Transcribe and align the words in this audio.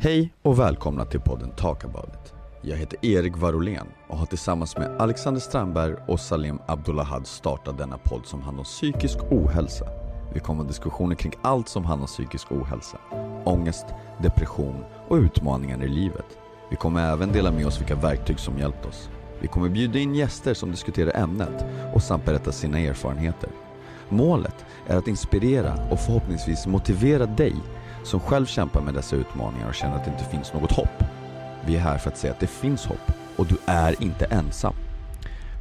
Hej 0.00 0.32
och 0.42 0.58
välkomna 0.58 1.04
till 1.04 1.20
podden 1.20 1.50
Talk 1.50 1.84
about 1.84 2.08
it. 2.08 2.34
Jag 2.62 2.76
heter 2.76 3.06
Erik 3.06 3.36
Varolén 3.36 3.86
och 4.08 4.18
har 4.18 4.26
tillsammans 4.26 4.76
med 4.76 4.96
Alexander 4.98 5.40
Strandberg 5.40 5.94
och 6.08 6.20
Salim 6.20 6.58
Abdullahad 6.66 7.26
startat 7.26 7.78
denna 7.78 7.98
podd 7.98 8.26
som 8.26 8.42
handlar 8.42 8.60
om 8.60 8.64
psykisk 8.64 9.18
ohälsa. 9.30 9.86
Vi 10.34 10.40
kommer 10.40 10.62
ha 10.62 10.68
diskussioner 10.68 11.14
kring 11.14 11.32
allt 11.42 11.68
som 11.68 11.84
handlar 11.84 12.04
om 12.04 12.06
psykisk 12.06 12.52
ohälsa. 12.52 12.98
Ångest, 13.44 13.86
depression 14.22 14.84
och 15.08 15.16
utmaningar 15.16 15.84
i 15.84 15.88
livet. 15.88 16.38
Vi 16.70 16.76
kommer 16.76 17.12
även 17.12 17.32
dela 17.32 17.50
med 17.50 17.66
oss 17.66 17.80
vilka 17.80 17.94
verktyg 17.94 18.38
som 18.38 18.58
hjälpt 18.58 18.86
oss. 18.86 19.10
Vi 19.40 19.48
kommer 19.48 19.68
bjuda 19.68 19.98
in 19.98 20.14
gäster 20.14 20.54
som 20.54 20.70
diskuterar 20.70 21.22
ämnet 21.22 21.64
och 21.94 22.02
samt 22.02 22.24
berätta 22.24 22.52
sina 22.52 22.78
erfarenheter. 22.78 23.50
Målet 24.08 24.64
är 24.86 24.96
att 24.96 25.08
inspirera 25.08 25.74
och 25.90 26.00
förhoppningsvis 26.00 26.66
motivera 26.66 27.26
dig 27.26 27.54
som 28.04 28.20
själv 28.20 28.46
kämpar 28.46 28.80
med 28.80 28.94
dessa 28.94 29.16
utmaningar 29.16 29.68
och 29.68 29.74
känner 29.74 29.96
att 29.96 30.04
det 30.04 30.10
inte 30.10 30.24
finns 30.24 30.52
något 30.52 30.72
hopp. 30.72 31.04
Vi 31.66 31.76
är 31.76 31.80
här 31.80 31.98
för 31.98 32.10
att 32.10 32.18
säga 32.18 32.32
att 32.32 32.40
det 32.40 32.46
finns 32.46 32.86
hopp 32.86 33.12
och 33.36 33.46
du 33.46 33.56
är 33.66 34.02
inte 34.02 34.24
ensam. 34.24 34.74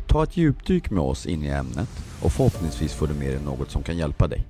Ta 0.08 0.24
ett 0.24 0.38
djupdyk 0.38 0.90
med 0.90 1.04
oss 1.04 1.26
in 1.26 1.44
i 1.44 1.48
ämnet 1.48 1.90
och 2.22 2.32
förhoppningsvis 2.32 2.94
får 2.94 3.08
du 3.08 3.14
med 3.14 3.28
dig 3.28 3.40
något 3.46 3.72
som 3.72 3.84
kan 3.84 3.98
hjälpa 3.98 4.28
dig. 4.28 4.46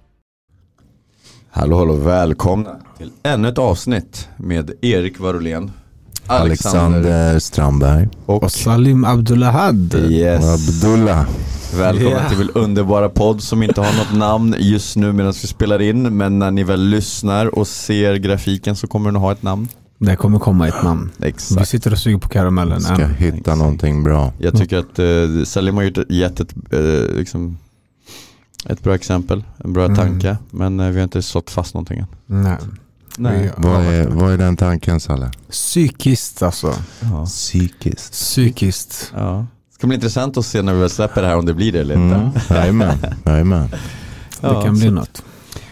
Hallå 1.49 1.77
hallå, 1.77 1.93
välkomna 1.95 2.75
till 2.97 3.11
ännu 3.23 3.47
ett 3.49 3.57
avsnitt 3.57 4.29
med 4.37 4.71
Erik 4.81 5.19
Varolén, 5.19 5.71
Alexander 6.27 7.39
Strandberg. 7.39 8.07
och, 8.25 8.43
Och 8.43 8.51
Salim 8.51 9.05
Abdullahad. 9.05 9.93
yes. 10.09 10.43
Abdullah. 10.43 11.25
Välkomna 11.73 12.09
Yeah. 12.09 12.29
till 12.29 12.37
vår 12.37 12.57
underbara 12.61 13.09
podd 13.09 13.43
som 13.43 13.63
inte 13.63 13.81
har 13.81 13.97
något 13.97 14.13
namn 14.17 14.55
just 14.59 14.95
nu 14.95 15.13
medan 15.13 15.31
vi 15.41 15.47
spelar 15.47 15.81
in 15.81 16.17
men 16.17 16.39
när 16.39 16.51
ni 16.51 16.63
väl 16.63 16.81
lyssnar 16.89 17.59
och 17.59 17.67
ser 17.67 18.15
grafiken 18.15 18.75
så 18.75 18.87
kommer 18.87 19.05
den 19.09 19.15
att 19.15 19.21
ha 19.21 19.31
ett 19.31 19.43
namn. 19.43 19.67
Det 19.99 20.15
kommer 20.15 20.39
komma 20.39 20.67
ett 20.67 20.83
namn. 20.83 21.11
Vi 21.17 21.27
Exakt. 21.27 21.69
sitter 21.69 21.91
och 21.91 21.97
suger 21.97 22.17
på 22.17 22.29
karamellen 22.29 22.81
Ska 22.81 22.93
än. 22.93 23.13
hitta 23.15 23.37
Exakt. 23.37 23.57
någonting 23.57 24.03
bra. 24.03 24.33
Jag 24.37 24.57
tycker 24.57 24.77
att 24.77 24.99
eh, 24.99 25.43
Salim 25.45 25.75
har 25.75 25.83
gjort, 25.83 25.97
gett 26.09 26.39
ett, 26.39 26.53
eh, 26.71 27.15
liksom, 27.15 27.57
ett 28.65 28.83
bra 28.83 28.95
exempel, 28.95 29.43
en 29.63 29.73
bra 29.73 29.85
Mm. 29.85 29.97
tanke 29.97 30.37
men 30.51 30.79
eh, 30.79 30.89
vi 30.89 30.95
har 30.97 31.03
inte 31.03 31.21
sått 31.21 31.49
fast 31.49 31.73
någonting 31.73 31.99
än. 31.99 32.07
Nej. 32.25 32.57
Nej. 33.17 33.51
Vad 33.57 33.85
är, 33.85 34.07
vad 34.07 34.33
är 34.33 34.37
den 34.37 34.57
tanken 34.57 34.99
Salle? 34.99 35.31
Psykiskt 35.49 36.43
alltså. 36.43 36.73
Ja. 37.01 37.25
Psykiskt. 37.25 38.11
Psykiskt. 38.11 39.11
ja. 39.15 39.45
Det 39.77 39.79
ska 39.79 39.87
bli 39.87 39.95
intressant 39.95 40.37
att 40.37 40.45
se 40.45 40.61
när 40.61 40.73
vi 40.73 40.79
väl 40.79 40.89
släpper 40.89 41.21
det 41.21 41.27
här 41.27 41.37
om 41.37 41.45
det 41.45 41.53
blir 41.53 41.71
det 41.71 41.79
eller 41.79 41.95
inte. 41.95 42.15
Mm. 42.15 42.31
Jajamän. 42.49 42.97
Jajamän. 43.25 43.69
Ja, 44.41 44.53
det 44.53 44.63
kan 44.65 44.79
bli 44.79 44.91
något. 44.91 45.23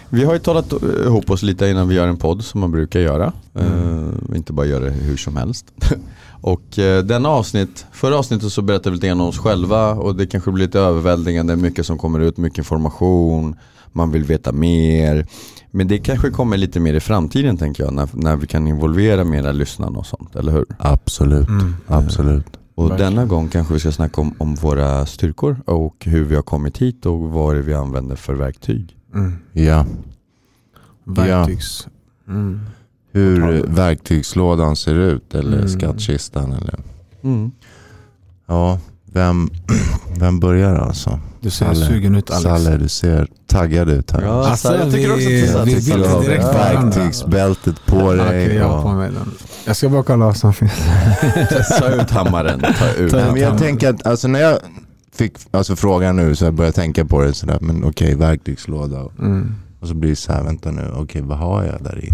Vi 0.09 0.23
har 0.23 0.33
ju 0.33 0.39
talat 0.39 0.73
eh, 0.73 0.79
ihop 1.05 1.29
oss 1.29 1.43
lite 1.43 1.67
innan 1.67 1.87
vi 1.87 1.95
gör 1.95 2.07
en 2.07 2.17
podd 2.17 2.43
som 2.43 2.59
man 2.59 2.71
brukar 2.71 2.99
göra. 2.99 3.33
Mm. 3.55 4.13
Eh, 4.31 4.37
inte 4.37 4.53
bara 4.53 4.65
göra 4.65 4.83
det 4.83 4.91
hur 4.91 5.17
som 5.17 5.37
helst. 5.37 5.65
och 6.41 6.77
uh, 6.77 6.97
denna 6.97 7.29
avsnitt, 7.29 7.85
förra 7.91 8.17
avsnittet 8.17 8.51
så 8.51 8.61
berättade 8.61 8.89
vi 8.89 8.95
lite 8.95 9.07
grann 9.07 9.21
om 9.21 9.27
oss 9.27 9.39
själva 9.39 9.93
och 9.93 10.15
det 10.15 10.27
kanske 10.27 10.51
blir 10.51 10.65
lite 10.65 10.79
överväldigande, 10.79 11.55
mycket 11.55 11.85
som 11.85 11.97
kommer 11.97 12.19
ut, 12.19 12.37
mycket 12.37 12.57
information, 12.57 13.55
man 13.91 14.11
vill 14.11 14.23
veta 14.23 14.51
mer. 14.51 15.27
Men 15.71 15.87
det 15.87 15.97
kanske 15.97 16.29
kommer 16.29 16.57
lite 16.57 16.79
mer 16.79 16.93
i 16.93 16.99
framtiden 16.99 17.57
tänker 17.57 17.83
jag, 17.83 17.93
när, 17.93 18.09
när 18.13 18.35
vi 18.35 18.47
kan 18.47 18.67
involvera 18.67 19.23
mera 19.23 19.51
lyssnarna 19.51 19.99
och 19.99 20.05
sånt, 20.05 20.35
eller 20.35 20.51
hur? 20.51 20.65
Absolut. 20.79 21.47
Mm. 21.47 21.75
Absolut. 21.87 22.59
Och 22.75 22.89
Verkligen. 22.91 23.15
denna 23.15 23.25
gång 23.27 23.47
kanske 23.49 23.73
vi 23.73 23.79
ska 23.79 23.91
snacka 23.91 24.21
om, 24.21 24.33
om 24.37 24.55
våra 24.55 25.05
styrkor 25.05 25.61
och 25.65 26.05
hur 26.05 26.23
vi 26.23 26.35
har 26.35 26.41
kommit 26.41 26.77
hit 26.77 27.05
och 27.05 27.19
vad 27.19 27.55
det 27.55 27.61
vi 27.61 27.73
använder 27.73 28.15
för 28.15 28.33
verktyg. 28.33 28.97
Mm. 29.13 29.33
Ja. 29.51 29.85
Verktygs. 31.03 31.87
Mm. 32.27 32.59
Hur 33.11 33.63
verktygslådan 33.67 34.75
ser 34.75 34.95
ut 34.95 35.35
eller 35.35 35.57
Mm. 35.57 35.69
skattkistan 35.69 36.51
eller. 36.51 36.79
Mm. 37.21 37.51
Ja, 38.45 38.79
vem, 39.15 39.49
vem 40.19 40.39
börjar 40.39 40.75
alltså? 40.75 41.19
Du 41.41 41.49
ser 41.49 41.65
Salle. 41.65 41.85
sugen 41.85 42.15
ut 42.15 42.31
Alex. 42.31 42.43
Salle, 42.43 42.77
du 42.77 42.87
ser 42.89 43.27
taggad 43.47 43.89
ut 43.89 44.11
här. 44.11 44.21
Ja, 44.21 44.47
Alltså, 44.47 44.75
jag 44.77 44.91
tycker 44.91 45.11
också 45.13 45.25
att 45.57 45.65
det 45.65 45.71
är 45.71 45.75
vi 45.75 45.75
vill 45.75 46.01
direkt 46.21 46.43
på. 46.43 46.51
Verktygsbältet 46.57 47.75
på 47.85 48.13
dig. 48.13 48.27
Okej, 48.27 48.55
jag 48.55 48.67
har 48.69 48.81
på 48.81 48.89
mig 48.93 49.11
den. 49.11 49.31
Jag 49.65 49.75
ska 49.75 49.89
bara 49.89 50.03
kolla 50.03 50.25
vad 50.25 50.37
som 50.37 50.53
finns. 50.53 50.71
Ta 51.79 51.89
ut 51.89 52.11
hammaren, 52.11 52.59
ta 52.59 52.67
ut 52.67 52.75
Ta 52.77 53.01
ut 53.01 53.11
Men 53.11 53.19
jag 53.21 53.27
hammaren. 53.27 53.57
tänker 53.57 53.89
att 53.89 54.07
alltså, 54.07 54.27
när 54.27 54.39
jag 54.39 54.59
fick 55.15 55.33
alltså, 55.51 55.75
frågan 55.75 56.15
nu 56.15 56.35
så 56.35 56.45
jag 56.45 56.53
började 56.53 56.75
tänka 56.75 57.05
på 57.05 57.21
det 57.23 57.33
sådär. 57.33 57.57
Men 57.61 57.83
okej, 57.83 58.15
verktygslåda. 58.15 58.99
Och, 59.01 59.19
Mm. 59.19 59.55
och 59.81 59.87
så 59.87 59.93
blir 59.93 60.09
det 60.09 60.15
så 60.15 60.33
här, 60.33 60.43
vänta 60.43 60.71
nu, 60.71 60.91
okej 60.95 61.21
vad 61.21 61.37
har 61.37 61.63
jag 61.63 61.83
där 61.83 62.05
i? 62.05 62.09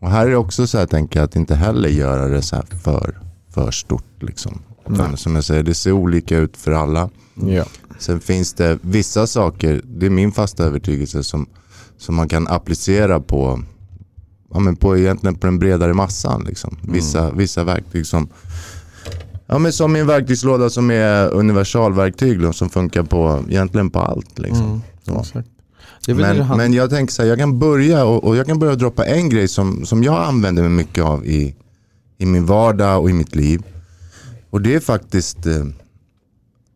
Och 0.00 0.10
här 0.10 0.26
är 0.26 0.30
det 0.30 0.36
också 0.36 0.66
så 0.66 0.78
här, 0.78 0.86
tänker 0.86 1.18
jag, 1.20 1.24
att 1.24 1.36
inte 1.36 1.54
heller 1.54 1.88
göra 1.88 2.28
det 2.28 2.42
så 2.42 2.56
här 2.56 2.64
för, 2.84 3.18
för 3.54 3.70
stort. 3.70 4.04
Liksom. 4.22 4.58
Nej. 4.86 5.18
som 5.18 5.34
jag 5.34 5.44
säger, 5.44 5.62
det 5.62 5.74
ser 5.74 5.92
olika 5.92 6.38
ut 6.38 6.56
för 6.56 6.72
alla. 6.72 7.10
Ja. 7.34 7.64
Sen 7.98 8.20
finns 8.20 8.54
det 8.54 8.78
vissa 8.80 9.26
saker, 9.26 9.82
det 9.84 10.06
är 10.06 10.10
min 10.10 10.32
fasta 10.32 10.64
övertygelse, 10.64 11.24
som, 11.24 11.46
som 11.98 12.14
man 12.14 12.28
kan 12.28 12.48
applicera 12.48 13.20
på, 13.20 13.62
ja, 14.50 14.58
men 14.58 14.76
på, 14.76 14.98
egentligen 14.98 15.34
på 15.34 15.46
den 15.46 15.58
bredare 15.58 15.94
massan. 15.94 16.44
Liksom. 16.44 16.76
Vissa, 16.82 17.30
vissa 17.30 17.64
verktyg 17.64 18.06
som, 18.06 18.28
ja, 19.46 19.58
men 19.58 19.72
som 19.72 19.92
min 19.92 20.06
verktygslåda 20.06 20.70
som 20.70 20.90
är 20.90 21.28
universalverktyg 21.28 22.40
då, 22.40 22.52
som 22.52 22.70
funkar 22.70 23.02
på, 23.02 23.44
egentligen 23.48 23.90
på 23.90 24.00
allt. 24.00 24.38
Liksom. 24.38 24.66
Mm. 24.66 24.80
Ja. 25.04 25.24
Men, 26.06 26.56
men 26.56 26.72
jag 26.72 26.90
tänker 26.90 27.12
så 27.12 27.22
här, 27.22 27.28
jag 27.28 27.38
kan 27.38 27.58
börja 27.58 28.04
och, 28.04 28.24
och 28.24 28.36
jag 28.36 28.46
kan 28.46 28.58
börja 28.58 28.74
droppa 28.74 29.04
en 29.06 29.28
grej 29.28 29.48
som, 29.48 29.86
som 29.86 30.02
jag 30.02 30.24
använder 30.24 30.62
mig 30.62 30.70
mycket 30.70 31.04
av 31.04 31.26
i, 31.26 31.54
i 32.18 32.26
min 32.26 32.46
vardag 32.46 33.02
och 33.02 33.10
i 33.10 33.12
mitt 33.12 33.34
liv. 33.34 33.62
Och 34.54 34.62
det 34.62 34.74
är 34.74 34.80
faktiskt 34.80 35.46
eh, 35.46 35.66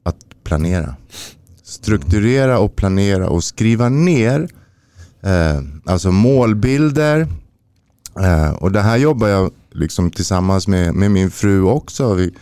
att 0.03 0.17
planera. 0.45 0.97
Strukturera 1.63 2.59
och 2.59 2.77
planera 2.77 3.29
och 3.29 3.45
skriva 3.45 3.89
ner 3.89 4.49
eh, 5.21 5.61
alltså 5.85 6.11
målbilder. 6.13 7.27
Eh, 8.21 8.51
och 8.51 8.73
det 8.73 8.81
här 8.81 8.97
jobbar 8.97 9.29
jag 9.29 9.51
liksom 9.71 10.11
tillsammans 10.11 10.69
med, 10.69 10.95
med 10.95 11.11
min 11.11 11.31
fru 11.31 11.63
också. 11.63 12.15
Vi, 12.15 12.35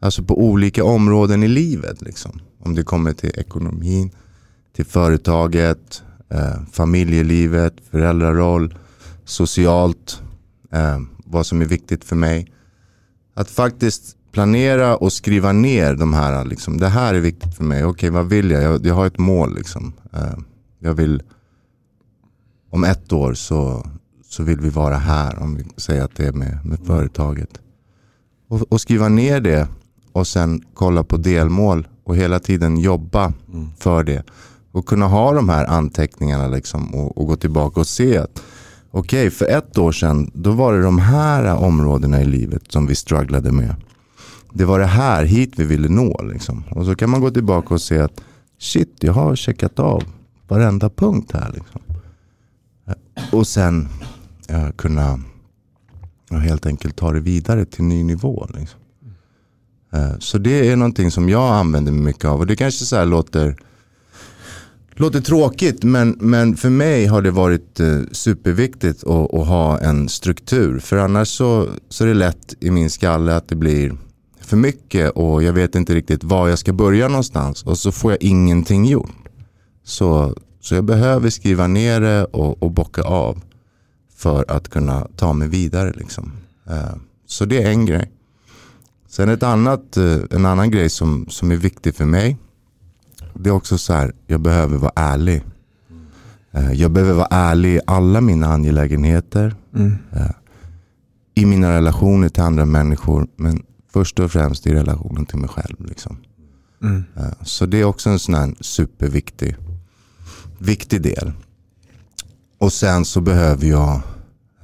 alltså 0.00 0.22
på 0.22 0.40
olika 0.40 0.84
områden 0.84 1.42
i 1.42 1.48
livet. 1.48 2.02
Liksom. 2.02 2.40
Om 2.62 2.74
det 2.74 2.82
kommer 2.82 3.12
till 3.12 3.32
ekonomin, 3.34 4.10
till 4.74 4.86
företaget, 4.86 6.02
eh, 6.28 6.62
familjelivet, 6.72 7.74
föräldraroll, 7.90 8.78
socialt, 9.24 10.22
eh, 10.72 11.00
vad 11.16 11.46
som 11.46 11.62
är 11.62 11.66
viktigt 11.66 12.04
för 12.04 12.16
mig. 12.16 12.52
Att 13.34 13.50
faktiskt 13.50 14.15
planera 14.36 14.96
och 14.96 15.12
skriva 15.12 15.52
ner 15.52 15.94
de 15.94 16.14
här, 16.14 16.44
liksom, 16.44 16.78
det 16.78 16.88
här 16.88 17.14
är 17.14 17.20
viktigt 17.20 17.54
för 17.56 17.64
mig, 17.64 17.84
okej 17.84 18.10
vad 18.10 18.26
vill 18.28 18.50
jag? 18.50 18.62
Jag, 18.62 18.86
jag 18.86 18.94
har 18.94 19.06
ett 19.06 19.18
mål 19.18 19.54
liksom. 19.54 19.92
Eh, 20.12 20.38
jag 20.78 20.94
vill, 20.94 21.22
om 22.70 22.84
ett 22.84 23.12
år 23.12 23.34
så, 23.34 23.86
så 24.24 24.42
vill 24.42 24.60
vi 24.60 24.68
vara 24.70 24.96
här, 24.96 25.38
om 25.42 25.56
vi 25.56 25.64
säger 25.76 26.04
att 26.04 26.16
det 26.16 26.26
är 26.26 26.32
med, 26.32 26.58
med 26.64 26.78
företaget. 26.86 27.48
Och, 28.48 28.72
och 28.72 28.80
skriva 28.80 29.08
ner 29.08 29.40
det 29.40 29.68
och 30.12 30.26
sen 30.26 30.62
kolla 30.74 31.04
på 31.04 31.16
delmål 31.16 31.88
och 32.04 32.16
hela 32.16 32.38
tiden 32.38 32.76
jobba 32.78 33.32
Mm. 33.52 33.68
för 33.78 34.04
det. 34.04 34.22
Och 34.72 34.86
kunna 34.86 35.06
ha 35.06 35.32
de 35.32 35.48
här 35.48 35.66
anteckningarna 35.66 36.48
liksom 36.48 36.94
och, 36.94 37.18
och 37.18 37.26
gå 37.26 37.36
tillbaka 37.36 37.80
och 37.80 37.86
se 37.86 38.18
att 38.18 38.42
okej, 38.90 39.30
för 39.30 39.46
ett 39.46 39.78
år 39.78 39.92
sedan 39.92 40.30
då 40.34 40.50
var 40.52 40.72
det 40.72 40.82
de 40.82 40.98
här 40.98 41.56
områdena 41.56 42.22
i 42.22 42.24
livet 42.24 42.62
som 42.68 42.86
vi 42.86 42.94
strugglade 42.94 43.52
med. 43.52 43.74
Det 44.56 44.64
var 44.64 44.78
det 44.78 44.86
här 44.86 45.24
hit 45.24 45.52
vi 45.56 45.64
ville 45.64 45.88
nå. 45.88 46.22
Liksom. 46.32 46.64
Och 46.70 46.84
så 46.86 46.94
kan 46.94 47.10
man 47.10 47.20
gå 47.20 47.30
tillbaka 47.30 47.74
och 47.74 47.80
se 47.80 47.98
att 47.98 48.20
shit, 48.58 48.96
jag 49.00 49.12
har 49.12 49.36
checkat 49.36 49.78
av 49.78 50.04
varenda 50.48 50.90
punkt 50.90 51.30
här. 51.34 51.52
Liksom. 51.54 51.80
Eh, 52.86 53.34
och 53.34 53.46
sen 53.46 53.88
eh, 54.48 54.70
kunna 54.76 55.20
ja, 56.30 56.36
helt 56.36 56.66
enkelt 56.66 56.96
ta 56.96 57.12
det 57.12 57.20
vidare 57.20 57.64
till 57.64 57.84
ny 57.84 58.04
nivå. 58.04 58.46
Liksom. 58.54 58.80
Eh, 59.92 60.18
Så 60.18 60.38
det 60.38 60.68
är 60.68 60.76
någonting 60.76 61.10
som 61.10 61.28
jag 61.28 61.54
använder 61.54 61.92
mig 61.92 62.02
mycket 62.02 62.24
av. 62.24 62.40
Och 62.40 62.46
det 62.46 62.56
kanske 62.56 62.84
så 62.84 62.96
här 62.96 63.06
låter, 63.06 63.56
låter 64.94 65.20
tråkigt 65.20 65.82
men, 65.82 66.16
men 66.20 66.56
för 66.56 66.70
mig 66.70 67.06
har 67.06 67.22
det 67.22 67.30
varit 67.30 67.80
eh, 67.80 68.00
superviktigt 68.12 69.04
att, 69.04 69.34
att 69.34 69.46
ha 69.46 69.78
en 69.78 70.08
struktur. 70.08 70.78
För 70.78 70.96
annars 70.96 71.28
så, 71.28 71.68
så 71.88 72.04
är 72.04 72.08
det 72.08 72.14
lätt 72.14 72.54
i 72.60 72.70
min 72.70 72.90
skalle 72.90 73.36
att 73.36 73.48
det 73.48 73.56
blir 73.56 73.96
för 74.46 74.56
mycket 74.56 75.10
och 75.10 75.42
jag 75.42 75.52
vet 75.52 75.74
inte 75.74 75.94
riktigt 75.94 76.24
var 76.24 76.48
jag 76.48 76.58
ska 76.58 76.72
börja 76.72 77.08
någonstans. 77.08 77.62
Och 77.62 77.78
så 77.78 77.92
får 77.92 78.10
jag 78.12 78.22
ingenting 78.22 78.84
gjort. 78.86 79.10
Så, 79.84 80.34
så 80.60 80.74
jag 80.74 80.84
behöver 80.84 81.30
skriva 81.30 81.66
ner 81.66 82.00
det 82.00 82.24
och, 82.24 82.62
och 82.62 82.70
bocka 82.70 83.02
av 83.02 83.42
för 84.16 84.44
att 84.48 84.68
kunna 84.68 85.08
ta 85.16 85.32
mig 85.32 85.48
vidare. 85.48 85.92
Liksom. 85.96 86.32
Eh, 86.70 86.94
Så 87.26 87.44
det 87.44 87.62
är 87.62 87.70
en 87.70 87.86
grej. 87.86 88.10
Sen 89.08 89.28
ett 89.28 89.42
annat, 89.42 89.96
eh, 89.96 90.18
en 90.30 90.46
annan 90.46 90.70
grej 90.70 90.88
som, 90.88 91.26
som 91.28 91.50
är 91.52 91.56
viktig 91.56 91.94
för 91.94 92.04
mig. 92.04 92.36
Det 93.34 93.48
är 93.50 93.54
också 93.54 93.78
så 93.78 93.92
här, 93.92 94.12
jag 94.26 94.40
behöver 94.40 94.78
vara 94.78 94.92
ärlig. 94.96 95.42
Eh, 96.52 96.72
Jag 96.72 96.90
behöver 96.90 97.12
vara 97.14 97.28
ärlig 97.30 97.74
i 97.76 97.80
alla 97.86 98.20
mina 98.20 98.46
angelägenheter. 98.46 99.54
Mm. 99.74 99.96
I 101.34 101.46
mina 101.46 101.72
relationer 101.72 102.28
till 102.28 102.42
andra 102.42 102.64
människor. 102.64 103.26
Men 103.36 103.62
först 103.96 104.20
och 104.20 104.32
främst 104.32 104.66
i 104.66 104.74
relationen 104.74 105.26
till 105.26 105.38
mig 105.38 105.48
själv. 105.48 105.76
Liksom. 105.78 106.16
Mm. 106.82 107.04
Eh, 107.16 107.32
Så 107.42 107.66
det 107.66 107.80
är 107.80 107.84
också 107.84 108.10
en 108.10 108.18
sån 108.18 108.34
här 108.34 108.54
superviktig 108.60 109.56
viktig 110.58 111.02
del. 111.02 111.32
Och 112.58 112.72
sen 112.72 113.04
så 113.04 113.20
behöver 113.20 113.66
jag 113.66 114.00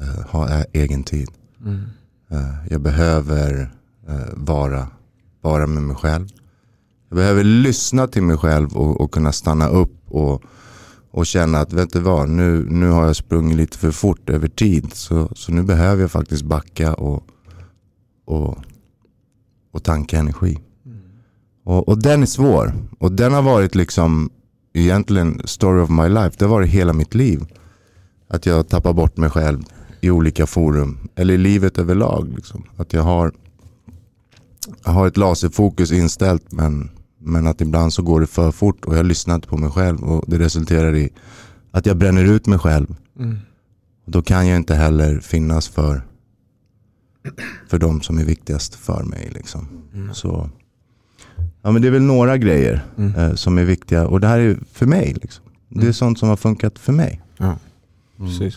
eh, 0.00 0.26
ha 0.30 0.64
egen 0.72 1.04
tid. 1.04 1.28
Mm. 1.64 1.82
Eh, 2.30 2.54
jag 2.70 2.80
behöver 2.80 3.70
eh, 4.08 4.32
vara, 4.34 4.86
vara 5.40 5.66
med 5.66 5.82
mig 5.82 5.96
själv. 5.96 6.28
Jag 7.08 7.16
behöver 7.16 7.44
lyssna 7.44 8.06
till 8.06 8.22
mig 8.22 8.36
själv 8.36 8.76
och, 8.76 9.00
och 9.00 9.12
kunna 9.12 9.32
stanna 9.32 9.68
upp 9.68 9.96
och, 10.08 10.42
och 11.10 11.26
känna 11.26 11.60
att 11.60 11.72
vet 11.72 11.92
du 11.92 12.00
vad, 12.00 12.28
nu, 12.28 12.66
nu 12.70 12.88
har 12.88 13.06
jag 13.06 13.16
sprungit 13.16 13.56
lite 13.56 13.78
för 13.78 13.90
fort 13.90 14.30
över 14.30 14.48
tid. 14.48 14.92
Så, 14.92 15.28
så 15.34 15.52
nu 15.52 15.62
behöver 15.62 16.02
jag 16.02 16.10
faktiskt 16.10 16.44
backa 16.44 16.94
och, 16.94 17.22
och, 18.24 18.58
och 19.72 19.82
tanka 19.82 20.18
energi. 20.18 20.58
Och, 21.64 21.88
och 21.88 22.02
den 22.02 22.22
är 22.22 22.26
svår. 22.26 22.72
Och 22.98 23.12
den 23.12 23.32
har 23.32 23.42
varit 23.42 23.74
liksom 23.74 24.30
egentligen 24.72 25.42
story 25.44 25.82
of 25.82 25.90
my 25.90 26.08
life. 26.08 26.36
Det 26.38 26.44
har 26.44 26.50
varit 26.50 26.70
hela 26.70 26.92
mitt 26.92 27.14
liv. 27.14 27.44
Att 28.28 28.46
jag 28.46 28.68
tappar 28.68 28.92
bort 28.92 29.16
mig 29.16 29.30
själv 29.30 29.62
i 30.00 30.10
olika 30.10 30.46
forum. 30.46 31.08
Eller 31.14 31.34
i 31.34 31.38
livet 31.38 31.78
överlag. 31.78 32.32
Liksom. 32.36 32.64
Att 32.76 32.92
jag 32.92 33.02
har, 33.02 33.32
jag 34.84 34.92
har 34.92 35.06
ett 35.06 35.16
laserfokus 35.16 35.92
inställt 35.92 36.52
men, 36.52 36.90
men 37.18 37.46
att 37.46 37.60
ibland 37.60 37.92
så 37.92 38.02
går 38.02 38.20
det 38.20 38.26
för 38.26 38.50
fort 38.50 38.84
och 38.84 38.96
jag 38.96 39.06
lyssnar 39.06 39.34
inte 39.34 39.48
på 39.48 39.56
mig 39.56 39.70
själv. 39.70 40.02
Och 40.02 40.24
det 40.26 40.38
resulterar 40.38 40.94
i 40.96 41.10
att 41.70 41.86
jag 41.86 41.96
bränner 41.96 42.24
ut 42.24 42.46
mig 42.46 42.58
själv. 42.58 42.96
Mm. 43.18 43.38
Då 44.06 44.22
kan 44.22 44.46
jag 44.46 44.56
inte 44.56 44.74
heller 44.74 45.20
finnas 45.20 45.68
för, 45.68 46.02
för 47.68 47.78
de 47.78 48.00
som 48.00 48.18
är 48.18 48.24
viktigast 48.24 48.74
för 48.74 49.02
mig. 49.02 49.30
Liksom. 49.34 49.68
Mm. 49.94 50.14
Så, 50.14 50.50
ja, 51.62 51.70
men 51.70 51.82
det 51.82 51.88
är 51.88 51.92
väl 51.92 52.02
några 52.02 52.36
grejer 52.36 52.84
Mm. 52.98 53.14
eh, 53.14 53.34
som 53.34 53.58
är 53.58 53.64
viktiga. 53.64 54.06
Och 54.06 54.20
det 54.20 54.26
här 54.26 54.38
är 54.38 54.58
för 54.72 54.86
mig. 54.86 55.16
Liksom. 55.22 55.44
Det 55.68 55.78
är 55.78 55.82
Mm. 55.82 55.92
sånt 55.92 56.18
som 56.18 56.28
har 56.28 56.36
funkat 56.36 56.78
för 56.78 56.92
mig. 56.92 57.20
Ja, 57.36 57.44
Mm. 57.46 57.58
precis. 58.30 58.56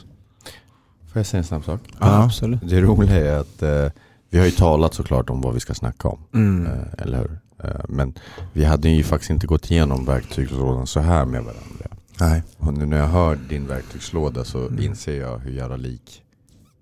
Får 1.11 1.19
jag 1.19 1.25
säga 1.25 1.39
en 1.39 1.43
snabb 1.43 1.65
sak? 1.65 1.81
Ja, 1.99 2.23
absolut. 2.23 2.59
Det 2.69 2.81
roliga 2.81 3.15
är 3.15 3.37
att 3.39 3.61
eh, 3.63 3.87
vi 4.29 4.37
har 4.37 4.45
ju 4.45 4.51
talat 4.51 4.93
såklart 4.93 5.29
om 5.29 5.41
vad 5.41 5.53
vi 5.53 5.59
ska 5.59 5.73
snacka 5.73 6.07
om. 6.07 6.19
Mm. 6.33 6.65
Eh, 6.65 6.73
eller 6.97 7.17
hur? 7.17 7.39
Eh, 7.63 7.81
men 7.89 8.13
vi 8.53 8.63
hade 8.65 8.89
ju 8.89 9.03
faktiskt 9.03 9.29
inte 9.31 9.47
gått 9.47 9.71
igenom 9.71 10.05
verktygslådan 10.05 10.87
så 10.87 10.99
här 10.99 11.25
med 11.25 11.43
varandra. 11.43 11.87
Nej. 12.19 12.43
Och 12.57 12.73
nu 12.73 12.85
när 12.85 12.97
jag 12.97 13.07
hör 13.07 13.39
din 13.49 13.67
verktygslåda 13.67 14.43
så 14.43 14.67
Mm. 14.67 14.79
inser 14.83 15.19
jag 15.19 15.37
hur 15.39 15.51
jävla 15.51 15.75
lik 15.75 16.21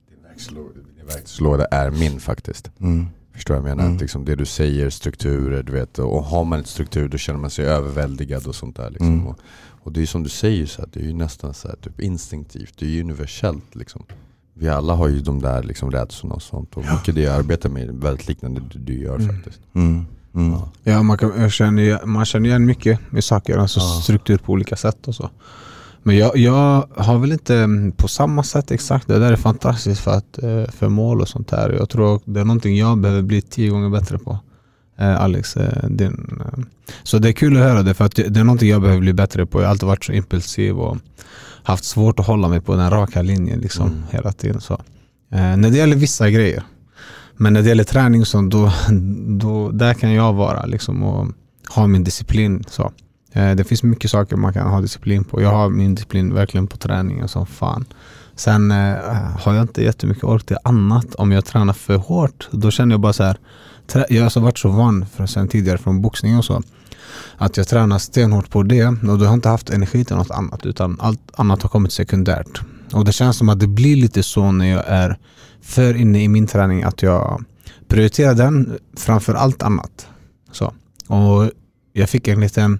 din 0.09 0.23
verktygslåda, 0.23 0.69
verktygslåda 1.03 1.65
är 1.65 1.91
min 1.91 2.19
faktiskt. 2.19 2.71
Mm. 2.79 3.07
Förstår 3.33 3.55
jag 3.55 3.61
vad 3.61 3.71
jag 3.71 3.75
menar? 3.77 3.87
Mm. 3.87 3.95
Att 3.95 4.01
liksom 4.01 4.25
det 4.25 4.35
du 4.35 4.45
säger, 4.45 4.89
strukturer, 4.89 5.63
du 5.63 5.71
vet. 5.71 5.99
Och 5.99 6.23
har 6.23 6.43
man 6.43 6.59
ett 6.59 6.67
struktur 6.67 7.07
då 7.07 7.17
känner 7.17 7.39
man 7.39 7.49
sig 7.49 7.65
överväldigad 7.65 8.47
och 8.47 8.55
sånt 8.55 8.75
där. 8.75 8.89
Liksom. 8.89 9.07
Mm. 9.13 9.27
Och, 9.27 9.39
och 9.83 9.91
det 9.91 10.01
är 10.01 10.05
som 10.05 10.23
du 10.23 10.29
säger, 10.29 10.65
så 10.65 10.81
här, 10.81 10.89
det 10.93 10.99
är 10.99 11.03
ju 11.03 11.13
nästan 11.13 11.53
så 11.53 11.67
här, 11.67 11.75
typ 11.75 11.99
instinktivt. 12.01 12.73
Det 12.79 12.85
är 12.85 12.89
ju 12.89 13.01
universellt. 13.03 13.75
Liksom. 13.75 14.03
Vi 14.53 14.69
alla 14.69 14.93
har 14.93 15.07
ju 15.07 15.19
de 15.19 15.41
där 15.41 15.63
liksom, 15.63 15.91
rädslorna 15.91 16.35
och 16.35 16.41
sånt. 16.41 16.77
Och 16.77 16.83
mycket 16.93 17.15
det 17.15 17.21
jag 17.21 17.35
arbetar 17.35 17.69
med 17.69 17.89
är 17.89 17.93
väldigt 17.93 18.27
liknande 18.27 18.61
det 18.73 18.79
du 18.79 18.99
gör 19.01 19.15
Mm. 19.15 19.35
faktiskt. 19.35 19.59
Mm. 19.75 20.05
Mm. 20.35 20.51
Ja. 20.51 20.71
Ja, 20.83 21.03
man, 21.03 21.17
kan, 21.17 21.31
jag 21.41 21.51
känner, 21.51 22.05
man 22.05 22.25
känner 22.25 22.49
igen 22.49 22.65
mycket 22.65 22.99
med 23.11 23.23
saker, 23.23 23.57
alltså 23.57 23.79
Ja. 23.79 23.99
struktur 24.03 24.37
på 24.37 24.51
olika 24.51 24.75
sätt 24.75 25.07
och 25.07 25.15
så. 25.15 25.29
Men 26.03 26.17
jag, 26.17 26.37
jag 26.37 26.87
har 26.95 27.17
väl 27.19 27.31
inte 27.31 27.55
mm, 27.55 27.91
på 27.91 28.07
samma 28.07 28.43
sätt 28.43 28.71
exakt, 28.71 29.07
det 29.07 29.19
där 29.19 29.31
är 29.31 29.35
fantastiskt 29.35 30.01
för, 30.01 30.11
att, 30.11 30.43
eh, 30.43 30.65
för 30.71 30.89
mål 30.89 31.21
och 31.21 31.27
sånt 31.27 31.47
där. 31.47 31.69
Jag 31.79 31.89
tror 31.89 32.21
det 32.25 32.39
är 32.39 32.45
någonting 32.45 32.77
jag 32.77 32.97
behöver 32.97 33.21
bli 33.21 33.41
tio 33.41 33.69
gånger 33.69 33.89
bättre 33.89 34.17
på. 34.17 34.39
Eh, 34.99 35.21
Alex, 35.21 35.57
eh, 35.57 35.89
din, 35.89 36.41
så 37.03 37.17
det 37.19 37.29
är 37.29 37.33
kul 37.33 37.57
att 37.57 37.63
höra 37.63 37.83
det 37.83 37.93
för 37.93 38.05
att 38.05 38.15
det 38.15 38.37
är 38.39 38.43
någonting 38.43 38.69
jag 38.69 38.81
behöver 38.81 39.01
bli 39.01 39.13
bättre 39.13 39.45
på. 39.45 39.59
Jag 39.59 39.65
har 39.65 39.71
alltid 39.71 39.87
varit 39.87 40.03
så 40.03 40.11
impulsiv 40.11 40.79
och 40.79 40.97
haft 41.63 41.83
svårt 41.83 42.19
att 42.19 42.27
hålla 42.27 42.47
mig 42.47 42.61
på 42.61 42.75
den 42.75 42.89
raka 42.89 43.21
linjen 43.21 43.59
liksom 43.59 43.87
Mm. 43.87 43.99
hela 44.09 44.31
tiden. 44.31 44.61
Så. 44.61 44.73
Eh, 45.31 45.57
när 45.57 45.69
det 45.69 45.77
gäller 45.77 45.95
vissa 45.95 46.29
grejer. 46.29 46.63
Men 47.37 47.53
när 47.53 47.61
det 47.61 47.67
gäller 47.69 47.83
träning 47.83 48.25
sånt, 48.25 48.51
då, 48.51 48.71
då, 49.27 49.71
där 49.71 49.93
kan 49.93 50.11
jag 50.13 50.33
vara 50.33 50.65
liksom 50.65 51.03
och 51.03 51.27
ha 51.69 51.87
min 51.87 52.03
disciplin. 52.03 52.63
Så. 52.67 52.91
Eh, 53.33 53.55
det 53.55 53.63
finns 53.63 53.83
mycket 53.83 54.11
saker 54.11 54.35
man 54.35 54.53
kan 54.53 54.69
ha 54.69 54.81
disciplin 54.81 55.23
på. 55.23 55.41
Jag 55.41 55.49
har 55.49 55.69
min 55.69 55.95
disciplin 55.95 56.33
verkligen 56.33 56.67
på 56.67 56.77
träningen 56.77 57.27
som 57.27 57.45
fan. 57.45 57.85
Sen 58.35 58.71
eh, 58.71 58.95
har 59.39 59.53
jag 59.53 59.61
inte 59.61 59.83
jättemycket 59.83 60.23
ork 60.23 60.45
till 60.45 60.57
annat. 60.63 61.15
Om 61.15 61.31
jag 61.31 61.45
tränar 61.45 61.73
för 61.73 61.95
hårt, 61.95 62.49
då 62.51 62.71
känner 62.71 62.93
jag 62.93 62.99
bara 62.99 63.13
så 63.13 63.23
här. 63.23 63.37
Jag 64.09 64.17
har 64.17 64.23
alltså 64.23 64.39
varit 64.39 64.57
så 64.57 64.69
van 64.69 65.05
sen 65.27 65.47
tidigare 65.47 65.77
från 65.77 66.01
boxning 66.01 66.37
och 66.37 66.45
så. 66.45 66.61
Att 67.37 67.57
jag 67.57 67.67
tränar 67.67 67.99
stenhårt 67.99 68.49
på 68.49 68.63
det 68.63 68.87
och 68.87 68.95
då 69.01 69.17
har 69.17 69.25
jag 69.25 69.33
inte 69.33 69.49
haft 69.49 69.69
energi 69.69 70.05
till 70.05 70.15
något 70.15 70.31
annat 70.31 70.65
utan 70.65 70.97
allt 70.99 71.21
annat 71.35 71.61
har 71.61 71.69
kommit 71.69 71.91
sekundärt. 71.91 72.61
Och 72.93 73.05
det 73.05 73.11
känns 73.11 73.37
som 73.37 73.49
att 73.49 73.59
det 73.59 73.67
blir 73.67 73.95
lite 73.95 74.23
så 74.23 74.51
när 74.51 74.65
jag 74.65 74.83
är 74.87 75.17
för 75.61 75.93
inne 75.95 76.23
i 76.23 76.27
min 76.27 76.47
träning 76.47 76.83
att 76.83 77.01
jag 77.01 77.43
prioriterar 77.87 78.33
den 78.33 78.79
framför 78.97 79.33
allt 79.33 79.63
annat. 79.63 80.07
Så. 80.51 80.73
Och 81.07 81.51
jag 81.93 82.09
fick 82.09 82.27
en 82.27 82.39
liten 82.39 82.79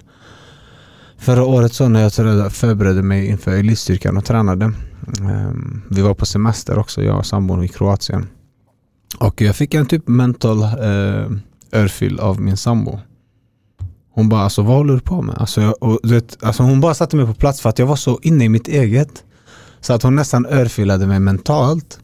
Förra 1.23 1.45
året 1.45 1.73
så 1.73 1.87
när 1.87 2.01
jag 2.01 2.51
förberedde 2.53 3.01
mig 3.01 3.27
inför 3.27 3.51
elitstyrkan 3.51 4.17
och 4.17 4.25
tränade 4.25 4.71
ehm, 5.19 5.81
Vi 5.89 6.01
var 6.01 6.13
på 6.13 6.25
semester 6.25 6.77
också, 6.77 7.03
jag 7.03 7.17
och 7.17 7.25
sambon 7.25 7.63
i 7.63 7.67
Kroatien. 7.67 8.27
Och 9.19 9.41
jag 9.41 9.55
fick 9.55 9.73
en 9.73 9.85
typ 9.85 10.07
mental 10.07 10.61
eh, 10.61 11.31
örfil 11.71 12.19
av 12.19 12.41
min 12.41 12.57
sambo. 12.57 12.99
Hon 14.13 14.29
bara 14.29 14.41
alltså 14.41 14.61
vad 14.61 14.77
håller 14.77 14.93
du 14.93 14.99
på 14.99 15.21
med? 15.21 15.35
Alltså, 15.37 15.61
jag, 15.61 15.83
och, 15.83 15.99
du 16.03 16.13
vet, 16.13 16.43
alltså 16.43 16.63
hon 16.63 16.81
bara 16.81 16.93
satte 16.93 17.15
mig 17.15 17.25
på 17.25 17.33
plats 17.33 17.61
för 17.61 17.69
att 17.69 17.79
jag 17.79 17.85
var 17.85 17.95
så 17.95 18.19
inne 18.21 18.45
i 18.45 18.49
mitt 18.49 18.67
eget. 18.67 19.23
Så 19.81 19.93
att 19.93 20.03
hon 20.03 20.15
nästan 20.15 20.45
örfilade 20.45 21.07
mig 21.07 21.19
mentalt 21.19 21.99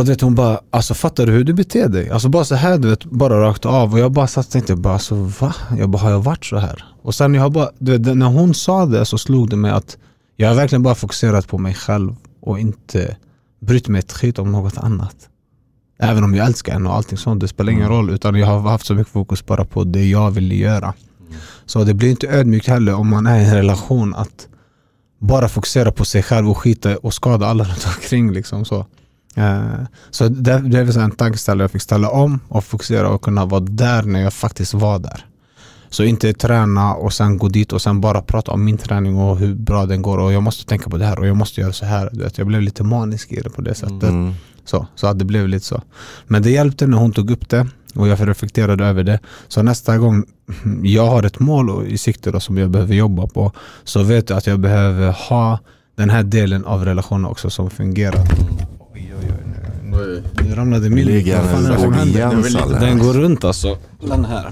och 0.00 0.06
du 0.06 0.12
vet 0.12 0.20
hon 0.20 0.34
bara, 0.34 0.60
alltså 0.70 0.94
fattar 0.94 1.26
du 1.26 1.32
hur 1.32 1.44
du 1.44 1.52
beter 1.52 1.88
dig? 1.88 2.10
Alltså 2.10 2.28
bara 2.28 2.44
så 2.44 2.54
här 2.54 2.78
du 2.78 2.88
vet, 2.88 3.04
bara 3.04 3.40
rakt 3.40 3.66
av. 3.66 3.92
Och 3.92 3.98
jag 3.98 4.12
bara 4.12 4.26
satt 4.26 4.46
och 4.46 4.52
tänkte, 4.52 4.76
bara, 4.76 4.94
alltså 4.94 5.14
va? 5.14 5.54
Jag 5.78 5.90
bara, 5.90 5.98
har 6.02 6.10
jag 6.10 6.20
varit 6.20 6.44
så 6.44 6.56
här? 6.58 6.84
Och 7.02 7.14
sen 7.14 7.34
jag 7.34 7.52
bara, 7.52 7.70
du 7.78 7.98
vet, 7.98 8.16
när 8.16 8.26
hon 8.26 8.54
sa 8.54 8.86
det 8.86 9.04
så 9.06 9.18
slog 9.18 9.50
det 9.50 9.56
mig 9.56 9.70
att 9.70 9.96
jag 10.36 10.48
har 10.48 10.54
verkligen 10.54 10.82
bara 10.82 10.94
fokuserat 10.94 11.48
på 11.48 11.58
mig 11.58 11.74
själv 11.74 12.16
och 12.42 12.58
inte 12.58 13.16
brytt 13.60 13.88
mig 13.88 13.98
ett 13.98 14.12
skit 14.12 14.38
om 14.38 14.52
något 14.52 14.78
annat. 14.78 15.16
Även 15.98 16.24
om 16.24 16.34
jag 16.34 16.46
älskar 16.46 16.72
henne 16.72 16.88
och 16.88 16.94
allting 16.94 17.18
sånt, 17.18 17.40
det 17.40 17.48
spelar 17.48 17.72
ingen 17.72 17.84
Mm. 17.86 17.96
roll. 17.96 18.10
Utan 18.10 18.34
jag 18.34 18.46
har 18.46 18.60
haft 18.70 18.86
så 18.86 18.94
mycket 18.94 19.12
fokus 19.12 19.46
bara 19.46 19.64
på 19.64 19.84
det 19.84 20.06
jag 20.06 20.30
ville 20.30 20.54
göra. 20.54 20.94
Så 21.66 21.84
det 21.84 21.94
blir 21.94 22.10
inte 22.10 22.28
ödmjukt 22.28 22.66
heller 22.68 22.94
om 22.94 23.08
man 23.08 23.26
är 23.26 23.38
i 23.40 23.44
en 23.44 23.54
relation 23.54 24.14
att 24.14 24.48
bara 25.18 25.48
fokusera 25.48 25.92
på 25.92 26.04
sig 26.04 26.22
själv 26.22 26.50
och 26.50 26.58
skita 26.58 26.96
och 26.96 27.14
skada 27.14 27.46
alla 27.46 27.64
runt 27.64 27.86
omkring. 27.96 28.32
Liksom, 28.32 28.64
så. 28.64 28.86
Eh, 29.34 29.84
så 30.10 30.28
det, 30.28 30.58
det 30.58 30.78
är 30.78 30.84
väl 30.84 30.92
så 30.92 31.00
en 31.00 31.10
tankeställare 31.10 31.64
jag 31.64 31.70
fick 31.70 31.82
ställa 31.82 32.10
om 32.10 32.40
och 32.48 32.64
fokusera 32.64 33.08
och 33.08 33.22
kunna 33.22 33.44
vara 33.44 33.60
där 33.60 34.02
när 34.02 34.20
jag 34.20 34.32
faktiskt 34.32 34.74
var 34.74 34.98
där. 34.98 35.26
Så 35.90 36.04
inte 36.04 36.32
träna 36.32 36.94
och 36.94 37.12
sen 37.12 37.38
gå 37.38 37.48
dit 37.48 37.72
och 37.72 37.82
sen 37.82 38.00
bara 38.00 38.22
prata 38.22 38.52
om 38.52 38.64
min 38.64 38.78
träning 38.78 39.16
och 39.18 39.38
hur 39.38 39.54
bra 39.54 39.86
den 39.86 40.02
går 40.02 40.18
och 40.18 40.32
jag 40.32 40.42
måste 40.42 40.66
tänka 40.66 40.90
på 40.90 40.96
det 40.96 41.04
här 41.04 41.18
och 41.18 41.26
jag 41.26 41.36
måste 41.36 41.60
göra 41.60 41.72
så 41.72 41.84
här. 41.84 42.30
Jag 42.36 42.46
blev 42.46 42.60
lite 42.60 42.84
manisk 42.84 43.32
i 43.32 43.40
det 43.40 43.50
på 43.50 43.60
det 43.62 43.74
sättet. 43.74 44.02
Mm. 44.02 44.34
Så, 44.64 44.86
så 44.94 45.06
att 45.06 45.18
det 45.18 45.24
blev 45.24 45.48
lite 45.48 45.66
så. 45.66 45.82
Men 46.26 46.42
det 46.42 46.50
hjälpte 46.50 46.86
när 46.86 46.98
hon 46.98 47.12
tog 47.12 47.30
upp 47.30 47.48
det 47.48 47.66
och 47.94 48.08
jag 48.08 48.28
reflekterade 48.28 48.84
över 48.84 49.04
det. 49.04 49.20
Så 49.48 49.62
nästa 49.62 49.98
gång 49.98 50.24
jag 50.82 51.06
har 51.06 51.22
ett 51.22 51.38
mål 51.38 51.86
i 51.86 51.98
sikte 51.98 52.30
då, 52.30 52.40
som 52.40 52.58
jag 52.58 52.70
behöver 52.70 52.94
jobba 52.94 53.26
på 53.26 53.52
så 53.84 54.02
vet 54.02 54.30
jag 54.30 54.36
att 54.36 54.46
jag 54.46 54.60
behöver 54.60 55.12
ha 55.12 55.58
den 55.96 56.10
här 56.10 56.22
delen 56.22 56.64
av 56.64 56.84
relationen 56.84 57.24
också 57.24 57.50
som 57.50 57.70
fungerar. 57.70 58.26
Oj, 60.00 60.22
nu, 60.48 60.54
ramlade 60.54 60.90
min 60.90 61.04
Ligger 61.04 61.36
Vad 61.36 61.50
fan 61.50 61.66
är 61.66 61.72
det 61.72 61.78
som 61.78 61.92
händer? 61.92 62.80
Den 62.80 62.98
går 62.98 63.12
runt 63.12 63.44
alltså. 63.44 63.78
Den 64.00 64.24
här. 64.24 64.50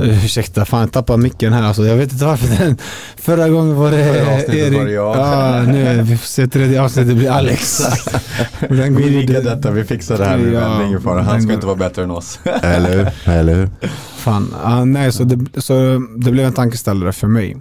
Uh, 0.00 0.24
ursäkta, 0.24 0.64
fan 0.64 0.80
jag 0.80 0.92
tappade 0.92 1.22
micken 1.22 1.52
här 1.52 1.62
alltså. 1.62 1.86
Jag 1.86 1.96
vet 1.96 2.12
inte 2.12 2.24
varför 2.24 2.64
den... 2.64 2.76
Förra 3.16 3.48
gången 3.48 3.76
var 3.76 3.90
det 3.90 4.04
Förra 4.04 4.34
avsnittet 4.34 4.74
var 4.74 4.84
det 4.84 4.92
jag. 4.92 5.16
Ja, 5.16 5.62
nu 5.62 6.02
vi 6.02 6.16
får 6.16 6.26
se 6.26 6.46
tredje 6.46 6.82
avsnittet 6.82 7.16
blir 7.16 7.30
Alex. 7.30 7.78
Den 8.68 8.96
Vi 8.96 9.20
riggar 9.20 9.42
detta, 9.42 9.70
vi 9.70 9.84
fixar 9.84 10.18
det 10.18 10.24
här 10.24 10.36
nu. 10.36 10.52
Ja, 10.52 10.60
det 10.60 10.84
är 10.84 10.86
ingen 10.86 11.02
fara. 11.02 11.22
Han 11.22 11.42
ska 11.42 11.52
inte 11.52 11.66
vara 11.66 11.76
bättre 11.76 12.02
än 12.02 12.10
oss. 12.10 12.38
Eller 12.62 12.98
hur? 12.98 13.32
Eller 13.32 13.54
hur? 13.54 13.70
Fan, 14.16 14.54
ah, 14.64 14.84
nej 14.84 15.12
så 15.12 15.24
det, 15.24 15.62
så 15.62 16.02
det 16.16 16.30
blev 16.30 16.46
en 16.46 16.52
tankeställare 16.52 17.12
för 17.12 17.26
mig. 17.26 17.56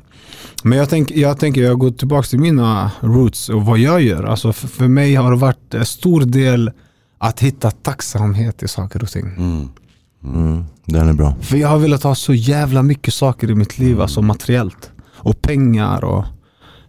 Men 0.63 0.77
jag, 0.77 0.89
tänk, 0.89 1.11
jag 1.11 1.39
tänker, 1.39 1.61
jag 1.63 1.79
går 1.79 1.91
tillbaka 1.91 2.27
till 2.27 2.39
mina 2.39 2.91
roots 2.99 3.49
och 3.49 3.65
vad 3.65 3.79
jag 3.79 4.01
gör. 4.01 4.23
Alltså 4.23 4.53
för, 4.53 4.67
för 4.67 4.87
mig 4.87 5.15
har 5.15 5.31
det 5.31 5.37
varit 5.37 5.73
en 5.73 5.85
stor 5.85 6.21
del 6.21 6.71
att 7.17 7.39
hitta 7.39 7.71
tacksamhet 7.71 8.63
i 8.63 8.67
saker 8.67 9.03
och 9.03 9.09
ting. 9.09 9.25
Mm. 9.37 9.69
Mm. 10.23 10.63
Den 10.85 11.09
är 11.09 11.13
bra. 11.13 11.35
För 11.41 11.57
jag 11.57 11.67
har 11.67 11.77
velat 11.77 12.03
ha 12.03 12.15
så 12.15 12.33
jävla 12.33 12.83
mycket 12.83 13.13
saker 13.13 13.51
i 13.51 13.55
mitt 13.55 13.79
liv, 13.79 14.01
alltså 14.01 14.21
materiellt. 14.21 14.91
Och 15.13 15.41
pengar 15.41 16.03
och 16.03 16.25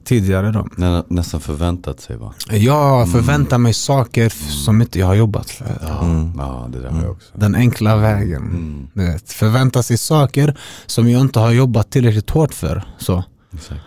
tidigare 0.05 0.51
då. 0.53 0.67
Nä, 0.77 1.03
nästan 1.09 1.41
förväntat 1.41 2.01
sig 2.01 2.17
va? 2.17 2.35
Jag 2.51 3.13
förväntar 3.13 3.59
mig 3.59 3.73
saker 3.75 4.27
f- 4.27 4.51
som 4.51 4.83
inte 4.83 4.99
jag 4.99 5.07
har 5.07 5.15
jobbat 5.15 5.51
för. 5.51 5.67
Ja, 5.83 6.31
ja 6.39 6.69
det 6.73 6.81
där 6.81 6.89
har 6.91 7.03
jag 7.03 7.11
också. 7.11 7.29
Den 7.35 7.55
enkla 7.55 7.97
vägen. 7.97 8.43
Mm, 8.43 8.89
vet, 8.93 9.33
förvänta 9.33 9.83
sig 9.83 9.99
saker 9.99 10.57
som 10.87 11.11
jag 11.11 11.21
inte 11.21 11.39
har 11.41 11.51
jobbat 11.51 11.91
tillräckligt 11.91 12.31
hårt 12.31 12.55
för. 12.55 12.85
Så. 12.99 13.25
Exakt. 13.55 13.81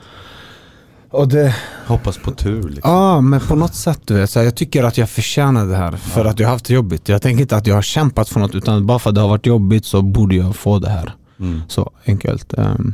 Och 1.10 1.27
det, 1.27 1.55
Hoppas 1.88 2.17
på 2.17 2.31
tur 2.31 2.69
liksom. 2.69 2.91
ja, 2.91 3.22
men 3.22 3.39
på 3.39 3.55
något 3.55 3.75
sätt, 3.75 4.00
du 4.05 4.13
vet, 4.13 4.29
så 4.29 4.39
här, 4.39 4.43
jag 4.45 4.55
tycker 4.55 4.84
att 4.84 4.98
jag 4.98 5.10
förtjänar 5.10 5.65
det 5.65 5.75
här 5.75 5.91
för 5.91 6.25
att 6.25 6.39
jag 6.39 6.48
har 6.48 6.53
haft 6.53 6.65
det 6.65 6.74
jobbigt. 6.74 7.10
Jag 7.10 7.22
tänker 7.22 7.41
inte 7.41 7.55
att 7.55 7.67
jag 7.67 7.75
har 7.75 7.81
kämpat 7.81 8.29
för 8.29 8.39
något 8.39 8.55
utan 8.55 8.86
bara 8.86 9.00
för 9.00 9.10
att 9.10 9.15
det 9.15 9.22
har 9.22 9.27
varit 9.27 9.45
jobbigt 9.45 9.86
så 9.86 10.01
borde 10.01 10.36
jag 10.36 10.55
få 10.55 10.79
det 10.79 10.89
här. 10.89 11.13
Mm. 11.39 11.62
Så 11.67 11.91
enkelt. 12.05 12.53
Ehm, 12.53 12.93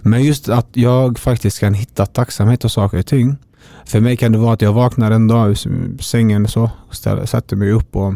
Men 0.00 0.22
just 0.24 0.48
att 0.48 0.68
jag 0.72 1.18
faktiskt 1.18 1.60
kan 1.60 1.74
hitta 1.74 2.06
tacksamhet 2.06 2.64
och 2.64 2.70
saker 2.72 2.98
och 2.98 3.06
ting. 3.06 3.36
För 3.84 4.00
mig 4.00 4.16
kan 4.16 4.32
det 4.32 4.38
vara 4.38 4.52
att 4.54 4.62
jag 4.62 4.72
vaknar 4.72 5.10
en 5.10 5.28
dag 5.28 5.50
ur 5.50 6.02
sängen 6.02 6.48
så, 6.48 6.70
ställer, 6.90 7.26
sätter 7.26 7.56
mig 7.56 7.70
upp 7.72 7.96
och, 7.96 8.14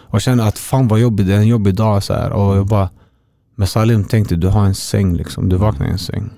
och 0.00 0.20
känner 0.20 0.48
att 0.48 0.58
fan 0.58 0.88
vad 0.88 1.00
jobbigt, 1.00 1.26
det 1.26 1.34
är 1.34 1.38
en 1.38 1.46
jobbig 1.46 1.74
dag. 1.74 2.02
Så 2.02 2.14
här. 2.14 2.30
Och 2.32 2.56
jag 2.56 2.66
bara, 2.66 2.88
men 3.54 3.66
Salim 3.66 4.04
tänkte 4.04 4.36
du 4.36 4.48
har 4.48 4.64
en 4.64 4.74
säng 4.74 5.16
liksom, 5.16 5.48
du 5.48 5.56
vaknar 5.56 5.86
i 5.86 5.90
en 5.90 5.98
säng. 5.98 6.30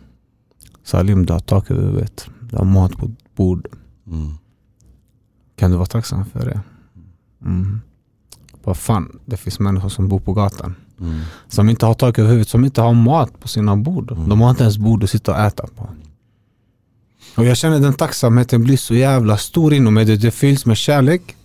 Salim 0.88 1.26
du 1.26 1.32
har 1.32 1.40
tak 1.40 1.70
över 1.70 1.82
huvudet, 1.82 2.28
du 2.40 2.56
har 2.56 2.64
mat 2.64 2.96
på 2.96 3.10
bord. 3.36 3.66
Mm. 4.06 4.34
Kan 5.56 5.70
du 5.70 5.76
vara 5.76 5.86
tacksam 5.86 6.24
för 6.24 6.40
det? 6.40 6.60
Mm. 7.44 7.80
Vad 8.64 8.76
fan, 8.76 9.18
det 9.26 9.36
finns 9.36 9.60
människor 9.60 9.88
som 9.88 10.08
bor 10.08 10.20
på 10.20 10.32
gatan. 10.32 10.74
Mm. 11.00 11.20
Som 11.48 11.68
inte 11.68 11.86
har 11.86 11.94
tak 11.94 12.18
över 12.18 12.28
huvudet, 12.30 12.48
som 12.48 12.64
inte 12.64 12.80
har 12.80 12.94
mat 12.94 13.40
på 13.40 13.48
sina 13.48 13.76
bord. 13.76 14.12
Mm. 14.12 14.28
De 14.28 14.40
har 14.40 14.50
inte 14.50 14.62
ens 14.62 14.78
bord 14.78 15.04
att 15.04 15.10
sitta 15.10 15.32
och 15.32 15.38
äta 15.38 15.66
på. 15.66 15.88
Och 17.36 17.44
jag 17.44 17.56
känner 17.56 17.80
den 17.80 17.94
tacksamheten 17.94 18.64
blir 18.64 18.76
så 18.76 18.94
jävla 18.94 19.36
stor 19.36 19.74
inom 19.74 19.94
mig. 19.94 20.04
Det, 20.04 20.16
det 20.16 20.30
fylls 20.30 20.66
med 20.66 20.76
kärlek. 20.76 21.36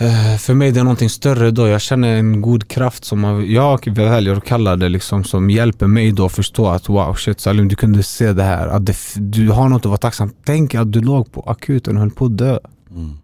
Eh, 0.00 0.36
För 0.36 0.54
mig 0.54 0.68
är 0.68 0.72
det 0.72 0.82
någonting 0.82 1.10
större 1.10 1.50
då. 1.50 1.68
Jag 1.68 1.80
känner 1.80 2.16
en 2.16 2.40
god 2.40 2.68
kraft 2.68 3.04
som 3.04 3.44
jag 3.48 3.94
väljer 3.94 4.36
att 4.36 4.44
kalla 4.44 4.76
det 4.76 4.88
liksom, 4.88 5.24
som 5.24 5.50
hjälper 5.50 5.86
mig 5.86 6.12
då 6.12 6.26
att 6.26 6.32
förstå 6.32 6.68
att 6.68 6.88
wow 6.88 7.14
shit 7.14 7.40
Salim 7.40 7.68
du 7.68 7.76
kunde 7.76 8.02
se 8.02 8.32
det 8.32 8.42
här. 8.42 8.68
Att 8.68 8.86
det, 8.86 8.96
du 9.16 9.50
har 9.50 9.68
något 9.68 9.80
att 9.80 9.86
vara 9.86 9.98
tacksam 9.98 10.30
Tänk 10.44 10.74
att 10.74 10.92
du 10.92 11.00
låg 11.00 11.32
på 11.32 11.40
akuten 11.40 11.96
och 11.96 12.00
höll 12.00 12.10
på 12.10 12.24
att 12.24 12.38
dö. 12.38 12.58
Mm. 12.90 13.18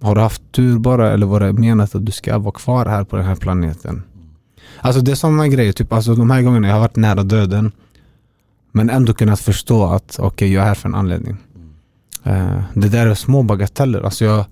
Har 0.00 0.14
du 0.14 0.20
haft 0.20 0.42
tur 0.52 0.78
bara 0.78 1.12
eller 1.12 1.26
var 1.26 1.40
det 1.40 1.52
menat 1.52 1.94
att 1.94 2.06
du 2.06 2.12
ska 2.12 2.38
vara 2.38 2.54
kvar 2.54 2.86
här 2.86 3.04
på 3.04 3.16
den 3.16 3.24
här 3.24 3.36
planeten? 3.36 4.02
Alltså 4.80 5.00
det 5.00 5.10
är 5.10 5.16
sådana 5.16 5.48
grejer, 5.48 5.72
typ 5.72 5.92
alltså 5.92 6.14
de 6.14 6.30
här 6.30 6.42
gångerna 6.42 6.68
jag 6.68 6.74
har 6.74 6.80
varit 6.80 6.96
nära 6.96 7.22
döden 7.22 7.72
men 8.72 8.90
ändå 8.90 9.14
kunnat 9.14 9.40
förstå 9.40 9.84
att 9.84 10.16
okej 10.18 10.52
jag 10.52 10.62
är 10.62 10.66
här 10.66 10.74
för 10.74 10.88
en 10.88 10.94
anledning. 10.94 11.36
Eh, 12.22 12.60
det 12.74 12.88
där 12.88 13.06
är 13.06 13.14
små 13.14 13.42
bagateller. 13.42 14.02
Alltså 14.02 14.24
jag 14.24 14.44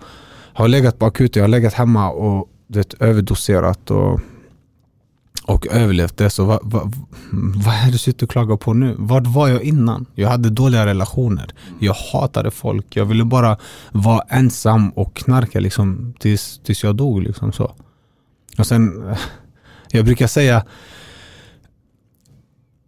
har 0.55 0.69
legat 0.69 0.99
på 0.99 1.07
akuten, 1.07 1.41
jag 1.41 1.45
har 1.45 1.49
legat 1.49 1.75
hemma 1.75 2.11
och 2.11 2.49
det, 2.67 2.95
överdoserat 3.01 3.91
och, 3.91 4.21
och 5.45 5.67
överlevt 5.67 6.17
det. 6.17 6.31
Så 6.31 6.45
vad, 6.45 6.61
vad, 6.63 6.95
vad 7.65 7.75
är 7.75 7.87
det 7.87 7.93
du 7.93 7.99
sitter 7.99 8.27
och 8.27 8.31
klagar 8.31 8.57
på 8.57 8.75
nu? 8.75 8.95
Vart 8.99 9.27
var 9.27 9.49
jag 9.49 9.63
innan? 9.63 10.07
Jag 10.15 10.29
hade 10.29 10.51
dåliga 10.51 10.87
relationer. 10.87 11.55
Jag 11.79 11.95
hatade 12.13 12.51
folk. 12.51 12.97
Jag 12.97 13.05
ville 13.05 13.25
bara 13.25 13.59
vara 13.93 14.21
ensam 14.29 14.91
och 14.91 15.15
knarka 15.17 15.61
liksom, 15.61 16.15
tills, 16.19 16.61
tills 16.65 16.85
jag 16.85 16.97
dog. 16.97 17.23
Liksom, 17.23 17.53
så. 17.53 17.75
Och 18.59 18.67
sen, 18.67 19.15
jag 19.91 20.05
brukar 20.05 20.27
säga 20.27 20.65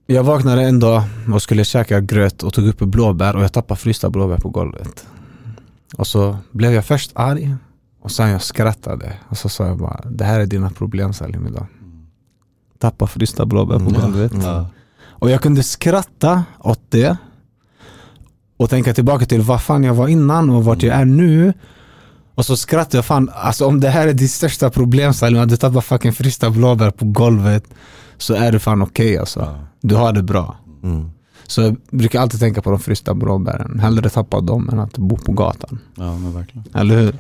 jag 0.07 0.25
vaknade 0.25 0.63
en 0.63 0.81
dag 0.81 1.03
och 1.35 1.43
skulle 1.43 1.65
käka 1.65 2.01
gröt 2.01 2.43
och 2.43 2.55
tog 2.55 2.67
upp 2.67 2.79
blåbär 2.79 3.37
och 3.37 3.43
jag 3.43 3.53
tappade 3.53 3.81
frysta 3.81 4.11
blåbär 4.11 4.37
på 4.37 4.49
golvet. 4.49 5.07
Och 5.97 6.07
så 6.07 6.37
blev 6.53 6.73
jag 6.73 6.85
först 6.85 7.11
arg 7.15 7.55
och 8.03 8.11
sen 8.11 8.29
jag 8.31 8.43
skrattade 8.43 9.13
och 9.29 9.39
så 9.39 9.49
sa 9.49 9.67
jag 9.67 9.79
bara 9.79 10.01
Det 10.11 10.25
här 10.25 10.41
är 10.41 10.47
dina 10.47 10.71
problem 10.71 11.13
Salim 11.13 11.47
idag. 11.47 11.67
Tappa 12.79 13.07
frysta 13.07 13.47
blåbär 13.47 13.79
på 13.79 13.91
Ja. 13.95 14.01
golvet. 14.01 14.33
Ja. 14.43 14.67
Och 15.05 15.31
jag 15.31 15.41
kunde 15.43 15.63
skratta 15.63 16.45
åt 16.59 16.81
det 16.89 17.17
och 18.57 18.71
tänka 18.71 18.95
tillbaka 18.95 19.27
till 19.27 19.41
vad 19.43 19.63
fan 19.63 19.85
jag 19.85 19.95
var 19.95 20.09
innan 20.09 20.51
och 20.51 20.65
vart 20.65 20.83
jag 20.83 20.97
är 20.97 21.05
nu. 21.05 21.53
Och 22.35 22.47
så 22.47 22.57
skrattade 22.57 22.97
jag 22.97 23.05
fan, 23.05 23.31
alltså 23.35 23.67
om 23.67 23.81
det 23.81 23.89
här 23.89 24.09
är 24.09 24.13
ditt 24.13 24.31
största 24.31 24.71
problem 24.71 25.15
Salim, 25.15 25.43
att 25.43 25.49
du 25.49 25.57
tappar 25.57 25.81
fucking 25.81 26.13
frysta 26.13 26.51
blåbär 26.51 26.91
på 26.91 27.05
golvet 27.05 27.65
så 28.19 28.35
är 28.35 28.53
det 28.53 28.59
fan 28.59 28.83
okej 28.83 29.19
alltså. 29.19 29.41
Ja. 29.41 29.59
Du 29.81 29.95
har 29.95 30.13
det 30.13 30.23
bra. 30.23 30.57
Mm. 30.83 31.11
Så 31.47 31.61
jag 31.63 31.77
brukar 31.91 32.21
alltid 32.21 32.41
tänka 32.41 32.63
på 32.63 32.71
de 32.71 32.79
frysta 32.79 33.15
blåbären. 33.15 33.79
Hellre 33.79 34.11
tappa 34.11 34.41
dem 34.41 34.69
än 34.73 34.79
att 34.79 34.99
bo 34.99 35.17
på 35.17 35.33
gatan. 35.33 35.79
ja, 35.95 36.19
men 36.19 36.35
verkligen. 36.35 36.65
Eller 36.75 36.99
hur? 36.99 37.17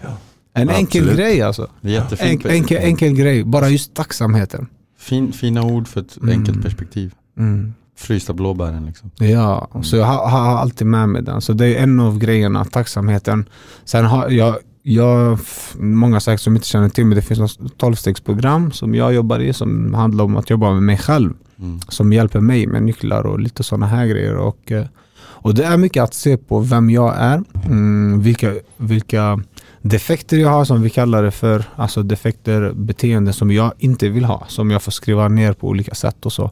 En 0.53 0.69
enkel 0.71 1.03
Absolut. 1.03 1.17
grej 1.17 1.43
alltså. 1.43 1.67
Det 1.81 1.89
är 1.89 1.93
jättefint. 1.93 2.45
En, 2.45 2.51
enkel, 2.51 2.77
enkel 2.83 3.13
grej, 3.15 3.45
bara 3.45 3.69
just 3.69 3.95
tacksamheten. 3.95 4.67
Fin, 4.99 5.33
fina 5.33 5.63
ord 5.63 5.89
för 5.89 6.01
ett 6.01 6.17
Mm. 6.23 6.39
enkelt 6.39 6.63
perspektiv. 6.63 7.13
Mm. 7.39 7.75
Frysta 7.99 8.33
blåbären 8.33 8.87
liksom. 8.87 9.11
Ja, 9.19 9.69
så 9.83 9.97
jag 9.97 10.05
har, 10.05 10.29
har 10.29 10.57
alltid 10.57 10.87
med 10.87 11.09
mig 11.09 11.23
den. 11.23 11.41
Så 11.41 11.53
det 11.53 11.67
är 11.77 11.83
en 11.83 12.01
av 12.01 12.19
grejerna, 12.19 12.65
tacksamheten. 12.65 13.49
Sen 13.85 14.05
har 14.05 14.31
jag, 14.31 14.57
jag 14.83 15.39
många 15.79 16.21
säkert 16.21 16.41
som 16.41 16.55
inte 16.57 16.69
känner 16.69 16.89
till 16.89 17.07
mig, 17.07 17.17
det 17.17 17.23
finns 17.23 17.39
något 17.41 17.79
tolvstegsprogram 17.79 18.73
som 18.73 18.95
jag 18.95 19.15
jobbar 19.15 19.39
i 19.39 19.53
som 19.53 19.95
handlar 19.95 20.25
om 20.25 20.37
att 20.37 20.51
jobba 20.51 20.73
med 20.73 20.83
mig 20.83 20.99
själv. 20.99 21.33
Mm. 21.61 21.81
Som 21.89 22.13
hjälper 22.13 22.41
mig 22.41 22.67
med 22.67 22.83
nycklar 22.83 23.27
och 23.27 23.41
lite 23.41 23.63
sådana 23.63 23.87
här 23.87 24.07
grejer. 24.07 24.37
Och, 24.37 24.73
eh, 24.73 24.87
och 25.19 25.55
det 25.55 25.65
är 25.65 25.77
mycket 25.77 26.03
att 26.03 26.15
se 26.15 26.37
på 26.37 26.61
vem 26.61 26.91
jag 26.91 27.15
är, 27.17 27.43
mm, 27.67 28.21
vilka, 28.21 28.55
vilka 28.77 29.41
defekter 29.83 30.37
jag 30.37 30.49
har 30.49 30.65
som 30.65 30.83
vi 30.83 30.91
kallar 30.91 31.23
det 31.23 31.31
för. 31.31 31.65
Alltså 31.77 32.03
defekter, 32.03 32.73
beteenden 32.75 33.35
som 33.35 33.51
jag 33.51 33.73
inte 33.79 34.09
vill 34.09 34.25
ha. 34.25 34.45
Som 34.49 34.71
jag 34.71 34.83
får 34.83 34.93
skriva 34.93 35.29
ner 35.29 35.53
på 35.53 35.69
olika 35.69 35.95
sätt 35.95 36.27
och 36.27 36.33
så. 36.33 36.51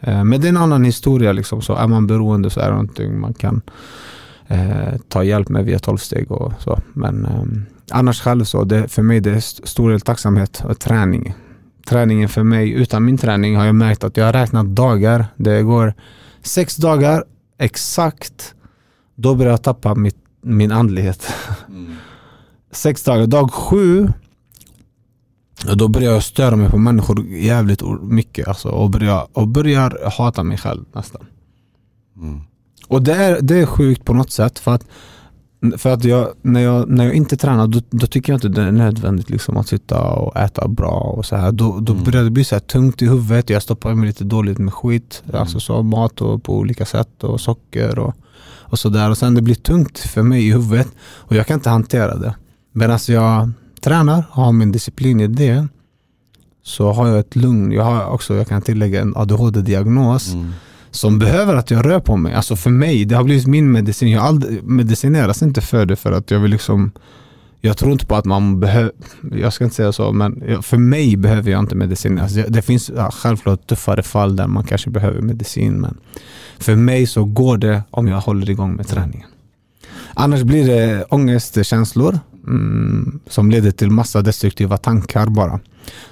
Eh, 0.00 0.24
men 0.24 0.40
det 0.40 0.46
är 0.46 0.48
en 0.48 0.56
annan 0.56 0.84
historia. 0.84 1.32
Liksom. 1.32 1.62
Så 1.62 1.74
är 1.74 1.86
man 1.86 2.06
beroende 2.06 2.50
så 2.50 2.60
är 2.60 2.64
det 2.64 2.70
någonting 2.70 3.20
man 3.20 3.34
kan 3.34 3.60
eh, 4.46 4.94
ta 5.08 5.24
hjälp 5.24 5.48
med 5.48 5.64
via 5.64 5.78
tolvsteg 5.78 6.32
och 6.32 6.52
så. 6.58 6.78
Men 6.92 7.24
eh, 7.24 7.44
annars 7.90 8.20
själv 8.20 8.44
så, 8.44 8.64
det, 8.64 8.88
för 8.88 9.02
mig 9.02 9.20
det 9.20 9.30
är 9.30 9.34
det 9.34 9.40
stor 9.40 9.90
del 9.90 10.00
tacksamhet 10.00 10.62
och 10.64 10.78
träning. 10.78 11.34
Träningen 11.88 12.28
för 12.28 12.42
mig, 12.42 12.70
utan 12.70 13.04
min 13.04 13.18
träning 13.18 13.56
har 13.56 13.66
jag 13.66 13.74
märkt 13.74 14.04
att 14.04 14.16
jag 14.16 14.24
har 14.24 14.32
räknat 14.32 14.66
dagar. 14.66 15.26
Det 15.36 15.62
går 15.62 15.94
sex 16.42 16.76
dagar 16.76 17.24
exakt. 17.58 18.54
Då 19.14 19.34
börjar 19.34 19.50
jag 19.50 19.62
tappa 19.62 19.94
mitt, 19.94 20.16
min 20.42 20.72
andlighet. 20.72 21.32
Mm. 21.68 21.96
Sex 22.72 23.02
dagar, 23.02 23.26
dag 23.26 23.52
sju 23.52 24.08
då 25.64 25.88
börjar 25.88 26.12
jag 26.12 26.22
störa 26.22 26.56
mig 26.56 26.70
på 26.70 26.78
människor 26.78 27.26
jävligt 27.26 27.82
mycket 28.02 28.48
alltså, 28.48 28.68
och, 28.68 28.90
börjar, 28.90 29.26
och 29.32 29.48
börjar 29.48 30.10
hata 30.10 30.42
mig 30.42 30.58
själv 30.58 30.84
nästan. 30.92 31.26
Mm. 32.16 32.40
Och 32.88 33.02
det 33.02 33.14
är, 33.14 33.38
det 33.40 33.58
är 33.58 33.66
sjukt 33.66 34.04
på 34.04 34.12
något 34.12 34.30
sätt 34.30 34.58
för 34.58 34.74
att, 34.74 34.86
för 35.78 35.90
att 35.92 36.04
jag, 36.04 36.28
när, 36.42 36.60
jag, 36.60 36.88
när 36.88 37.04
jag 37.04 37.14
inte 37.14 37.36
tränar 37.36 37.66
då, 37.66 37.80
då 37.90 38.06
tycker 38.06 38.32
jag 38.32 38.36
inte 38.36 38.48
det 38.48 38.62
är 38.62 38.72
nödvändigt 38.72 39.30
liksom 39.30 39.56
att 39.56 39.68
sitta 39.68 40.00
och 40.02 40.36
äta 40.36 40.68
bra 40.68 40.90
och 41.16 41.26
så 41.26 41.36
här. 41.36 41.52
Då, 41.52 41.78
då 41.80 41.92
Mm. 41.92 42.04
börjar 42.04 42.24
det 42.24 42.30
bli 42.30 42.44
så 42.44 42.54
här 42.54 42.60
tungt 42.60 43.02
i 43.02 43.06
huvudet, 43.08 43.50
jag 43.50 43.62
stoppar 43.62 43.94
mig 43.94 44.06
lite 44.06 44.24
dåligt 44.24 44.58
med 44.58 44.74
skit, 44.74 45.22
Mm. 45.28 45.40
alltså 45.40 45.60
så 45.60 45.82
mat 45.82 46.20
och 46.20 46.42
på 46.42 46.56
olika 46.58 46.84
sätt 46.86 47.24
och 47.24 47.40
socker 47.40 47.98
och, 47.98 48.14
och 48.70 48.78
sådär. 48.78 49.10
Och 49.10 49.18
sen 49.18 49.34
det 49.34 49.42
blir 49.42 49.54
tungt 49.54 49.98
för 49.98 50.22
mig 50.22 50.46
i 50.48 50.52
huvudet 50.52 50.88
och 51.00 51.36
jag 51.36 51.46
kan 51.46 51.54
inte 51.54 51.70
hantera 51.70 52.16
det. 52.16 52.34
Medan 52.72 52.98
jag 53.08 53.50
tränar, 53.80 54.24
har 54.30 54.52
min 54.52 54.72
disciplin 54.72 55.20
i 55.20 55.26
det, 55.26 55.66
så 56.62 56.92
har 56.92 57.08
jag 57.08 57.18
ett 57.18 57.36
lugn. 57.36 57.72
Jag 57.72 57.84
har 57.84 58.06
också, 58.06 58.34
jag 58.34 58.48
kan 58.48 58.62
tillägga 58.62 59.00
en 59.00 59.16
ADHD-diagnos 59.16 60.32
Mm 60.34 60.52
som 60.90 61.18
behöver 61.18 61.54
att 61.54 61.70
jag 61.70 61.86
rör 61.86 62.00
på 62.00 62.16
mig. 62.16 62.34
Alltså 62.34 62.56
för 62.56 62.70
mig, 62.70 63.04
det 63.04 63.14
har 63.14 63.24
blivit 63.24 63.46
min 63.46 63.72
medicin. 63.72 64.10
Jag 64.10 64.24
aldrig, 64.24 64.62
medicineras 64.62 65.42
inte 65.42 65.60
för 65.60 65.86
det 65.86 65.96
för 65.96 66.12
att 66.12 66.30
jag 66.30 66.40
vill 66.40 66.50
liksom 66.50 66.92
jag 67.60 67.76
tror 67.76 67.92
inte 67.92 68.06
på 68.06 68.16
att 68.16 68.24
man 68.24 68.60
behöver, 68.60 68.92
jag 69.32 69.52
ska 69.52 69.64
inte 69.64 69.76
säga 69.76 69.92
så, 69.92 70.12
men 70.12 70.62
för 70.62 70.76
mig 70.76 71.16
behöver 71.16 71.50
jag 71.50 71.60
inte 71.60 71.74
medicin. 71.74 72.18
Alltså, 72.18 72.36
det, 72.36 72.48
det 72.48 72.62
finns 72.62 72.90
ja, 72.96 73.10
självklart 73.10 73.66
tuffare 73.66 74.02
fall 74.02 74.36
där 74.36 74.46
man 74.46 74.64
kanske 74.64 74.90
behöver 74.90 75.20
medicin, 75.20 75.80
men 75.80 75.96
för 76.58 76.76
mig 76.76 77.06
så 77.06 77.24
går 77.24 77.56
det 77.56 77.82
om 77.90 78.08
jag 78.08 78.20
håller 78.20 78.50
igång 78.50 78.76
med 78.76 78.86
träningen. 78.86 79.28
Annars 80.14 80.42
blir 80.42 80.66
det 80.66 81.04
ångestkänslor 81.04 82.18
mm, 82.46 83.20
som 83.26 83.50
leder 83.50 83.70
till 83.70 83.90
massa 83.90 84.22
destruktiva 84.22 84.76
tankar 84.76 85.26
bara. 85.26 85.60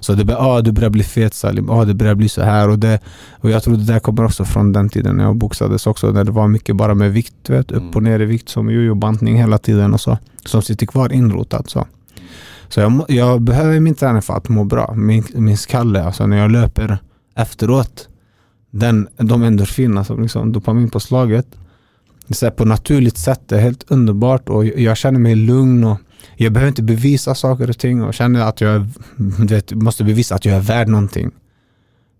Så 0.00 0.12
det 0.12 0.24
blir, 0.24 0.36
ah, 0.38 0.60
du 0.60 0.72
börjar 0.72 0.90
bli 0.90 1.02
fet 1.02 1.34
Salim, 1.34 1.70
ah, 1.70 1.84
det 1.84 1.94
börjar 1.94 2.14
bli 2.14 2.28
så 2.28 2.42
här 2.42 2.68
och 2.68 2.78
det 2.78 2.98
och 3.30 3.50
jag 3.50 3.62
tror 3.62 3.76
det 3.76 3.84
där 3.84 3.98
kommer 3.98 4.24
också 4.24 4.44
från 4.44 4.72
den 4.72 4.88
tiden 4.88 5.16
när 5.16 5.24
jag 5.24 5.36
boxades 5.36 5.86
också, 5.86 6.10
när 6.10 6.24
det 6.24 6.32
var 6.32 6.48
mycket 6.48 6.76
bara 6.76 6.94
med 6.94 7.12
vikt, 7.12 7.34
du 7.42 7.52
vet, 7.52 7.70
upp 7.70 7.96
och 7.96 8.02
ner 8.02 8.20
i 8.20 8.24
vikt 8.24 8.48
som 8.48 8.70
jojo-bantning 8.70 9.36
hela 9.36 9.58
tiden 9.58 9.94
och 9.94 10.00
så. 10.00 10.18
Som 10.44 10.62
sitter 10.62 10.86
kvar 10.86 11.12
inrotat 11.12 11.70
så. 11.70 11.86
Så 12.68 12.80
jag, 12.80 13.04
jag 13.08 13.42
behöver 13.42 13.80
min 13.80 13.94
träning 13.94 14.22
för 14.22 14.34
att 14.34 14.48
må 14.48 14.64
bra. 14.64 14.94
Min, 14.94 15.24
min 15.34 15.56
skalle, 15.56 16.04
alltså 16.04 16.26
när 16.26 16.36
jag 16.36 16.50
löper 16.50 16.98
efteråt, 17.34 18.08
den, 18.70 19.08
de 19.16 19.42
endorfinerna, 19.42 20.04
som 20.04 20.22
liksom 20.22 20.52
dopaminpåslaget, 20.52 21.46
så 22.30 22.46
här, 22.46 22.50
på 22.50 22.64
naturligt 22.64 23.18
sätt. 23.18 23.40
Det 23.46 23.56
är 23.56 23.60
helt 23.60 23.90
underbart 23.90 24.48
och 24.48 24.66
jag 24.66 24.96
känner 24.96 25.20
mig 25.20 25.34
lugn 25.34 25.84
och 25.84 25.98
jag 26.36 26.52
behöver 26.52 26.68
inte 26.68 26.82
bevisa 26.82 27.34
saker 27.34 27.70
och 27.70 27.78
ting 27.78 28.02
och 28.02 28.14
känner 28.14 28.40
att 28.40 28.60
jag 28.60 28.86
vet, 29.38 29.72
måste 29.72 30.04
bevisa 30.04 30.34
att 30.34 30.44
jag 30.44 30.56
är 30.56 30.60
värd 30.60 30.88
någonting. 30.88 31.30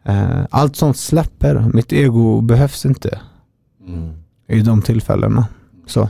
Eh, 0.05 0.41
Allt 0.51 0.77
sånt 0.77 0.97
släpper. 0.97 1.71
Mitt 1.75 1.93
ego 1.93 2.41
behövs 2.41 2.87
inte 2.87 3.21
Mm. 3.89 4.13
i 4.49 4.61
de 4.61 4.83
tillfällena. 4.83 5.47
Så. 5.87 6.09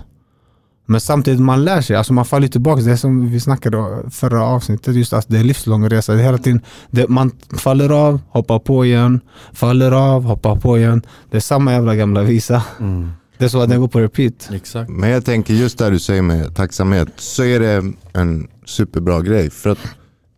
Men 0.87 1.01
samtidigt 1.01 1.41
man 1.41 1.65
lär 1.65 1.81
sig, 1.81 1.97
alltså 1.97 2.13
man 2.13 2.25
faller 2.25 2.49
tillbaka. 2.49 2.83
Det 2.83 2.93
är 2.93 2.97
som 2.97 3.31
vi 3.31 3.41
snackade 3.41 3.77
om 3.77 4.11
förra 4.11 4.43
avsnittet, 4.43 4.95
just 4.97 5.13
att 5.13 5.29
det 5.29 5.39
är 5.39 5.45
livslång 5.45 5.89
resa. 5.89 6.13
Det 6.13 6.21
är 6.21 6.25
hela 6.25 6.39
tiden, 6.39 6.61
det, 6.91 7.09
man 7.09 7.31
faller 7.57 7.91
av, 7.91 8.21
hoppar 8.29 8.59
på 8.59 8.85
igen, 8.85 9.21
faller 9.53 9.93
av, 9.93 10.25
hoppar 10.25 10.57
på 10.57 10.79
igen. 10.79 11.03
Det 11.31 11.37
är 11.37 11.41
samma 11.41 11.73
jävla 11.73 11.95
gamla 11.95 12.23
visa. 12.23 12.63
Mm. 12.81 13.11
Det 13.39 13.45
är 13.45 13.49
så 13.49 13.61
att 13.61 13.69
den 13.69 13.81
går 13.81 13.89
på 13.89 14.01
repeat. 14.01 14.49
Exakt. 14.53 14.91
Men 14.91 15.11
jag 15.11 15.25
tänker 15.25 15.55
just 15.55 15.79
där 15.79 15.91
du 15.91 15.99
säger 15.99 16.23
med 16.23 16.57
tacksamhet 16.57 17.09
så 17.17 17.45
är 17.45 17.61
det 17.61 17.93
en 18.13 18.49
superbra 18.65 19.21
grej. 19.21 19.51
För 19.51 19.71
att 19.71 19.79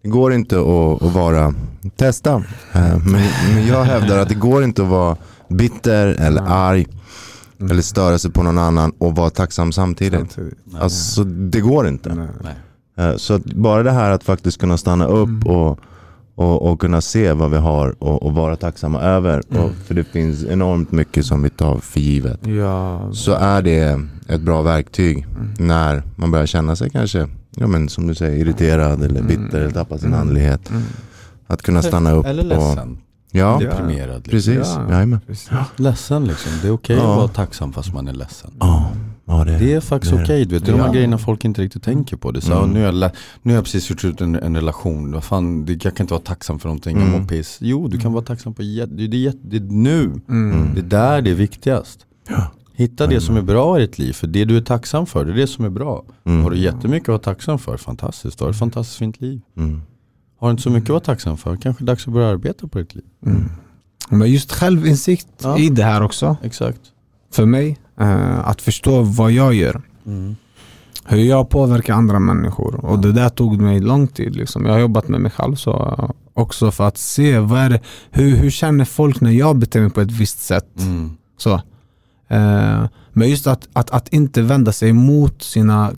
det 0.03 0.09
går 0.09 0.33
inte 0.33 0.59
att, 0.61 1.03
att 1.03 1.13
vara, 1.15 1.55
testa. 1.97 2.33
Eh, 2.73 2.99
Men, 3.05 3.23
men 3.55 3.67
jag 3.67 3.85
hävdar 3.85 4.19
att 4.19 4.29
det 4.29 4.35
går 4.35 4.65
inte 4.65 4.83
att 4.83 4.89
vara 4.89 5.17
bitter 5.49 6.07
eller 6.07 6.43
arg 6.47 6.87
eller 7.61 7.83
störa 7.83 8.19
sig 8.19 8.31
på 8.31 8.43
någon 8.43 8.59
annan 8.59 8.93
och 8.99 9.17
vara 9.17 9.31
tacksam 9.31 9.73
samtidigt. 9.73 10.19
Samtidigt. 10.21 10.59
Alltså 10.81 11.25
det 11.25 11.61
går 11.61 11.89
inte. 11.89 12.29
Nej. 12.43 12.55
Eh, 13.09 13.17
Så 13.17 13.39
bara 13.39 13.83
det 13.83 13.91
här 13.91 14.11
att 14.11 14.25
faktiskt 14.25 14.61
kunna 14.61 14.79
stanna 14.79 15.07
upp 15.07 15.47
och, 15.47 15.79
och, 16.39 16.63
och 16.71 16.81
kunna 16.81 17.01
se 17.01 17.33
vad 17.33 17.51
vi 17.51 17.57
har 17.57 17.95
och, 17.99 18.23
och 18.23 18.33
vara 18.35 18.57
tacksamma 18.57 19.01
över. 19.01 19.43
Och, 19.49 19.71
för 19.87 19.95
det 19.95 20.05
finns 20.05 20.45
enormt 20.45 20.93
mycket 20.93 21.27
som 21.27 21.43
vi 21.43 21.51
tar 21.51 21.79
för 21.79 22.01
givet. 22.01 22.47
Ja, 22.47 23.09
Så 23.13 23.33
är 23.33 23.63
det 23.63 24.01
ett 24.29 24.41
bra 24.41 24.63
verktyg 24.63 25.27
när 25.59 26.03
man 26.17 26.31
börjar 26.31 26.47
känna 26.47 26.77
sig 26.77 26.91
kanske, 26.91 27.29
ja 27.57 27.67
men 27.67 27.89
som 27.89 28.07
du 28.07 28.15
säger, 28.15 28.37
irriterad 28.37 29.03
eller 29.03 29.23
bitter 29.23 29.61
eller 29.61 29.71
tappar 29.71 29.99
sin 29.99 30.15
andlighet. 30.15 30.71
Att 31.47 31.63
kunna 31.63 31.83
stanna 31.83 32.13
upp 32.13 32.27
Eller 32.27 32.43
och... 32.43 32.49
ledsen. 32.49 32.99
Ja, 33.31 33.59
Deprimerad. 33.61 34.17
Liksom. 34.27 34.31
precis. 34.31 34.75
Ja. 34.77 34.91
Jajamän. 34.93 35.21
Ledsen 35.77 36.25
liksom. 36.25 36.53
Det 36.63 36.69
är 36.69 36.73
okej 36.73 36.97
Ja. 36.97 37.03
att 37.13 37.17
vara 37.17 37.29
tacksam 37.29 37.73
fast 37.73 37.95
man 37.95 38.09
är 38.09 38.13
ledsen. 38.13 38.51
Ja, 38.61 38.91
ja 39.29 39.45
det, 39.45 39.59
Det 39.59 39.73
är 39.73 39.81
faktiskt 39.81 40.13
det 40.13 40.19
det. 40.19 40.25
okej, 40.25 40.45
du 40.45 40.55
vet. 40.55 40.65
Det 40.65 40.71
är 40.71 40.73
de 40.73 40.81
här 40.81 40.87
Ja. 40.89 40.93
grejerna 40.93 41.19
folk 41.19 41.45
inte 41.45 41.63
riktigt 41.63 41.83
tänker 41.83 42.17
på. 42.17 42.31
Det 42.31 42.41
så, 42.41 42.53
Mm. 42.59 42.71
nu, 42.71 42.85
har 42.85 42.93
jag, 42.93 43.11
nu 43.43 43.53
har 43.53 43.57
jag 43.57 43.65
precis 43.65 43.91
gjort 43.91 44.05
ut 44.05 44.21
en, 44.21 44.35
en 44.35 44.57
relation, 44.57 45.13
vad 45.13 45.25
fan, 45.25 45.65
det, 45.65 45.85
jag 45.85 45.97
kan 45.97 46.05
inte 46.05 46.15
vara 46.15 46.23
tacksam 46.25 46.59
för 46.59 46.69
någonting, 46.69 46.97
jag 46.99 47.09
Mm. 47.09 47.21
mår 47.21 47.29
piss. 47.29 47.59
Jo, 47.61 47.89
du 47.89 47.99
kan 47.99 48.13
vara 48.13 48.25
tacksam 48.25 48.55
på 48.55 48.63
det, 48.63 48.87
det, 48.87 49.07
det 49.43 49.57
är 49.57 49.61
nu. 49.61 50.13
Mm. 50.29 50.75
Det 50.75 50.81
är 50.81 50.85
där 50.85 51.23
det 51.23 51.31
är 51.31 51.35
viktigast. 51.35 52.07
Ja. 52.29 52.51
Hitta 52.75 53.07
det 53.07 53.21
som 53.21 53.37
är 53.37 53.43
bra 53.43 53.79
i 53.79 53.81
ditt 53.87 53.99
liv, 53.99 54.13
för 54.13 54.27
det 54.27 54.45
du 54.45 54.57
är 54.57 54.61
tacksam 54.61 55.07
för, 55.07 55.25
det 55.25 55.33
är 55.33 55.37
det 55.37 55.47
som 55.47 55.65
är 55.65 55.69
bra. 55.71 56.05
Mm. 56.25 56.43
Har 56.45 56.51
du 56.51 56.59
jättemycket 56.59 57.09
att 57.09 57.09
vara 57.09 57.19
tacksam 57.19 57.59
för, 57.59 57.77
fantastiskt, 57.77 58.39
då 58.39 58.45
har 58.45 58.49
du 58.51 58.55
ett 58.55 58.59
fantastiskt 58.59 58.99
fint 58.99 59.21
liv. 59.21 59.41
Mm. 59.57 59.83
Har 60.41 60.49
du 60.49 60.51
inte 60.51 60.63
så 60.63 60.71
mycket 60.71 60.85
att 60.85 60.91
vara 60.91 61.01
tacksam 61.01 61.37
för, 61.37 61.57
kanske 61.57 61.85
dags 61.85 62.07
att 62.09 62.13
börja 62.15 62.29
arbeta 62.29 62.69
på 62.69 62.79
ditt 62.79 62.95
liv. 62.95 63.05
Mm. 63.27 63.45
Men 64.11 64.31
just 64.33 64.53
självinsikt 64.53 65.27
Ja. 65.43 65.59
i 65.59 65.69
det 65.71 65.83
här 65.85 66.03
också, 66.03 66.37
Exakt. 66.43 66.81
för 67.33 67.47
mig, 67.47 67.79
eh, 68.01 68.49
att 68.49 68.63
förstå 68.63 69.03
vad 69.03 69.33
jag 69.33 69.55
gör. 69.55 69.83
Hur 71.05 71.19
jag 71.19 71.51
påverkar 71.51 71.95
andra 71.95 72.19
människor. 72.19 72.85
Och 72.85 72.99
det 72.99 73.13
där 73.13 73.29
tog 73.29 73.61
mig 73.61 73.81
lång 73.81 74.07
tid. 74.07 74.37
Liksom. 74.37 74.67
Jag 74.67 74.73
har 74.73 74.81
jobbat 74.81 75.09
med 75.09 75.21
mig 75.21 75.31
själv 75.31 75.55
så 75.55 75.97
eh, 75.99 76.11
också 76.35 76.71
för 76.71 76.89
att 76.89 76.99
se 76.99 77.39
vad 77.39 77.61
är 77.61 77.71
det, 77.71 77.81
hur, 78.11 78.37
hur 78.37 78.51
känner 78.51 78.85
folk 78.85 79.21
när 79.21 79.31
jag 79.31 79.57
beter 79.57 79.81
mig 79.81 79.91
på 79.91 80.01
ett 80.01 80.11
visst 80.11 80.39
sätt. 80.39 80.69
Mm. 80.79 81.17
Så. 81.37 81.55
Eh, 82.29 82.85
men 83.13 83.29
just 83.31 83.47
att, 83.47 83.69
att, 83.73 83.91
att 83.91 84.09
inte 84.09 84.43
vända 84.43 84.73
sig 84.73 84.93
mot 84.93 85.43
sina 85.43 85.93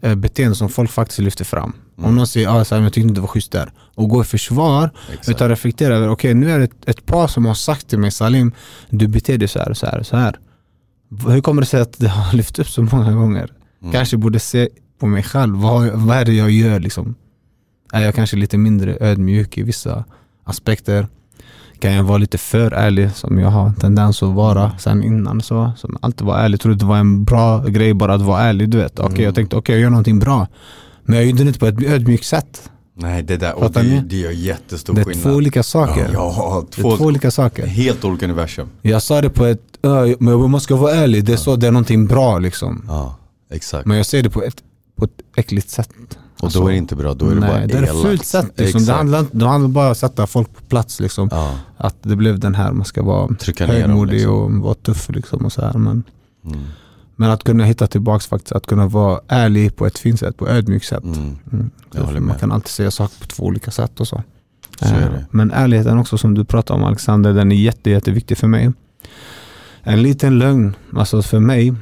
eh, 0.00 0.14
beteenden 0.14 0.56
som 0.56 0.68
folk 0.68 0.90
faktiskt 0.90 1.18
lyfter 1.18 1.44
fram. 1.44 1.72
Om 2.02 2.16
någon 2.16 2.26
säger 2.26 2.48
ah, 2.48 2.64
så 2.64 2.74
här, 2.74 2.80
"Men 2.80 2.84
jag 2.84 2.92
tyckte 2.92 3.08
inte 3.08 3.14
det 3.14 3.20
var 3.20 3.28
schysst 3.28 3.52
där 3.52 3.72
och 3.94 4.08
gå 4.08 4.22
i 4.22 4.24
försvar 4.24 4.90
Exakt. 5.10 5.28
utan 5.28 5.48
reflektera 5.48 5.94
över, 5.94 6.08
okej 6.08 6.34
nu 6.34 6.50
är 6.50 6.58
det 6.58 6.64
ett, 6.64 6.88
ett 6.88 7.06
par 7.06 7.26
som 7.26 7.46
har 7.46 7.54
sagt 7.54 7.88
till 7.88 7.98
mig 7.98 8.10
Salim, 8.10 8.52
du 8.90 9.08
beter 9.08 9.38
dig 9.38 9.48
så 9.48 9.58
här 9.58 9.70
och 9.70 9.76
så 9.76 9.86
här 9.86 9.98
och 9.98 10.06
så 10.06 10.16
här. 10.16 10.38
Hur 11.28 11.40
kommer 11.40 11.62
det 11.62 11.66
sig 11.66 11.80
att 11.80 11.98
det 11.98 12.08
har 12.08 12.32
lyft 12.36 12.58
upp 12.58 12.68
så 12.68 12.82
många 12.82 13.12
gånger? 13.12 13.50
Mm. 13.80 13.92
Kanske 13.92 14.16
borde 14.16 14.38
se 14.38 14.68
på 14.98 15.06
mig 15.06 15.22
själv, 15.22 15.56
vad, 15.56 15.88
vad 15.88 16.16
är 16.16 16.24
det 16.24 16.32
jag 16.32 16.50
gör 16.50 16.80
liksom? 16.80 17.14
Är 17.92 18.00
jag 18.00 18.14
kanske 18.14 18.36
lite 18.36 18.58
mindre 18.58 18.96
ödmjuk 19.00 19.58
i 19.58 19.62
vissa 19.62 20.04
aspekter? 20.44 21.08
Kan 21.78 21.92
jag 21.92 22.04
vara 22.04 22.18
lite 22.18 22.38
för 22.38 22.70
ärlig 22.72 23.10
som 23.12 23.38
jag 23.38 23.48
har 23.50 23.66
en 23.66 23.74
tendens 23.74 24.22
att 24.22 24.34
vara 24.34 24.78
sen 24.78 25.02
innan 25.04 25.40
så? 25.40 25.72
Som 25.76 25.96
alltid 26.02 26.26
var 26.26 26.38
ärlig, 26.38 26.60
trodde 26.60 26.78
det 26.78 26.84
var 26.84 26.96
en 26.98 27.24
bra 27.24 27.64
grej 27.66 27.94
bara 27.94 28.14
att 28.14 28.22
vara 28.22 28.42
ärlig 28.42 28.68
du 28.70 28.78
vet. 28.78 28.98
Okej 28.98 29.12
Mm. 29.14 29.24
jag 29.24 29.34
tänkte 29.34 29.56
okej 29.56 29.74
jag 29.74 29.82
gör 29.82 29.90
någonting 29.90 30.18
bra. 30.18 30.46
Men 31.02 31.16
jag 31.16 31.26
gjorde 31.26 31.42
det 31.44 31.46
inte 31.48 31.58
på 31.58 31.66
ett 31.66 31.82
ödmjukt 31.82 32.24
sätt. 32.26 32.70
Nej 33.00 33.22
det 33.22 33.36
där, 33.36 33.54
och 33.54 33.72
det, 33.72 34.00
det 34.06 34.16
gör 34.16 34.30
jättestor 34.30 34.94
Det 34.94 35.00
är 35.00 35.04
skillnad. 35.04 35.22
två 35.22 35.30
olika 35.30 35.62
saker. 35.62 36.10
Ja, 36.12 36.64
Det 36.70 36.80
är 36.80 36.82
två, 36.82 36.96
två 36.96 37.04
olika 37.04 37.30
saker. 37.30 37.66
helt 37.66 38.04
olika 38.04 38.24
universum. 38.26 38.68
Jag 38.82 39.02
sa 39.02 39.20
det 39.20 39.30
på 39.30 39.44
ett, 39.46 39.62
"Ö, 39.82 40.14
men 40.20 40.50
man 40.50 40.60
ska 40.60 40.76
vara 40.76 40.92
ärlig, 40.94 41.24
det 41.24 41.32
är 41.32 41.36
så 41.36 41.56
det 41.56 41.66
är 41.66 41.70
någonting 41.72 42.06
bra 42.06 42.38
liksom. 42.38 42.84
Ja, 42.88 43.16
exakt. 43.52 43.86
Men 43.86 43.96
jag 43.96 44.06
säger 44.06 44.24
det 44.24 44.30
på 44.30 44.42
ett, 44.42 44.62
på 44.96 45.04
ett 45.04 45.10
äckligt 45.36 45.70
sätt. 45.70 45.90
och 46.38 46.44
Alltså, 46.44 46.60
då 46.60 46.66
är 46.66 46.70
det 46.70 46.76
inte 46.78 46.96
bra, 46.96 47.14
då 47.14 47.26
är 47.26 47.34
det 47.34 47.40
nej, 47.40 47.50
bara 47.50 47.66
det 47.66 47.74
är 47.74 47.82
elakt. 47.82 48.02
fult 48.02 48.24
sätt. 48.26 48.52
Liksom. 48.56 48.84
Det, 48.84 48.92
handlar, 48.92 49.26
det 49.32 49.46
handlar 49.46 49.68
bara 49.68 49.86
om 49.86 49.92
att 49.92 49.98
sätta 49.98 50.26
folk 50.26 50.54
på 50.56 50.62
plats. 50.62 51.00
Liksom. 51.00 51.28
Ja, 51.32 51.54
Att 51.76 51.96
det 52.02 52.16
blev 52.16 52.38
den 52.38 52.54
här, 52.54 52.72
man 52.72 52.84
ska 52.84 53.02
vara 53.02 53.34
trycka 53.34 53.66
högmodig 53.66 54.12
liksom. 54.12 54.34
och 54.34 54.50
vara 54.64 54.74
tuff. 54.74 55.08
Liksom, 55.08 55.44
och 55.44 55.52
så 55.52 55.60
här. 55.62 55.72
Men, 55.78 56.02
Mm. 56.44 56.60
Men 57.20 57.30
att 57.30 57.44
kunna 57.44 57.64
hitta 57.64 57.86
tillbaks 57.86 58.26
faktiskt, 58.26 58.52
att 58.52 58.66
kunna 58.66 58.86
vara 58.86 59.20
ärlig 59.28 59.76
på 59.76 59.86
ett 59.86 59.98
fint 59.98 60.20
sätt, 60.20 60.36
på 60.36 60.46
ett 60.46 60.52
ödmjukt 60.52 60.86
sätt. 60.86 61.04
Mm. 61.04 61.38
Mm. 61.52 62.26
Man 62.26 62.38
kan 62.38 62.52
alltid 62.52 62.68
säga 62.68 62.90
saker 62.90 63.20
på 63.20 63.26
två 63.26 63.44
olika 63.44 63.70
sätt 63.70 64.00
och 64.00 64.08
så. 64.08 64.22
Så 64.78 64.94
är 64.94 65.02
Eh, 65.02 65.10
det. 65.10 65.26
Men 65.30 65.50
ärligheten 65.50 65.98
också 65.98 66.18
som 66.18 66.34
du 66.34 66.44
pratar 66.44 66.74
om 66.74 66.84
Alexander, 66.84 67.32
den 67.32 67.52
är 67.52 67.56
jätte, 67.56 67.90
jätteviktig 67.90 68.38
för 68.38 68.46
mig. 68.46 68.72
En 69.82 70.02
liten 70.02 70.38
lögn, 70.38 70.76
alltså 70.96 71.22
för 71.22 71.40
mig, 71.40 71.74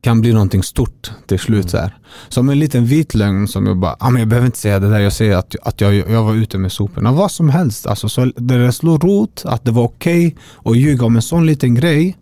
kan 0.00 0.20
bli 0.20 0.32
någonting 0.32 0.62
stort 0.62 1.10
till 1.26 1.38
slut. 1.38 1.58
Mm. 1.58 1.68
Så 1.68 1.76
här. 1.76 1.98
Som 2.28 2.48
en 2.48 2.58
liten 2.58 2.84
vit 2.84 3.14
lögn 3.14 3.48
som 3.48 3.66
jag 3.66 3.76
bara, 3.76 3.96
ah, 3.98 4.10
men 4.10 4.20
jag 4.20 4.28
behöver 4.28 4.46
inte 4.46 4.58
säga 4.58 4.78
det 4.78 4.90
där, 4.90 5.00
jag 5.00 5.12
säger 5.12 5.36
att, 5.36 5.56
att 5.62 5.80
jag, 5.80 5.94
jag 5.94 6.24
var 6.24 6.34
ute 6.34 6.58
med 6.58 6.72
soporna. 6.72 7.12
Vad 7.12 7.30
som 7.30 7.48
helst. 7.48 7.86
Alltså, 7.86 8.08
så 8.08 8.24
det 8.24 8.72
slår 8.72 8.98
rot, 8.98 9.42
att 9.44 9.64
det 9.64 9.70
var 9.70 9.82
okej 9.82 10.36
att 10.64 10.76
ljuga 10.76 11.06
om 11.06 11.16
en 11.16 11.22
sån 11.22 11.46
liten 11.46 11.74
grej, 11.74 12.16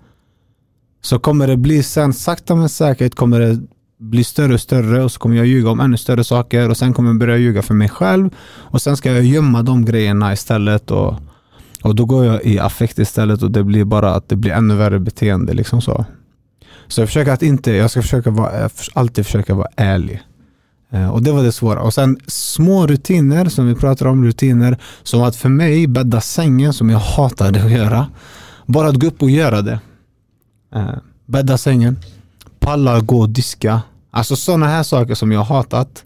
så 1.00 1.18
kommer 1.18 1.46
det 1.46 1.56
bli 1.56 1.82
sen, 1.82 2.12
sakta 2.12 2.54
men 2.54 2.68
säkert 2.68 3.14
kommer 3.14 3.40
det 3.40 3.60
bli 3.98 4.24
större 4.24 4.54
och 4.54 4.60
större 4.60 5.04
och 5.04 5.12
så 5.12 5.18
kommer 5.18 5.36
jag 5.36 5.46
ljuga 5.46 5.70
om 5.70 5.80
ännu 5.80 5.96
större 5.96 6.24
saker 6.24 6.68
och 6.68 6.76
sen 6.76 6.92
kommer 6.92 7.10
jag 7.10 7.18
börja 7.18 7.36
ljuga 7.36 7.62
för 7.62 7.74
mig 7.74 7.88
själv 7.88 8.30
och 8.48 8.82
sen 8.82 8.96
ska 8.96 9.12
jag 9.12 9.24
gömma 9.24 9.62
de 9.62 9.84
grejerna 9.84 10.32
istället 10.32 10.90
och, 10.90 11.14
och 11.82 11.94
då 11.94 12.04
går 12.04 12.24
jag 12.24 12.44
i 12.44 12.58
affekt 12.58 12.98
istället 12.98 13.42
och 13.42 13.50
det 13.50 13.64
blir 13.64 13.84
bara 13.84 14.14
att 14.14 14.28
det 14.28 14.36
blir 14.36 14.52
ännu 14.52 14.74
värre 14.74 14.98
beteende 14.98 15.54
liksom 15.54 15.80
så. 15.80 16.04
Så 16.88 17.00
jag 17.00 17.08
försöker 17.08 17.32
att 17.32 17.42
inte, 17.42 17.72
jag 17.72 17.90
ska 17.90 18.02
försöka 18.02 18.30
vara, 18.30 18.60
jag 18.60 18.70
alltid 18.94 19.26
försöka 19.26 19.54
vara 19.54 19.68
ärlig. 19.76 20.22
Eh, 20.90 21.08
och 21.08 21.22
det 21.22 21.32
var 21.32 21.42
det 21.42 21.52
svåra. 21.52 21.80
Och 21.80 21.94
sen 21.94 22.18
små 22.26 22.86
rutiner 22.86 23.44
som 23.44 23.66
vi 23.66 23.74
pratar 23.74 24.06
om, 24.06 24.24
rutiner 24.24 24.78
som 25.02 25.22
att 25.22 25.36
för 25.36 25.48
mig 25.48 25.86
bädda 25.86 26.20
sängen 26.20 26.72
som 26.72 26.90
jag 26.90 26.98
hatade 26.98 27.64
att 27.64 27.70
göra. 27.70 28.06
Bara 28.66 28.88
att 28.88 28.96
gå 28.96 29.06
upp 29.06 29.22
och 29.22 29.30
göra 29.30 29.62
det. 29.62 29.80
Eh, 30.74 30.90
Bädda 31.26 31.58
sängen, 31.58 31.98
palla 32.58 33.00
gå 33.00 33.20
och 33.20 33.28
diska. 33.28 33.82
Alltså 34.10 34.36
sådana 34.36 34.66
här 34.66 34.82
saker 34.82 35.14
som 35.14 35.32
jag 35.32 35.42
hatat. 35.42 36.04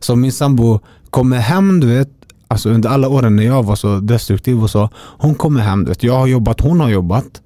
Som 0.00 0.20
min 0.20 0.32
sambo 0.32 0.80
kommer 1.10 1.38
hem, 1.38 1.80
du 1.80 1.86
vet, 1.86 2.08
alltså 2.48 2.70
under 2.70 2.88
alla 2.90 3.08
åren 3.08 3.36
när 3.36 3.42
jag 3.42 3.62
var 3.62 3.76
så 3.76 4.00
destruktiv 4.00 4.62
och 4.62 4.70
så. 4.70 4.88
Hon 4.94 5.34
kommer 5.34 5.60
hem, 5.60 5.84
du 5.84 5.88
vet, 5.88 6.02
jag 6.02 6.14
har 6.14 6.26
jobbat, 6.26 6.60
hon 6.60 6.80
har 6.80 6.88
jobbat. 6.88 7.42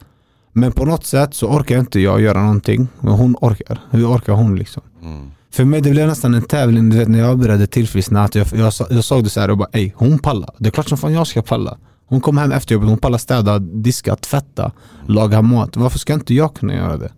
Men 0.52 0.72
på 0.72 0.84
något 0.84 1.04
sätt 1.04 1.34
så 1.34 1.46
orkar 1.46 1.78
inte 1.78 2.00
jag 2.00 2.20
göra 2.20 2.42
någonting. 2.42 2.88
Men 3.00 3.12
hon 3.12 3.36
orkar. 3.40 3.80
Hur 3.90 4.06
orkar 4.16 4.32
hon 4.32 4.56
liksom? 4.56 4.82
Mm. 5.02 5.30
För 5.50 5.64
mig 5.64 5.80
det 5.80 5.90
blev 5.90 6.08
nästan 6.08 6.34
en 6.34 6.42
tävling 6.42 6.90
du 6.90 6.98
vet, 6.98 7.08
när 7.08 7.18
jag 7.18 7.38
började 7.38 7.66
tillfriskna. 7.66 8.24
Att 8.24 8.34
jag, 8.34 8.46
jag, 8.54 8.72
jag 8.90 9.04
såg 9.04 9.24
det 9.24 9.30
så 9.30 9.40
här 9.40 9.50
och 9.50 9.58
bara 9.58 9.68
ey, 9.72 9.92
hon 9.96 10.18
pallar. 10.18 10.50
Det 10.58 10.68
är 10.68 10.70
klart 10.70 10.88
som 10.88 10.98
fan 10.98 11.12
jag 11.12 11.26
ska 11.26 11.42
palla. 11.42 11.76
Hon 12.08 12.20
kom 12.20 12.38
hem 12.38 12.52
efter 12.52 12.74
jobbet, 12.74 12.88
hon 12.88 12.98
pallar 12.98 13.18
städa, 13.18 13.58
diska, 13.58 14.16
tvätta, 14.16 14.72
laga 15.06 15.42
mat. 15.42 15.76
Varför 15.76 15.98
ska 15.98 16.12
inte 16.14 16.34
jag 16.34 16.54
kunna 16.54 16.74
göra 16.74 16.96
det? 16.96 17.12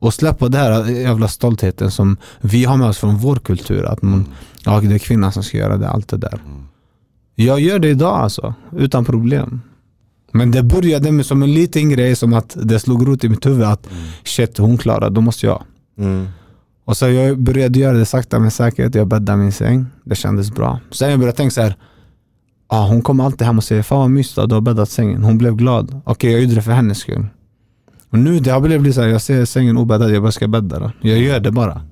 Och 0.00 0.14
släppa 0.14 0.48
det 0.48 0.58
här 0.58 0.84
jävla 0.90 1.28
stoltheten 1.28 1.90
som 1.90 2.16
vi 2.40 2.64
har 2.64 2.76
med 2.76 2.88
oss 2.88 2.98
från 2.98 3.16
vår 3.16 3.36
kultur. 3.36 3.84
Att 3.84 4.02
man, 4.02 4.26
ja, 4.64 4.80
det 4.80 4.94
är 4.94 4.98
kvinnan 4.98 5.32
som 5.32 5.42
ska 5.42 5.58
göra 5.58 5.76
det, 5.76 5.88
allt 5.88 6.08
det 6.08 6.16
där. 6.16 6.40
Jag 7.34 7.60
gör 7.60 7.78
det 7.78 7.88
idag 7.88 8.18
alltså, 8.18 8.54
utan 8.72 9.04
problem. 9.04 9.60
Men 10.32 10.50
det 10.50 10.62
började 10.62 11.12
med 11.12 11.26
som 11.26 11.42
en 11.42 11.54
liten 11.54 11.90
grej 11.90 12.16
som 12.16 12.32
att 12.32 12.56
det 12.62 12.78
slog 12.80 13.08
rot 13.08 13.24
i 13.24 13.28
mitt 13.28 13.46
huvud 13.46 13.62
att 13.66 13.90
Mm. 13.90 14.02
shit, 14.24 14.58
hon 14.58 14.78
klarar, 14.78 15.10
då 15.10 15.20
måste 15.20 15.46
jag. 15.46 15.62
Mm. 15.98 16.28
Och 16.84 16.96
så 16.96 17.08
jag 17.08 17.38
började 17.38 17.78
göra 17.78 17.96
det 17.96 18.04
sakta 18.06 18.38
men 18.38 18.50
säkert. 18.50 18.94
Jag 18.94 19.06
bäddade 19.08 19.38
min 19.38 19.52
säng. 19.52 19.86
Det 20.04 20.14
kändes 20.14 20.50
bra. 20.50 20.80
Sen 20.90 21.10
jag 21.10 21.18
började 21.18 21.36
tänka 21.36 21.50
så 21.50 21.60
här. 21.62 21.76
Ah, 22.70 22.86
hon 22.86 23.02
kommer 23.02 23.24
alltid 23.24 23.46
hem 23.46 23.58
och 23.58 23.64
säger 23.64 23.82
Fan 23.82 23.98
vad 23.98 24.10
mysigt 24.10 24.38
att 24.38 24.48
du 24.48 24.54
har 24.54 24.60
bäddat 24.60 24.90
sängen. 24.90 25.22
Hon 25.22 25.38
blev 25.38 25.56
glad. 25.56 26.00
Okej 26.04 26.32
jag 26.32 26.40
gjorde 26.40 26.54
det 26.54 26.62
för 26.62 26.72
hennes 26.72 26.98
skull. 26.98 27.26
Och 28.10 28.18
nu 28.18 28.40
det 28.40 28.50
har 28.50 28.60
blivit 28.60 28.94
så 28.94 29.00
här, 29.00 29.08
jag 29.08 29.22
ser 29.22 29.44
sängen 29.44 29.76
obäddad, 29.76 30.10
jag 30.10 30.22
bara 30.22 30.32
ska 30.32 30.48
bädda 30.48 30.78
den. 30.78 30.90
Jag 31.00 31.18
gör 31.18 31.40
det 31.40 31.50
bara. 31.50 31.82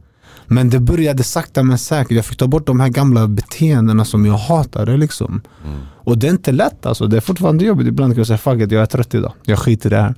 Men 0.46 0.70
det 0.70 0.80
började 0.80 1.22
sakta 1.22 1.62
men 1.62 1.78
säkert. 1.78 2.10
Jag 2.16 2.24
fick 2.24 2.38
ta 2.38 2.46
bort 2.46 2.66
de 2.66 2.80
här 2.80 2.88
gamla 2.88 3.28
beteendena 3.28 4.04
som 4.04 4.26
jag 4.26 4.34
hatade 4.34 4.96
liksom. 4.96 5.40
Mm. 5.64 5.78
Och 5.94 6.18
det 6.18 6.26
är 6.26 6.30
inte 6.30 6.52
lätt 6.52 6.86
alltså. 6.86 7.06
Det 7.06 7.16
är 7.16 7.20
fortfarande 7.20 7.64
jobbigt. 7.64 7.86
Ibland 7.86 8.12
kan 8.12 8.18
jag 8.18 8.26
säga 8.26 8.38
fuck 8.38 8.62
it, 8.62 8.72
jag 8.72 8.82
är 8.82 8.86
trött 8.86 9.14
idag. 9.14 9.32
Jag 9.44 9.58
skiter 9.58 9.90
i 9.90 9.90
det 9.90 10.00
här. 10.00 10.14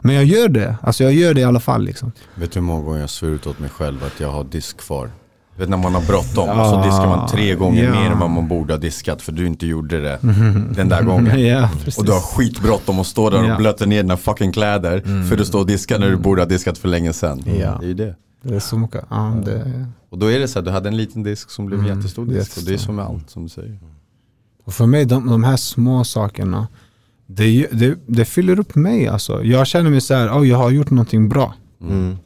Men 0.00 0.14
jag 0.14 0.24
gör 0.24 0.48
det. 0.48 0.76
Alltså 0.82 1.04
jag 1.04 1.12
gör 1.12 1.34
det 1.34 1.40
i 1.40 1.44
alla 1.44 1.60
fall 1.60 1.84
liksom. 1.84 2.12
Vet 2.34 2.52
du 2.52 2.60
hur 2.60 2.66
många 2.66 2.84
gånger 2.84 3.00
jag 3.00 3.10
svor 3.10 3.30
ut 3.30 3.46
åt 3.46 3.58
mig 3.58 3.70
själv 3.70 4.04
att 4.04 4.20
jag 4.20 4.30
har 4.30 4.44
disk 4.44 4.76
kvar? 4.76 5.10
Vet 5.56 5.68
när 5.68 5.76
man 5.76 5.94
har 5.94 6.02
bråttom 6.06 6.48
och 6.60 6.66
så 6.66 6.82
diskar 6.82 7.06
man 7.06 7.28
tre 7.28 7.54
gånger 7.54 7.84
Ja. 7.84 7.90
mer 7.90 8.10
än 8.10 8.18
vad 8.18 8.30
man 8.30 8.48
borde 8.48 8.72
ha 8.72 8.78
diskat 8.78 9.22
för 9.22 9.32
du 9.32 9.46
inte 9.46 9.66
gjorde 9.66 10.00
det 10.00 10.18
den 10.76 10.88
där 10.88 11.02
gången. 11.02 11.40
ja. 11.46 11.68
Och 11.98 12.04
du 12.04 12.12
har 12.12 12.20
skitbråttom 12.20 12.98
och 12.98 13.06
står 13.06 13.30
där 13.30 13.42
och 13.42 13.48
Ja. 13.48 13.56
blöter 13.56 13.86
ner 13.86 14.02
dina 14.02 14.16
fucking 14.16 14.52
kläder 14.52 15.00
för 15.28 15.36
du 15.36 15.44
står 15.44 15.60
och 15.60 15.66
diskar 15.66 15.98
när 15.98 16.10
du 16.10 16.16
borde 16.16 16.42
ha 16.42 16.46
diskat 16.46 16.78
för 16.78 16.88
länge 16.88 17.12
sedan. 17.12 17.42
Ja. 17.46 17.76
Det 17.80 17.86
är 17.86 17.88
ju 17.88 17.94
det. 17.94 18.14
Det 18.42 18.54
är 18.54 18.60
så 18.60 18.78
mycket. 18.78 19.04
Ja, 19.10 19.36
det, 19.44 19.86
Och 20.10 20.18
då 20.18 20.30
är 20.32 20.38
det 20.38 20.48
så 20.48 20.58
här, 20.58 20.64
du 20.66 20.70
hade 20.70 20.88
en 20.88 20.96
liten 20.96 21.22
disk 21.22 21.50
som 21.50 21.66
blev 21.66 21.80
Mm, 21.80 21.96
jättestor 21.96 22.26
disk. 22.26 22.56
Och 22.58 22.62
det 22.64 22.68
är 22.68 22.72
jättestor. 22.72 22.86
som 22.86 22.96
med 22.96 23.04
allt 23.04 23.30
som 23.30 23.42
du 23.42 23.48
säger. 23.48 23.78
och 24.64 24.74
för 24.74 24.86
mig, 24.86 25.04
de, 25.04 25.26
de 25.26 25.44
här 25.44 25.56
små 25.56 26.04
sakerna, 26.04 26.68
det, 27.26 27.66
det, 27.72 27.98
det 28.06 28.24
fyller 28.24 28.58
upp 28.60 28.74
mig 28.74 29.08
alltså. 29.08 29.44
Jag 29.44 29.66
känner 29.66 29.90
mig 29.90 30.00
så 30.00 30.14
här, 30.14 30.30
oh, 30.30 30.48
jag 30.48 30.56
har 30.56 30.70
gjort 30.70 30.90
någonting 30.90 31.28
bra. 31.28 31.54
Mm. 31.82 32.16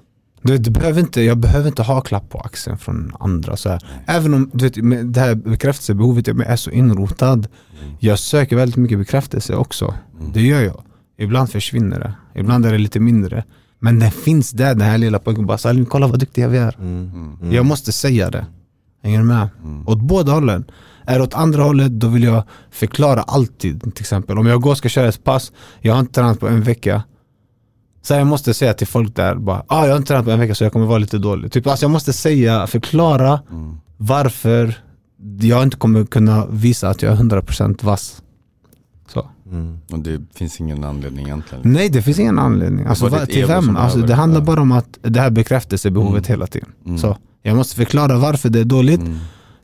Du 0.43 0.59
det 0.59 0.71
behöver 0.71 1.01
inte, 1.01 1.23
jag 1.23 1.39
behöver 1.39 1.69
inte 1.69 1.83
ha 1.83 2.01
klapp 2.01 2.31
på 2.31 2.39
axeln 2.39 2.79
från 2.79 3.13
andra. 3.21 3.57
Så 3.57 3.69
här. 3.69 3.83
Även 4.07 4.35
om 4.35 4.51
du 4.53 4.65
vet, 4.65 4.77
med 4.77 5.07
det 5.07 5.21
här 5.21 5.35
bekräftelsebehovet 5.35 6.27
jag 6.27 6.41
är 6.41 6.57
så 6.57 6.71
inrotad. 6.71 7.49
Jag 7.99 8.19
söker 8.19 8.57
väldigt 8.57 8.77
mycket 8.77 8.99
bekräftelse 8.99 9.55
också. 9.55 9.95
Det 10.35 10.43
gör 10.43 10.61
jag. 10.61 10.83
Ibland 11.19 11.51
försvinner 11.51 11.99
det. 11.99 12.41
Ibland 12.41 12.67
är 12.67 12.73
det 12.73 12.79
lite 12.79 13.01
mindre. 13.01 13.45
Men 13.79 13.99
den 13.99 14.11
finns 14.11 14.51
där, 14.51 14.75
den 14.75 14.81
här 14.81 14.99
lilla 14.99 15.19
pojken. 15.19 15.47
Bara 15.47 15.59
Salim, 15.59 15.87
kolla 15.87 16.07
vad 16.07 16.21
duktiga 16.21 16.49
vi 16.49 16.59
är. 16.59 16.77
Mm. 16.79 17.37
Jag 17.53 17.67
måste 17.67 17.93
säga 17.93 18.31
det. 18.31 18.47
Hänger 19.03 19.19
du 19.19 19.25
med? 19.25 19.49
Åt 19.87 20.01
båda 20.01 20.33
hållen. 20.33 20.65
Är 21.07 21.19
det 21.19 21.25
åt 21.25 21.35
andra 21.35 21.63
hållet, 21.63 21.91
då 21.93 22.09
vill 22.09 22.23
jag 22.23 22.43
förklara 22.71 23.23
alltid. 23.23 23.81
Till 23.81 24.03
exempel 24.03 24.39
om 24.39 24.47
jag 24.47 24.61
går 24.61 24.71
och 24.71 24.79
ska 24.79 24.89
köra 24.89 25.09
ett 25.09 25.25
pass, 25.25 25.53
jag 25.81 25.93
har 25.93 26.01
inte 26.01 26.13
tränat 26.13 26.41
på 26.41 26.49
en 26.49 26.63
vecka. 26.63 27.03
Så 28.03 28.15
jag 28.15 28.27
måste 28.27 28.55
säga 28.55 28.75
till 28.75 28.87
folk 28.87 29.17
där 29.17 29.35
bara, 29.35 29.63
ah, 29.67 29.85
jag 29.85 29.91
har 29.93 29.97
inte 29.97 30.09
tränat 30.09 30.25
på 30.25 30.31
en 30.31 30.41
vecka 30.41 30.55
så 30.55 30.65
jag 30.65 30.73
kommer 30.73 30.87
vara 30.87 30.99
lite 30.99 31.19
dålig. 31.19 31.53
Typ, 31.53 31.67
alltså 31.67 31.85
jag 31.85 31.91
måste 31.91 32.13
säga, 32.13 32.67
förklara 32.67 33.41
varför 33.97 34.75
jag 35.41 35.63
inte 35.63 35.77
kommer 35.77 36.05
kunna 36.05 36.47
visa 36.47 36.89
att 36.89 37.03
jag 37.03 37.13
är 37.13 37.17
100% 37.17 37.85
vass. 37.85 38.23
Så. 39.09 39.27
Mm. 39.51 39.79
Och 39.93 39.99
det 39.99 40.21
finns 40.35 40.61
ingen 40.61 40.85
anledning 40.85 41.27
egentligen. 41.27 41.73
Nej 41.73 41.89
det 41.89 42.03
finns 42.03 42.19
ingen 42.19 42.39
anledning. 42.39 42.87
Alltså, 42.87 43.09
ditt 43.09 43.31
till 43.31 43.47
vem? 43.47 43.77
Alltså, 43.77 43.99
det 43.99 44.15
handlar 44.15 44.41
bara 44.41 44.61
om 44.61 44.73
att 44.73 44.99
det 45.03 45.21
här 45.21 45.31
bekräftelsebehovet 45.31 46.29
Mm. 46.29 46.39
hela 46.39 46.47
tiden. 46.47 46.69
Mm. 46.87 46.99
Så, 46.99 47.17
jag 47.43 47.57
måste 47.57 47.77
förklara 47.77 48.19
varför 48.19 48.49
det 48.49 48.61
är 48.61 48.65
dåligt 48.65 49.01
Mm. 49.01 49.19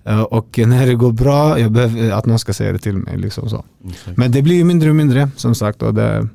Eh, 0.05 0.21
Och 0.21 0.59
när 0.67 0.87
det 0.87 0.95
går 0.95 1.13
bra, 1.13 1.59
jag 1.61 1.73
behöver 1.73 2.11
att 2.13 2.27
någon 2.27 2.39
ska 2.39 2.53
säga 2.55 2.73
det 2.73 2.79
till 2.79 2.97
mig. 2.97 3.17
Liksom 3.19 3.49
så. 3.49 3.65
Exakt. 3.91 4.17
Men 4.17 4.33
det 4.33 4.43
blir 4.43 4.57
ju 4.57 4.65
mindre 4.65 4.91
och 4.91 4.97
mindre 4.97 5.29
som 5.37 5.55
sagt 5.55 5.83
och 5.83 5.95
det, 5.95 6.29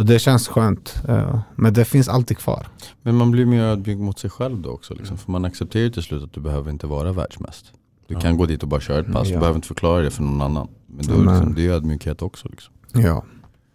och 0.00 0.06
det 0.06 0.18
känns 0.18 0.48
skönt. 0.48 1.02
Eh, 1.08 1.40
Men 1.56 1.72
det 1.74 1.84
finns 1.84 2.08
alltid 2.08 2.38
kvar. 2.38 2.66
Men 3.02 3.14
man 3.14 3.30
blir 3.30 3.46
mer 3.46 3.62
ödmjuk 3.62 3.98
mot 3.98 4.18
sig 4.18 4.30
själv 4.30 4.60
då 4.62 4.70
också. 4.70 4.94
Liksom. 4.94 5.18
För 5.18 5.32
man 5.32 5.44
accepterar 5.44 5.82
ju 5.82 5.90
till 5.90 6.02
slut 6.02 6.22
att 6.22 6.32
du 6.32 6.40
behöver 6.40 6.70
inte 6.70 6.86
vara 6.86 7.12
världsmäst. 7.12 7.72
Du 8.08 8.14
kan 8.14 8.36
gå 8.36 8.46
dit 8.46 8.62
och 8.62 8.68
bara 8.68 8.80
köra 8.80 9.00
ett 9.00 9.12
pass, 9.12 9.28
du 9.28 9.34
Ja. 9.34 9.40
behöver 9.40 9.56
inte 9.56 9.68
förklara 9.68 10.02
det 10.02 10.10
för 10.10 10.22
någon 10.22 10.40
annan. 10.42 10.68
Men 10.86 11.06
då, 11.06 11.32
liksom, 11.32 11.54
det 11.54 11.60
är 11.60 11.62
ju 11.62 11.72
ödmjukhet 11.72 12.22
också. 12.22 12.48
Liksom. 12.48 12.72
Ja. 12.92 13.24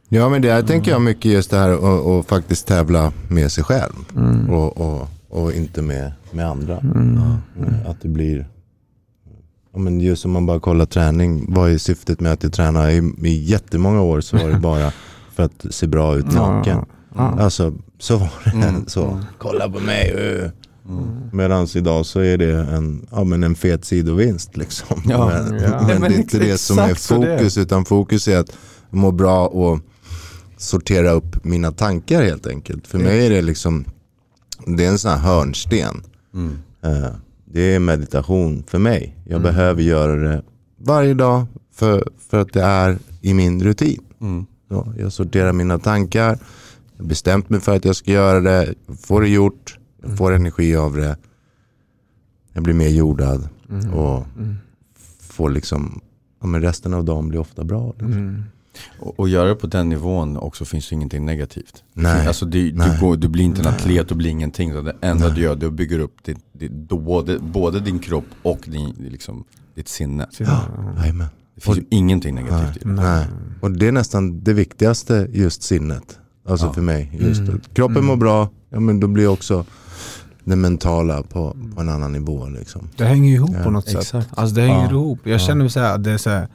Ja 0.10 0.30
men 0.30 0.42
det 0.42 0.52
här 0.52 0.62
tänker 0.64 0.92
jag 0.92 1.02
mycket 1.02 1.32
just 1.32 1.52
det 1.52 1.58
här 1.58 2.20
att 2.20 2.26
faktiskt 2.26 2.68
tävla 2.68 3.12
med 3.30 3.52
sig 3.52 3.64
själv. 3.64 3.94
Mm. 4.16 4.50
Och, 4.50 4.78
och, 4.78 5.08
och 5.30 5.54
inte 5.54 5.82
med, 5.82 6.12
med 6.32 6.48
andra. 6.48 6.78
Mm. 6.78 7.18
Mm, 7.58 7.74
Att 7.88 8.02
det 8.02 8.08
blir, 8.08 8.48
ja, 9.74 9.80
men 9.80 10.00
just 10.02 10.26
om 10.26 10.32
man 10.32 10.46
bara 10.46 10.60
kollar 10.60 10.86
träning, 10.86 11.54
vad 11.54 11.72
är 11.72 11.78
syftet 11.78 12.20
med 12.20 12.32
att 12.32 12.44
jag 12.44 12.54
tränar? 12.54 12.90
I, 12.90 13.14
I 13.28 13.44
jättemånga 13.44 14.02
år 14.02 14.22
så 14.22 14.38
var 14.38 14.50
det 14.50 14.60
bara 14.72 14.92
för 15.36 15.44
att 15.44 15.66
se 15.70 15.88
bra 15.88 16.16
ut 16.18 16.34
naken. 16.34 16.86
Ja. 17.16 17.38
Alltså 17.40 17.74
så 18.00 18.18
var 18.18 18.30
det. 18.44 18.50
Mm. 18.52 18.88
Så, 18.88 19.20
kolla 19.38 19.70
på 19.70 19.80
mig. 19.80 20.14
Uh. 20.14 20.50
Mm. 20.90 21.06
Medan 21.34 21.68
idag 21.76 22.06
så 22.06 22.20
är 22.20 22.38
det 22.38 22.52
en, 22.60 23.08
ja, 23.12 23.24
men 23.24 23.44
en 23.44 23.56
fet 23.56 23.86
sidovinst 23.86 24.58
liksom. 24.58 25.02
Ja. 25.06 25.28
Men, 25.28 25.60
Ja. 25.64 25.88
men 25.88 26.02
det 26.02 26.08
är 26.08 26.20
inte 26.20 26.40
det 26.40 26.58
som 26.58 26.80
är 26.80 26.94
fokus 26.94 27.58
utan 27.58 27.86
fokus 27.86 28.28
är 28.28 28.38
att 28.38 28.58
må 28.90 29.12
bra 29.12 29.48
och 29.48 29.80
sortera 30.58 31.12
upp 31.12 31.46
mina 31.46 31.72
tankar 31.72 32.24
helt 32.24 32.48
enkelt. 32.48 32.88
För 32.88 32.98
mig 33.00 33.26
är 33.26 33.30
det 33.30 33.42
liksom, 33.42 33.86
det 34.68 34.86
är 34.86 34.90
en 34.90 35.00
sån 35.00 35.12
här 35.12 35.18
hörnsten. 35.18 36.04
Mm. 36.34 36.58
Eh, 36.84 37.10
Det 37.46 37.62
är 37.76 37.80
meditation 37.80 38.64
för 38.68 38.80
mig. 38.80 39.16
Jag 39.24 39.32
Mm. 39.40 39.44
behöver 39.44 39.82
göra 39.82 40.16
det 40.16 40.42
varje 40.78 41.14
dag 41.14 41.46
för, 41.76 42.08
för 42.30 42.40
att 42.42 42.54
det 42.54 42.62
är 42.64 42.98
i 43.22 43.34
min 43.34 43.64
rutin. 43.64 44.02
Mm. 44.82 44.96
Så 44.96 45.02
jag 45.02 45.14
sorterar 45.14 45.54
mina 45.54 45.80
tankar, 45.80 46.40
jag 46.98 47.08
bestämt 47.08 47.50
mig 47.50 47.60
för 47.60 47.76
att 47.76 47.86
jag 47.86 47.96
ska 47.96 48.12
göra 48.12 48.40
det, 48.40 48.74
jag 48.88 49.00
får 49.00 49.22
det 49.22 49.28
gjort, 49.30 49.78
jag 50.02 50.18
får 50.18 50.34
energi 50.34 50.76
av 50.76 50.96
det. 50.96 51.18
Jag 52.54 52.64
blir 52.64 52.74
mer 52.74 52.90
jordad 52.90 53.50
Mm. 53.70 53.94
och 53.94 54.26
får 55.20 55.50
liksom, 55.50 56.02
ja 56.42 56.48
men 56.48 56.62
resten 56.62 56.94
av 56.94 57.06
dagen 57.06 57.30
blir 57.30 57.40
ofta 57.40 57.64
bra. 57.64 57.88
Liksom. 57.92 58.12
Mm. 58.14 58.44
Och, 59.00 59.20
och 59.20 59.30
göra 59.30 59.50
det 59.50 59.56
på 59.56 59.68
den 59.68 59.90
nivån 59.90 60.38
också 60.38 60.66
finns 60.66 60.90
det 60.90 60.96
ingenting 60.96 61.26
negativt. 61.26 61.84
Nej. 61.94 62.28
Alltså 62.28 62.46
det, 62.46 62.72
Nej. 62.76 62.90
du, 62.90 63.00
går, 63.06 63.16
du 63.18 63.28
blir 63.28 63.44
inte 63.44 63.62
en 63.62 63.68
atlet 63.68 64.12
och 64.12 64.18
blir 64.18 64.30
ingenting. 64.30 64.74
Så 64.74 64.82
det 64.82 64.96
enda 65.02 65.30
du 65.30 65.42
gör 65.42 65.64
är 65.64 65.68
att 65.68 65.74
bygga 65.74 66.00
upp 66.00 66.24
ditt, 66.24 66.38
ditt, 66.54 66.72
både, 66.72 67.40
både 67.40 67.80
din 67.80 68.00
kropp 68.00 68.26
och 68.42 68.60
din, 68.66 68.90
liksom, 69.00 69.44
ditt 69.76 69.88
sinne. 69.88 70.28
Jajamän. 70.40 71.28
Det 71.56 71.62
finns 71.62 71.78
ju 71.78 71.84
ingenting 71.90 72.36
negativt 72.36 72.78
i 72.78 72.80
det. 72.80 72.90
Nej. 72.90 73.26
Och 73.62 73.72
det 73.72 73.88
är 73.88 73.92
nästan 73.92 74.44
det 74.44 74.54
viktigaste, 74.54 75.28
just 75.32 75.64
sinnet. 75.64 76.20
Alltså 76.48 76.66
Ja. 76.66 76.74
för 76.74 76.82
mig. 76.82 77.12
Just 77.20 77.42
Mm. 77.42 77.62
kroppen 77.74 78.06
mår 78.06 78.16
bra, 78.16 78.50
ja, 78.70 78.80
men 78.80 79.00
då 79.00 79.08
blir 79.08 79.28
också 79.28 79.66
det 80.44 80.56
mentala 80.56 81.24
på, 81.24 81.56
på 81.76 81.82
en 81.82 81.90
annan 81.90 82.12
nivå. 82.12 82.48
Liksom. 82.48 82.90
Det 82.98 83.06
hänger 83.06 83.30
ju 83.30 83.36
ihop 83.36 83.50
Ja, 83.54 83.64
på 83.64 83.70
något 83.70 83.86
sätt. 83.86 84.02
exakt. 84.02 84.28
Alltså 84.36 84.56
det 84.56 84.62
hänger 84.62 84.84
Ja. 84.86 84.90
ihop. 84.92 85.20
Jag 85.24 85.42
känner 85.42 85.68
så 85.68 85.80
här, 85.80 85.96
att 85.96 86.04
det 86.04 86.12
är 86.12 86.18
så 86.18 86.30
här 86.30 86.48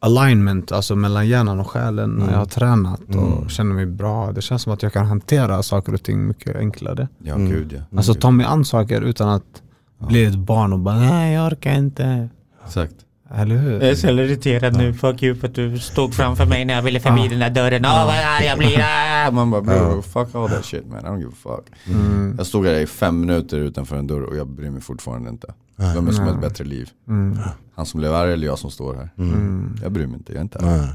alignment 0.00 0.72
alltså 0.72 0.96
mellan 0.96 1.28
hjärnan 1.28 1.60
och 1.60 1.70
själen 1.70 2.10
när 2.10 2.30
jag 2.30 2.38
har 2.38 2.46
tränat 2.46 3.00
och 3.08 3.14
Mm. 3.38 3.48
känner 3.48 3.74
mig 3.74 3.86
bra. 3.86 4.32
Det 4.32 4.42
känns 4.42 4.62
som 4.62 4.72
att 4.72 4.82
jag 4.82 4.92
kan 4.92 5.06
hantera 5.06 5.62
saker 5.62 5.94
och 5.94 6.02
ting 6.02 6.26
mycket 6.26 6.56
enklare. 6.56 7.08
Ja, 7.24 7.34
Mm. 7.34 7.48
gud 7.50 7.72
ja. 7.90 7.96
Alltså 7.98 8.14
ta 8.14 8.30
mig 8.30 8.46
an 8.46 8.64
saker 8.64 9.00
utan 9.00 9.28
att 9.28 9.62
bli 10.08 10.24
ett 10.24 10.38
barn 10.38 10.72
och 10.72 10.78
bara 10.78 10.96
nej 10.96 11.34
jag 11.34 11.46
orkar 11.46 11.74
inte. 11.74 12.28
Exakt. 12.66 12.94
Eller 13.34 13.56
hur? 13.56 13.72
Jag 13.72 13.82
är 13.90 13.94
så 13.94 14.08
irriterad 14.08 14.76
nu. 14.76 14.94
Fuck 14.94 15.22
you 15.22 15.34
för 15.34 15.48
att 15.48 15.54
du 15.54 15.78
stod 15.78 16.14
framför 16.14 16.46
mig 16.46 16.64
när 16.64 16.74
jag 16.74 16.82
ville 16.82 17.00
förbi 17.00 17.28
den 17.28 17.38
där 17.38 17.50
dörren. 17.50 17.84
Åh 17.84 18.06
vad 18.06 18.14
arg 18.14 18.44
jag 18.46 18.58
blir. 18.58 18.80
ah. 19.26 19.30
Man 19.30 19.50
bara 19.50 19.62
bro, 19.62 20.02
fuck 20.02 20.34
all 20.34 20.48
that 20.48 20.64
shit 20.64 20.86
man, 20.90 20.98
I 21.00 21.02
don't 21.02 21.18
give 21.18 21.30
a 21.30 21.36
fuck. 21.42 21.94
Mm. 21.94 22.34
Jag 22.38 22.46
stod 22.46 22.66
här 22.66 22.74
i 22.74 22.86
fem 22.86 23.20
minuter 23.20 23.56
utanför 23.58 23.96
en 23.96 24.06
dörr 24.06 24.22
och 24.22 24.36
jag 24.36 24.46
bryr 24.46 24.70
mig 24.70 24.80
fortfarande 24.80 25.30
inte. 25.30 25.54
De 25.76 26.08
är 26.08 26.12
som 26.12 26.28
ett 26.28 26.40
bättre 26.40 26.64
liv. 26.64 26.88
Mm. 27.08 27.38
Han 27.74 27.86
som 27.86 28.00
blev 28.00 28.14
arg 28.14 28.32
eller 28.32 28.46
jag 28.46 28.58
som 28.58 28.70
står 28.70 28.94
här. 28.94 29.08
Mm. 29.18 29.30
Mm. 29.34 29.76
Jag 29.82 29.92
bryr 29.92 30.06
mig 30.06 30.16
inte, 30.16 30.32
jag 30.32 30.38
är 30.38 30.42
inte 30.42 30.58
arg. 30.58 30.88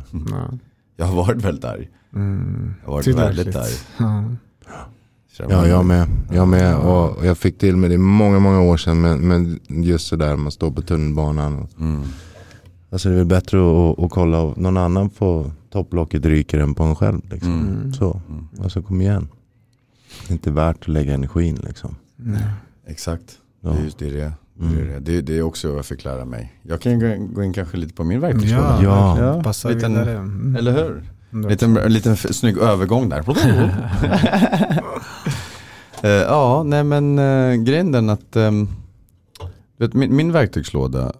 Jag 0.97 1.05
har 1.05 1.15
varit 1.15 1.41
väldigt 1.41 1.65
arg. 1.65 1.89
Mm. 2.15 2.73
Jag 2.83 2.87
har 2.91 2.93
varit 2.93 3.07
väldigt 3.07 3.55
arg. 3.55 3.73
Ja, 5.49 5.67
jag 5.67 5.85
med. 5.85 6.07
Jag 6.31 6.47
med. 6.47 6.75
Och 6.75 7.25
jag 7.25 7.37
fick 7.37 7.57
till 7.59 7.75
mig 7.75 7.89
det 7.89 7.97
många, 7.97 8.39
många 8.39 8.61
år 8.61 8.77
sedan. 8.77 9.01
Men, 9.01 9.19
men 9.27 9.59
just 9.83 10.07
sådär, 10.07 10.35
man 10.35 10.51
står 10.51 10.71
på 10.71 10.81
tunnelbanan. 10.81 11.55
Och, 11.59 11.69
Mm. 11.79 12.03
Alltså 12.89 13.09
det 13.09 13.15
är 13.15 13.17
väl 13.17 13.25
bättre 13.25 13.57
att, 13.59 13.99
att 13.99 14.09
kolla 14.11 14.39
om 14.41 14.53
någon 14.57 14.77
annan 14.77 15.09
på 15.09 15.51
topplocket 15.71 16.25
ryker 16.25 16.59
än 16.59 16.73
på 16.75 16.83
en 16.83 16.95
själv. 16.95 17.21
Liksom. 17.31 17.59
Mm. 17.67 17.93
Så, 17.93 18.21
Mm. 18.29 18.47
alltså 18.63 18.81
kom 18.81 19.01
igen. 19.01 19.27
Det 20.27 20.31
är 20.31 20.33
inte 20.33 20.51
värt 20.51 20.77
att 20.81 20.87
lägga 20.87 21.13
energin 21.13 21.55
liksom. 21.67 21.95
Nej. 22.15 22.43
Exakt, 22.87 23.37
Ja. 23.61 23.69
det 23.69 23.77
är 23.79 23.83
just 23.83 23.97
det 23.97 24.09
det 24.09 24.21
är. 24.21 24.33
Det, 24.59 24.65
är 24.65 24.81
Mm. 24.81 25.03
det. 25.03 25.21
Det, 25.21 25.37
är 25.37 25.41
också 25.41 25.67
vad 25.67 25.77
jag 25.77 25.85
fick 25.85 26.03
lära 26.03 26.25
mig. 26.25 26.53
Jag 26.63 26.81
kan 26.81 26.99
gå- 27.33 27.43
in 27.43 27.53
kanske 27.53 27.77
lite 27.77 27.93
på 27.93 28.03
min 28.03 28.19
verktygslåda. 28.19 28.79
Ja, 28.83 29.19
Ja. 29.19 29.43
Passa 29.43 29.69
liten-. 29.69 29.97
Mm. 29.97 30.55
Eller 30.55 30.71
hur? 30.71 31.03
Mm. 31.33 31.49
Liten, 31.49 31.77
en 31.77 31.93
liten 31.93 32.17
snygg 32.17 32.57
övergång 32.57 33.09
där. 33.09 33.23
Eh, 36.01 36.09
ja, 36.09 36.63
nej 36.63 36.83
men 36.83 37.19
uh, 37.19 37.55
grejen 37.55 37.91
den 37.91 38.09
att 38.09 38.31
du 38.31 38.67
vet, 39.77 39.93
min, 39.93 40.15
min 40.15 40.31
verktygslåda 40.31 41.11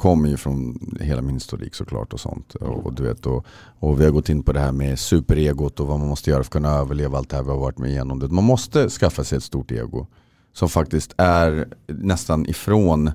kommer 0.00 0.28
ju 0.28 0.36
från 0.36 0.78
hela 1.00 1.22
min 1.22 1.34
historik 1.34 1.74
såklart 1.74 2.12
och 2.12 2.20
sånt. 2.20 2.54
Och, 2.54 2.86
och 2.86 2.92
du 2.92 3.02
vet, 3.02 3.26
och, 3.26 3.46
och 3.78 4.00
vi 4.00 4.04
har 4.04 4.10
gått 4.10 4.28
in 4.28 4.42
på 4.42 4.52
det 4.52 4.60
här 4.60 4.72
med 4.72 4.98
superegot 4.98 5.80
och 5.80 5.86
vad 5.86 5.98
man 5.98 6.08
måste 6.08 6.30
göra 6.30 6.42
för 6.42 6.48
att 6.48 6.52
kunna 6.52 6.70
överleva 6.70 7.18
allt 7.18 7.30
det 7.30 7.36
här 7.36 7.42
vi 7.42 7.50
har 7.50 7.58
varit 7.58 7.78
med 7.78 7.90
igenom. 7.90 8.18
Det. 8.18 8.28
Man 8.28 8.44
måste 8.44 8.88
skaffa 8.88 9.24
sig 9.24 9.36
ett 9.36 9.44
stort 9.44 9.72
ego 9.72 10.06
som 10.52 10.68
faktiskt 10.68 11.14
är 11.16 11.68
nästan 11.86 12.46
ifrån 12.46 13.10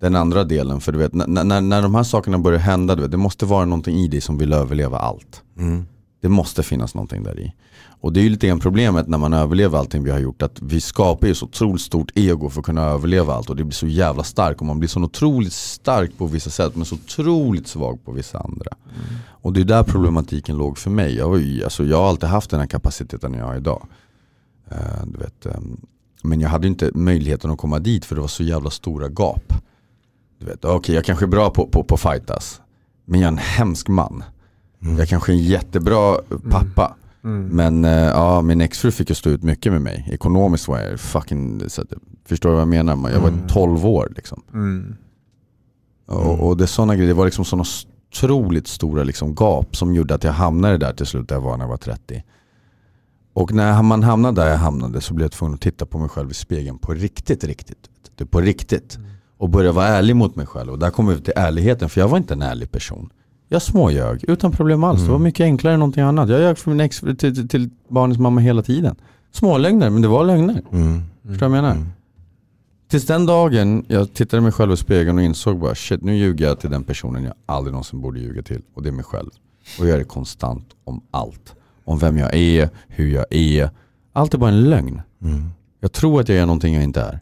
den 0.00 0.16
andra 0.16 0.44
delen. 0.44 0.80
För 0.80 0.92
du 0.92 0.98
vet, 0.98 1.14
när, 1.14 1.44
när, 1.44 1.60
när 1.60 1.82
de 1.82 1.94
här 1.94 2.02
sakerna 2.02 2.38
börjar 2.38 2.58
hända, 2.58 2.94
du 2.94 3.02
vet, 3.02 3.10
det 3.10 3.16
måste 3.16 3.46
vara 3.46 3.64
någonting 3.64 3.96
i 3.96 4.08
dig 4.08 4.20
som 4.20 4.38
vill 4.38 4.52
överleva 4.52 4.98
allt. 4.98 5.42
Mm. 5.58 5.86
Det 6.20 6.28
måste 6.28 6.62
finnas 6.62 6.94
någonting 6.94 7.22
där 7.22 7.40
i. 7.40 7.52
Och 8.00 8.12
det 8.12 8.20
är 8.20 8.22
ju 8.24 8.30
lite 8.30 8.46
grann 8.46 8.60
problemet 8.60 9.08
när 9.08 9.18
man 9.18 9.32
överlever 9.32 9.78
allting 9.78 10.04
vi 10.04 10.10
har 10.10 10.18
gjort. 10.18 10.42
Att 10.42 10.62
vi 10.62 10.80
skapar 10.80 11.26
ju 11.26 11.34
så 11.34 11.46
otroligt 11.46 11.82
stort 11.82 12.10
ego 12.14 12.50
för 12.50 12.60
att 12.60 12.66
kunna 12.66 12.82
överleva 12.82 13.34
allt. 13.34 13.50
Och 13.50 13.56
det 13.56 13.64
blir 13.64 13.74
så 13.74 13.86
jävla 13.86 14.24
starkt. 14.24 14.60
Och 14.60 14.66
man 14.66 14.78
blir 14.78 14.88
så 14.88 15.00
otroligt 15.00 15.52
stark 15.52 16.18
på 16.18 16.26
vissa 16.26 16.50
sätt 16.50 16.76
men 16.76 16.84
så 16.84 16.94
otroligt 16.94 17.68
svag 17.68 18.04
på 18.04 18.12
vissa 18.12 18.38
andra. 18.38 18.70
Och 19.28 19.52
det 19.52 19.60
är 19.60 19.64
där 19.64 19.82
problematiken 19.82 20.56
låg 20.56 20.78
för 20.78 20.90
mig. 20.90 21.16
Jag, 21.16 21.28
var 21.28 21.36
ju, 21.36 21.64
alltså, 21.64 21.84
jag 21.84 21.96
har 21.96 22.08
alltid 22.08 22.28
haft 22.28 22.50
den 22.50 22.60
här 22.60 22.66
kapaciteten 22.66 23.34
jag 23.34 23.44
har 23.44 23.56
idag. 23.56 23.86
Eh, 24.70 25.06
du 25.06 25.18
vet, 25.18 25.46
ehm, 25.46 25.80
men 26.22 26.40
jag 26.40 26.48
hade 26.48 26.66
inte 26.66 26.90
möjligheten 26.94 27.50
att 27.50 27.58
komma 27.58 27.78
dit 27.78 28.04
för 28.04 28.14
det 28.14 28.20
var 28.20 28.28
så 28.28 28.42
jävla 28.42 28.70
stora 28.70 29.08
gap. 29.08 29.52
Du 30.38 30.46
vet, 30.46 30.64
okej 30.64 30.94
jag 30.94 31.04
kanske 31.04 31.24
är 31.24 31.28
bra 31.28 31.50
på, 31.50 31.66
på, 31.66 31.84
på 31.84 31.96
fightas. 31.96 32.60
Men 33.04 33.20
jag 33.20 33.26
är 33.26 33.32
en 33.32 33.38
hemsk 33.38 33.88
man. 33.88 34.24
Jag 34.98 35.08
kanske 35.08 35.32
är 35.32 35.34
en 35.34 35.42
jättebra 35.42 36.16
pappa. 36.50 36.96
Men 37.50 37.84
eh, 37.84 37.90
ja, 37.90 38.42
min 38.42 38.60
exfru 38.60 38.90
fick 38.90 39.08
ju 39.08 39.14
stå 39.14 39.30
ut 39.30 39.42
mycket 39.42 39.72
med 39.72 39.82
mig. 39.82 40.08
Ekonomiskt 40.12 40.68
var 40.68 40.78
jag 40.78 41.00
fucking, 41.00 41.70
så 41.70 41.82
att, 41.82 41.92
förstår 42.24 42.48
du 42.48 42.54
vad 42.54 42.60
jag 42.60 42.68
menar? 42.68 43.10
Jag 43.10 43.20
var 43.20 43.32
12 43.48 43.86
år 43.86 44.12
liksom. 44.16 44.42
Mm. 44.54 44.96
Och, 46.06 46.48
och 46.48 46.56
det 46.56 46.64
är 46.64 46.66
sådana 46.66 46.94
grejer, 46.94 47.08
det 47.08 47.14
var 47.14 47.24
liksom 47.24 47.44
sådana 47.44 47.64
otroligt 48.16 48.66
stora 48.66 49.04
liksom 49.04 49.34
gap 49.34 49.76
som 49.76 49.94
gjorde 49.94 50.14
att 50.14 50.24
jag 50.24 50.32
hamnade 50.32 50.78
där 50.78 50.92
till 50.92 51.06
slut 51.06 51.28
där 51.28 51.36
jag 51.36 51.40
var 51.40 51.56
när 51.56 51.64
jag 51.64 51.70
var 51.70 51.76
30. 51.76 52.24
Och 53.32 53.52
när 53.52 53.82
man 53.82 54.02
hamnade 54.02 54.40
där 54.42 54.50
jag 54.50 54.58
hamnade 54.58 55.00
så 55.00 55.14
blev 55.14 55.24
jag 55.24 55.32
tvungen 55.32 55.54
att 55.54 55.60
titta 55.60 55.86
på 55.86 55.98
mig 55.98 56.08
själv 56.08 56.30
i 56.30 56.34
spegeln 56.34 56.78
på 56.78 56.92
riktigt, 56.92 57.44
riktigt. 57.44 57.90
Det 58.14 58.26
på 58.26 58.40
riktigt. 58.40 58.98
Och 59.38 59.48
börja 59.48 59.72
vara 59.72 59.86
ärlig 59.86 60.16
mot 60.16 60.36
mig 60.36 60.46
själv. 60.46 60.72
Och 60.72 60.78
där 60.78 60.90
kommer 60.90 61.14
vi 61.14 61.20
till 61.20 61.32
ärligheten, 61.36 61.88
för 61.88 62.00
jag 62.00 62.08
var 62.08 62.18
inte 62.18 62.34
en 62.34 62.42
ärlig 62.42 62.72
person. 62.72 63.10
Jag 63.48 63.62
småljög 63.62 64.24
utan 64.28 64.52
problem 64.52 64.84
alls. 64.84 65.02
Det 65.02 65.10
var 65.10 65.18
mycket 65.18 65.44
enklare 65.44 65.74
än 65.74 65.80
någonting 65.80 66.02
annat. 66.02 66.28
Jag 66.28 66.40
ljög 66.40 66.58
för 66.58 66.70
min 66.70 66.80
ex 66.80 67.00
till, 67.18 67.48
till, 67.48 67.70
barnens 67.88 68.18
mamma 68.18 68.40
hela 68.40 68.62
tiden. 68.62 68.96
Smålögner, 69.32 69.90
men 69.90 70.02
det 70.02 70.08
var 70.08 70.24
lögner. 70.24 70.62
Mm. 70.72 71.02
Förstår 71.26 71.46
du 71.46 71.50
vad 71.50 71.58
jag 71.58 71.64
menar? 71.64 71.86
Tills 72.88 73.06
den 73.06 73.26
dagen 73.26 73.84
jag 73.88 74.14
tittade 74.14 74.42
mig 74.42 74.52
själv 74.52 74.72
i 74.72 74.76
spegeln 74.76 75.18
och 75.18 75.24
insåg 75.24 75.58
bara 75.58 75.74
shit 75.74 76.02
nu 76.02 76.16
ljuger 76.16 76.46
jag 76.46 76.60
till 76.60 76.70
den 76.70 76.84
personen 76.84 77.24
jag 77.24 77.34
aldrig 77.46 77.72
någonsin 77.72 78.00
borde 78.00 78.20
ljuga 78.20 78.42
till. 78.42 78.62
Och 78.74 78.82
det 78.82 78.88
är 78.88 78.92
mig 78.92 79.04
själv. 79.04 79.30
Och 79.78 79.84
jag 79.84 79.88
gör 79.88 79.98
det 79.98 80.04
konstant 80.04 80.68
om 80.84 81.00
allt. 81.10 81.54
Om 81.84 81.98
vem 81.98 82.18
jag 82.18 82.34
är, 82.34 82.70
hur 82.88 83.14
jag 83.14 83.24
är. 83.30 83.70
Allt 84.12 84.34
är 84.34 84.38
bara 84.38 84.50
en 84.50 84.64
lögn. 84.64 85.00
Mm. 85.22 85.50
Jag 85.80 85.92
tror 85.92 86.20
att 86.20 86.28
jag 86.28 86.38
är 86.38 86.46
någonting 86.46 86.74
jag 86.74 86.84
inte 86.84 87.00
är. 87.00 87.20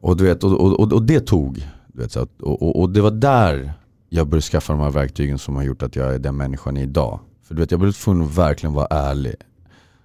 Och, 0.00 0.16
du 0.16 0.24
vet, 0.24 0.44
och, 0.44 0.60
och, 0.60 0.80
och, 0.80 0.92
och 0.92 1.02
det 1.02 1.20
tog. 1.20 1.68
Du 1.86 2.02
vet, 2.02 2.12
så 2.12 2.20
att, 2.20 2.42
och, 2.42 2.62
och, 2.62 2.80
och 2.80 2.90
det 2.90 3.00
var 3.00 3.10
där 3.10 3.72
jag 4.14 4.28
började 4.28 4.42
skaffa 4.42 4.72
de 4.72 4.82
här 4.82 4.90
verktygen 4.90 5.38
som 5.38 5.56
har 5.56 5.62
gjort 5.62 5.82
att 5.82 5.96
jag 5.96 6.14
är 6.14 6.18
den 6.18 6.36
människan 6.36 6.76
idag. 6.76 7.20
För 7.42 7.54
du 7.54 7.60
vet, 7.60 7.70
jag 7.70 7.80
blev 7.80 7.92
tvungen 7.92 8.24
att 8.24 8.38
verkligen 8.38 8.72
vara 8.72 8.86
ärlig. 8.86 9.34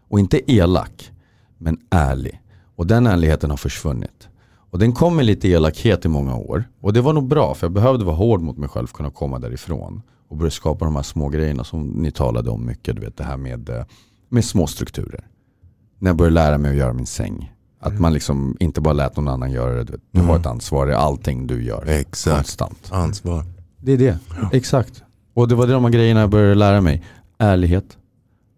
Och 0.07 0.19
inte 0.19 0.51
elak, 0.51 1.11
men 1.57 1.77
ärlig. 1.89 2.41
Och 2.75 2.87
den 2.87 3.07
ärligheten 3.07 3.49
har 3.49 3.57
försvunnit. 3.57 4.27
Och 4.71 4.79
den 4.79 4.93
kom 4.93 5.15
med 5.15 5.25
lite 5.25 5.47
elakhet 5.47 6.05
i 6.05 6.07
många 6.07 6.35
år. 6.35 6.63
Och 6.81 6.93
det 6.93 7.01
var 7.01 7.13
nog 7.13 7.27
bra, 7.27 7.53
för 7.53 7.65
jag 7.65 7.71
behövde 7.71 8.05
vara 8.05 8.15
hård 8.15 8.41
mot 8.41 8.57
mig 8.57 8.69
själv 8.69 8.87
för 8.87 8.93
att 8.93 8.97
kunna 8.97 9.11
komma 9.11 9.39
därifrån. 9.39 10.01
Och 10.27 10.37
börja 10.37 10.51
skapa 10.51 10.85
de 10.85 10.95
här 10.95 11.03
små 11.03 11.29
grejerna 11.29 11.63
som 11.63 11.87
ni 11.87 12.11
talade 12.11 12.49
om 12.49 12.65
mycket. 12.65 12.95
Du 12.95 13.01
vet 13.01 13.17
det 13.17 13.23
här 13.23 13.37
med, 13.37 13.69
eh, 13.69 13.85
med 14.29 14.45
små 14.45 14.67
strukturer. 14.67 15.27
När 15.99 16.09
jag 16.09 16.17
började 16.17 16.33
lära 16.33 16.57
mig 16.57 16.71
att 16.71 16.77
göra 16.77 16.93
min 16.93 17.05
säng. 17.05 17.53
Att 17.79 17.99
man 17.99 18.13
liksom 18.13 18.57
inte 18.59 18.81
bara 18.81 18.93
lät 18.93 19.17
någon 19.17 19.27
annan 19.27 19.51
göra 19.51 19.73
det. 19.73 19.83
Du, 19.83 19.91
vet. 19.91 20.01
du 20.11 20.21
har 20.21 20.39
ett 20.39 20.45
ansvar 20.45 20.87
i 20.89 20.93
allting 20.93 21.47
du 21.47 21.63
gör. 21.63 21.85
Exakt. 21.87 22.35
Konstant. 22.35 22.89
Ansvar. 22.91 23.56
Det 23.79 23.91
är 23.91 23.97
det, 23.97 24.19
exakt. 24.51 25.03
Och 25.33 25.47
det 25.47 25.55
var 25.55 25.67
de 25.67 25.83
här 25.83 25.91
grejerna 25.91 26.19
jag 26.19 26.29
började 26.29 26.55
lära 26.55 26.81
mig. 26.81 27.03
Ärlighet, 27.37 27.97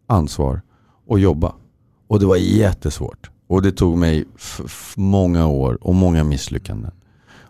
ansvar 0.07 0.61
och 1.07 1.19
jobba. 1.19 1.53
Och 2.07 2.19
det 2.19 2.25
var 2.25 2.35
jättesvårt. 2.35 3.29
Och 3.47 3.61
det 3.61 3.71
tog 3.71 3.97
mig 3.97 4.25
många 4.95 5.47
år 5.47 5.77
och 5.81 5.95
många 5.95 6.23
misslyckanden. 6.23 6.91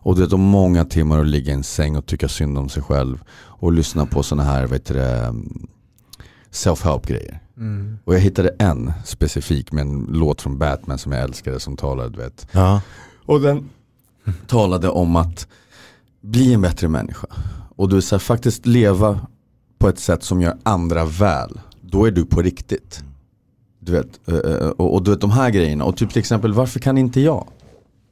Och 0.02 0.16
det 0.16 0.28
tog 0.28 0.40
många 0.40 0.86
timmar 0.86 1.20
att 1.20 1.28
ligga 1.28 1.52
i 1.52 1.56
en 1.56 1.64
säng 1.64 1.98
och 1.98 2.06
tycka 2.06 2.28
synd 2.28 2.58
om 2.58 2.70
sig 2.70 2.84
själv. 2.84 3.24
Och 3.32 3.74
lyssna 3.74 4.06
på 4.06 4.24
sådana 4.24 4.44
här 4.44 4.68
vet 4.68 4.86
du, 4.86 5.02
mm, 5.02 5.68
self-help 6.52 7.08
grejer. 7.08 7.40
Och 8.04 8.16
jag 8.16 8.20
hittade 8.20 8.56
en 8.60 8.94
specifik 9.06 9.72
med 9.72 9.82
en 9.82 10.08
låt 10.10 10.42
från 10.42 10.58
Batman 10.58 10.98
som 10.98 11.12
jag 11.12 11.22
älskade 11.22 11.60
som 11.60 11.78
talade, 11.78 12.10
du 12.10 12.18
vet. 12.18 12.48
Ja. 12.52 12.82
Och 13.26 13.42
den 13.42 13.70
talade 14.48 14.90
om 14.90 15.16
att 15.16 15.48
bli 16.22 16.54
en 16.54 16.62
bättre 16.62 16.88
människa. 16.88 17.28
Och 17.76 17.90
du 17.90 18.02
så 18.02 18.20
faktiskt 18.20 18.66
leva 18.66 19.20
på 19.80 19.90
ett 19.90 20.00
sätt 20.00 20.24
som 20.24 20.42
gör 20.42 20.58
andra 20.64 21.06
väl. 21.06 21.60
Då 21.82 22.06
är 22.06 22.12
du 22.12 22.26
på 22.26 22.42
riktigt. 22.42 23.04
Du 23.80 23.92
vet, 23.92 24.28
eh, 24.28 24.36
eh, 24.36 24.70
och, 24.70 24.94
och 24.94 25.04
du 25.04 25.12
vet 25.12 25.22
de 25.22 25.32
här 25.32 25.50
grejerna. 25.50 25.84
Och 25.84 25.98
typ 25.98 26.10
till 26.10 26.20
exempel, 26.20 26.54
varför 26.54 26.80
kan 26.80 26.98
inte 26.98 27.22
jag? 27.22 27.48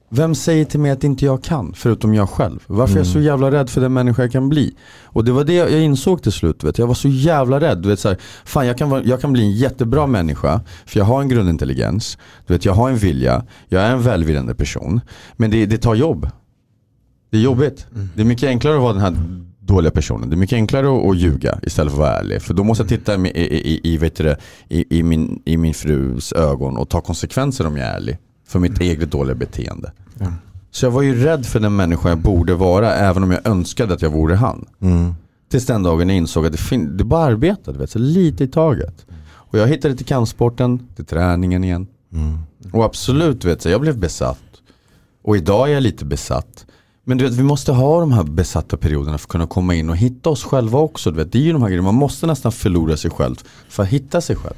Vem 0.09 0.35
säger 0.35 0.65
till 0.65 0.79
mig 0.79 0.91
att 0.91 1.03
inte 1.03 1.25
jag 1.25 1.43
kan, 1.43 1.73
förutom 1.73 2.13
jag 2.13 2.29
själv? 2.29 2.63
Varför 2.67 2.93
är 2.93 2.97
jag 2.97 3.07
så 3.07 3.19
jävla 3.19 3.51
rädd 3.51 3.69
för 3.69 3.81
den 3.81 3.93
människa 3.93 4.21
jag 4.21 4.31
kan 4.31 4.49
bli? 4.49 4.75
Och 5.03 5.25
det 5.25 5.31
var 5.31 5.43
det 5.43 5.53
jag 5.53 5.81
insåg 5.81 6.23
till 6.23 6.31
slut, 6.31 6.63
vet. 6.63 6.77
jag 6.77 6.87
var 6.87 6.93
så 6.93 7.07
jävla 7.07 7.59
rädd. 7.59 7.77
Du 7.77 7.89
vet, 7.89 7.99
så 7.99 8.09
här, 8.09 8.17
fan, 8.45 8.67
jag, 8.67 8.77
kan 8.77 8.89
vara, 8.89 9.03
jag 9.03 9.21
kan 9.21 9.33
bli 9.33 9.41
en 9.41 9.51
jättebra 9.51 10.07
människa, 10.07 10.61
för 10.85 10.99
jag 10.99 11.05
har 11.05 11.21
en 11.21 11.27
grundintelligens. 11.27 12.17
Du 12.47 12.53
vet, 12.53 12.65
jag 12.65 12.73
har 12.73 12.89
en 12.89 12.97
vilja, 12.97 13.45
jag 13.67 13.81
är 13.83 13.91
en 13.91 14.01
välvilande 14.01 14.55
person. 14.55 15.01
Men 15.33 15.51
det, 15.51 15.65
det 15.65 15.77
tar 15.77 15.95
jobb. 15.95 16.29
Det 17.29 17.37
är 17.37 17.41
jobbigt. 17.41 17.87
Det 18.15 18.21
är 18.21 18.25
mycket 18.25 18.47
enklare 18.47 18.75
att 18.75 18.81
vara 18.81 18.93
den 18.93 19.01
här 19.01 19.15
dåliga 19.59 19.91
personen. 19.91 20.29
Det 20.29 20.35
är 20.35 20.37
mycket 20.37 20.55
enklare 20.55 20.97
att, 20.97 21.05
att 21.05 21.17
ljuga 21.17 21.59
istället 21.63 21.93
för 21.93 22.01
att 22.01 22.09
vara 22.09 22.19
ärlig. 22.19 22.41
För 22.41 22.53
då 22.53 22.63
måste 22.63 22.81
jag 22.83 22.89
titta 22.89 23.15
i, 23.15 23.29
i, 23.29 23.93
i, 23.93 23.97
vet 23.97 24.15
det, 24.15 24.37
i, 24.69 24.99
i, 24.99 25.03
min, 25.03 25.41
i 25.45 25.57
min 25.57 25.73
frus 25.73 26.33
ögon 26.33 26.77
och 26.77 26.89
ta 26.89 27.01
konsekvenser 27.01 27.67
om 27.67 27.77
jag 27.77 27.87
är 27.87 27.95
ärlig. 27.95 28.17
För 28.47 28.59
mitt 28.59 28.81
eget 28.81 29.11
dåliga 29.11 29.35
beteende. 29.35 29.91
Ja. 30.19 30.33
Så 30.71 30.85
jag 30.85 30.91
var 30.91 31.01
ju 31.01 31.23
rädd 31.23 31.45
för 31.45 31.59
den 31.59 31.75
människa 31.75 32.09
jag 32.09 32.17
borde 32.17 32.53
vara 32.55 32.93
även 32.93 33.23
om 33.23 33.31
jag 33.31 33.47
önskade 33.47 33.93
att 33.93 34.01
jag 34.01 34.09
vore 34.09 34.35
han. 34.35 34.65
Mm. 34.81 35.13
Tills 35.51 35.65
den 35.65 35.83
dagen 35.83 36.09
jag 36.09 36.17
insåg 36.17 36.45
att 36.45 36.51
det, 36.51 36.57
fin- 36.57 36.97
det 36.97 37.03
bara 37.03 37.23
arbetade, 37.23 37.79
vet, 37.79 37.89
så 37.89 37.99
lite 37.99 38.43
i 38.43 38.47
taget. 38.47 39.05
Och 39.29 39.59
jag 39.59 39.67
hittade 39.67 39.95
till 39.95 40.05
kampsporten, 40.05 40.87
till 40.95 41.05
träningen 41.05 41.63
igen. 41.63 41.87
Mm. 42.13 42.37
Och 42.73 42.85
absolut, 42.85 43.45
vet, 43.45 43.61
så 43.61 43.69
jag 43.69 43.81
blev 43.81 43.97
besatt. 43.99 44.39
Och 45.23 45.37
idag 45.37 45.69
är 45.69 45.73
jag 45.73 45.83
lite 45.83 46.05
besatt. 46.05 46.65
Men 47.09 47.17
du 47.17 47.25
vet, 47.25 47.33
vi 47.33 47.43
måste 47.43 47.71
ha 47.71 47.99
de 47.99 48.11
här 48.11 48.23
besatta 48.23 48.77
perioderna 48.77 49.17
för 49.17 49.25
att 49.25 49.31
kunna 49.31 49.47
komma 49.47 49.75
in 49.75 49.89
och 49.89 49.97
hitta 49.97 50.29
oss 50.29 50.43
själva 50.43 50.79
också. 50.79 51.11
Du 51.11 51.17
vet. 51.17 51.31
Det 51.31 51.37
är 51.37 51.41
ju 51.41 51.53
de 51.53 51.61
här 51.61 51.69
grejerna, 51.69 51.85
man 51.85 51.95
måste 51.95 52.27
nästan 52.27 52.51
förlora 52.51 52.97
sig 52.97 53.11
själv 53.11 53.35
för 53.69 53.83
att 53.83 53.89
hitta 53.89 54.21
sig 54.21 54.35
själv. 54.35 54.55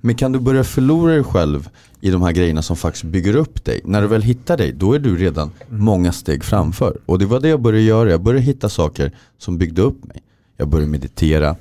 Men 0.00 0.14
kan 0.14 0.32
du 0.32 0.38
börja 0.38 0.64
förlora 0.64 1.12
dig 1.12 1.24
själv 1.24 1.68
i 2.00 2.10
de 2.10 2.22
här 2.22 2.32
grejerna 2.32 2.62
som 2.62 2.76
faktiskt 2.76 3.04
bygger 3.04 3.36
upp 3.36 3.64
dig. 3.64 3.80
När 3.84 4.02
du 4.02 4.08
väl 4.08 4.22
hittar 4.22 4.56
dig, 4.56 4.72
då 4.72 4.92
är 4.92 4.98
du 4.98 5.16
redan 5.16 5.50
många 5.68 6.12
steg 6.12 6.44
framför. 6.44 6.98
Och 7.06 7.18
det 7.18 7.26
var 7.26 7.40
det 7.40 7.48
jag 7.48 7.60
började 7.60 7.84
göra. 7.84 8.10
Jag 8.10 8.22
började 8.22 8.44
hitta 8.44 8.68
saker 8.68 9.12
som 9.38 9.58
byggde 9.58 9.82
upp 9.82 10.04
mig. 10.04 10.22
Jag 10.56 10.68
började 10.68 10.90
meditera. 10.90 11.56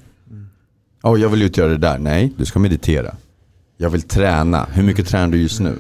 Oh, 1.04 1.22
jag 1.22 1.30
vill 1.30 1.40
ju 1.40 1.46
inte 1.46 1.62
göra 1.62 1.72
det 1.72 1.78
där. 1.78 1.98
Nej, 1.98 2.34
du 2.38 2.46
ska 2.46 2.60
meditera. 2.60 3.16
Jag 3.78 3.90
vill 3.90 4.02
träna. 4.02 4.68
Hur 4.72 4.84
mycket 4.84 5.08
tränar 5.08 5.28
du 5.28 5.42
just 5.42 5.60
nu? 5.60 5.80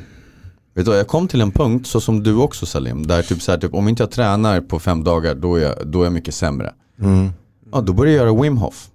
Vet 0.74 0.86
du, 0.86 0.94
jag 0.94 1.08
kom 1.08 1.28
till 1.28 1.42
en 1.42 1.52
punkt, 1.52 1.88
så 1.88 2.02
som 2.02 2.24
du 2.24 2.36
också 2.36 2.66
Salim, 2.66 3.08
där 3.08 3.22
typ 3.22 3.42
så 3.42 3.52
här, 3.52 3.60
typ, 3.60 3.74
om 3.74 3.88
inte 3.88 4.04
jag 4.04 4.12
tränar 4.12 4.62
på 4.62 4.80
fem 4.80 5.04
dagar, 5.04 5.36
då 5.36 5.56
är 5.56 5.62
jag, 5.62 5.88
då 5.88 6.02
är 6.02 6.04
jag 6.04 6.14
mycket 6.14 6.36
sämre. 6.36 6.74
Mm. 7.02 7.30
Ja, 7.72 7.82
då 7.82 7.94
börjar 7.94 8.14
jag 8.14 8.26
göra 8.26 8.42
Wim 8.42 8.58
Hof. 8.58 8.90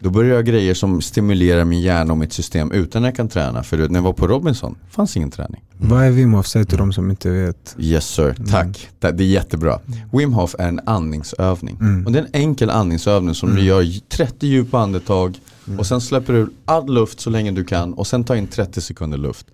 Då 0.00 0.10
börjar 0.10 0.28
jag 0.28 0.34
göra 0.34 0.42
grejer 0.42 0.74
som 0.74 1.02
stimulerar 1.02 1.64
min 1.64 1.80
hjärna 1.80 2.12
och 2.12 2.18
mitt 2.18 2.32
system 2.32 2.72
utan 2.72 3.04
att 3.04 3.06
jag 3.06 3.16
kan 3.16 3.28
träna. 3.28 3.62
För 3.62 3.76
när 3.76 3.94
jag 3.94 4.02
var 4.02 4.12
på 4.12 4.26
Robinson, 4.26 4.76
fanns 4.90 5.16
ingen 5.16 5.30
träning. 5.30 5.64
Vad 5.78 6.04
är 6.04 6.10
Wim 6.10 6.32
Hof? 6.32 6.46
Säg 6.46 6.64
till 6.64 6.78
de 6.78 6.92
som 6.92 7.10
inte 7.10 7.30
vet. 7.30 7.76
Yes 7.78 8.06
sir, 8.06 8.34
tack. 8.50 8.88
Det 8.98 9.12
det 9.12 9.24
är 9.24 9.28
jättebra. 9.28 9.80
Wim 10.12 10.32
Hof 10.32 10.54
är 10.58 10.68
en 10.68 10.80
andningsövning. 10.86 11.76
Mm. 11.80 12.06
Och 12.06 12.12
det 12.12 12.18
är 12.18 12.22
en 12.22 12.30
enkel 12.32 12.70
andningsövning 12.70 13.34
som 13.34 13.54
du 13.54 13.62
gör 13.62 14.08
30 14.08 14.46
djupa 14.46 14.78
andetag 14.78 15.38
och 15.78 15.86
sen 15.86 16.00
släpper 16.00 16.32
du 16.32 16.50
all 16.64 16.94
luft 16.94 17.20
så 17.20 17.30
länge 17.30 17.50
du 17.50 17.64
kan 17.64 17.94
och 17.94 18.06
sen 18.06 18.24
tar 18.24 18.34
in 18.34 18.46
30 18.46 18.80
sekunder 18.80 19.18
luft. 19.18 19.46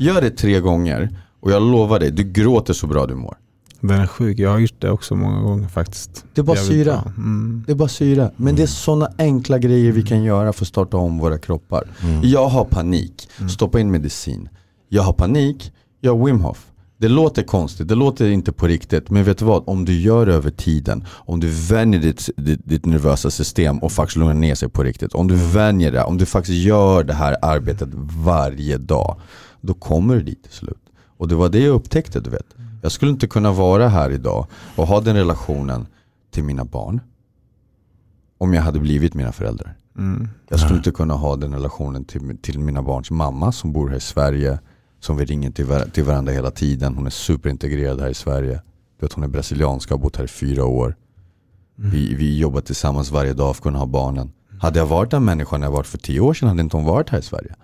Gör 0.00 0.20
det 0.20 0.30
tre 0.30 0.60
gånger 0.60 1.18
och 1.40 1.50
jag 1.50 1.62
lovar 1.62 1.98
dig, 1.98 2.10
du 2.10 2.24
gråter 2.24 2.74
så 2.74 2.86
bra 2.86 3.06
du 3.06 3.14
mår. 3.14 3.36
Den 3.80 4.00
är 4.00 4.06
sjuk. 4.06 4.38
Jag 4.38 4.50
har 4.50 4.58
gjort 4.58 4.80
det 4.80 4.90
också 4.90 5.14
många 5.14 5.40
gånger 5.40 5.68
faktiskt. 5.68 6.24
Det 6.34 6.40
är 6.40 6.42
bara 6.42 6.56
syra. 6.56 7.12
Mm. 7.16 7.64
Det 7.66 7.72
är 7.72 7.76
bara 7.76 7.88
syra. 7.88 8.30
Men 8.36 8.56
det 8.56 8.62
är 8.62 8.66
sådana 8.66 9.10
enkla 9.18 9.58
grejer 9.58 9.92
vi 9.92 10.02
kan 10.02 10.22
göra 10.22 10.52
för 10.52 10.64
att 10.64 10.68
starta 10.68 10.96
om 10.96 11.18
våra 11.18 11.38
kroppar. 11.38 11.90
Jag 12.22 12.48
har 12.48 12.64
panik, 12.64 13.28
stoppa 13.50 13.80
in 13.80 13.90
medicin. 13.90 14.48
Jag 14.88 15.02
har 15.02 15.12
panik, 15.12 15.72
jag 16.00 16.16
har 16.16 16.26
Wim 16.26 16.40
Hof. 16.40 16.66
Det 17.00 17.08
låter 17.08 17.42
konstigt, 17.42 17.88
det 17.88 17.94
låter 17.94 18.28
inte 18.28 18.52
på 18.52 18.66
riktigt. 18.66 19.10
Men 19.10 19.24
vet 19.24 19.38
du 19.38 19.44
vad? 19.44 19.62
Om 19.66 19.84
du 19.84 20.00
gör 20.00 20.26
det 20.26 20.34
över 20.34 20.50
tiden, 20.50 21.04
om 21.10 21.40
du 21.40 21.48
vänjer 21.48 22.00
ditt, 22.00 22.30
ditt, 22.36 22.60
ditt 22.64 22.86
nervösa 22.86 23.30
system 23.30 23.78
och 23.78 23.92
faktiskt 23.92 24.16
lugnar 24.16 24.34
ner 24.34 24.54
sig 24.54 24.68
på 24.68 24.82
riktigt. 24.82 25.12
Om 25.12 25.28
du 25.28 25.34
vänjer 25.36 25.92
det, 25.92 26.04
om 26.04 26.18
du 26.18 26.26
faktiskt 26.26 26.58
gör 26.58 27.04
det 27.04 27.14
här 27.14 27.36
arbetet 27.42 27.88
varje 28.24 28.78
dag. 28.78 29.20
Då 29.60 29.74
kommer 29.74 30.14
du 30.14 30.22
dit 30.22 30.42
till 30.42 30.52
slut. 30.52 30.82
Och 31.06 31.28
det 31.28 31.34
var 31.34 31.48
det 31.48 31.60
jag 31.60 31.74
upptäckte, 31.74 32.20
du 32.20 32.30
vet. 32.30 32.46
Jag 32.82 32.92
skulle 32.92 33.10
inte 33.10 33.26
kunna 33.26 33.52
vara 33.52 33.88
här 33.88 34.10
idag 34.10 34.46
och 34.76 34.86
ha 34.86 35.00
den 35.00 35.16
relationen 35.16 35.86
till 36.30 36.44
mina 36.44 36.64
barn 36.64 37.00
om 38.38 38.54
jag 38.54 38.62
hade 38.62 38.80
blivit 38.80 39.14
mina 39.14 39.32
föräldrar. 39.32 39.74
Mm. 39.98 40.28
Jag 40.48 40.60
skulle 40.60 40.76
inte 40.76 40.90
kunna 40.90 41.14
ha 41.14 41.36
den 41.36 41.54
relationen 41.54 42.04
till, 42.04 42.38
till 42.42 42.58
mina 42.58 42.82
barns 42.82 43.10
mamma 43.10 43.52
som 43.52 43.72
bor 43.72 43.88
här 43.88 43.96
i 43.96 44.00
Sverige. 44.00 44.58
Som 45.00 45.16
vi 45.16 45.24
ringer 45.24 45.50
till, 45.50 45.64
var- 45.64 45.84
till 45.84 46.04
varandra 46.04 46.32
hela 46.32 46.50
tiden. 46.50 46.94
Hon 46.94 47.06
är 47.06 47.10
superintegrerad 47.10 48.00
här 48.00 48.08
i 48.08 48.14
Sverige. 48.14 48.62
Du 49.00 49.06
vet, 49.06 49.12
hon 49.12 49.24
är 49.24 49.28
brasilianska 49.28 49.94
och 49.94 50.00
har 50.00 50.04
bott 50.04 50.16
här 50.16 50.24
i 50.24 50.28
fyra 50.28 50.64
år. 50.64 50.96
Vi, 51.76 52.14
vi 52.14 52.38
jobbar 52.38 52.60
tillsammans 52.60 53.10
varje 53.10 53.32
dag 53.32 53.56
för 53.56 53.60
att 53.60 53.62
kunna 53.62 53.78
ha 53.78 53.86
barnen. 53.86 54.32
Hade 54.60 54.78
jag 54.78 54.86
varit 54.86 55.10
den 55.10 55.24
människan 55.24 55.62
jag 55.62 55.70
varit 55.70 55.86
för 55.86 55.98
tio 55.98 56.20
år 56.20 56.34
sedan 56.34 56.48
hade 56.48 56.60
inte 56.62 56.76
hon 56.76 56.84
varit 56.86 57.10
här 57.10 57.18
i 57.18 57.22
Sverige. 57.22 57.54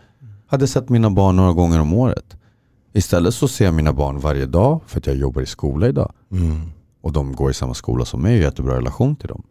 Hade 0.46 0.66
sett 0.66 0.88
mina 0.88 1.10
barn 1.10 1.36
några 1.36 1.52
gånger 1.52 1.80
om 1.80 1.92
året. 1.94 2.36
Istället 2.92 3.34
så 3.34 3.48
ser 3.48 3.64
jag 3.64 3.74
mina 3.74 3.92
barn 3.92 4.18
varje 4.18 4.46
dag 4.46 4.80
för 4.86 4.98
att 4.98 5.06
jag 5.06 5.16
jobbar 5.16 5.42
i 5.42 5.46
skola 5.46 5.88
idag. 5.88 6.12
Och 7.00 7.12
de 7.12 7.32
går 7.32 7.50
i 7.50 7.54
samma 7.54 7.74
skola 7.74 8.04
som 8.04 8.22
mig 8.22 8.32
och 8.32 8.38
har 8.38 8.44
jättebra 8.44 8.76
relation 8.76 9.16
till 9.16 9.28
dem. 9.28 9.42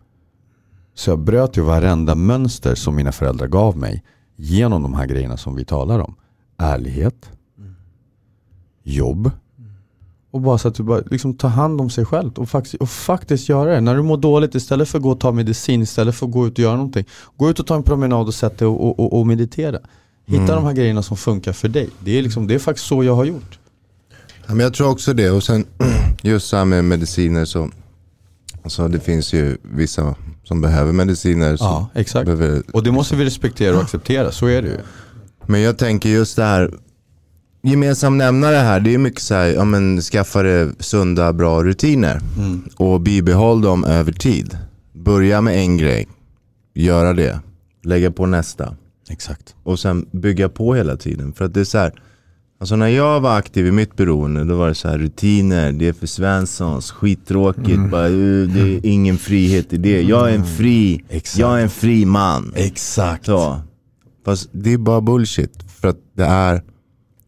Så 0.96 1.10
jag 1.10 1.20
bröt 1.20 1.58
ju 1.58 1.62
varenda 1.62 2.16
mönster 2.16 2.76
som 2.76 2.96
mina 2.96 3.12
föräldrar 3.12 3.48
gav 3.48 3.78
mig 3.78 4.04
genom 4.36 4.82
de 4.84 4.94
här 4.94 5.06
grejerna 5.06 5.38
som 5.38 5.56
vi 5.56 5.66
talar 5.66 6.00
om. 6.00 6.16
Ärlighet, 6.58 7.30
jobb 8.84 9.32
och 10.34 10.42
bara 10.42 10.58
så 10.58 10.68
att 10.68 10.76
du 10.76 10.84
bara 10.84 11.02
liksom 11.12 11.34
tar 11.34 11.50
hand 11.50 11.82
om 11.82 11.90
sig 11.90 12.06
själv 12.06 12.32
och 12.34 12.50
faktiskt, 12.50 12.76
och 12.76 12.90
faktiskt 12.90 13.50
göra 13.50 13.74
det. 13.74 13.82
När 13.82 13.96
du 13.96 14.02
mår 14.02 14.18
dåligt 14.18 14.56
istället 14.56 14.90
för 14.90 14.98
att 14.98 15.04
gå 15.04 15.12
och 15.12 15.20
ta 15.20 15.32
medicin, 15.32 15.82
istället 15.82 16.16
för 16.16 16.26
att 16.26 16.32
gå 16.32 16.48
ut 16.48 16.54
och 16.54 16.60
göra 16.60 16.76
någonting. 16.76 17.06
Gå 17.38 17.50
ut 17.50 17.60
och 17.60 17.68
ta 17.68 17.76
en 17.76 17.84
promenad 17.84 18.28
och 18.28 18.34
sätt 18.34 18.58
dig 18.58 18.68
och, 18.68 18.86
och, 18.86 19.00
och, 19.00 19.20
och 19.20 19.28
meditera. 19.28 19.80
Hitta 20.26 20.56
de 20.56 20.64
här 20.64 20.74
grejerna 20.74 21.04
som 21.04 21.18
funkar 21.18 21.54
för 21.54 21.68
dig. 21.68 21.90
Det 22.00 22.18
är, 22.18 22.22
liksom, 22.22 22.48
det 22.48 22.56
är 22.56 22.60
faktiskt 22.60 22.88
så 22.88 23.04
jag 23.04 23.16
har 23.16 23.26
gjort. 23.26 23.60
Ja, 24.48 24.54
men 24.54 24.60
jag 24.60 24.74
tror 24.74 24.90
också 24.90 25.14
det. 25.14 25.32
Och 25.32 25.44
sen 25.44 25.66
just 26.22 26.48
så 26.48 26.58
här 26.58 26.66
med 26.66 26.86
mediciner 26.86 27.46
så. 27.46 27.70
Alltså 28.64 28.88
det 28.88 29.00
finns 29.00 29.34
ju 29.34 29.58
vissa 29.62 30.16
som 30.44 30.62
behöver 30.62 30.92
mediciner. 30.92 31.58
Ja, 31.60 31.90
exakt. 31.94 32.26
behöver, 32.26 32.64
Och 32.74 32.84
det 32.84 32.92
måste 32.92 33.16
vi 33.16 33.26
respektera 33.26 33.76
och 33.76 33.82
acceptera, 33.82 34.32
så 34.32 34.48
är 34.48 34.62
det 34.62 34.68
ju. 34.68 34.78
Men 35.46 35.62
jag 35.62 35.78
tänker 35.78 36.10
just 36.10 36.36
det 36.36 36.44
här. 36.44 36.74
Gemensam 37.68 38.18
nämnare 38.18 38.56
här, 38.56 38.80
det 38.80 38.94
är 38.94 38.98
mycket 38.98 39.22
så 39.22 39.34
här, 39.36 39.46
ja 39.48 39.66
men 39.66 40.02
skaffa 40.02 40.44
dig 40.44 40.70
sunda 40.80 41.34
bra 41.34 41.64
rutiner. 41.64 42.20
Och 42.78 43.02
bibehåll 43.02 43.62
dem 43.62 43.84
över 43.84 44.12
tid. 44.12 44.58
Börja 44.94 45.42
med 45.42 45.56
en 45.58 45.78
grej, 45.78 46.08
göra 46.76 47.14
det, 47.14 47.40
lägga 47.84 48.12
på 48.12 48.26
nästa. 48.26 48.76
Exakt. 49.10 49.56
och 49.64 49.80
sen 49.80 50.06
bygga 50.12 50.50
på 50.50 50.76
hela 50.76 50.98
tiden. 50.98 51.34
För 51.34 51.46
att 51.46 51.54
det 51.54 51.60
är 51.60 51.64
så 51.64 51.78
här, 51.78 51.94
alltså 52.60 52.76
när 52.76 52.88
jag 52.88 53.20
var 53.20 53.38
aktiv 53.38 53.68
i 53.68 53.72
mitt 53.72 53.96
beroende 53.96 54.44
då 54.44 54.56
var 54.56 54.68
det 54.68 54.76
så 54.76 54.88
här 54.88 54.98
rutiner, 54.98 55.72
det 55.72 55.88
är 55.88 55.94
för 55.94 56.08
Svenssons, 56.08 56.92
skittråkigt, 56.92 57.90
bara, 57.92 58.10
"Uh, 58.10 58.50
det 58.50 58.60
är 58.62 58.80
ingen 58.86 59.18
frihet 59.18 59.74
i 59.74 59.78
det. 59.78 60.02
Jag 60.02 60.30
är 60.30 60.36
en 60.36 60.46
fri, 60.46 61.04
Exakt. 61.10 61.40
jag 61.40 61.60
är 61.60 61.64
en 61.64 61.70
fri 61.70 62.06
man. 62.06 62.54
Exakt. 62.56 63.26
Så. 63.26 63.62
Fast 64.26 64.50
det 64.52 64.74
är 64.74 64.78
bara 64.78 65.02
bullshit. 65.02 65.64
För 65.82 65.88
att 65.88 65.98
det 66.16 66.26
är 66.26 66.62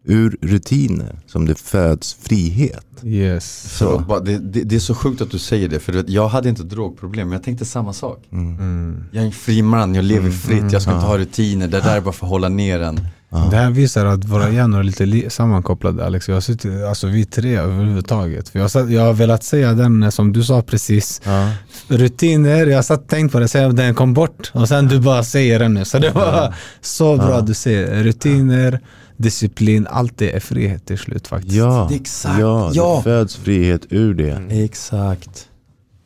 ur 0.06 0.38
rutiner 0.42 1.20
som 1.28 1.46
det 1.46 1.56
föds 1.60 2.18
frihet. 2.22 2.86
Yes. 3.04 3.78
Så. 3.78 4.00
bara, 4.00 4.20
det, 4.20 4.38
det, 4.38 4.64
det 4.64 4.76
är 4.76 4.80
så 4.80 4.96
sjukt 4.96 5.22
att 5.22 5.32
du 5.32 5.40
säger 5.40 5.68
det, 5.70 5.80
för 5.80 5.94
vet, 5.94 6.10
jag 6.10 6.28
hade 6.28 6.50
inte 6.50 6.64
drogproblem, 6.64 7.28
men 7.28 7.34
jag 7.34 7.44
tänkte 7.44 7.66
samma 7.66 7.94
sak. 7.94 8.24
Jag 9.12 9.22
är 9.22 9.26
en 9.26 9.32
fri 9.32 9.62
man, 9.62 9.96
jag 9.96 10.06
lever 10.06 10.32
fritt, 10.32 10.72
jag 10.72 10.82
ska 10.82 10.94
inte 10.94 11.06
ha 11.06 11.18
rutiner, 11.18 11.68
det 11.68 11.80
där 11.80 11.98
är 11.98 12.02
bara 12.02 12.14
för 12.14 12.26
att 12.26 12.30
hålla 12.30 12.50
ner 12.50 12.80
en. 12.80 13.00
Det 13.52 13.58
här 13.58 13.72
visar 13.72 14.06
att 14.06 14.26
våra 14.26 14.50
hjärnor 14.50 14.80
är 14.80 14.84
lite 14.84 15.06
li- 15.06 15.30
sammankopplade 15.30 16.06
Alex. 16.06 16.28
Jag 16.28 16.36
har 16.36 16.42
suttit, 16.42 16.84
alltså 16.90 17.08
vi 17.08 17.26
tre 17.26 17.56
överhuvudtaget. 17.58 18.50
För 18.50 18.60
jag, 18.60 18.64
har 18.64 18.70
satt, 18.70 18.90
jag 18.90 19.02
har 19.02 19.14
velat 19.14 19.44
säga 19.44 19.74
den 19.74 20.04
eh, 20.04 20.10
som 20.10 20.34
du 20.34 20.44
sa 20.44 20.62
precis. 20.62 21.22
Rutiner, 21.88 22.66
jag 22.66 22.78
har 22.78 22.84
satt 22.84 23.10
tänkt 23.10 23.32
på 23.32 23.40
det 23.40 23.48
sen 23.48 23.76
den 23.76 23.96
kom 23.96 24.14
bort. 24.14 24.52
Och 24.54 24.68
sen 24.68 24.88
du 24.88 25.00
bara 25.00 25.24
säger 25.24 25.60
den 25.60 25.74
nu. 25.74 25.86
Så 25.86 26.00
det 26.00 26.12
var 26.12 26.54
så 26.82 27.18
bra 27.18 27.42
du 27.42 27.54
säger. 27.54 28.04
Rutiner, 28.04 28.80
disciplin, 29.18 29.88
allt 29.90 30.18
det 30.18 30.36
är 30.36 30.40
frihet 30.40 30.86
till 30.86 30.98
slut 30.98 31.28
faktiskt. 31.28 31.56
Ja, 31.56 31.90
Exakt. 31.94 32.40
ja, 32.40 32.70
det 32.72 32.78
Ja. 32.78 33.02
föds 33.02 33.36
frihet 33.36 33.82
ur 33.90 34.14
det. 34.14 34.42
Exakt. 34.50 35.50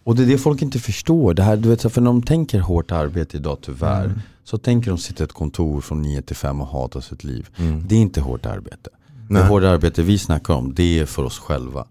Och 0.03 0.15
det 0.15 0.23
är 0.23 0.27
det 0.27 0.37
folk 0.37 0.61
inte 0.61 0.79
förstår. 0.79 1.33
Det 1.33 1.43
här, 1.43 1.57
du 1.57 1.69
vet, 1.69 1.81
så 1.81 1.89
för 1.89 2.01
när 2.01 2.09
de 2.11 2.21
tänker 2.23 2.59
hårt 2.59 2.91
arbete 2.91 3.37
idag 3.37 3.57
tyvärr, 3.61 4.21
så 4.43 4.57
tänker 4.57 4.89
de 4.91 4.97
sitta 4.97 5.23
i 5.23 5.25
ett 5.25 5.33
kontor 5.33 5.81
från 5.81 6.01
9 6.01 6.21
till 6.21 6.35
5 6.35 6.61
och 6.61 6.67
hata 6.67 7.01
sitt 7.01 7.23
liv. 7.23 7.47
Det 7.87 7.95
är 7.95 7.99
inte 7.99 8.21
hårt 8.21 8.45
arbete. 8.45 8.89
Det 9.29 9.43
hårda 9.47 9.69
arbete 9.69 10.01
vi 10.03 10.17
snackar 10.17 10.53
om, 10.53 10.73
det 10.73 10.99
är 10.99 11.05
för 11.05 11.23
oss 11.23 11.39
själva. 11.39 11.85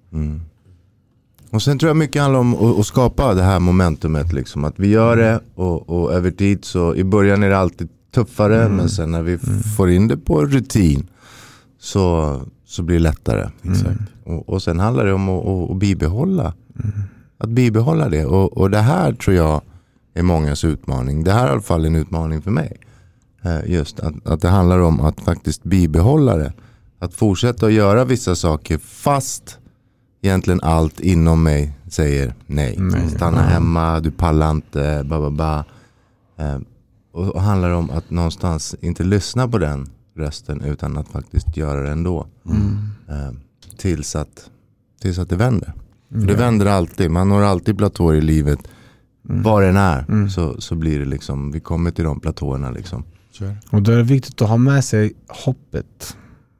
Och 1.50 1.62
sen 1.62 1.78
tror 1.78 1.88
jag 1.90 1.96
mycket 1.96 2.22
handlar 2.22 2.40
om 2.40 2.54
att, 2.54 2.78
att 2.78 2.86
skapa 2.86 3.34
det 3.34 3.42
här 3.42 3.60
momentumet. 3.60 4.32
Liksom. 4.32 4.64
Att 4.64 4.74
vi 4.78 4.88
gör 4.88 5.16
det 5.16 5.40
och, 5.54 5.88
och 5.88 6.12
över 6.12 6.30
tid 6.30 6.64
så 6.64 6.94
i 6.94 7.04
början 7.04 7.42
är 7.42 7.48
det 7.48 7.58
alltid 7.58 7.88
tuffare. 8.14 8.68
Men 8.68 8.88
sen 8.88 9.10
när 9.10 9.22
vi 9.22 9.32
f- 9.34 9.74
får 9.76 9.90
in 9.90 10.08
det 10.08 10.16
på 10.16 10.44
rutin 10.46 11.06
så, 11.80 12.36
så 12.64 12.82
blir 12.82 12.96
det 12.96 13.02
lättare. 13.02 13.48
Och, 14.24 14.48
och 14.48 14.62
sen 14.62 14.80
handlar 14.80 15.04
det 15.04 15.12
om 15.12 15.28
att, 15.28 15.46
att, 15.46 15.70
att 15.70 15.76
bibehålla. 15.76 16.54
Att 17.38 17.48
bibehålla 17.48 18.08
det. 18.08 18.24
Och, 18.26 18.56
och 18.58 18.70
det 18.70 18.78
här 18.80 19.12
tror 19.12 19.36
jag 19.36 19.60
är 20.14 20.22
mångas 20.22 20.64
utmaning. 20.64 21.24
Det 21.24 21.32
här 21.32 21.44
är 21.44 21.48
i 21.48 21.52
alla 21.52 21.60
fall 21.60 21.84
en 21.84 21.96
utmaning 21.96 22.42
för 22.42 22.50
mig. 22.50 22.76
Eh, 23.42 23.70
Just 23.70 24.00
att, 24.00 24.26
att 24.26 24.40
det 24.40 24.48
handlar 24.48 24.78
om 24.78 25.00
att 25.00 25.20
faktiskt 25.20 25.62
bibehålla 25.64 26.36
det. 26.36 26.52
Att 26.98 27.14
fortsätta 27.14 27.66
att 27.66 27.72
göra 27.72 28.04
vissa 28.04 28.34
saker 28.34 28.78
fast 28.78 29.58
egentligen 30.22 30.60
allt 30.62 31.00
inom 31.00 31.42
mig 31.42 31.72
säger 31.88 32.34
nej. 32.46 32.78
Stanna 33.16 33.42
hemma, 33.42 34.00
du 34.00 34.10
pallar 34.10 34.50
inte, 34.50 35.02
ba, 35.06 35.20
ba, 35.20 35.30
ba. 35.30 35.64
Och, 37.18 37.28
och 37.28 37.42
handlar 37.42 37.70
om 37.70 37.90
att 37.90 38.10
någonstans 38.10 38.74
inte 38.80 39.04
lyssna 39.04 39.48
på 39.48 39.58
den 39.58 39.88
rösten 40.16 40.60
utan 40.60 40.96
att 40.96 41.08
faktiskt 41.08 41.56
göra 41.56 41.82
det 41.82 41.90
ändå. 41.90 42.26
Eh, 43.08 43.32
tills, 43.76 44.16
att, 44.16 44.50
tills 45.00 45.18
att 45.18 45.28
det 45.28 45.36
vänder. 45.36 45.72
För 46.10 46.26
det 46.26 46.34
vänder 46.34 46.66
alltid, 46.66 47.10
man 47.10 47.28
når 47.28 47.42
alltid 47.42 47.78
platåer 47.78 48.14
i 48.14 48.20
livet. 48.20 48.58
Var 49.22 49.62
den 49.62 49.76
är 49.76 50.28
så, 50.28 50.60
så 50.60 50.74
blir 50.74 50.98
det 50.98 51.04
liksom, 51.04 51.52
vi 51.52 51.60
kommer 51.60 51.90
till 51.90 52.04
de 52.04 52.20
platåerna 52.20 52.70
liksom. 52.70 53.04
Och 53.70 53.82
då 53.82 53.92
är 53.92 53.96
det 53.96 54.02
viktigt 54.02 54.42
att 54.42 54.48
ha 54.48 54.56
med 54.56 54.84
sig 54.84 55.12
hoppet. 55.28 56.16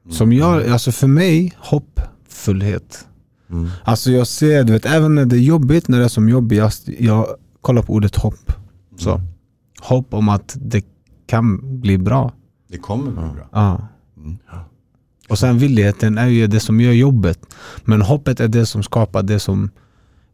Som 0.09 0.33
jag, 0.33 0.67
alltså 0.67 0.91
för 0.91 1.07
mig, 1.07 1.53
hoppfullhet. 1.57 3.07
Mm. 3.49 3.69
Alltså 3.83 4.11
jag 4.11 4.27
ser, 4.27 4.63
du 4.63 4.73
vet, 4.73 4.85
även 4.85 5.15
när 5.15 5.25
det 5.25 5.35
är 5.35 5.39
jobbigt, 5.39 5.87
när 5.87 5.99
det 5.99 6.05
är 6.05 6.09
som 6.09 6.29
jobbigast, 6.29 6.89
jag 6.99 7.27
kollar 7.61 7.81
på 7.81 7.93
ordet 7.93 8.15
hopp. 8.15 8.51
Så. 8.97 9.21
Hopp 9.81 10.13
om 10.13 10.29
att 10.29 10.57
det 10.61 10.85
kan 11.27 11.79
bli 11.81 11.97
bra. 11.97 12.33
Det 12.67 12.77
kommer 12.77 13.11
bli 13.11 13.21
bra. 13.35 13.49
Ja. 13.51 13.87
Mm. 14.17 14.37
Och 15.29 15.39
sen 15.39 15.57
villigheten 15.57 16.17
är 16.17 16.27
ju 16.27 16.47
det 16.47 16.59
som 16.59 16.81
gör 16.81 16.91
jobbet. 16.91 17.39
Men 17.85 18.01
hoppet 18.01 18.39
är 18.39 18.47
det 18.47 18.65
som 18.65 18.83
skapar 18.83 19.23
det 19.23 19.39
som, 19.39 19.69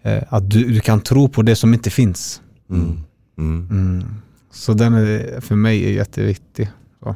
eh, 0.01 0.23
att 0.29 0.49
du, 0.49 0.63
du 0.73 0.79
kan 0.79 1.01
tro 1.01 1.29
på 1.29 1.41
det 1.41 1.55
som 1.55 1.73
inte 1.73 1.89
finns. 1.89 2.41
Mm. 2.69 2.97
Mm. 3.37 4.03
Så 4.51 4.73
den 4.73 4.93
är, 4.93 5.41
för 5.41 5.55
mig 5.55 5.85
är 5.85 5.91
jätteviktig. 5.91 6.69
Så. 6.99 7.15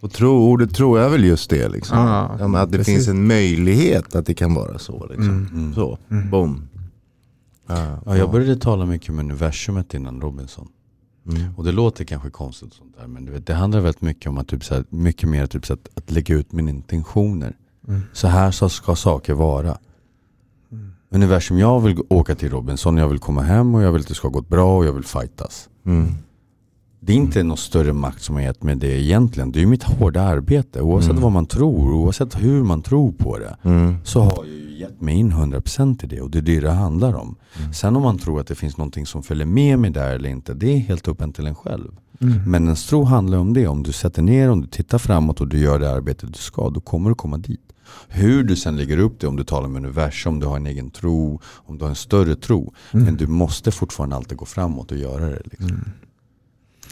Och 0.00 0.12
tro, 0.12 0.30
ordet 0.30 0.74
tro 0.74 0.96
är 0.96 1.08
väl 1.08 1.24
just 1.24 1.50
det. 1.50 1.68
Liksom. 1.68 1.98
Ja, 1.98 2.36
Ja, 2.40 2.58
att 2.58 2.72
det 2.72 2.78
precis. 2.78 2.94
finns 2.94 3.08
en 3.08 3.26
möjlighet 3.26 4.14
att 4.14 4.26
det 4.26 4.34
kan 4.34 4.54
vara 4.54 4.78
så. 4.78 5.06
Liksom. 5.06 5.48
Mm. 5.52 5.74
Så, 5.74 5.98
boom. 6.30 6.68
Ja, 7.66 7.98
Ja, 8.06 8.16
jag 8.16 8.30
började 8.30 8.56
tala 8.56 8.86
mycket 8.86 9.14
med 9.14 9.24
universumet 9.24 9.94
innan 9.94 10.20
Robinson. 10.20 10.68
Mm. 11.36 11.54
Och 11.56 11.64
det 11.64 11.72
låter 11.72 12.04
kanske 12.04 12.30
konstigt 12.30 12.74
sånt 12.74 12.96
där, 12.98 13.06
men 13.06 13.32
vet, 13.32 13.46
det 13.46 13.54
handlar 13.54 13.80
väldigt 13.80 14.02
mycket 14.02 14.26
om 14.26 14.38
att, 14.38 14.48
typ, 14.48 14.64
så 14.64 14.74
här, 14.74 14.84
mycket 14.88 15.28
mer 15.28 15.46
typ, 15.46 15.66
så 15.66 15.72
att, 15.72 15.88
att 15.94 16.10
lägga 16.10 16.34
ut 16.34 16.52
mina 16.52 16.70
intentioner. 16.70 17.56
Så 18.12 18.28
här 18.28 18.50
så 18.50 18.68
ska 18.68 18.96
saker 18.96 19.32
vara. 19.34 19.78
Universum, 21.12 21.58
jag 21.58 21.80
vill 21.80 21.98
åka 22.08 22.34
till 22.34 22.50
Robinson, 22.50 22.96
jag 22.96 23.08
vill 23.08 23.18
komma 23.18 23.42
hem 23.42 23.74
och 23.74 23.82
jag 23.82 23.92
vill 23.92 24.00
att 24.00 24.08
det 24.08 24.14
ska 24.14 24.28
gå 24.28 24.40
bra 24.40 24.78
och 24.78 24.84
jag 24.84 24.92
vill 24.92 25.04
fightas. 25.04 25.68
Mm. 25.84 26.14
Det 27.00 27.12
är 27.12 27.16
inte 27.16 27.42
någon 27.42 27.56
större 27.56 27.92
makt 27.92 28.22
som 28.22 28.34
har 28.34 28.42
gett 28.42 28.62
mig 28.62 28.76
det 28.76 29.02
egentligen. 29.02 29.52
Det 29.52 29.58
är 29.58 29.60
ju 29.60 29.66
mitt 29.66 29.82
hårda 29.82 30.22
arbete. 30.22 30.80
Oavsett 30.80 31.18
vad 31.18 31.32
man 31.32 31.46
tror, 31.46 31.92
oavsett 31.92 32.42
hur 32.42 32.64
man 32.64 32.82
tror 32.82 33.12
på 33.12 33.38
det. 33.38 33.56
Mm. 33.62 33.96
Så 34.04 34.20
har 34.20 34.32
jag 34.36 34.46
ju 34.46 34.78
gett 34.78 35.00
mig 35.00 35.14
in 35.14 35.32
100% 35.32 36.04
i 36.04 36.06
det 36.06 36.20
och 36.20 36.30
det 36.30 36.38
är 36.38 36.42
det 36.42 36.60
det 36.60 36.70
handlar 36.70 37.14
om. 37.14 37.36
Sen 37.74 37.96
om 37.96 38.02
man 38.02 38.18
tror 38.18 38.40
att 38.40 38.46
det 38.46 38.54
finns 38.54 38.76
någonting 38.76 39.06
som 39.06 39.22
följer 39.22 39.46
med 39.46 39.78
mig 39.78 39.90
där 39.90 40.14
eller 40.14 40.28
inte, 40.28 40.54
det 40.54 40.72
är 40.72 40.78
helt 40.78 41.08
upp 41.08 41.34
till 41.34 41.46
en 41.46 41.54
själv. 41.54 41.90
Men 42.46 42.64
ens 42.64 42.86
tro 42.86 43.04
handlar 43.04 43.38
om 43.38 43.52
det. 43.52 43.66
Om 43.66 43.82
du 43.82 43.92
sätter 43.92 44.22
ner, 44.22 44.50
om 44.50 44.60
du 44.60 44.66
tittar 44.66 44.98
framåt 44.98 45.40
och 45.40 45.48
du 45.48 45.58
gör 45.58 45.78
det 45.78 45.90
arbete 45.90 46.26
du 46.26 46.38
ska, 46.38 46.70
då 46.70 46.80
kommer 46.80 47.08
du 47.08 47.14
komma 47.14 47.38
dit. 47.38 47.60
Hur 48.08 48.44
du 48.44 48.56
sen 48.56 48.76
lägger 48.76 48.98
upp 48.98 49.20
det, 49.20 49.26
om 49.26 49.36
du 49.36 49.44
talar 49.44 49.68
med 49.68 49.84
universum, 49.84 50.32
om 50.32 50.40
du 50.40 50.46
har 50.46 50.56
en 50.56 50.66
egen 50.66 50.90
tro, 50.90 51.40
om 51.44 51.78
du 51.78 51.84
har 51.84 51.88
en 51.88 51.96
större 51.96 52.36
tro. 52.36 52.72
Men 52.92 53.16
du 53.16 53.26
måste 53.26 53.70
fortfarande 53.70 54.16
alltid 54.16 54.38
gå 54.38 54.44
framåt 54.44 54.92
och 54.92 54.98
göra 54.98 55.26
det. 55.26 55.42
Liksom. 55.44 55.80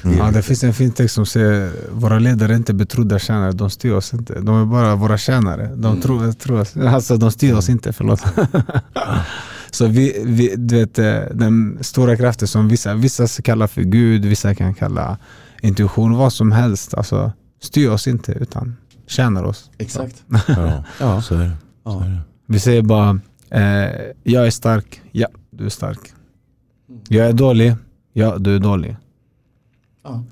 Ja, 0.03 0.31
det 0.31 0.43
finns 0.43 0.65
en 0.65 0.75
fin 0.75 0.93
text 0.93 1.15
som 1.15 1.27
säger 1.27 1.73
våra 1.93 2.19
ledare 2.19 2.53
är 2.53 2.57
inte 2.57 2.75
betrodda 2.75 3.19
tjänare, 3.19 3.53
de 3.53 3.71
styr 3.71 3.93
oss 3.93 4.15
inte. 4.15 4.41
De 4.41 4.61
är 4.63 4.65
bara 4.65 4.95
våra 4.97 5.19
tjänare. 5.19 5.71
De, 5.77 6.01
tror, 6.01 6.33
tror 6.33 6.61
oss, 6.61 6.77
alltså, 6.77 7.17
de 7.17 7.31
styr 7.31 7.55
oss 7.55 7.69
inte, 7.69 7.93
förlåt. 7.93 8.21
Så 9.71 9.87
vi, 9.87 10.23
vi, 10.25 10.55
du 10.57 10.77
vet, 10.79 10.99
eh, 10.99 11.15
den 11.35 11.79
stora 11.81 12.17
kraften 12.17 12.49
som 12.49 12.69
vissa, 12.69 12.95
vissa 12.95 13.27
kallar 13.43 13.67
för 13.67 13.83
Gud, 13.83 14.25
vissa 14.25 14.55
kan 14.55 14.75
kalla 14.75 15.19
intuition, 15.63 16.15
vad 16.17 16.33
som 16.33 16.53
helst. 16.53 16.95
Alltså, 16.95 17.33
styr 17.63 17.89
oss 17.89 18.09
inte 18.09 18.33
utan 18.33 18.77
tjänar 19.07 19.45
oss. 19.45 19.71
Exakt. 19.79 20.25
Ja, 20.49 20.85
Ja. 21.01 21.23
så 21.23 21.35
är 21.35 21.39
det. 21.39 21.51
Så 21.85 22.01
är 22.01 22.05
det. 22.09 22.19
Vi 22.47 22.61
säger 22.61 22.83
bara, 22.83 23.21
eh, 23.51 23.91
jag 24.23 24.47
är 24.47 24.51
stark, 24.51 25.01
ja 25.13 25.29
du 25.51 25.65
är 25.67 25.69
stark. 25.71 25.99
Jag 27.09 27.27
är 27.27 27.33
dålig, 27.33 27.75
ja 28.13 28.39
du 28.39 28.57
är 28.57 28.61
dålig. 28.61 28.97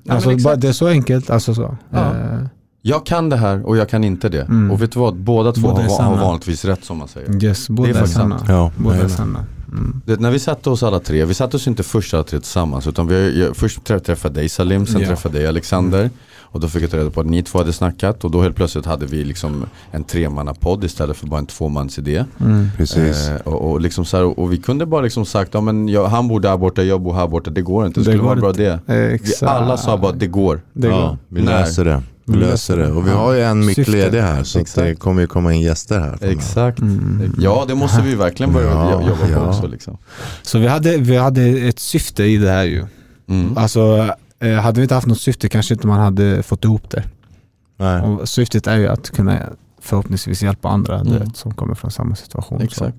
Ja. 0.03 0.13
Alltså, 0.13 0.37
bara, 0.37 0.55
det 0.55 0.67
är 0.67 0.71
så 0.73 0.87
enkelt. 0.87 1.29
Alltså, 1.29 1.53
så. 1.53 1.77
Ja. 1.89 1.97
Eh, 2.15 2.39
Jag 2.81 3.05
kan 3.05 3.29
det 3.29 3.37
här 3.37 3.65
och 3.65 3.77
jag 3.77 3.89
kan 3.89 4.03
inte 4.03 4.29
det. 4.29 4.41
Mm. 4.41 4.71
Och 4.71 4.81
vet 4.81 4.91
du 4.91 4.99
vad? 4.99 5.15
Båda 5.15 5.51
två 5.51 5.61
Båda 5.61 5.81
har, 5.81 6.03
har 6.03 6.15
vanligtvis 6.17 6.65
rätt 6.65 6.83
som 6.85 6.97
man 6.97 7.07
säger. 7.07 7.43
yes, 7.45 7.69
båda 7.69 7.93
Det 7.93 7.99
är 7.99 8.03
är, 8.03 8.07
sanna. 8.07 8.45
Ja, 8.47 8.71
Båda 8.77 8.95
är 8.95 9.07
sanna. 9.07 9.45
Mm. 9.71 10.01
Det, 10.05 10.19
när 10.19 10.31
vi 10.31 10.39
satte 10.39 10.69
oss 10.69 10.83
alla 10.83 10.99
tre, 10.99 11.25
vi 11.25 11.33
satte 11.33 11.57
oss 11.57 11.67
inte 11.67 11.83
först 11.83 12.13
alla 12.13 12.23
tre 12.23 12.39
tillsammans 12.39 12.87
utan 12.87 13.07
vi, 13.07 13.39
jag, 13.39 13.55
först 13.57 13.83
trä- 13.83 13.99
träffade 13.99 14.35
dig 14.35 14.49
Salim, 14.49 14.85
sen 14.85 15.01
Ja. 15.01 15.07
träffade 15.07 15.39
jag 15.41 15.49
Alexander 15.49 16.09
och 16.51 16.59
då 16.59 16.67
fick 16.67 16.83
jag 16.83 16.91
ta 16.91 16.97
reda 16.97 17.09
på 17.09 17.19
att 17.21 17.25
ni 17.27 17.43
två 17.43 17.57
hade 17.59 17.73
snackat 17.73 18.23
och 18.23 18.31
då 18.31 18.41
helt 18.41 18.55
plötsligt 18.55 18.85
hade 18.85 19.05
vi 19.05 19.23
liksom 19.23 19.65
en 19.91 20.03
tremannapodd 20.03 20.83
istället 20.83 21.17
för 21.17 21.27
bara 21.27 21.39
en 21.39 21.45
tvåmansidé. 21.45 22.25
Mm. 22.41 22.69
precis. 22.77 23.29
Eh, 23.29 23.35
och, 23.35 23.71
och, 23.71 23.81
liksom 23.81 24.05
så 24.05 24.17
här, 24.17 24.39
och 24.39 24.53
vi 24.53 24.57
kunde 24.57 24.85
bara 24.85 25.01
liksom 25.01 25.25
sagt, 25.25 25.53
ja, 25.53 25.61
men 25.61 25.87
jag, 25.89 26.07
han 26.07 26.27
bor 26.27 26.39
där 26.39 26.57
borta, 26.57 26.83
jag 26.83 27.01
bor 27.01 27.13
här 27.13 27.27
borta, 27.27 27.49
det 27.51 27.61
går 27.61 27.85
inte, 27.87 27.99
det 27.99 28.03
Det 28.03 28.11
skulle 28.11 28.23
vara 28.23 28.35
bra 28.35 28.51
det. 28.51 28.79
Vi 28.85 29.13
Exakt. 29.13 29.43
alla 29.51 29.77
sa 29.77 29.97
bara, 29.97 30.11
det 30.11 30.27
går. 30.27 30.61
det 30.73 30.87
ja, 30.87 30.93
går. 31.09 31.17
vi 31.29 31.41
När? 31.41 31.59
löser 31.59 31.85
det. 31.85 32.01
Vi 32.25 32.33
Vi 32.33 32.39
löser 32.39 32.77
det. 32.77 32.91
Och 32.91 33.07
vi 33.07 33.11
Ja. 33.11 33.17
har 33.17 33.33
ju 33.33 33.41
en 33.41 33.65
mick 33.65 33.87
ledig 33.87 34.19
här 34.21 34.43
så 34.43 34.59
det 34.75 34.95
kommer 34.95 35.21
ju 35.21 35.27
komma 35.27 35.53
in 35.53 35.61
gäster 35.61 35.99
här. 35.99 36.17
Exakt. 36.21 36.79
Mm. 36.79 37.35
Ja 37.39 37.65
det 37.67 37.75
måste 37.75 38.01
vi 38.01 38.15
verkligen 38.15 38.53
börja 38.53 38.67
Ja, 38.71 38.99
jo- 39.01 39.07
jobba 39.07 39.25
på 39.25 39.31
ja. 39.31 39.47
också 39.49 39.67
liksom. 39.67 39.97
Så 40.41 40.59
vi 40.59 40.67
hade, 40.67 40.97
vi 40.97 41.17
hade 41.17 41.41
ett 41.43 41.79
syfte 41.79 42.23
i 42.23 42.37
det 42.37 42.49
här 42.49 42.63
ju. 42.63 42.85
Mm. 43.29 43.57
Alltså, 43.57 43.79
eh, 43.97 44.09
hade 44.39 44.79
vi 44.79 44.81
inte 44.83 44.95
haft 44.95 45.07
något 45.07 45.21
syfte 45.21 45.49
kanske 45.49 45.73
inte 45.73 45.87
man 45.87 45.99
hade 45.99 46.43
fått 46.43 46.63
ihop 46.63 46.89
det. 46.89 47.03
Nej. 47.77 48.01
Och 48.01 48.29
syftet 48.29 48.67
är 48.67 48.77
ju 48.77 48.87
att 48.87 49.09
kunna 49.09 49.39
förhoppningsvis 49.81 50.43
hjälpa 50.43 50.69
andra 50.69 50.99
Mm. 50.99 51.13
vet, 51.13 51.37
som 51.37 51.53
kommer 51.53 51.75
från 51.75 51.91
samma 51.91 52.15
situation. 52.15 52.61
Exakt. 52.61 52.97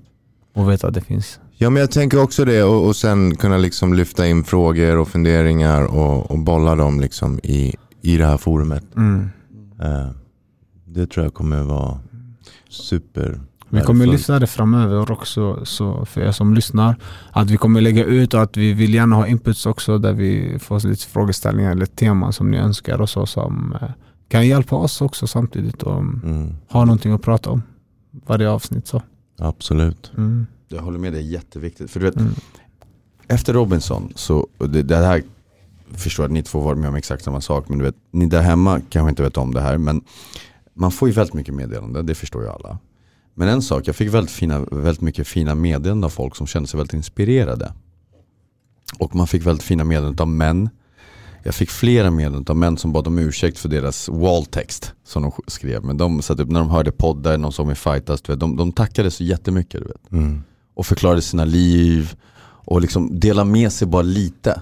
Så, 0.53 0.61
och 0.61 0.69
veta 0.69 0.87
att 0.87 0.93
det 0.93 1.01
finns. 1.01 1.39
Ja 1.57 1.69
men 1.69 1.79
jag 1.79 1.91
tänker 1.91 2.21
också 2.21 2.45
det 2.45 2.63
och, 2.63 2.87
och 2.87 2.95
sen 2.95 3.35
kunna 3.35 3.57
liksom 3.57 3.93
lyfta 3.93 4.27
in 4.27 4.43
frågor 4.43 4.97
och 4.97 5.07
funderingar 5.07 5.83
och, 5.83 6.31
och 6.31 6.39
bolla 6.39 6.75
dem 6.75 6.99
liksom 7.01 7.39
i, 7.43 7.75
i 8.01 8.17
det 8.17 8.25
här 8.25 8.37
forumet. 8.37 8.83
Mm. 8.95 9.29
Eh, 9.81 10.07
det 10.85 11.07
tror 11.07 11.25
jag 11.25 11.33
kommer 11.33 11.63
vara 11.63 11.99
super 12.69 13.39
Vi 13.69 13.81
kommer 13.81 13.99
värdefullt. 13.99 14.11
lyfta 14.19 14.39
det 14.39 14.47
framöver 14.47 15.11
också 15.11 15.65
så 15.65 16.05
för 16.05 16.21
er 16.21 16.31
som 16.31 16.53
lyssnar. 16.53 16.95
Att 17.31 17.49
vi 17.49 17.57
kommer 17.57 17.81
lägga 17.81 18.03
ut 18.05 18.33
och 18.33 18.41
att 18.41 18.57
vi 18.57 18.73
vill 18.73 18.93
gärna 18.93 19.15
ha 19.15 19.27
inputs 19.27 19.65
också 19.65 19.97
där 19.97 20.13
vi 20.13 20.59
får 20.59 20.87
lite 20.87 21.05
frågeställningar 21.05 21.71
eller 21.71 21.85
teman 21.85 22.33
som 22.33 22.51
ni 22.51 22.57
önskar 22.57 23.01
och 23.01 23.09
så 23.09 23.25
som 23.25 23.75
eh, 23.81 23.89
kan 24.29 24.47
hjälpa 24.47 24.75
oss 24.75 25.01
också 25.01 25.27
samtidigt 25.27 25.83
och 25.83 25.97
Mm, 25.99 26.55
ha 26.69 26.85
någonting 26.85 27.11
att 27.13 27.21
prata 27.21 27.49
om 27.49 27.61
varje 28.11 28.49
avsnitt. 28.49 28.87
Så. 28.87 29.01
absolut. 29.39 30.11
Mm. 30.17 30.45
Jag 30.67 30.81
håller 30.81 30.99
med, 30.99 31.13
det 31.13 31.19
är 31.19 31.23
jätteviktigt. 31.23 31.91
För 31.91 31.99
du 31.99 32.05
vet, 32.05 32.15
Mm. 32.15 32.33
efter 33.27 33.53
Robinson, 33.53 34.11
så 34.15 34.47
det, 34.57 34.81
det 34.83 34.95
här 34.95 35.23
förstår 35.93 36.23
jag 36.23 36.27
att 36.29 36.33
ni 36.33 36.43
två 36.43 36.59
var 36.59 36.75
med 36.75 36.89
om 36.89 36.95
exakt 36.95 37.23
samma 37.23 37.41
sak, 37.41 37.69
men 37.69 37.77
du 37.77 37.83
vet, 37.85 37.95
ni 38.11 38.25
där 38.25 38.41
hemma 38.41 38.81
kanske 38.89 39.09
inte 39.09 39.23
vet 39.23 39.37
om 39.37 39.53
det 39.53 39.61
här, 39.61 39.77
men 39.77 40.01
man 40.73 40.91
får 40.91 41.07
ju 41.07 41.13
väldigt 41.13 41.33
mycket 41.33 41.53
meddelanden, 41.53 42.05
det 42.05 42.15
förstår 42.15 42.43
ju 42.43 42.49
alla. 42.49 42.77
Men 43.39 43.47
en 43.47 43.61
sak, 43.61 43.87
jag 43.87 43.95
fick 43.95 44.13
väldigt, 44.13 44.31
fina, 44.31 44.59
väldigt 44.59 45.01
mycket 45.01 45.27
fina 45.27 45.55
meddelanden 45.55 46.03
av 46.03 46.09
folk 46.09 46.35
som 46.35 46.47
kände 46.47 46.69
sig 46.69 46.77
väldigt 46.77 46.93
inspirerade. 46.93 47.73
Och 48.99 49.15
man 49.15 49.27
fick 49.27 49.45
väldigt 49.45 49.63
fina 49.63 49.83
meddelanden 49.83 50.21
av 50.21 50.27
män. 50.27 50.69
Jag 51.43 51.55
fick 51.55 51.69
flera 51.69 52.11
meddelanden 52.11 52.51
av 52.51 52.57
män 52.57 52.77
som 52.77 52.91
bad 52.93 53.07
om 53.07 53.19
ursäkt 53.19 53.57
för 53.59 53.69
deras 53.69 54.09
walltext 54.09 54.93
som 55.03 55.21
de 55.23 55.31
skrev. 55.47 55.83
Men 55.83 55.97
de 55.97 56.21
satt 56.21 56.39
upp 56.39 56.49
när 56.49 56.59
de 56.59 56.69
hörde 56.69 56.91
poddar, 56.91 57.37
någon 57.37 57.51
såg 57.53 57.67
mig 57.67 57.75
fightas, 57.75 58.21
du 58.21 58.31
vet, 58.31 58.39
de, 58.39 58.57
de 58.57 58.71
tackade 58.71 59.11
så 59.11 59.23
jättemycket. 59.23 59.81
Du 59.81 59.87
vet 59.87 60.11
Mm. 60.11 60.43
och 60.75 60.85
förklarade 60.85 61.21
sina 61.21 61.45
liv 61.45 62.15
och 62.65 62.81
liksom 62.81 63.19
dela 63.19 63.43
med 63.43 63.71
sig 63.71 63.87
bara 63.87 64.01
lite. 64.01 64.61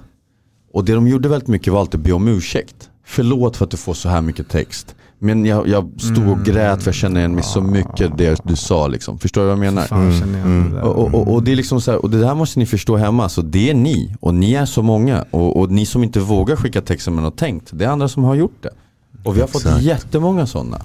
Och 0.74 0.86
det 0.86 0.94
de 0.94 1.08
gjorde 1.08 1.30
väldigt 1.30 1.48
mycket 1.50 1.74
var 1.74 1.80
alltid 1.80 2.00
be 2.00 2.12
om 2.12 2.28
ursäkt. 2.28 2.90
Förlåt 3.06 3.58
för 3.58 3.66
att 3.66 3.72
du 3.72 3.78
får 3.78 3.94
så 3.94 4.10
här 4.10 4.22
mycket 4.22 4.50
text. 4.50 4.96
Men 5.20 5.46
jag, 5.46 5.68
jag 5.68 5.92
stod 6.02 6.28
och 6.30 6.46
grät 6.46 6.84
för 6.84 6.88
jag 6.88 6.96
känner 6.96 7.20
igen 7.20 7.36
mig 7.36 7.44
så 7.44 7.62
mycket 7.62 8.18
det 8.18 8.42
du 8.44 8.56
sa 8.56 8.88
liksom. 8.88 9.20
Förstår 9.20 9.42
du 9.42 9.46
vad 9.48 9.52
jag 9.52 9.60
menar? 9.60 9.82
Fan, 9.84 10.20
känner 10.20 10.38
jag 10.40 10.48
Mm. 10.48 10.70
det 10.70 10.76
där. 10.76 10.84
Och, 10.84 10.98
och, 10.98 11.14
och, 11.14 11.34
och 11.34 11.44
det 11.44 11.52
är 11.52 11.56
liksom 11.56 11.82
så 11.82 11.92
här, 11.92 11.98
och 12.04 12.10
det 12.10 12.20
där 12.20 12.36
måste 12.36 12.60
ni 12.60 12.66
förstå 12.66 12.98
hemma, 12.98 13.30
så 13.30 13.42
det 13.42 13.70
är 13.70 13.74
ni 13.74 14.16
och 14.20 14.34
ni 14.34 14.54
är 14.54 14.66
så 14.66 14.82
många 14.82 15.26
och, 15.32 15.58
och 15.60 15.72
ni 15.72 15.86
som 15.86 16.04
inte 16.04 16.20
vågar 16.20 16.56
skicka 16.56 16.82
text 16.82 17.06
som 17.06 17.16
man 17.16 17.24
har 17.24 17.32
tänkt, 17.32 17.70
det 17.74 17.86
är 17.86 17.90
andra 17.90 18.08
som 18.08 18.24
har 18.24 18.36
gjort 18.36 18.64
det. 18.64 18.70
Och 19.24 19.38
vi 19.38 19.42
har 19.42 19.48
fått 19.48 19.62
Exakt. 19.66 19.82
jättemånga 19.84 20.46
sådana. 20.48 20.82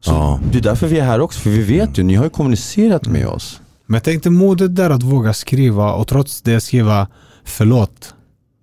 Så 0.00 0.10
Ja. 0.10 0.40
det 0.52 0.58
är 0.58 0.62
därför 0.62 0.86
vi 0.86 0.98
är 0.98 1.04
här 1.04 1.20
också, 1.20 1.40
för 1.40 1.50
vi 1.50 1.62
vet 1.62 1.98
ju, 1.98 2.02
ni 2.02 2.14
har 2.14 2.24
ju 2.24 2.30
kommunicerat 2.30 3.06
med 3.06 3.26
oss. 3.26 3.60
Men 3.86 3.94
jag 3.94 4.04
tänkte 4.04 4.30
modet 4.30 4.76
där 4.76 4.90
att 4.90 5.02
våga 5.02 5.32
skriva 5.34 5.92
och 5.92 6.08
trots 6.08 6.42
det 6.42 6.60
skriva 6.60 7.06
förlåt. 7.44 8.14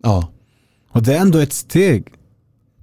Ja, 0.03 0.27
Och 0.91 1.03
det 1.03 1.13
är 1.15 1.19
ändå 1.21 1.39
ett 1.39 1.53
steg. 1.53 2.07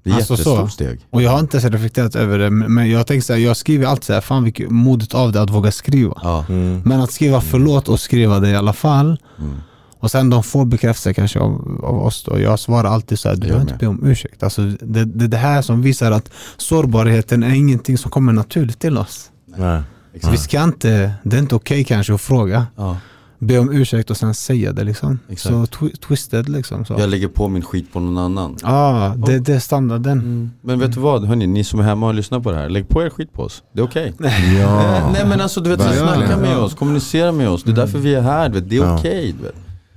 Det 0.07 0.12
är 0.12 0.14
Alltså 0.16 0.32
jättestort 0.32 0.61
så. 0.61 0.68
steg. 0.68 1.07
Och 1.11 1.22
jag 1.22 1.30
har 1.30 1.38
inte 1.40 1.61
så 1.61 1.68
reflekterat 1.68 2.16
över 2.16 2.38
det 2.38 2.50
men 2.50 2.90
jag 2.90 3.07
tänker 3.07 3.22
så 3.24 3.32
här, 3.32 3.40
jag 3.40 3.57
skriver 3.57 3.86
alltid 3.86 4.04
så 4.04 4.12
här, 4.12 4.20
fan 4.20 4.44
vilket 4.44 4.70
modet 4.70 5.14
av 5.14 5.32
det 5.32 5.42
att 5.42 5.50
våga 5.50 5.72
skriva. 5.72 6.20
Ja. 6.22 6.44
Mm. 6.48 6.82
Men 6.84 7.00
att 7.00 7.12
skriva 7.12 7.40
förlåt 7.40 7.88
och 7.88 8.00
skriva 8.00 8.40
det 8.40 8.48
i 8.48 8.57
alla 8.57 8.72
fall. 8.72 9.18
Mm. 9.38 9.57
Och 10.00 10.11
sen 10.11 10.30
de 10.30 10.42
får 10.42 10.64
bekräftelse 10.64 11.14
kanske 11.14 11.38
av, 11.40 11.80
av 11.84 12.02
oss 12.07 12.24
då. 12.24 12.40
Jag 12.40 12.59
svarar 12.59 12.88
alltid 12.90 13.18
så 13.18 13.28
här, 13.28 13.36
du 13.36 13.40
Jag 13.40 13.48
behöver 13.48 13.72
inte 13.72 13.84
be 13.84 13.86
om 13.86 14.11
ursäkt. 14.11 14.42
Alltså, 14.42 14.62
det, 14.62 15.04
det, 15.04 15.26
det 15.26 15.36
här 15.36 15.62
som 15.62 15.82
visar 15.82 16.12
att 16.12 16.30
sårbarheten 16.57 17.42
är 17.42 17.54
ingenting 17.54 17.98
som 17.98 18.11
kommer 18.11 18.32
naturligt 18.32 18.78
till 18.78 18.98
oss. 18.98 19.30
Nej. 19.57 19.82
Så 20.22 20.30
vi 20.30 20.36
ska 20.36 20.62
inte, 20.62 21.14
det 21.22 21.36
är 21.36 21.40
inte 21.40 21.54
okej 21.54 21.84
kanske 21.84 22.14
att 22.14 22.20
fråga. 22.20 22.66
Ja. 22.76 22.96
Be 23.39 23.59
om 23.59 23.72
ursäkt 23.72 24.11
och 24.11 24.16
sen 24.16 24.34
säga 24.34 24.72
det 24.72 24.84
liksom. 24.84 25.18
Exakt. 25.28 25.55
Så 25.55 25.64
twi- 25.64 25.97
twisted 26.01 26.49
liksom. 26.49 26.84
Så. 26.84 26.95
Jag 26.99 27.11
lägger 27.11 27.28
på 27.28 27.49
min 27.49 27.62
skit 27.62 27.93
på 27.93 28.01
någon 28.01 28.18
annan. 28.18 28.57
Ja, 28.62 29.14
det, 29.26 29.39
det 29.39 29.55
är 29.55 29.59
standarden. 29.59 30.51
Men 30.62 30.78
vet 30.78 30.93
du 30.93 31.01
vad, 31.01 31.24
hörni, 31.24 31.47
ni 31.47 31.64
som 31.64 31.80
är 31.80 31.84
hemma 31.84 32.07
och 32.07 32.14
lyssnar 32.14 32.41
på 32.41 32.53
det 32.53 32.59
här, 32.59 32.68
lägg 32.68 32.89
på 32.89 33.03
er 33.03 33.11
skit 33.11 33.32
på 33.32 33.43
oss. 33.43 33.62
Det 33.72 33.80
är 33.80 33.84
okej. 33.84 34.12
Ja. 34.61 35.11
Nej 35.12 35.26
men 35.28 35.41
alltså 35.41 35.61
du 35.61 35.70
vet, 35.70 35.80
snacka 35.80 36.37
med 36.37 36.59
oss, 36.59 36.74
kommunicera 36.74 37.32
med 37.32 37.49
oss. 37.49 37.62
Det 37.62 37.70
är 37.70 37.74
därför 37.76 37.99
vi 37.99 38.14
är 38.14 38.20
här, 38.22 38.49
du 38.49 38.55
vet. 38.61 38.70
det 38.70 38.76
är 38.76 38.80
Ja. 38.80 38.99
okej. 38.99 39.34
vet. 39.43 39.55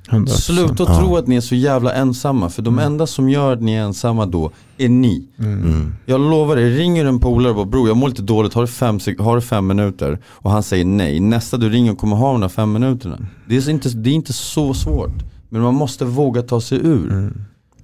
100%. 0.10 0.28
Sluta 0.28 0.84
att 0.84 0.90
Ja. 0.90 1.00
tro 1.00 1.18
att 1.18 1.28
ni 1.28 1.36
är 1.36 1.42
så 1.42 1.56
jävla 1.56 1.94
ensamma, 1.94 2.50
för 2.50 2.62
de 2.62 2.80
enda 2.80 3.08
som 3.08 3.30
gör 3.30 3.54
att 3.54 3.62
ni 3.62 3.74
är 3.74 3.82
ensamma 3.82 4.26
då 4.26 4.52
är 4.78 4.90
ni. 4.90 5.28
Mm. 5.40 5.94
Jag 6.06 6.22
lovar 6.22 6.56
dig, 6.56 6.78
ringer 6.78 7.06
en 7.06 7.20
polare 7.20 7.50
och 7.50 7.56
bara 7.56 7.66
bror 7.66 7.88
jag 7.88 7.98
mår 7.98 8.08
lite 8.08 8.22
dåligt, 8.22 8.54
har 8.54 8.62
du, 8.62 8.68
fem, 8.68 9.00
har 9.20 9.36
du 9.36 9.42
fem 9.42 9.68
minuter? 9.68 10.20
Och 10.26 10.52
han 10.52 10.64
säger 10.64 10.86
nej, 10.86 11.20
nästa 11.20 11.58
du 11.58 11.70
ringer 11.70 11.96
kommer 11.96 12.16
ha 12.16 12.32
de 12.32 12.42
där 12.42 12.50
fem 12.50 12.72
minuterna. 12.74 13.18
Det 13.48 13.58
är, 13.58 13.70
inte, 13.70 13.90
det 13.90 14.10
är 14.10 14.14
inte 14.14 14.34
så 14.34 14.74
svårt. 14.74 15.24
Men 15.50 15.62
man 15.62 15.74
måste 15.76 16.06
våga 16.06 16.42
ta 16.42 16.62
sig 16.62 16.78
ur. 16.84 17.34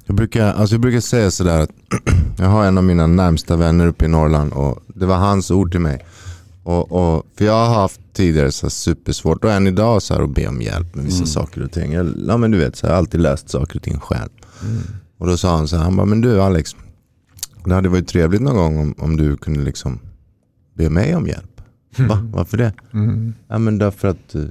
Jag 0.05 0.15
brukar, 0.15 0.53
alltså 0.53 0.76
jag 0.76 0.82
brukar 0.82 0.99
säga 0.99 1.32
sådär 1.32 1.59
att 1.59 1.69
jag 2.38 2.45
har 2.49 2.65
en 2.65 2.78
av 2.78 2.84
mina 2.84 3.07
närmsta 3.07 3.55
vänner 3.55 3.88
uppe 3.88 4.05
i 4.05 4.07
Norrland 4.07 4.53
och 4.53 4.80
det 4.88 5.05
var 5.05 5.15
hans 5.15 5.51
ord 5.51 5.71
till 5.71 5.80
mig. 5.80 6.05
Och, 6.66 6.91
och, 6.91 7.26
för 7.38 7.45
jag 7.45 7.66
har 7.68 7.76
haft 7.82 8.01
tidigare 8.13 8.51
så 8.51 8.70
supersvårt 8.70 9.43
och 9.43 9.51
än 9.51 9.68
idag 9.68 10.01
så 10.01 10.13
här 10.13 10.22
att 10.22 10.30
be 10.36 10.47
om 10.47 10.61
hjälp 10.61 10.95
med 10.95 11.05
vissa 11.05 11.18
Mm. 11.18 11.28
saker 11.28 11.63
och 11.63 11.72
ting. 11.72 11.93
Jag, 11.93 12.13
ja 12.28 12.38
men 12.38 12.51
du 12.51 12.57
vet, 12.57 12.76
så 12.76 12.86
här, 12.88 12.91
jag 12.93 12.95
har 12.95 12.99
alltid 12.99 13.20
läst 13.22 13.49
saker 13.49 13.76
och 13.76 13.84
ting 13.84 13.99
själv. 13.99 14.30
Mm. 14.63 14.82
Och 15.18 15.28
då 15.28 15.38
sa 15.38 15.57
han 15.57 15.68
så 15.68 15.76
här, 15.78 15.84
han 15.84 15.95
bara, 15.95 16.05
men 16.05 16.22
du 16.22 16.41
Alex, 16.41 16.76
det 17.66 17.74
hade 17.74 17.89
varit 17.89 18.07
trevligt 18.07 18.41
någon 18.41 18.55
gång 18.55 18.78
om, 18.80 18.95
om 18.97 19.18
du 19.18 19.38
kunde 19.38 19.59
liksom 19.63 19.99
be 20.74 20.89
mig 20.89 21.16
om 21.16 21.28
hjälp. 21.28 21.61
Va? 21.97 22.20
Varför 22.34 22.57
det? 22.57 22.74
Mm. 22.93 23.34
Ja 23.47 23.57
men 23.57 23.78
därför 23.78 24.07
att 24.07 24.36
eh, 24.36 24.41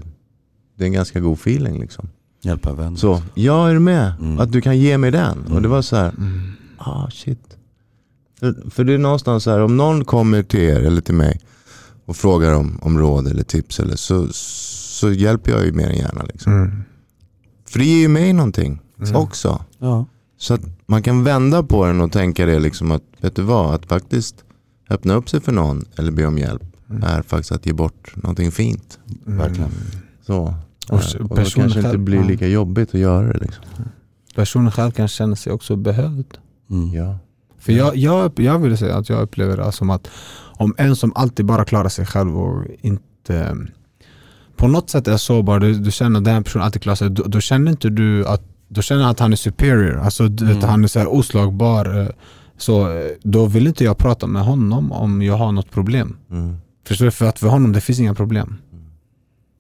det 0.79 0.85
är 0.85 0.87
en 0.87 0.93
ganska 0.93 1.21
god 1.21 1.39
feeling 1.39 1.81
liksom. 1.81 2.09
Hjälpa 2.43 2.73
vänner. 2.73 2.97
Så, 2.97 3.23
ja 3.35 3.69
är 3.69 3.75
du 3.75 3.81
med? 3.81 4.13
Mm. 4.21 4.41
Att 4.41 4.53
du 4.53 4.61
kan 4.61 4.79
ge 4.79 4.99
mig 4.99 5.11
den. 5.11 5.45
Och 5.53 5.63
det 5.63 5.69
var 5.69 5.83
så 5.83 5.97
här, 5.97 6.09
Mm. 6.19 6.53
ah 6.79 7.11
shit. 7.11 7.57
För, 8.41 8.71
för 8.71 8.85
det 8.85 8.93
är 8.95 8.99
någonstans 8.99 9.45
så 9.45 9.51
här, 9.51 9.61
om 9.61 9.77
någon 9.77 10.05
kommer 10.05 10.43
till 10.43 10.61
er 10.61 10.81
eller 10.81 11.01
till 11.01 11.15
mig 11.15 11.41
och 12.07 12.17
frågar 12.17 12.53
om, 12.55 12.79
om 12.83 12.99
råd 12.99 13.27
eller 13.27 13.43
tips 13.43 13.81
eller 13.81 13.97
så, 13.97 14.29
så 14.33 15.11
hjälper 15.13 15.53
jag 15.53 15.65
ju 15.65 15.73
mer 15.73 15.89
än 15.91 15.97
gärna. 15.97 16.23
Liksom. 16.23 16.53
Mm. 16.53 16.83
För 17.69 17.79
det 17.79 17.85
ger 17.85 17.99
ju 18.01 18.09
mig 18.09 18.33
någonting 18.33 18.81
Mm. 19.03 19.17
också. 19.17 19.65
Ja. 19.79 20.07
Så 20.39 20.55
att 20.55 20.61
man 20.87 21.03
kan 21.03 21.25
vända 21.25 21.63
på 21.63 21.87
den 21.87 22.01
och 22.01 22.13
tänka 22.13 22.47
det 22.47 22.59
liksom 22.59 22.91
att, 22.91 23.03
vet 23.21 23.37
du 23.37 23.43
vad, 23.43 23.75
att 23.75 23.87
faktiskt 23.87 24.45
öppna 24.91 25.15
upp 25.15 25.29
sig 25.29 25.41
för 25.41 25.53
någon 25.53 25.85
eller 25.97 26.13
be 26.13 26.27
om 26.27 26.39
hjälp 26.39 26.63
är 27.03 27.23
faktiskt 27.23 27.53
att 27.53 27.67
ge 27.67 27.73
bort 27.73 28.13
någonting 28.17 28.53
fint. 28.53 28.99
Verkligen. 29.25 29.71
Så. 30.27 30.55
Och 30.89 31.01
Eh, 31.15 31.21
och 31.21 31.29
då 31.29 31.35
kanske 31.35 31.63
inte 31.65 31.83
själv, 31.83 31.99
blir 31.99 32.19
ja. 32.19 32.25
lika 32.27 32.47
jobbigt 32.47 32.89
att 32.95 33.01
göra 33.01 33.33
det. 33.33 33.39
Liksom. 33.39 33.65
Personen 34.35 34.73
själv 34.73 34.91
kan 34.91 35.09
känna 35.09 35.37
sig 35.37 35.53
också 35.53 35.77
behövd. 35.77 36.39
Mm. 36.71 36.95
Ja. 36.95 37.19
För 37.65 37.73
jag, 37.73 37.97
jag, 37.97 38.33
jag 38.41 38.59
vill 38.59 38.77
säga 38.79 38.97
att 38.97 39.09
jag 39.09 39.23
upplever 39.23 39.57
det 39.57 39.73
som 39.73 39.91
att 39.91 40.09
om 40.59 40.75
en 40.79 40.97
som 40.97 41.13
alltid 41.15 41.47
bara 41.47 41.65
klarar 41.65 41.89
sig 41.89 42.07
själv 42.07 42.39
och 42.39 42.65
inte 42.81 43.57
på 44.57 44.69
något 44.69 44.91
sätt 44.91 45.09
är 45.09 45.17
sårbar, 45.17 45.61
du, 45.61 45.75
du 45.75 45.91
känner 45.91 46.19
att 46.19 46.25
den 46.25 46.35
här 46.35 46.43
personen 46.43 46.65
alltid 46.65 46.83
klarar 46.83 46.97
sig, 46.97 47.11
då, 47.11 47.23
då 47.23 47.41
känner 47.41 47.71
inte 47.71 47.91
du 47.91 48.27
att 48.27 48.43
då 48.69 48.83
känner 48.83 49.11
att 49.11 49.21
han 49.21 49.33
är 49.33 49.37
superior. 49.37 49.97
Alltså 49.99 50.25
Mm. 50.25 50.63
han 50.63 50.85
är 50.85 50.89
så 50.89 50.99
här 50.99 51.09
oslagbar. 51.15 52.01
eh, 52.01 52.09
Så 52.57 52.91
eh, 52.91 53.11
då 53.23 53.47
vill 53.47 53.67
inte 53.67 53.85
jag 53.85 53.99
prata 53.99 54.27
med 54.27 54.43
honom 54.45 54.93
om 54.93 55.23
jag 55.23 55.37
har 55.37 55.53
något 55.53 55.71
problem. 55.71 56.17
Mm. 56.31 56.57
Förstår 56.87 57.05
du? 57.05 57.11
För 57.11 57.27
att 57.29 57.39
för 57.39 57.49
honom 57.49 57.73
det 57.73 57.81
finns 57.81 57.99
inga 58.01 58.15
problem. 58.15 58.57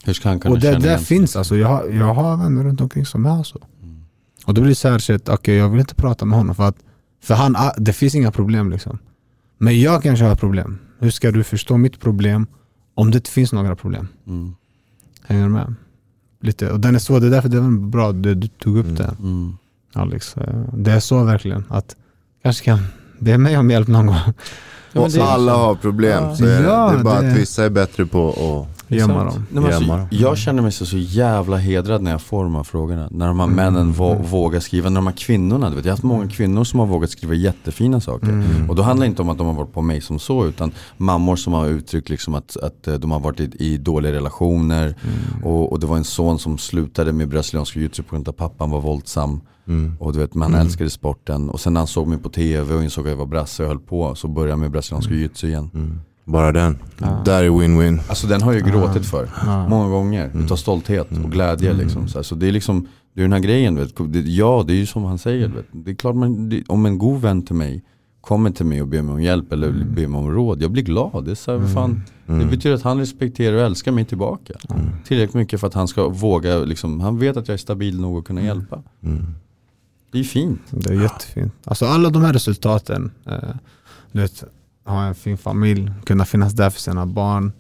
Hur 0.05 0.13
ska 0.13 0.29
han 0.29 0.41
kunna 0.41 0.55
Och 0.55 0.61
det 0.61 0.81
sig? 0.81 0.99
finns 0.99 1.37
alltså. 1.37 1.57
Jag 1.57 1.69
har, 1.69 1.85
jag 1.89 2.15
har 2.15 2.37
vänner 2.37 2.65
runt 2.65 2.81
omkring 2.81 3.07
som 3.07 3.27
är 3.27 3.43
så. 3.43 3.59
Mm. 3.83 4.05
Och 4.47 4.55
då 4.55 4.61
blir 4.61 4.69
det 4.69 4.75
så 4.75 4.89
här 4.89 4.99
shit, 4.99 5.29
okej 5.29 5.55
jag 5.57 5.69
vill 5.69 5.81
inte 5.81 5.95
prata 5.95 6.25
med 6.25 6.39
honom 6.39 6.55
för 6.55 6.69
att 6.69 6.77
för 7.25 7.35
han, 7.35 7.57
ah, 7.57 7.73
det 7.77 7.93
finns 7.93 8.15
inga 8.15 8.31
problem 8.31 8.71
liksom. 8.71 8.99
Men 9.59 9.81
jag 9.81 10.03
kanske 10.03 10.25
har 10.25 10.37
problem. 10.37 10.79
Hur 10.99 11.11
ska 11.11 11.31
du 11.31 11.45
förstå 11.45 11.77
mitt 11.77 12.01
problem 12.01 12.47
om 12.95 13.11
det 13.11 13.17
inte 13.17 13.31
finns 13.31 13.53
några 13.53 13.77
problem? 13.77 14.09
Mm. 14.27 14.55
Hänger 15.27 15.43
du 15.43 15.49
med? 15.49 15.75
Lite. 16.41 16.71
Och 16.71 16.81
den 16.81 16.95
är 16.95 16.99
så, 16.99 17.19
det 17.19 17.27
är 17.27 17.31
därför 17.31 17.49
det 17.49 17.61
var 17.61 17.71
bra 17.89 18.11
att 18.11 18.23
du, 18.23 18.35
du 18.35 18.49
tog 18.49 18.77
upp 18.79 18.85
Mm. 18.87 18.97
det 18.97 19.17
Mm. 19.21 19.57
Alex. 19.93 20.37
Eh, 20.37 20.65
Det 20.73 20.93
är 20.93 21.01
så 21.01 21.25
verkligen 21.25 21.65
att 21.69 21.97
kanske 22.43 22.65
kan 22.65 22.79
be 23.19 23.39
mig 23.39 23.59
om 23.59 23.71
hjälp 23.71 23.89
någon 23.89 24.07
gång. 24.07 24.17
Ja, 24.93 25.09
alla 25.23 25.55
har 25.57 25.75
problem. 25.75 26.25
Ja. 26.25 26.37
Så 26.37 26.45
är 26.45 26.61
det, 26.63 26.69
Ja, 26.69 26.91
det 26.93 26.99
är 26.99 27.03
bara 27.05 27.21
det- 27.23 27.31
att 27.31 27.37
vissa 27.39 27.65
är 27.65 27.71
bättre 27.71 28.07
på 28.07 28.29
att 28.31 28.74
Gömma 28.95 29.27
Exakt. 29.27 29.35
dem. 29.35 29.47
Nej, 29.51 29.63
Gömma 29.73 29.75
alltså, 29.77 29.91
dem. 29.97 30.07
jag 30.11 30.39
känner 30.39 30.63
mig 30.63 30.73
så, 30.73 30.87
så 30.87 30.97
jävla 30.99 31.57
hedrad 31.57 32.03
när 32.03 32.11
jag 32.11 32.23
får 32.23 32.45
de 32.45 32.55
här 32.55 32.63
frågorna. 32.63 33.09
När 33.11 33.27
de 33.27 33.39
här 33.41 33.47
Mm. 33.47 33.57
männen 33.57 33.93
vå- 33.95 34.23
vågar 34.23 34.61
skriva, 34.61 34.89
när 34.91 34.95
de 35.01 35.07
här 35.07 35.15
kvinnorna, 35.15 35.71
du 35.71 35.77
vet, 35.77 35.85
jag 35.85 35.93
har 35.93 35.97
haft 35.97 36.03
många 36.03 36.29
kvinnor 36.29 36.65
som 36.65 36.81
har 36.81 36.87
vågat 36.87 37.11
skriva 37.11 37.35
jättefina 37.35 38.01
saker. 38.01 38.29
Mm. 38.29 38.71
Och 38.71 38.77
då 38.77 38.83
handlar 38.83 39.07
det 39.07 39.09
inte 39.11 39.23
om 39.23 39.29
att 39.29 39.39
de 39.39 39.47
har 39.47 39.55
varit 39.55 39.73
på 39.73 39.83
mig 39.83 40.01
som 40.01 40.19
så, 40.19 40.47
utan 40.47 40.73
mammor 40.97 41.37
som 41.37 41.53
har 41.53 41.67
uttryckt 41.67 42.09
liksom 42.09 42.35
att, 42.35 42.57
att 42.57 42.87
eh, 42.89 42.95
de 42.95 43.11
har 43.11 43.21
varit 43.21 43.41
i, 43.41 43.51
i 43.59 43.77
dåliga 43.79 44.13
relationer. 44.13 44.85
Mm. 44.87 45.45
Och, 45.45 45.73
och 45.73 45.81
det 45.81 45.87
var 45.87 45.97
en 45.97 46.05
son 46.05 46.39
som 46.39 46.59
slutade 46.59 47.13
med 47.13 47.29
brasiliansk 47.29 47.77
jiu-jitsu 47.77 48.03
på 48.03 48.15
grund 48.15 48.29
av 48.29 48.33
att 48.33 48.37
pappan 48.39 48.71
var 48.71 48.81
våldsam. 48.81 49.41
Mm. 49.69 49.97
Och 50.01 50.13
du 50.13 50.19
vet, 50.19 50.35
man 50.35 50.49
Mm. 50.49 50.61
älskade 50.61 50.91
sporten. 50.91 51.51
Och 51.51 51.61
sen 51.61 51.73
när 51.73 51.81
han 51.81 51.87
såg 51.87 52.07
mig 52.09 52.19
på 52.19 52.29
tv 52.29 52.75
och 52.75 52.83
insåg 52.85 53.05
att 53.07 53.11
jag 53.11 53.17
var 53.17 53.27
brasse 53.27 53.63
och 53.63 53.69
höll 53.69 53.79
på, 53.79 54.15
så 54.15 54.29
började 54.29 54.51
jag 54.53 54.59
med 54.59 54.71
brasiliansk 54.71 55.11
jiu-jitsu 55.11 55.47
igen. 55.47 55.71
Mm. 56.27 56.33
Bara 56.33 56.53
den. 56.53 56.79
Ja. 56.99 57.23
Där 57.25 57.43
är 57.45 57.49
win-win. 57.51 58.01
Alltså 58.09 58.27
den 58.27 58.43
har 58.43 58.53
jag 58.53 58.67
ju 58.67 58.73
gråtit 58.73 59.07
för. 59.07 59.29
Ja. 59.47 59.69
Många 59.69 59.89
gånger, 59.89 60.25
Mm. 60.31 60.45
utav 60.45 60.57
stolthet 60.57 61.09
och 61.25 61.33
glädje 61.33 61.71
Mm. 61.71 61.83
liksom. 61.87 62.09
Så, 62.09 62.35
det 62.35 62.49
är 62.49 62.53
liksom, 62.53 62.89
det 63.15 63.21
är 63.21 63.23
den 63.25 63.33
här 63.33 63.41
grejen, 63.41 63.77
vet. 63.77 63.93
ja 64.27 64.65
det 64.67 64.73
är 64.73 64.77
ju 64.77 64.87
som 64.87 65.05
han 65.05 65.19
säger. 65.19 65.49
Vet. 65.49 65.65
du. 65.73 65.79
Det 65.83 65.91
är 65.91 65.95
klart 65.95 66.17
man, 66.17 66.49
det, 66.49 66.63
om 66.69 66.87
en 66.87 66.99
god 66.99 67.21
vän 67.21 67.43
till 67.43 67.55
mig 67.55 67.83
kommer 68.21 68.51
till 68.51 68.67
mig 68.67 68.83
och 68.83 68.89
ber 68.89 69.03
mig 69.03 69.13
om 69.15 69.23
hjälp 69.23 69.53
eller 69.53 69.71
ber 69.73 70.07
mig 70.09 70.19
om 70.21 70.31
råd, 70.31 70.63
jag 70.63 70.71
blir 70.71 70.83
glad. 70.83 71.25
Det, 71.25 71.31
är 71.31 71.35
så 71.35 71.51
här, 71.53 71.59
vad 71.59 71.73
fan, 71.73 72.03
det 72.27 72.33
Mm. 72.33 72.51
betyder 72.51 72.77
att 72.77 72.83
han 72.83 72.99
respekterar 72.99 73.57
och 73.57 73.63
älskar 73.63 73.93
mig 73.93 74.05
tillbaka. 74.05 74.55
Tillräckligt 75.05 75.35
mycket 75.35 75.61
för 75.61 75.67
att 75.67 75.75
han 75.75 75.89
ska 75.89 76.09
våga, 76.09 76.59
liksom, 76.59 77.01
han 77.01 77.19
vet 77.19 77.37
att 77.37 77.49
jag 77.49 77.53
är 77.55 77.59
stabil 77.59 78.01
nog 78.01 78.19
att 78.19 78.25
kunna 78.25 78.43
hjälpa. 78.43 78.83
Mm. 79.03 79.27
Det 80.13 80.19
är 80.19 80.25
fint. 80.25 80.61
Det 80.71 80.91
är 80.91 81.03
jättefint. 81.03 81.53
Alltså 81.65 81.87
alla 81.87 82.11
de 82.11 82.23
här 82.23 82.33
resultaten, 82.33 83.11
eh, 83.27 83.35
du 84.13 84.21
vet, 84.21 84.45
ha 84.85 85.03
en 85.05 85.15
fin 85.15 85.39
familj, 85.39 85.93
kunna 86.07 86.25
finnas 86.25 86.53
där 86.53 86.71
för 86.71 86.81
sina 86.81 87.07
barn, 87.07 87.53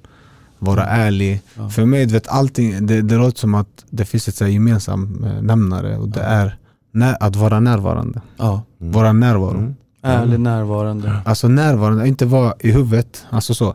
vara 0.58 0.84
ärlig. 0.84 1.40
Ja. 1.56 1.68
För 1.70 1.84
mig, 1.84 2.06
vet, 2.06 2.28
allting, 2.28 2.86
det, 2.86 3.02
det 3.02 3.16
låter 3.16 3.38
som 3.38 3.54
att 3.54 3.84
det 3.90 4.04
finns 4.04 4.28
ett 4.28 4.34
så 4.34 4.44
här 4.44 4.50
gemensam 4.52 5.24
eh, 5.24 5.42
nämnare 5.42 5.96
och 5.96 6.08
det 6.08 6.20
är 6.22 6.56
när, 6.92 7.16
att 7.20 7.36
vara 7.36 7.60
närvarande. 7.60 8.20
Ja. 8.36 8.62
Mm. 8.80 8.92
Vara 8.92 9.12
närvaro. 9.12 9.58
Mm. 9.58 9.74
Ärlig, 10.02 10.40
närvarande. 10.40 11.16
Alltså 11.24 11.48
närvarande, 11.48 12.08
inte 12.08 12.26
vara 12.26 12.54
i 12.60 12.70
huvudet. 12.72 13.26
Alltså 13.30 13.54
så. 13.54 13.74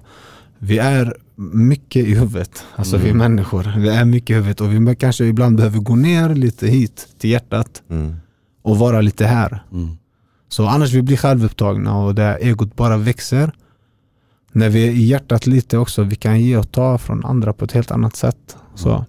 Vi 0.59 0.77
är 0.77 1.13
mycket 1.53 2.05
i 2.07 2.13
huvudet. 2.13 2.63
Alltså 2.75 2.97
vi 2.97 3.03
är 3.09 3.13
Mm. 3.13 3.17
människor. 3.17 3.73
Vi 3.77 3.89
är 3.89 4.05
mycket 4.05 4.29
i 4.29 4.33
huvudet 4.33 4.61
och 4.61 4.73
vi 4.73 4.95
kanske 4.95 5.25
ibland 5.25 5.57
behöver 5.57 5.79
gå 5.79 5.95
ner 5.95 6.35
lite 6.35 6.67
hit 6.67 7.07
till 7.19 7.29
hjärtat 7.29 7.81
Mm. 7.89 8.15
och 8.61 8.77
vara 8.77 9.01
lite 9.01 9.25
här. 9.25 9.63
Mm. 10.49 10.67
Så 10.67 10.67
annars 10.67 10.93
vi 10.93 11.01
blir 11.01 11.17
självupptagna 11.17 11.97
och 11.97 12.15
det 12.15 12.37
egot 12.41 12.75
bara 12.75 12.97
växer. 12.97 13.51
När 14.51 14.69
vi 14.69 14.87
är 14.87 14.91
i 14.91 15.03
hjärtat 15.03 15.47
lite 15.47 15.77
också, 15.77 16.03
vi 16.03 16.15
kan 16.15 16.41
ge 16.41 16.57
och 16.57 16.71
ta 16.71 16.97
från 16.97 17.25
andra 17.25 17.53
på 17.53 17.65
ett 17.65 17.71
helt 17.71 17.91
annat 17.91 18.15
sätt. 18.15 18.57
Så. 18.75 19.05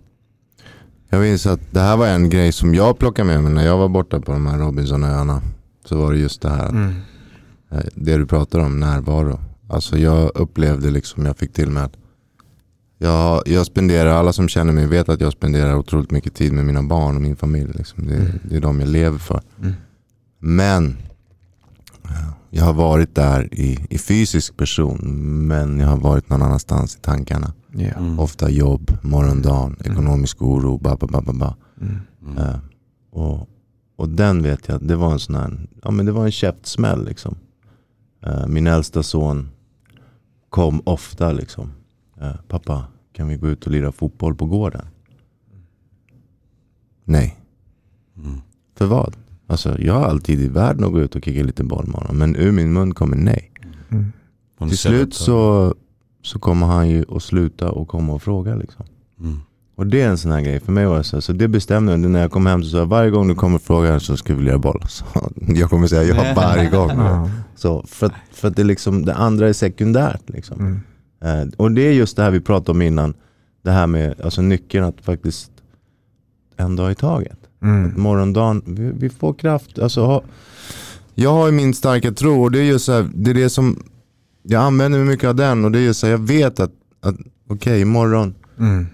Jag 1.10 1.20
minns 1.20 1.46
att 1.46 1.60
det 1.70 1.80
här 1.80 1.96
var 1.96 2.06
en 2.06 2.30
grej 2.30 2.52
som 2.52 2.74
jag 2.74 2.98
plockade 2.98 3.26
med 3.26 3.42
mig 3.42 3.52
när 3.52 3.66
jag 3.66 3.78
var 3.78 3.88
borta 3.88 4.20
på 4.20 4.32
de 4.32 4.46
här 4.46 4.58
Robinsonöarna. 4.58 5.42
Så 5.84 5.96
var 5.96 6.12
det 6.12 6.18
just 6.18 6.42
det 6.42 6.48
här, 6.50 6.68
Mm. 6.68 6.94
eh, 7.70 7.80
det 7.94 8.16
du 8.16 8.26
pratar 8.26 8.58
om, 8.58 8.80
närvaro. 8.80 9.40
Alltså 9.68 9.98
jag 9.98 10.30
upplevde 10.34 10.90
liksom, 10.90 11.26
jag 11.26 11.36
fick 11.36 11.52
till 11.52 11.70
mig 11.70 11.82
att 11.82 11.96
jag, 12.98 13.42
jag 13.48 13.66
spenderar, 13.66 14.10
alla 14.10 14.32
som 14.32 14.48
känner 14.48 14.72
mig 14.72 14.86
vet 14.86 15.08
att 15.08 15.20
jag 15.20 15.32
spenderar 15.32 15.74
otroligt 15.76 16.10
mycket 16.10 16.34
tid 16.34 16.52
med 16.52 16.64
mina 16.64 16.82
barn 16.82 17.16
och 17.16 17.22
min 17.22 17.36
familj. 17.36 17.72
Liksom. 17.74 18.06
Det, 18.06 18.14
Mm. 18.16 18.38
det 18.42 18.56
är 18.56 18.60
de 18.60 18.80
jag 18.80 18.88
lever 18.88 19.18
för. 19.18 19.40
Mm. 19.60 19.72
Men 20.38 20.96
jag 22.50 22.64
har 22.64 22.72
varit 22.72 23.14
där 23.14 23.54
i, 23.54 23.86
i 23.90 23.98
fysisk 23.98 24.56
person, 24.56 24.98
men 25.46 25.80
jag 25.80 25.88
har 25.88 25.96
varit 25.96 26.28
någon 26.28 26.42
annanstans 26.42 26.96
i 26.96 26.98
tankarna. 27.00 27.52
Ja. 27.72 27.88
Mm. 27.88 28.18
Ofta 28.18 28.50
jobb, 28.50 28.90
morgondagen, 29.02 29.76
ekonomisk 29.84 30.42
oro, 30.42 30.78
ba, 30.78 30.96
ba, 30.96 31.06
ba, 31.06 31.20
ba, 31.20 31.32
ba. 31.32 31.54
Mm. 31.80 31.98
Mm. 32.26 32.38
Eh, 32.38 32.58
och, 33.10 33.48
och 33.96 34.08
den 34.08 34.42
vet 34.42 34.68
jag, 34.68 34.86
det 34.86 34.96
var 34.96 35.12
en 35.12 35.18
sån 35.18 35.34
här, 35.34 35.68
ja 35.82 35.90
men 35.90 36.06
det 36.06 36.12
var 36.12 36.24
en 36.24 36.32
käftsmäll 36.32 37.04
liksom. 37.04 37.36
Eh, 38.22 38.46
min 38.46 38.66
äldsta 38.66 39.02
son 39.02 39.50
kom 40.48 40.82
ofta 40.84 41.32
liksom. 41.32 41.72
Eh, 42.20 42.36
pappa, 42.48 42.84
kan 43.12 43.28
vi 43.28 43.36
gå 43.36 43.48
ut 43.48 43.66
och 43.66 43.72
lira 43.72 43.92
fotboll 43.92 44.34
på 44.34 44.46
gården? 44.46 44.86
Nej. 47.04 47.36
Mm. 48.16 48.40
För 48.74 48.86
vad? 48.86 49.16
Alltså 49.50 49.80
jag 49.80 49.94
har 49.94 50.04
alltid 50.04 50.40
i 50.40 50.48
världen 50.48 50.84
att 50.84 50.92
gå 50.92 51.00
ut 51.00 51.14
och 51.16 51.24
kicka 51.24 51.42
lite 51.42 51.64
boll 51.64 51.86
med 51.86 51.94
honom. 51.96 52.18
Men 52.18 52.36
ur 52.36 52.52
min 52.52 52.72
mun 52.72 52.94
kommer 52.94 53.16
nej. 53.16 53.52
Mm. 53.90 54.12
Till 54.68 54.78
slut 54.78 55.14
så, 55.14 55.74
så 56.22 56.38
kommer 56.38 56.66
han 56.66 56.88
ju 56.88 57.04
att 57.16 57.22
sluta 57.22 57.70
och 57.70 57.88
komma 57.88 58.12
och 58.12 58.22
fråga 58.22 58.54
liksom. 58.54 58.84
Mm. 59.20 59.38
Och 59.76 59.86
det 59.86 60.02
är 60.02 60.08
en 60.08 60.18
sån 60.18 60.30
här 60.30 60.40
grej, 60.40 60.60
för 60.60 60.72
mig 60.72 60.86
var 60.86 60.96
det 60.98 61.04
så, 61.04 61.20
så 61.20 61.32
det 61.32 61.48
bestämde 61.48 61.92
jag 61.92 62.00
när 62.00 62.20
jag 62.20 62.30
kom 62.30 62.46
hem 62.46 62.62
så 62.62 62.68
sa 62.70 62.78
jag 62.78 62.86
varje 62.86 63.10
gång 63.10 63.28
du 63.28 63.34
kommer 63.34 63.56
och 63.56 63.62
frågar 63.62 63.98
så 63.98 64.16
ska 64.16 64.34
vi 64.34 64.42
lira 64.42 64.58
boll. 64.58 64.82
Så 64.88 65.04
jag 65.54 65.70
kommer 65.70 65.86
säga 65.86 66.02
ja 66.16 66.32
varje 66.36 66.70
gång. 66.70 66.90
Så 67.56 67.82
för, 67.88 68.06
att- 68.06 68.12
för 68.32 68.48
att 68.48 68.56
det, 68.56 68.64
liksom, 68.64 69.04
det 69.04 69.14
andra 69.14 69.48
är 69.48 69.52
sekundärt. 69.52 70.22
Liksom. 70.30 70.60
Mm. 70.60 70.80
Eh, 71.48 71.48
och 71.56 71.72
det 71.72 71.82
är 71.82 71.92
just 71.92 72.16
det 72.16 72.22
här 72.22 72.30
vi 72.30 72.40
pratade 72.40 72.70
om 72.70 72.82
innan. 72.82 73.14
Det 73.62 73.70
här 73.70 73.86
med 73.86 74.20
alltså, 74.20 74.42
nyckeln 74.42 74.84
att 74.84 75.00
faktiskt 75.00 75.50
en 76.56 76.76
dag 76.76 76.92
i 76.92 76.94
taget. 76.94 77.38
Mm. 77.62 77.92
Morgondagen, 78.02 78.62
vi, 78.66 78.92
vi 78.92 79.08
får 79.10 79.34
kraft. 79.34 79.78
Alltså, 79.78 80.04
ha, 80.06 80.22
jag 81.14 81.32
har 81.32 81.46
ju 81.46 81.52
min 81.52 81.74
starka 81.74 82.12
tro 82.12 82.42
och 82.42 82.50
det 82.50 82.58
är 82.58 82.62
just 82.64 82.84
så 82.84 82.92
här, 82.92 83.10
det 83.14 83.30
är 83.30 83.34
det 83.34 83.50
som 83.50 83.82
jag 84.42 84.62
använder 84.62 84.98
mig 84.98 85.08
mycket 85.08 85.28
av 85.28 85.34
den 85.34 85.64
och 85.64 85.70
det 85.72 85.78
är 85.78 85.82
just 85.82 86.00
så 86.00 86.06
här, 86.06 86.12
jag 86.12 86.18
vet 86.26 86.60
att, 86.60 86.72
att 87.00 87.16
okej 87.48 87.80
imorgon 87.80 88.34
Mm. 88.58 88.86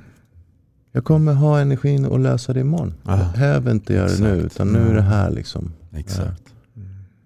jag 0.93 1.05
kommer 1.05 1.33
ha 1.35 1.61
energin 1.61 2.05
att 2.13 2.21
lösa 2.21 2.53
det 2.53 2.61
imorgon. 2.61 2.95
Ja. 3.03 3.19
Jag 3.19 3.33
behöver 3.33 3.71
inte 3.71 3.93
göra 3.95 4.09
det 4.09 4.21
nu 4.23 4.35
Exakt. 4.37 4.55
utan 4.55 4.69
nu 4.73 4.79
är 4.91 4.95
det 4.95 5.03
här 5.03 5.31
liksom. 5.31 5.73
Exakt. 5.93 6.43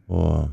Och, 0.07 0.49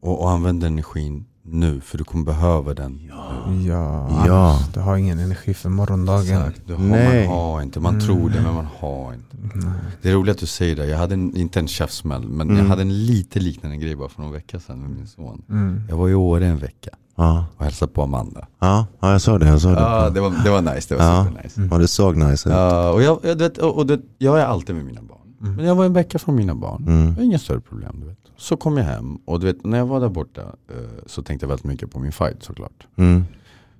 Och, 0.00 0.22
och 0.22 0.30
använd 0.30 0.64
energin 0.64 1.24
nu, 1.46 1.80
för 1.80 1.98
du 1.98 2.04
kommer 2.04 2.24
behöva 2.24 2.74
den. 2.74 3.00
Ja, 3.08 4.24
Ja. 4.26 4.58
du 4.74 4.80
har 4.80 4.96
ingen 4.96 5.18
energi 5.18 5.54
för 5.54 5.68
morgondagen. 5.68 6.22
Exakt. 6.22 6.60
Du 6.66 6.74
har, 6.74 6.84
Nej. 6.84 7.28
man 7.28 7.36
har 7.36 7.62
inte, 7.62 7.80
man 7.80 7.94
Mm. 7.94 8.06
tror 8.06 8.30
det 8.30 8.40
men 8.42 8.54
man 8.54 8.66
har 8.78 9.14
inte. 9.14 9.36
Nej. 9.58 9.72
Det 10.02 10.10
är 10.10 10.14
roligt 10.14 10.30
att 10.32 10.38
du 10.38 10.46
säger 10.46 10.76
det, 10.76 10.86
jag 10.86 10.98
hade 10.98 11.14
en, 11.14 11.36
inte 11.36 11.58
en 11.60 11.68
käftsmäll 11.68 12.28
men 12.28 12.48
Mm. 12.50 12.62
jag 12.62 12.64
hade 12.68 12.82
en 12.82 13.06
lite 13.06 13.40
liknande 13.40 13.76
grej 13.76 13.96
bara 13.96 14.08
för 14.08 14.22
någon 14.22 14.32
vecka 14.32 14.60
sedan 14.60 14.78
med 14.80 14.90
min 14.90 15.06
son. 15.06 15.42
Mm. 15.50 15.82
Jag 15.88 15.96
var 15.96 16.08
i 16.08 16.14
Åre 16.14 16.46
en 16.46 16.58
vecka 16.58 16.90
ja, 17.16 17.46
och 17.56 17.64
hälsade 17.64 17.92
på 17.92 18.02
Amanda. 18.02 18.46
ja, 18.60 18.86
ja, 19.00 19.12
jag 19.12 19.20
sa 19.20 19.38
det. 19.38 19.46
Jag 19.48 19.60
sa 19.60 19.68
det. 19.68 19.80
Ja, 19.80 20.10
det 20.10 20.20
var, 20.20 20.32
det 20.44 20.50
var 20.50 20.74
nice, 20.74 20.94
det 20.94 21.00
var 21.00 21.04
Ja. 21.04 21.24
supernice. 21.24 21.68
Ja, 21.70 21.78
det 21.78 21.88
såg 21.88 22.16
nice 22.16 22.48
ut. 22.48 22.54
Ja, 22.54 22.90
och 22.90 23.02
jag, 23.02 23.18
jag, 23.22 23.36
vet, 23.36 23.58
och, 23.58 23.76
och 23.76 23.86
det, 23.86 24.00
jag 24.18 24.40
är 24.40 24.44
alltid 24.44 24.74
med 24.76 24.84
mina 24.84 25.02
barn. 25.02 25.18
Mm. 25.42 25.54
Men 25.56 25.64
jag 25.64 25.74
var 25.74 25.84
en 25.84 25.92
vecka 25.92 26.18
från 26.18 26.34
mina 26.36 26.54
barn. 26.54 26.84
Mm. 26.88 27.06
Det 27.06 27.12
var 27.16 27.22
inga 27.22 27.38
större 27.38 27.60
problem. 27.60 27.96
Du 28.00 28.06
vet. 28.06 28.18
Så 28.36 28.56
kom 28.56 28.76
jag 28.76 28.84
hem 28.84 29.16
och 29.16 29.40
du 29.40 29.46
vet, 29.46 29.64
när 29.64 29.78
jag 29.78 29.86
var 29.86 30.00
där 30.00 30.08
borta 30.08 30.42
eh, 30.68 30.76
så 31.06 31.22
tänkte 31.22 31.44
jag 31.44 31.48
väldigt 31.48 31.64
mycket 31.64 31.90
på 31.90 31.98
min 31.98 32.12
fight 32.12 32.42
såklart. 32.42 32.86
Mm. 32.96 33.24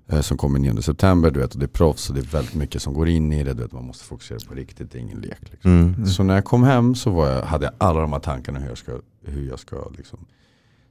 Eh, 0.07 0.21
som 0.21 0.37
kommer 0.37 0.59
9 0.59 0.83
september, 0.83 1.31
du 1.31 1.41
vet, 1.41 1.53
och 1.53 1.59
det 1.59 1.67
är 1.67 1.69
proffs 1.69 2.09
och 2.09 2.15
det 2.15 2.21
är 2.21 2.25
väldigt 2.25 2.55
mycket 2.55 2.83
som 2.83 2.95
går 2.95 3.09
in 3.09 3.33
i 3.33 3.45
det. 3.45 3.55
Du 3.55 3.63
vet, 3.63 3.73
man 3.73 3.85
måste 3.85 4.05
fokusera 4.05 4.39
på 4.49 4.55
riktigt, 4.55 4.93
det 4.93 4.99
är 4.99 5.01
ingen 5.01 5.21
lek. 5.21 5.51
Liksom. 5.51 5.71
Mm. 5.71 6.07
Så 6.07 6.23
när 6.23 6.35
jag 6.35 6.45
kom 6.45 6.63
hem 6.63 6.95
så 6.95 7.11
var 7.11 7.29
jag, 7.29 7.43
hade 7.43 7.65
jag 7.65 7.75
alla 7.79 8.01
de 8.01 8.13
här 8.13 8.21
tankarna 8.21 8.59
hur 8.59 8.69
jag 8.69 8.79
ska, 8.79 9.01
hur 9.23 9.49
jag 9.49 9.59
ska 9.59 9.91
liksom, 9.97 10.19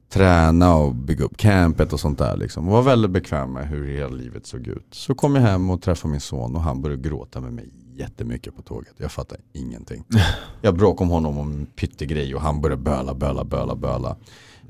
träna 0.09 0.76
och 0.76 0.95
bygga 0.95 1.26
upp 1.26 1.38
campet 1.38 1.93
och 1.93 1.99
sånt 1.99 2.18
där. 2.18 2.38
Liksom. 2.38 2.68
Och 2.68 2.74
var 2.74 2.82
väldigt 2.82 3.11
bekväm 3.11 3.53
med 3.53 3.68
hur 3.68 3.88
hela 3.88 4.16
livet 4.16 4.45
såg 4.45 4.68
ut. 4.68 4.88
Så 4.91 5.16
kom 5.16 5.36
jag 5.36 5.41
hem 5.41 5.70
och 5.70 5.82
träffade 5.82 6.11
min 6.11 6.22
son 6.22 6.55
och 6.55 6.61
han 6.61 6.82
började 6.82 7.09
gråta 7.09 7.41
med 7.41 7.53
mig 7.53 7.70
jättemycket 7.98 8.56
på 8.56 8.62
tåget. 8.62 8.94
Jag 8.98 9.12
fattar 9.12 9.38
ingenting. 9.54 10.04
Jag 10.62 10.76
bråkade 10.76 11.04
om 11.04 11.10
honom 11.10 11.38
om 11.38 11.52
en 11.52 11.66
pyttegrej 11.66 12.36
och 12.36 12.41
han 12.41 12.62
började 12.62 12.82
böla, 12.82 13.14
böla, 13.14 13.44
böla, 13.44 13.76
böla. 13.76 14.16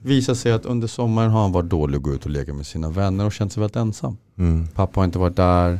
Visade 0.01 0.35
sig 0.35 0.51
att 0.51 0.65
under 0.65 0.87
sommaren 0.87 1.31
har 1.31 1.41
han 1.41 1.51
varit 1.51 1.69
dålig 1.69 1.97
att 1.97 2.03
gå 2.03 2.13
ut 2.13 2.25
och 2.25 2.31
leka 2.31 2.53
med 2.53 2.65
sina 2.65 2.89
vänner 2.89 3.25
och 3.25 3.33
känt 3.33 3.53
sig 3.53 3.61
väldigt 3.61 3.75
ensam. 3.75 4.17
Mm. 4.37 4.67
Pappa 4.67 4.99
har 4.99 5.05
inte 5.05 5.19
varit 5.19 5.35
där, 5.35 5.79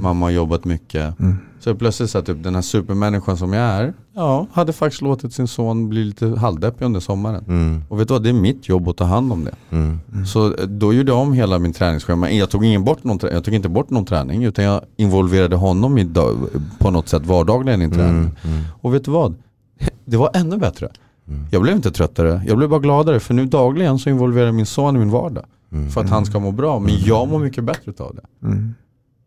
mamma 0.00 0.26
har 0.26 0.30
jobbat 0.30 0.64
mycket. 0.64 1.20
Mm. 1.20 1.36
Så 1.60 1.74
plötsligt 1.74 2.10
så 2.10 2.22
typ 2.22 2.42
den 2.42 2.54
här 2.54 2.62
supermänniskan 2.62 3.36
som 3.36 3.52
jag 3.52 3.62
är, 3.64 3.92
ja, 4.14 4.46
hade 4.52 4.72
faktiskt 4.72 5.02
låtit 5.02 5.32
sin 5.32 5.48
son 5.48 5.88
bli 5.88 6.04
lite 6.04 6.26
halvdeppig 6.26 6.84
under 6.84 7.00
sommaren. 7.00 7.44
Mm. 7.48 7.82
Och 7.88 8.00
vet 8.00 8.08
du 8.08 8.14
vad, 8.14 8.22
det 8.22 8.28
är 8.28 8.32
mitt 8.32 8.68
jobb 8.68 8.88
att 8.88 8.96
ta 8.96 9.04
hand 9.04 9.32
om 9.32 9.44
det. 9.44 9.54
Mm. 9.70 9.98
Så 10.26 10.46
eh, 10.46 10.66
då 10.66 10.92
gjorde 10.92 11.12
jag 11.12 11.18
om 11.18 11.32
hela 11.32 11.58
min 11.58 11.72
träningsschema. 11.72 12.30
Jag 12.30 12.50
tog, 12.50 12.64
ingen 12.64 12.84
bort 12.84 13.04
någon, 13.04 13.18
jag 13.22 13.44
tog 13.44 13.54
inte 13.54 13.68
bort 13.68 13.90
någon 13.90 14.04
träning 14.04 14.44
utan 14.44 14.64
jag 14.64 14.80
involverade 14.96 15.56
honom 15.56 15.98
i, 15.98 16.10
på 16.78 16.90
något 16.90 17.08
sätt 17.08 17.26
vardagligen 17.26 17.82
i 17.82 17.90
träning. 17.90 18.16
Mm. 18.16 18.36
Mm. 18.44 18.64
Och 18.80 18.94
vet 18.94 19.04
du 19.04 19.10
vad? 19.10 19.34
Det 20.04 20.16
var 20.16 20.30
ännu 20.34 20.56
bättre. 20.56 20.88
Mm. 21.28 21.46
Jag 21.50 21.62
blev 21.62 21.76
inte 21.76 21.90
tröttare, 21.90 22.42
jag 22.46 22.56
blev 22.56 22.68
bara 22.68 22.80
gladare 22.80 23.20
för 23.20 23.34
nu 23.34 23.46
dagligen 23.46 23.98
så 23.98 24.10
involverar 24.10 24.52
min 24.52 24.66
son 24.66 24.96
i 24.96 24.98
min 24.98 25.10
vardag. 25.10 25.44
Mm. 25.72 25.90
För 25.90 26.00
att 26.00 26.10
han 26.10 26.26
ska 26.26 26.40
må 26.40 26.52
bra, 26.52 26.78
men 26.78 26.94
jag 27.04 27.28
mår 27.28 27.38
mycket 27.38 27.64
bättre 27.64 27.92
av 27.98 28.14
det. 28.14 28.46
Mm. 28.46 28.74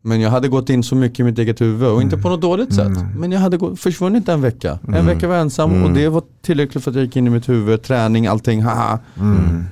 Men 0.05 0.21
jag 0.21 0.29
hade 0.29 0.47
gått 0.47 0.69
in 0.69 0.83
så 0.83 0.95
mycket 0.95 1.19
i 1.19 1.23
mitt 1.23 1.39
eget 1.39 1.61
huvud 1.61 1.87
och 1.89 2.01
inte 2.01 2.17
på 2.17 2.29
något 2.29 2.41
dåligt 2.41 2.73
sätt. 2.73 2.87
Mm. 2.87 3.07
Men 3.19 3.31
jag 3.31 3.39
hade 3.39 3.75
försvunnit 3.75 4.29
en 4.29 4.41
vecka. 4.41 4.79
En 4.87 4.93
Mm. 4.93 5.05
vecka 5.05 5.27
var 5.27 5.35
jag 5.35 5.41
ensam 5.41 5.71
Mm. 5.71 5.83
och 5.83 5.91
det 5.93 6.09
var 6.09 6.23
tillräckligt 6.41 6.83
för 6.83 6.91
att 6.91 6.95
jag 6.95 7.05
gick 7.05 7.15
in 7.15 7.27
i 7.27 7.29
mitt 7.29 7.49
huvud, 7.49 7.81
träning, 7.81 8.27
allting, 8.27 8.61
haha. 8.63 8.99
Mm. 9.19 9.63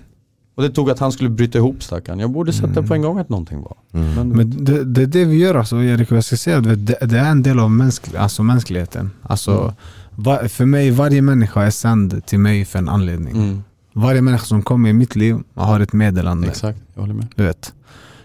Och 0.56 0.64
det 0.64 0.70
tog 0.70 0.90
att 0.90 1.00
han 1.00 1.12
skulle 1.12 1.30
bryta 1.30 1.58
ihop 1.58 1.84
stackaren. 1.84 2.20
Jag 2.20 2.30
borde 2.32 2.54
sett 2.54 2.88
på 2.88 2.94
en 2.94 3.02
gång 3.02 3.20
att 3.20 3.30
någonting 3.30 3.62
var. 3.62 3.78
Mm. 3.94 4.14
Men, 4.16 4.30
Men 4.30 4.66
det, 4.66 4.84
det 4.84 5.02
är 5.02 5.06
det 5.08 5.26
vi 5.26 5.38
gör 5.38 5.56
alltså 5.56 5.84
Erik, 5.84 6.12
jag 6.12 6.24
ska 6.24 6.36
säga 6.38 6.58
att 6.58 6.64
det, 6.64 6.98
det 7.02 7.18
är 7.20 7.32
en 7.32 7.44
del 7.44 7.60
av 7.60 7.72
mänsk, 7.72 8.16
alltså 8.16 8.44
mänskligheten. 8.44 9.12
Alltså, 9.24 9.52
Mm. 9.62 9.74
va, 10.16 10.40
för 10.50 10.66
mig, 10.66 10.92
varje 10.92 11.22
människa 11.22 11.64
är 11.64 11.70
sänd 11.70 12.26
till 12.26 12.40
mig 12.40 12.66
för 12.66 12.80
en 12.80 12.90
anledning. 12.90 13.36
mm, 13.36 13.64
Varje 13.94 14.22
människa 14.22 14.46
som 14.46 14.62
kommer 14.62 14.90
i 14.90 14.94
mitt 14.94 15.16
liv 15.16 15.38
har 15.56 15.80
ett 15.80 15.94
meddelande. 15.94 16.48
exakt, 16.48 16.80
jag 16.94 17.02
håller 17.02 17.14
med. 17.14 17.28
Du 17.36 17.44
vet. 17.44 17.74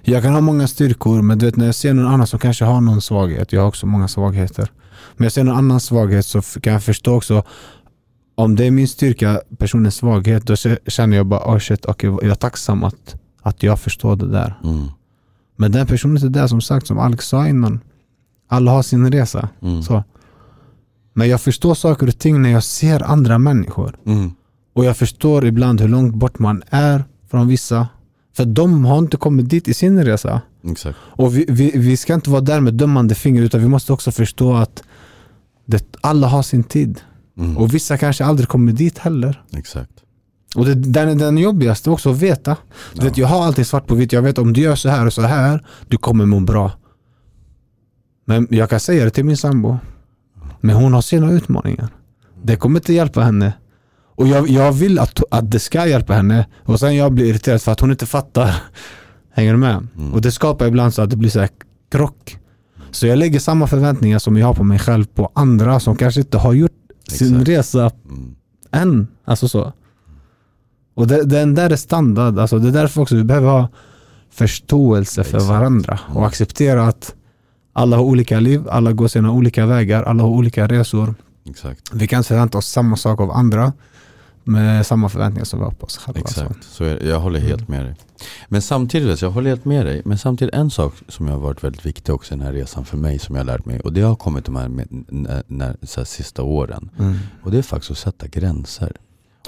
Jag 0.09 0.23
kan 0.23 0.33
ha 0.35 0.41
många 0.41 0.69
styrkor, 0.69 1.23
men 1.23 1.39
du 1.39 1.47
vet, 1.47 1.57
när 1.57 1.67
jag 1.67 1.75
ser 1.75 1.95
någon 1.95 2.07
annan 2.07 2.27
som 2.27 2.39
kanske 2.39 2.65
har 2.65 2.81
någon 2.81 3.01
svaghet, 3.03 3.53
jag 3.53 3.61
har 3.61 3.69
också 3.69 3.87
många 3.87 4.09
svagheter. 4.09 4.71
Men 5.17 5.25
jag 5.25 5.33
ser 5.33 5.45
någon 5.45 5.57
annan 5.57 5.81
svaghet 5.81 6.27
så 6.27 6.43
kan 6.43 6.73
jag 6.73 6.83
förstå 6.83 7.15
också 7.15 7.43
om 8.35 8.57
det 8.57 8.65
är 8.65 8.71
min 8.71 8.89
styrka, 8.89 9.41
personens 9.59 9.95
svaghet, 9.95 10.47
då 10.47 10.57
känner 10.87 11.17
jag 11.17 11.27
bara 11.27 11.41
oh 11.55 11.59
shit, 11.59 11.87
okay, 11.87 12.11
jag 12.11 12.25
är 12.25 12.35
tacksam 12.35 12.85
att, 12.85 13.15
att 13.43 13.63
jag 13.63 13.81
förstår 13.81 14.17
det 14.17 14.29
där. 14.29 14.61
Mm, 14.65 14.87
Men 15.57 15.73
den 15.73 15.87
personen 15.87 16.17
är 16.17 16.29
där 16.29 16.47
som 16.47 16.61
sagt, 16.61 16.87
som 16.87 16.99
Alex 16.99 17.29
sa 17.29 17.49
innan. 17.49 17.81
Alla 18.49 18.71
har 18.71 18.83
sin 18.83 19.13
resa. 19.13 19.49
mm, 19.63 19.83
Så. 19.83 20.05
Men 21.15 21.29
jag 21.29 21.41
förstår 21.41 21.75
saker 21.75 22.09
och 22.09 22.19
ting 22.19 22.43
när 22.43 22.51
jag 22.51 22.65
ser 22.65 23.03
andra 23.03 23.39
människor. 23.39 23.97
mm, 24.07 24.31
Och 24.75 24.85
jag 24.85 24.97
förstår 24.97 25.47
ibland 25.47 25.81
hur 25.81 25.89
långt 25.89 26.15
bort 26.15 26.39
man 26.39 26.63
är 26.71 27.05
från 27.31 27.49
vissa. 27.49 27.89
För 28.37 28.45
de 28.45 28.85
har 28.85 28.99
inte 28.99 29.17
kommit 29.17 29.49
dit 29.51 29.69
i 29.69 29.75
sin 29.75 30.05
resa. 30.05 30.41
exakt. 30.71 30.99
Och 31.03 31.37
vi, 31.37 31.45
vi, 31.49 31.71
vi 31.75 31.97
ska 31.97 32.15
inte 32.15 32.31
vara 32.31 32.41
där 32.41 32.61
med 32.61 32.75
dömande 32.75 33.15
finger 33.15 33.43
utan 33.43 33.61
vi 33.61 33.69
måste 33.69 33.93
också 33.93 34.11
förstå 34.13 34.55
att 34.55 34.83
det, 35.67 35.97
alla 36.01 36.27
har 36.27 36.43
sin 36.43 36.65
tid. 36.65 37.01
Mm, 37.39 37.57
Och 37.57 37.75
vissa 37.75 37.97
kanske 37.99 38.25
aldrig 38.25 38.49
kommer 38.49 38.73
dit 38.73 38.99
heller. 38.99 39.43
exakt. 39.53 39.91
Och 40.55 40.65
det, 40.65 40.75
den 40.75 41.09
är 41.09 41.15
den 41.15 41.39
jobbigaste 41.39 41.91
också 41.91 42.11
att 42.11 42.19
veta. 42.19 42.57
Ja. 42.95 43.05
vet, 43.05 43.17
jag 43.17 43.27
har 43.27 43.45
alltid 43.45 43.67
svart 43.67 43.87
på 43.87 43.95
vitt. 43.95 44.13
Jag 44.13 44.23
vet 44.23 44.39
om 44.39 44.53
du 44.53 44.61
gör 44.61 44.75
så 44.75 44.89
här 44.89 45.07
och 45.07 45.13
så 45.13 45.23
här, 45.23 45.67
du 45.89 45.97
kommer 45.99 46.27
må 46.27 46.41
bra. 46.41 46.73
Men 48.25 48.47
jag 48.51 48.71
kan 48.71 48.81
säga 48.81 49.05
det 49.05 49.11
till 49.11 49.25
min 49.25 49.37
sambo. 49.37 49.79
Men 50.61 50.77
hon 50.77 50.93
har 50.93 51.03
sina 51.03 51.33
utmaningar. 51.33 51.89
Det 52.43 52.57
kommer 52.57 52.81
inte 52.81 52.93
hjälpa 52.93 53.21
henne. 53.21 53.53
Och 54.17 54.29
jag, 54.29 54.49
jag 54.49 54.73
vill 54.73 54.99
att, 54.99 55.21
att 55.31 55.51
det 55.51 55.59
ska 55.59 55.87
hjälpa 55.87 56.13
henne. 56.13 56.47
Och 56.65 56.81
sen 56.81 56.97
jag 56.97 57.13
blir 57.13 57.25
irriterad 57.25 57.63
för 57.63 57.73
att 57.73 57.81
hon 57.81 57.91
inte 57.91 58.07
fattar. 58.07 58.55
Hänger 59.33 59.53
du 59.53 59.59
med? 59.59 59.87
Mm. 59.99 60.15
Och 60.15 60.21
det 60.21 60.33
skapar 60.33 60.67
ibland 60.67 60.95
så 60.95 61.03
att 61.03 61.11
det 61.11 61.17
blir 61.17 61.31
så 61.31 61.41
här 61.41 61.49
krock. 61.93 62.39
Så 62.91 63.07
jag 63.07 63.19
lägger 63.19 63.39
samma 63.41 63.67
förväntningar 63.67 64.19
som 64.19 64.37
jag 64.37 64.47
har 64.47 64.55
på 64.55 64.65
mig 64.65 64.79
själv 64.79 65.05
på 65.05 65.33
andra 65.35 65.81
som 65.81 65.97
kanske 65.97 66.21
inte 66.21 66.39
har 66.39 66.53
gjort 66.53 66.73
sin 67.09 67.33
Exakt. 67.33 67.49
resa 67.49 67.91
Mm, 68.09 68.35
än. 68.73 69.09
Alltså 69.25 69.49
så. 69.49 69.73
Och 70.95 71.07
det, 71.07 71.25
den 71.25 71.55
där 71.55 71.71
är 71.71 71.77
standard. 71.77 72.39
Alltså 72.39 72.59
det 72.59 72.69
är 72.69 72.73
därför 72.73 73.03
också 73.03 73.17
vi 73.17 73.25
behöver 73.25 73.49
ha 73.49 73.69
förståelse 74.31 75.25
för 75.25 75.37
Exakt. 75.37 75.51
varandra 75.51 75.99
Mm. 76.09 76.17
och 76.17 76.27
acceptera 76.27 76.89
att 76.89 77.15
alla 77.73 77.97
har 77.97 78.05
olika 78.05 78.41
liv, 78.41 78.69
alla 78.71 78.93
går 78.93 79.09
sina 79.09 79.31
olika 79.33 79.67
vägar, 79.67 80.03
alla 80.03 80.23
har 80.23 80.31
olika 80.31 80.67
resor. 80.69 81.15
exakt. 81.51 81.91
Vi 81.95 82.07
kan 82.07 82.17
inte 82.19 82.29
förvänta 82.29 82.59
oss 82.59 82.67
samma 82.67 82.97
sak 82.97 83.21
av 83.21 83.31
andra 83.31 83.73
med 84.47 84.87
samma 84.87 85.09
förväntningar 85.09 85.45
som 85.45 85.59
vi 85.59 85.65
har 85.65 85.73
på 85.73 85.87
oss 85.87 85.97
själva. 85.99 86.21
Exakt, 86.21 86.65
så 86.65 86.85
är 86.85 86.95
det. 86.99 87.07
jag 87.09 87.21
håller 87.21 87.41
helt 87.41 87.69
med 87.69 87.85
dig. 87.85 87.95
Men 88.49 88.63
samtidigt, 88.63 89.11
alltså, 89.11 89.27
jag 89.27 89.31
håller 89.31 89.51
helt 89.51 89.65
med 89.65 89.87
dig. 89.87 90.03
Men 90.05 90.19
samtidigt 90.19 90.55
en 90.55 90.71
sak 90.71 90.95
som 91.09 91.29
har 91.29 91.39
varit 91.39 91.65
väldigt 91.65 91.87
viktig 91.87 92.15
också 92.15 92.35
i 92.35 92.37
den 92.39 92.47
här 92.47 92.53
resan 92.53 92.85
för 92.85 92.97
mig 92.97 93.19
som 93.19 93.35
jag 93.35 93.41
har 93.43 93.47
lärt 93.47 93.65
mig. 93.67 93.81
Och 93.81 93.93
det 93.93 94.01
har 94.03 94.15
kommit 94.15 94.45
de 94.45 94.57
här, 94.57 94.69
med, 94.69 94.87
när, 95.09 95.43
när, 95.47 95.77
så 95.83 96.01
här 96.01 96.05
sista 96.05 96.43
åren. 96.43 96.91
Så. 96.97 97.03
Mm. 97.03 97.17
Och 97.43 97.51
det 97.51 97.59
är 97.59 97.63
faktiskt 97.63 97.91
att 97.91 97.99
sätta 97.99 98.27
gränser. 98.27 98.93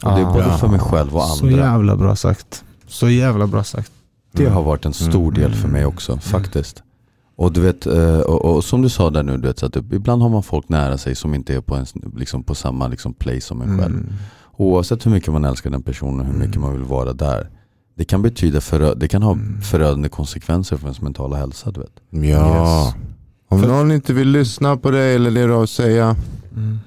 Och 0.03 0.11
det 0.11 0.21
är 0.21 0.25
Ah, 0.27 0.33
både 0.33 0.59
för 0.59 0.69
mig 0.69 0.81
själv 0.81 1.17
och 1.17 1.23
Så 1.23 1.47
andra. 1.47 1.57
jävla 1.61 1.97
bra 1.97 2.17
sagt. 2.17 2.65
Så 2.87 3.09
jävla 3.09 3.47
bra 3.47 3.65
sagt. 3.65 3.93
Det 4.33 4.47
har 4.47 4.63
varit 4.63 4.85
en 4.85 4.93
stor 4.93 5.33
del 5.33 5.55
för 5.55 5.69
mig 5.69 5.85
också 5.87 6.19
faktiskt. 6.19 6.83
Och 7.37 7.53
du 7.53 7.61
vet, 7.61 7.87
eh, 7.87 8.21
och, 8.21 8.45
och 8.45 8.65
som 8.65 8.83
du 8.83 8.89
sa 8.89 9.11
där 9.11 9.23
nu, 9.23 9.37
du 9.37 9.49
vet, 9.49 9.59
så 9.59 9.67
att 9.67 9.77
ibland 9.77 10.23
har 10.23 10.29
man 10.29 10.43
folk 10.43 10.69
nära 10.69 10.99
sig 10.99 11.15
som 11.15 11.35
inte 11.35 11.55
är 11.55 11.61
på, 11.61 11.75
en, 11.75 11.87
liksom, 12.17 12.43
på 12.43 12.55
samma 12.55 12.89
liksom, 12.89 13.15
place 13.15 13.41
som 13.41 13.63
en 13.63 13.79
själv. 13.79 14.13
Mm. 14.59 14.71
Oavsett 14.73 15.07
hur 15.07 15.11
mycket 15.11 15.33
man 15.33 15.45
älskar 15.45 15.71
den 15.71 15.83
personen 15.83 16.21
och 16.21 16.27
hur 16.27 16.39
mycket 16.47 16.61
man 16.61 16.73
vill 16.73 16.83
vara 16.85 17.13
där. 17.13 17.51
Det 17.97 18.05
kan 18.05 18.23
betyda 18.23 18.59
förö- 18.61 18.95
det 18.97 19.09
kan 19.09 19.23
ha 19.23 19.39
förödande 19.71 20.09
konsekvenser 20.09 20.77
för 20.77 20.85
ens 20.87 21.01
mentala 21.01 21.37
hälsa. 21.37 21.71
Du 21.71 21.81
vet. 21.81 21.93
Ja. 22.11 22.85
Yes. 22.87 22.95
Om 23.49 23.61
För- 23.61 23.69
någon 23.69 23.93
inte 23.93 24.13
vill 24.13 24.29
lyssna 24.29 24.77
på 24.77 24.91
dig 24.91 25.15
eller 25.15 25.31
det 25.31 25.47
du 25.47 25.53
har 25.53 25.63
att 25.63 25.71
säga, 25.71 26.17
Mm. 26.57 26.79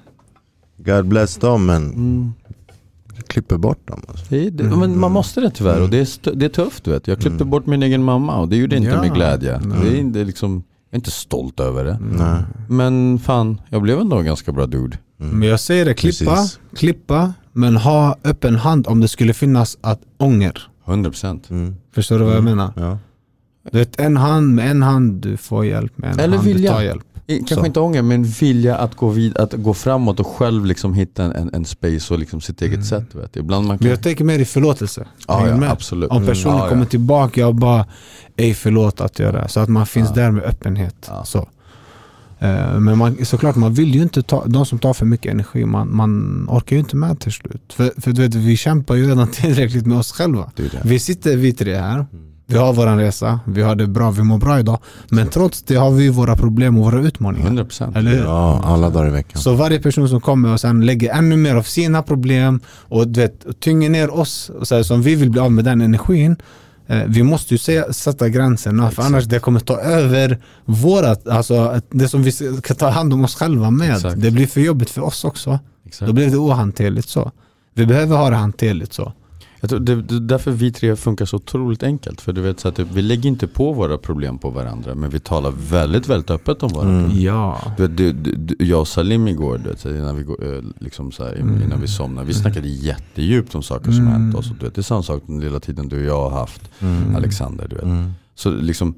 God 0.78 1.06
bless 1.08 1.38
dem, 1.38 1.66
men 1.66 2.34
jag 3.16 3.26
klipper 3.28 3.58
bort 3.58 3.88
dem. 3.88 4.02
Alltså. 4.08 4.26
Det, 4.30 4.50
det, 4.50 4.64
Mm. 4.64 4.80
men 4.80 5.00
man 5.00 5.12
måste 5.12 5.42
det 5.42 5.50
tyvärr 5.52 5.82
och 5.82 5.90
det 5.90 5.98
är, 5.98 6.02
st- 6.02 6.32
det 6.34 6.46
är 6.46 6.50
tufft. 6.50 6.84
Du 6.84 6.92
vet. 6.92 7.08
Jag 7.08 7.18
klippte 7.20 7.44
Mm. 7.44 7.50
bort 7.50 7.66
min 7.66 7.84
egen 7.84 8.04
mamma 8.04 8.40
och 8.40 8.48
det 8.48 8.56
gjorde 8.56 8.76
inte 8.78 8.90
Ja. 8.90 9.02
med 9.02 9.14
glädje. 9.14 9.58
Det 9.82 9.88
är, 9.90 9.96
inte 10.00 10.24
liksom, 10.24 10.54
jag 10.90 10.96
är 10.96 10.98
inte 10.98 11.12
stolt 11.12 11.60
över 11.60 11.86
det. 11.86 12.00
Nej. 12.18 12.44
Men 12.70 13.20
fan, 13.20 13.62
jag 13.70 13.82
blev 13.82 14.00
ändå 14.00 14.18
en 14.18 14.26
ganska 14.26 14.52
bra 14.52 14.66
dude. 14.66 14.98
Mm. 15.20 15.40
Men 15.40 15.48
jag 15.50 15.60
säger 15.60 15.86
det, 15.86 15.94
klippa, 15.94 16.26
Precis. 16.36 16.60
klippa, 16.76 17.34
men 17.54 17.78
ha 17.78 18.16
öppen 18.24 18.56
hand 18.56 18.88
om 18.88 19.00
det 19.02 19.08
skulle 19.08 19.34
finnas 19.34 19.78
att 19.82 20.00
ånger. 20.18 20.68
100%. 20.86 21.40
Mm. 21.52 21.76
Förstår 21.96 22.20
du 22.20 22.26
vad 22.26 22.36
jag 22.36 22.44
menar? 22.44 22.74
Ja. 22.76 22.98
Du 23.72 23.78
vet, 23.80 24.00
en 24.00 24.18
hand 24.18 24.56
med 24.56 24.72
en 24.72 24.82
hand 24.84 25.14
du 25.22 25.38
får 25.38 25.66
hjälp, 25.66 25.98
med 25.98 26.14
en 26.14 26.20
Eller 26.20 26.38
hand 26.38 26.48
vilja. 26.48 26.72
du 26.72 26.76
tar 26.78 26.84
hjälp. 26.84 27.04
Kanske 27.28 27.56
Så. 27.56 27.66
inte 27.66 27.80
ånger 27.80 28.02
men 28.02 28.24
vilja 28.24 28.78
att 28.78 28.96
gå, 28.96 29.10
vid, 29.10 29.38
att 29.38 29.54
gå 29.54 29.74
framåt 29.74 30.20
och 30.20 30.28
själv 30.28 30.66
liksom 30.66 30.94
hitta 30.94 31.24
en, 31.24 31.50
en 31.54 31.66
space 31.66 32.14
och 32.14 32.20
liksom 32.20 32.42
sitt 32.42 32.62
eget 32.62 32.86
sätt. 32.86 33.04
du 33.12 33.18
Vet. 33.20 33.36
Ibland 33.36 33.68
man 33.68 33.70
Men 33.76 33.78
kan... 33.80 33.90
jag 33.90 34.04
tänker 34.04 34.24
mer 34.26 34.40
i 34.40 34.46
förlåtelse. 34.46 35.06
Ja, 35.28 35.44
du 35.44 35.50
ja, 35.50 35.58
med? 35.58 35.72
absolut. 35.72 36.10
Om 36.12 36.26
personen 36.26 36.58
Ja, 36.58 36.64
ja. 36.64 36.70
kommer 36.70 36.86
tillbaka 36.86 37.48
och 37.48 37.56
bara 37.56 37.86
ej 38.38 38.54
förlåt 38.54 39.02
att 39.02 39.20
göra. 39.20 39.48
Så 39.48 39.60
att 39.60 39.70
man 39.70 39.86
finns 39.86 40.10
Ja. 40.10 40.16
där 40.16 40.32
med 40.32 40.44
öppenhet. 40.44 40.96
Ja. 41.10 41.26
Så. 41.26 41.48
Eh, 42.42 42.80
Men 42.80 42.98
man, 42.98 43.26
såklart, 43.26 43.56
man 43.56 43.74
vill 43.74 43.96
ju 43.96 44.02
inte 44.02 44.22
ta, 44.24 44.46
de 44.46 44.66
som 44.66 44.80
tar 44.80 44.94
för 44.94 45.06
mycket 45.06 45.32
energi, 45.32 45.66
man, 45.66 45.96
man 45.96 46.46
orkar 46.50 46.76
ju 46.76 46.80
inte 46.80 46.96
med 46.96 47.20
till 47.20 47.32
slut. 47.32 47.74
För, 47.74 48.02
för 48.02 48.12
du 48.12 48.22
vet, 48.22 48.36
vi 48.36 48.58
kämpar 48.58 48.96
ju 48.96 49.10
redan 49.10 49.28
tillräckligt 49.32 49.86
med 49.86 49.98
oss 49.98 50.12
själva. 50.12 50.52
Det 50.56 50.64
är 50.64 50.70
det. 50.70 50.82
Vi 50.84 51.00
sitter 51.00 51.38
vi 51.38 51.54
tre 51.54 51.76
här, 51.78 52.06
vi 52.48 52.58
har 52.58 52.74
våran 52.74 52.98
resa, 52.98 53.40
vi 53.46 53.62
har 53.62 53.76
det 53.76 53.88
bra, 53.88 54.12
vi 54.12 54.24
mår 54.24 54.38
bra 54.38 54.60
idag. 54.60 54.80
Men 55.10 55.28
trots 55.28 55.64
det 55.64 55.76
har 55.76 55.92
vi 55.92 56.10
våra 56.10 56.36
problem 56.36 56.78
och 56.78 56.84
våra 56.86 57.02
utmaningar. 57.02 57.50
100%. 57.50 57.98
Eller 57.98 58.12
hur? 58.12 58.24
ja, 58.24 58.62
alla 58.66 58.90
dagar 58.90 59.08
i 59.08 59.12
veckan. 59.12 59.42
Så 59.42 59.54
varje 59.54 59.80
person 59.80 60.10
som 60.10 60.22
kommer 60.22 60.54
och 60.54 60.60
sen 60.60 60.86
lägger 60.86 61.14
ännu 61.14 61.38
mer 61.38 61.56
av 61.56 61.64
sina 61.64 62.02
problem 62.04 62.60
och 62.68 63.08
du 63.08 63.20
vet, 63.20 63.60
tynger 63.60 63.90
ner 63.90 64.14
oss, 64.14 64.50
och 64.60 64.68
så 64.68 64.76
här, 64.76 64.84
som 64.84 65.02
vi 65.02 65.16
vill 65.16 65.30
bli 65.30 65.40
av 65.42 65.52
med 65.52 65.66
den 65.66 65.82
energin. 65.82 66.36
Eh, 66.92 67.04
vi 67.08 67.24
måste 67.24 67.54
ju 67.54 67.58
se, 67.58 67.94
sätta 67.94 68.30
gränserna 68.30 68.84
för 68.84 68.92
Exakt. 68.92 69.06
annars 69.06 69.26
det 69.26 69.40
kommer 69.40 69.60
ta 69.60 69.80
över 69.80 70.38
vårat, 70.66 71.28
alltså 71.28 71.82
det 71.90 72.08
som 72.08 72.24
vi 72.24 72.32
ska 72.32 72.74
ta 72.74 72.90
hand 72.90 73.14
om 73.14 73.26
oss 73.26 73.36
själva 73.36 73.72
med. 73.72 73.96
Exakt. 73.96 74.22
Det 74.22 74.32
blir 74.32 74.48
för 74.48 74.62
jobbigt 74.62 74.90
för 74.90 75.02
oss 75.02 75.24
också. 75.24 75.60
Exakt. 75.86 76.08
Då 76.08 76.14
blir 76.14 76.28
det 76.30 76.38
ohanterligt 76.38 77.10
så. 77.10 77.32
Vi 77.74 77.86
behöver 77.86 78.18
ha 78.18 78.30
det 78.30 78.36
hanterligt 78.36 78.94
så. 78.94 79.14
Jag 79.64 79.70
tror 79.70 79.80
det, 79.80 80.02
det 80.02 80.16
är 80.16 80.20
därför 80.20 80.52
vi 80.52 80.72
tre 80.72 80.96
funkar 80.96 81.26
så 81.26 81.36
otroligt 81.36 81.84
enkelt. 81.84 82.22
För 82.22 82.34
du 82.34 82.42
vet 82.42 82.60
så 82.60 82.68
att 82.68 82.80
vi 82.80 83.02
lägger 83.02 83.30
inte 83.30 83.48
på 83.48 83.74
våra 83.74 83.98
problem 83.98 84.38
på 84.38 84.50
varandra. 84.50 84.96
Men 84.96 85.10
vi 85.10 85.20
talar 85.20 85.52
väldigt, 85.70 86.08
väldigt 86.10 86.30
öppet 86.32 86.64
om 86.64 86.70
våra 86.70 86.90
Mm. 86.90 87.04
problem. 87.04 87.24
Ja. 87.24 87.62
Du 87.78 87.88
du, 87.88 88.12
du, 88.14 88.66
jag 88.66 88.80
och 88.80 88.88
Salim 88.88 89.28
igår, 89.28 89.58
du 89.58 89.70
vet, 89.70 89.86
innan, 89.86 90.16
vi, 90.18 90.24
går, 90.24 90.56
eh, 90.56 90.62
liksom 90.80 91.12
så 91.12 91.24
här, 91.24 91.34
Mm. 91.36 91.62
innan 91.64 91.82
vi 91.82 91.88
somnade. 91.88 92.28
Vi 92.28 92.34
snackade 92.34 92.68
jättedjupt 92.68 93.56
om 93.56 93.64
saker 93.64 93.92
som 93.92 94.02
Mm. 94.08 94.14
hänt 94.14 94.36
oss. 94.36 94.50
Och 94.52 94.56
du 94.60 94.66
vet, 94.66 94.76
det 94.76 94.82
är 94.82 94.84
samma 94.84 95.04
sak 95.04 95.24
den 95.26 95.40
lilla 95.40 95.60
tiden 95.60 95.90
du 95.90 96.00
och 96.00 96.06
jag 96.06 96.30
har 96.30 96.40
haft. 96.40 96.62
Mm. 96.80 97.16
Alexander, 97.16 97.68
du 97.68 97.76
vet. 97.76 97.86
Mm. 97.86 98.12
Så 98.36 98.52
liksom, 98.52 98.96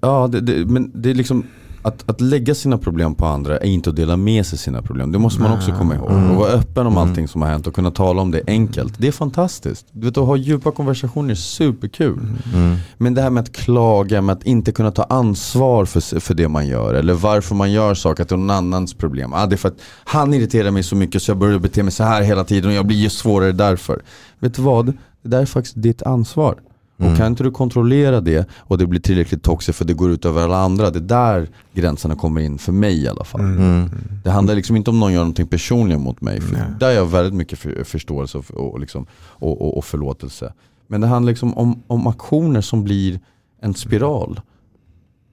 ja 0.00 0.28
det, 0.28 0.40
det, 0.40 0.64
men 0.66 0.90
det 0.94 1.10
är 1.10 1.14
liksom, 1.14 1.44
att, 1.84 2.10
att 2.10 2.20
lägga 2.20 2.54
sina 2.54 2.78
problem 2.78 3.14
på 3.14 3.26
andra 3.26 3.58
är 3.58 3.66
inte 3.66 3.90
att 3.90 3.96
dela 3.96 4.16
med 4.16 4.46
sig 4.46 4.58
sina 4.58 4.82
problem. 4.82 5.12
Det 5.12 5.18
måste 5.18 5.42
man 5.42 5.52
också 5.52 5.72
komma 5.72 5.94
ihåg. 5.94 6.10
Mm. 6.10 6.30
Och 6.30 6.36
vara 6.36 6.50
öppen 6.50 6.86
om 6.86 6.92
Mm. 6.92 7.08
allting 7.08 7.28
som 7.28 7.42
har 7.42 7.48
hänt 7.48 7.66
och 7.66 7.74
kunna 7.74 7.90
tala 7.90 8.22
om 8.22 8.30
det 8.30 8.42
enkelt. 8.46 8.94
Det 8.98 9.08
är 9.08 9.12
fantastiskt. 9.12 9.86
Du 9.92 10.06
vet, 10.06 10.18
att 10.18 10.26
ha 10.26 10.36
djupa 10.36 10.70
konversationer 10.70 11.30
är 11.30 11.34
superkul. 11.34 12.18
Mm. 12.54 12.76
Men 12.98 13.14
det 13.14 13.22
här 13.22 13.30
med 13.30 13.40
att 13.42 13.52
klaga, 13.52 14.20
med 14.22 14.32
att 14.32 14.42
inte 14.42 14.72
kunna 14.72 14.90
ta 14.90 15.02
ansvar 15.02 15.84
för, 15.84 16.20
för 16.20 16.34
det 16.34 16.48
man 16.48 16.66
gör. 16.66 16.94
Eller 16.94 17.14
varför 17.14 17.54
man 17.54 17.72
gör 17.72 17.94
saker, 17.94 18.22
att 18.22 18.28
det 18.28 18.34
är 18.34 18.36
någon 18.36 18.50
annans 18.50 18.94
problem. 18.94 19.32
Ah, 19.32 19.46
det 19.46 19.54
är 19.54 19.56
för 19.56 19.68
att 19.68 19.78
han 20.04 20.34
irriterar 20.34 20.70
mig 20.70 20.82
så 20.82 20.96
mycket 20.96 21.22
så 21.22 21.30
jag 21.30 21.38
börjar 21.38 21.58
bete 21.58 21.82
mig 21.82 21.92
så 21.92 22.04
här 22.04 22.22
hela 22.22 22.44
tiden 22.44 22.70
och 22.70 22.76
jag 22.76 22.86
blir 22.86 22.96
ju 22.96 23.10
svårare 23.10 23.52
därför. 23.52 24.02
Vet 24.38 24.54
du 24.54 24.62
vad? 24.62 24.86
Det 24.86 25.28
där 25.28 25.40
är 25.40 25.46
faktiskt 25.46 25.82
ditt 25.82 26.02
ansvar. 26.02 26.54
Mm. 26.98 27.12
Och 27.12 27.18
kan 27.18 27.26
inte 27.26 27.42
du 27.42 27.50
kontrollera 27.50 28.20
det 28.20 28.48
och 28.58 28.78
det 28.78 28.86
blir 28.86 29.00
tillräckligt 29.00 29.42
toxiskt 29.42 29.78
för 29.78 29.84
det 29.84 29.94
går 29.94 30.10
ut 30.10 30.24
över 30.24 30.42
alla 30.42 30.56
andra. 30.56 30.90
Det 30.90 30.98
är 30.98 31.00
där 31.00 31.48
gränserna 31.72 32.16
kommer 32.16 32.40
in 32.40 32.58
för 32.58 32.72
mig 32.72 33.02
i 33.02 33.08
alla 33.08 33.24
fall. 33.24 33.40
Mm. 33.40 33.90
Det 34.24 34.30
handlar 34.30 34.54
liksom 34.54 34.76
inte 34.76 34.90
om 34.90 35.00
någon 35.00 35.12
gör 35.12 35.20
någonting 35.20 35.46
personligen 35.46 36.02
mot 36.02 36.20
mig. 36.20 36.40
För 36.40 36.52
Nej. 36.52 36.62
där 36.80 36.86
har 36.86 36.94
jag 36.94 37.06
väldigt 37.06 37.34
mycket 37.34 37.58
för, 37.58 37.84
förståelse 37.84 38.38
och, 38.38 38.50
och, 38.50 38.80
liksom, 38.80 39.06
och, 39.14 39.62
och, 39.62 39.78
och 39.78 39.84
förlåtelse. 39.84 40.52
Men 40.86 41.00
det 41.00 41.06
handlar 41.06 41.32
liksom 41.32 41.54
om, 41.54 41.82
om 41.86 42.06
aktioner 42.06 42.60
som 42.60 42.84
blir 42.84 43.20
en 43.60 43.74
spiral. 43.74 44.40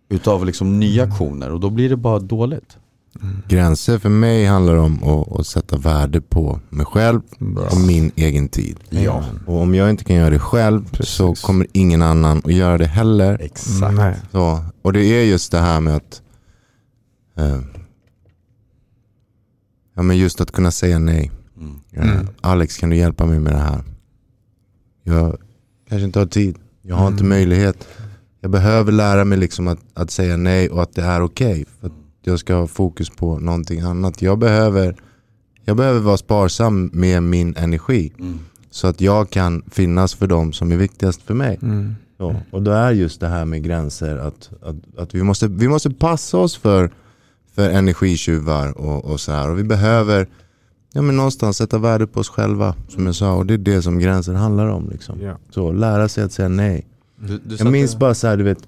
Utav 0.09 0.45
liksom 0.45 0.79
nya 0.79 1.03
aktioner 1.03 1.51
och 1.51 1.59
då 1.59 1.69
blir 1.69 1.89
det 1.89 1.97
bara 1.97 2.19
dåligt. 2.19 2.77
Gränser 3.47 3.99
för 3.99 4.09
mig 4.09 4.45
handlar 4.45 4.75
om 4.75 5.03
att, 5.03 5.39
att 5.39 5.47
sätta 5.47 5.77
värde 5.77 6.21
på 6.21 6.59
mig 6.69 6.85
själv 6.85 7.21
Bra. 7.39 7.63
och 7.65 7.77
min 7.87 8.11
egen 8.15 8.47
tid. 8.49 8.79
Ja. 8.89 9.23
Och 9.47 9.61
om 9.61 9.75
jag 9.75 9.89
inte 9.89 10.03
kan 10.03 10.15
göra 10.15 10.29
det 10.29 10.39
själv 10.39 10.85
så 10.85 10.91
Precis. 11.29 11.41
kommer 11.45 11.67
ingen 11.71 12.01
annan 12.01 12.37
att 12.37 12.53
göra 12.53 12.77
det 12.77 12.85
heller. 12.85 13.37
Exakt. 13.41 13.95
Nej. 13.95 14.15
Så, 14.31 14.65
och 14.81 14.93
det 14.93 15.05
är 15.05 15.23
just 15.25 15.51
det 15.51 15.59
här 15.59 15.79
med 15.81 15.95
att 15.95 16.21
eh, 17.37 17.59
Ja 19.95 20.01
men 20.01 20.17
just 20.17 20.41
att 20.41 20.51
kunna 20.51 20.71
säga 20.71 20.99
nej. 20.99 21.31
Mm. 21.57 21.79
Eh, 21.91 22.11
Mm. 22.15 22.27
Alex 22.41 22.77
kan 22.77 22.89
du 22.89 22.95
hjälpa 22.95 23.25
mig 23.25 23.39
med 23.39 23.53
det 23.53 23.59
här? 23.59 23.83
Jag 25.03 25.37
kanske 25.89 26.05
inte 26.05 26.19
har 26.19 26.25
tid. 26.25 26.57
Jag 26.81 26.95
har 26.95 27.07
inte 27.07 27.19
Mm. 27.23 27.29
möjlighet. 27.29 27.87
Jag 28.41 28.51
behöver 28.51 28.91
lära 28.91 29.25
mig 29.25 29.37
liksom 29.37 29.67
att, 29.67 29.79
att 29.93 30.11
säga 30.11 30.37
nej 30.37 30.69
och 30.69 30.81
att 30.83 30.93
det 30.93 31.01
är 31.01 31.21
okej. 31.21 31.65
att 31.81 31.91
jag 32.21 32.39
ska 32.39 32.55
ha 32.55 32.67
fokus 32.67 33.09
på 33.09 33.39
någonting 33.39 33.79
annat. 33.81 34.21
Jag 34.21 34.39
behöver, 34.39 34.95
jag 35.65 35.77
behöver 35.77 35.99
vara 35.99 36.17
sparsam 36.17 36.89
med 36.93 37.23
min 37.23 37.55
energi. 37.57 38.13
Mm. 38.19 38.39
Så 38.69 38.87
att 38.87 39.01
jag 39.01 39.29
kan 39.29 39.63
finnas 39.71 40.13
för 40.13 40.27
dem 40.27 40.53
som 40.53 40.71
är 40.71 40.77
viktigast 40.77 41.21
för 41.21 41.33
mig. 41.33 41.59
Mm. 41.61 41.95
Så, 42.17 42.35
och 42.51 42.61
då 42.61 42.71
är 42.71 42.91
just 42.91 43.19
det 43.19 43.27
här 43.27 43.45
med 43.45 43.63
gränser 43.63 44.17
att, 44.17 44.49
att, 44.61 44.75
att 44.97 45.15
vi, 45.15 45.23
måste, 45.23 45.47
vi 45.47 45.67
måste 45.67 45.89
passa 45.89 46.37
oss 46.37 46.57
för, 46.57 46.91
för 47.55 47.69
energitjuvar 47.69 48.77
och, 48.77 49.05
och 49.05 49.19
så 49.19 49.31
här. 49.31 49.49
Och 49.49 49.59
vi 49.59 49.63
behöver 49.63 50.27
ja, 50.93 51.01
men 51.01 51.17
någonstans 51.17 51.57
sätta 51.57 51.77
värde 51.77 52.07
på 52.07 52.19
oss 52.19 52.29
själva 52.29 52.75
som 52.89 53.05
jag 53.05 53.15
sa. 53.15 53.33
Och 53.33 53.45
det 53.45 53.53
är 53.53 53.57
det 53.57 53.81
som 53.81 53.99
gränser 53.99 54.33
handlar 54.33 54.67
om. 54.67 54.89
Liksom. 54.89 55.21
Ja. 55.21 55.37
Så 55.49 55.71
lära 55.71 56.09
sig 56.09 56.23
att 56.23 56.31
säga 56.31 56.49
nej. 56.49 56.87
Du, 57.15 57.37
du 57.37 57.55
Jag 57.55 57.71
minns 57.71 57.95
bara 57.95 58.13
så 58.13 58.27
här, 58.27 58.37
du 58.37 58.43
vet, 58.43 58.67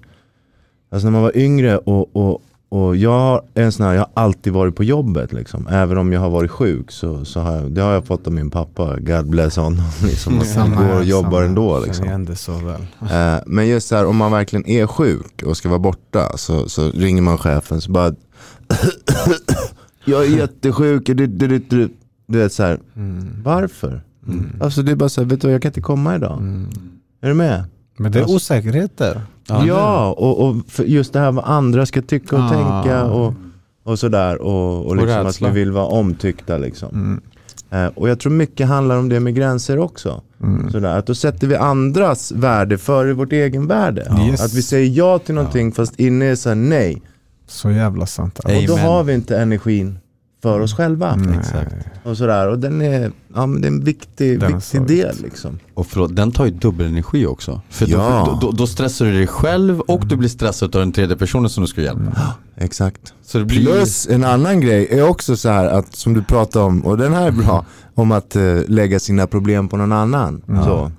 alltså 0.90 1.06
när 1.06 1.12
man 1.12 1.22
var 1.22 1.36
yngre 1.36 1.78
och, 1.78 2.16
och, 2.16 2.42
och 2.74 2.96
jag 2.96 3.42
är 3.54 3.62
en 3.62 3.72
sån 3.72 3.86
här, 3.86 3.92
jag 3.94 4.00
har 4.00 4.10
alltid 4.24 4.52
varit 4.52 4.76
på 4.76 4.84
jobbet 4.84 5.32
liksom. 5.32 5.66
Även 5.70 5.98
om 5.98 6.12
jag 6.12 6.20
har 6.20 6.30
varit 6.30 6.50
sjuk 6.50 6.90
så, 6.90 7.24
så 7.24 7.40
har 7.40 7.56
jag, 7.56 7.72
det 7.72 7.80
har 7.82 7.92
jag 7.92 8.06
fått 8.06 8.26
av 8.26 8.32
min 8.32 8.50
pappa, 8.50 8.96
God 9.00 9.30
bless 9.30 9.56
honom. 9.56 9.84
Liksom, 10.04 10.38
att 10.38 10.54
han 10.54 10.70
går 10.76 10.98
och 10.98 11.04
jobbar 11.04 11.30
samma. 11.30 11.44
ändå 11.44 11.80
liksom. 11.86 12.36
så 12.36 12.52
väl. 12.52 12.80
Eh, 13.00 13.42
men 13.46 13.68
just 13.68 13.88
så 13.88 13.96
här, 13.96 14.06
om 14.06 14.16
man 14.16 14.32
verkligen 14.32 14.66
är 14.68 14.86
sjuk 14.86 15.42
och 15.46 15.56
ska 15.56 15.68
vara 15.68 15.78
borta 15.78 16.36
så, 16.36 16.68
så 16.68 16.90
ringer 16.90 17.22
man 17.22 17.38
chefen 17.38 17.80
så 17.80 17.90
bara 17.90 18.14
Jag 20.04 20.24
är 20.24 20.28
jättesjuk, 20.36 21.06
du, 21.06 21.14
du, 21.14 21.26
du, 21.26 21.58
du. 21.58 21.88
du 22.26 22.38
vet 22.38 22.52
så 22.52 22.62
här, 22.62 22.80
Mm. 22.96 23.28
varför? 23.44 24.02
Mm. 24.26 24.46
Alltså 24.60 24.82
det 24.82 24.92
är 24.92 24.96
bara 24.96 25.08
så 25.08 25.20
här, 25.20 25.28
vet 25.28 25.40
du 25.40 25.50
jag 25.50 25.62
kan 25.62 25.68
inte 25.68 25.80
komma 25.80 26.16
idag. 26.16 26.38
Mm. 26.38 26.68
Är 27.20 27.28
du 27.28 27.34
med? 27.34 27.64
Men 27.96 28.12
det 28.12 28.18
är 28.18 28.22
Alltså- 28.22 28.36
osäkerhet 28.36 28.98
där. 28.98 29.20
Ja, 29.46 30.10
och, 30.18 30.48
och 30.48 30.56
just 30.86 31.12
det 31.12 31.18
här 31.18 31.32
vad 31.32 31.44
andra 31.44 31.86
ska 31.86 32.02
tycka 32.02 32.36
och 32.36 32.42
Ah. 32.42 32.48
tänka 32.82 33.04
och, 33.04 33.34
och 33.84 33.98
sådär. 33.98 34.42
Och, 34.42 34.86
och, 34.86 34.96
liksom 34.96 35.26
att 35.26 35.42
vi 35.42 35.50
vill 35.50 35.72
vara 35.72 35.86
omtyckta 35.86 36.58
liksom. 36.58 36.88
Mm. 36.94 37.20
Eh, 37.70 37.92
och 37.94 38.08
jag 38.08 38.20
tror 38.20 38.32
mycket 38.32 38.66
handlar 38.68 38.98
om 38.98 39.08
det 39.08 39.20
med 39.20 39.34
gränser 39.34 39.78
också. 39.78 40.22
Mm. 40.42 40.70
Sådär, 40.70 40.98
att 40.98 41.06
då 41.06 41.14
sätter 41.14 41.46
vi 41.46 41.56
andras 41.56 42.32
värde 42.32 42.78
före 42.78 43.12
vårt 43.12 43.32
egen 43.32 43.66
värde. 43.66 44.12
Yes. 44.28 44.40
Att 44.44 44.54
vi 44.54 44.62
säger 44.62 44.90
ja 44.98 45.18
till 45.18 45.34
någonting 45.34 45.72
fast 45.72 46.00
inne 46.00 46.24
är 46.24 46.34
såhär 46.36 46.56
nej. 46.56 47.02
Så 47.46 47.70
jävla 47.70 48.06
sant. 48.06 48.38
Och 48.38 48.50
då 48.66 48.72
Amen. 48.72 48.86
har 48.86 49.04
vi 49.04 49.14
inte 49.14 49.38
energin 49.38 49.98
för 50.44 50.60
oss 50.60 50.74
själva. 50.74 51.16
Nej. 51.16 51.38
Exakt. 51.38 51.74
Och, 52.02 52.16
sådär. 52.16 52.48
och 52.48 52.58
den 52.58 52.82
är, 52.82 53.12
ja, 53.34 53.46
men 53.46 53.60
det 53.60 53.66
är 53.68 53.72
en 53.72 53.84
viktig, 53.84 54.40
Den 54.40 54.50
är 54.52 54.56
viktig 54.56 54.86
del 54.86 55.16
liksom. 55.22 55.58
Och 55.74 55.86
förlåt, 55.86 56.16
den 56.16 56.32
tar 56.32 56.44
ju 56.44 56.50
dubbelenergi 56.50 57.26
också. 57.26 57.60
För 57.70 57.86
Ja. 57.90 58.38
då, 58.40 58.46
då, 58.46 58.56
då 58.56 58.66
stressar 58.66 59.04
du 59.06 59.12
dig 59.12 59.26
själv 59.26 59.80
och 59.80 60.06
du 60.06 60.16
blir 60.16 60.28
stressad 60.28 60.76
av 60.76 60.80
den 60.80 60.92
tredje 60.92 61.16
personen 61.16 61.50
som 61.50 61.60
du 61.62 61.66
ska 61.66 61.80
hjälpa. 61.82 62.34
Exakt. 62.56 63.14
Så 63.22 63.38
det 63.38 63.44
blir 63.44 63.64
Plus 63.66 64.08
en 64.08 64.24
annan 64.24 64.60
grej 64.60 64.88
är 64.90 65.08
också 65.08 65.36
så 65.36 65.48
här 65.48 65.66
att, 65.66 65.94
som 65.96 66.14
du 66.14 66.22
pratade 66.22 66.64
om, 66.64 66.84
och 66.86 66.98
den 66.98 67.12
här 67.12 67.26
är 67.26 67.32
bra, 67.32 67.64
om 67.94 68.12
att 68.12 68.36
eh, 68.36 68.42
lägga 68.68 68.98
sina 69.00 69.26
problem 69.26 69.68
på 69.68 69.76
någon 69.76 69.92
annan. 69.92 70.42
Så. 70.64 70.90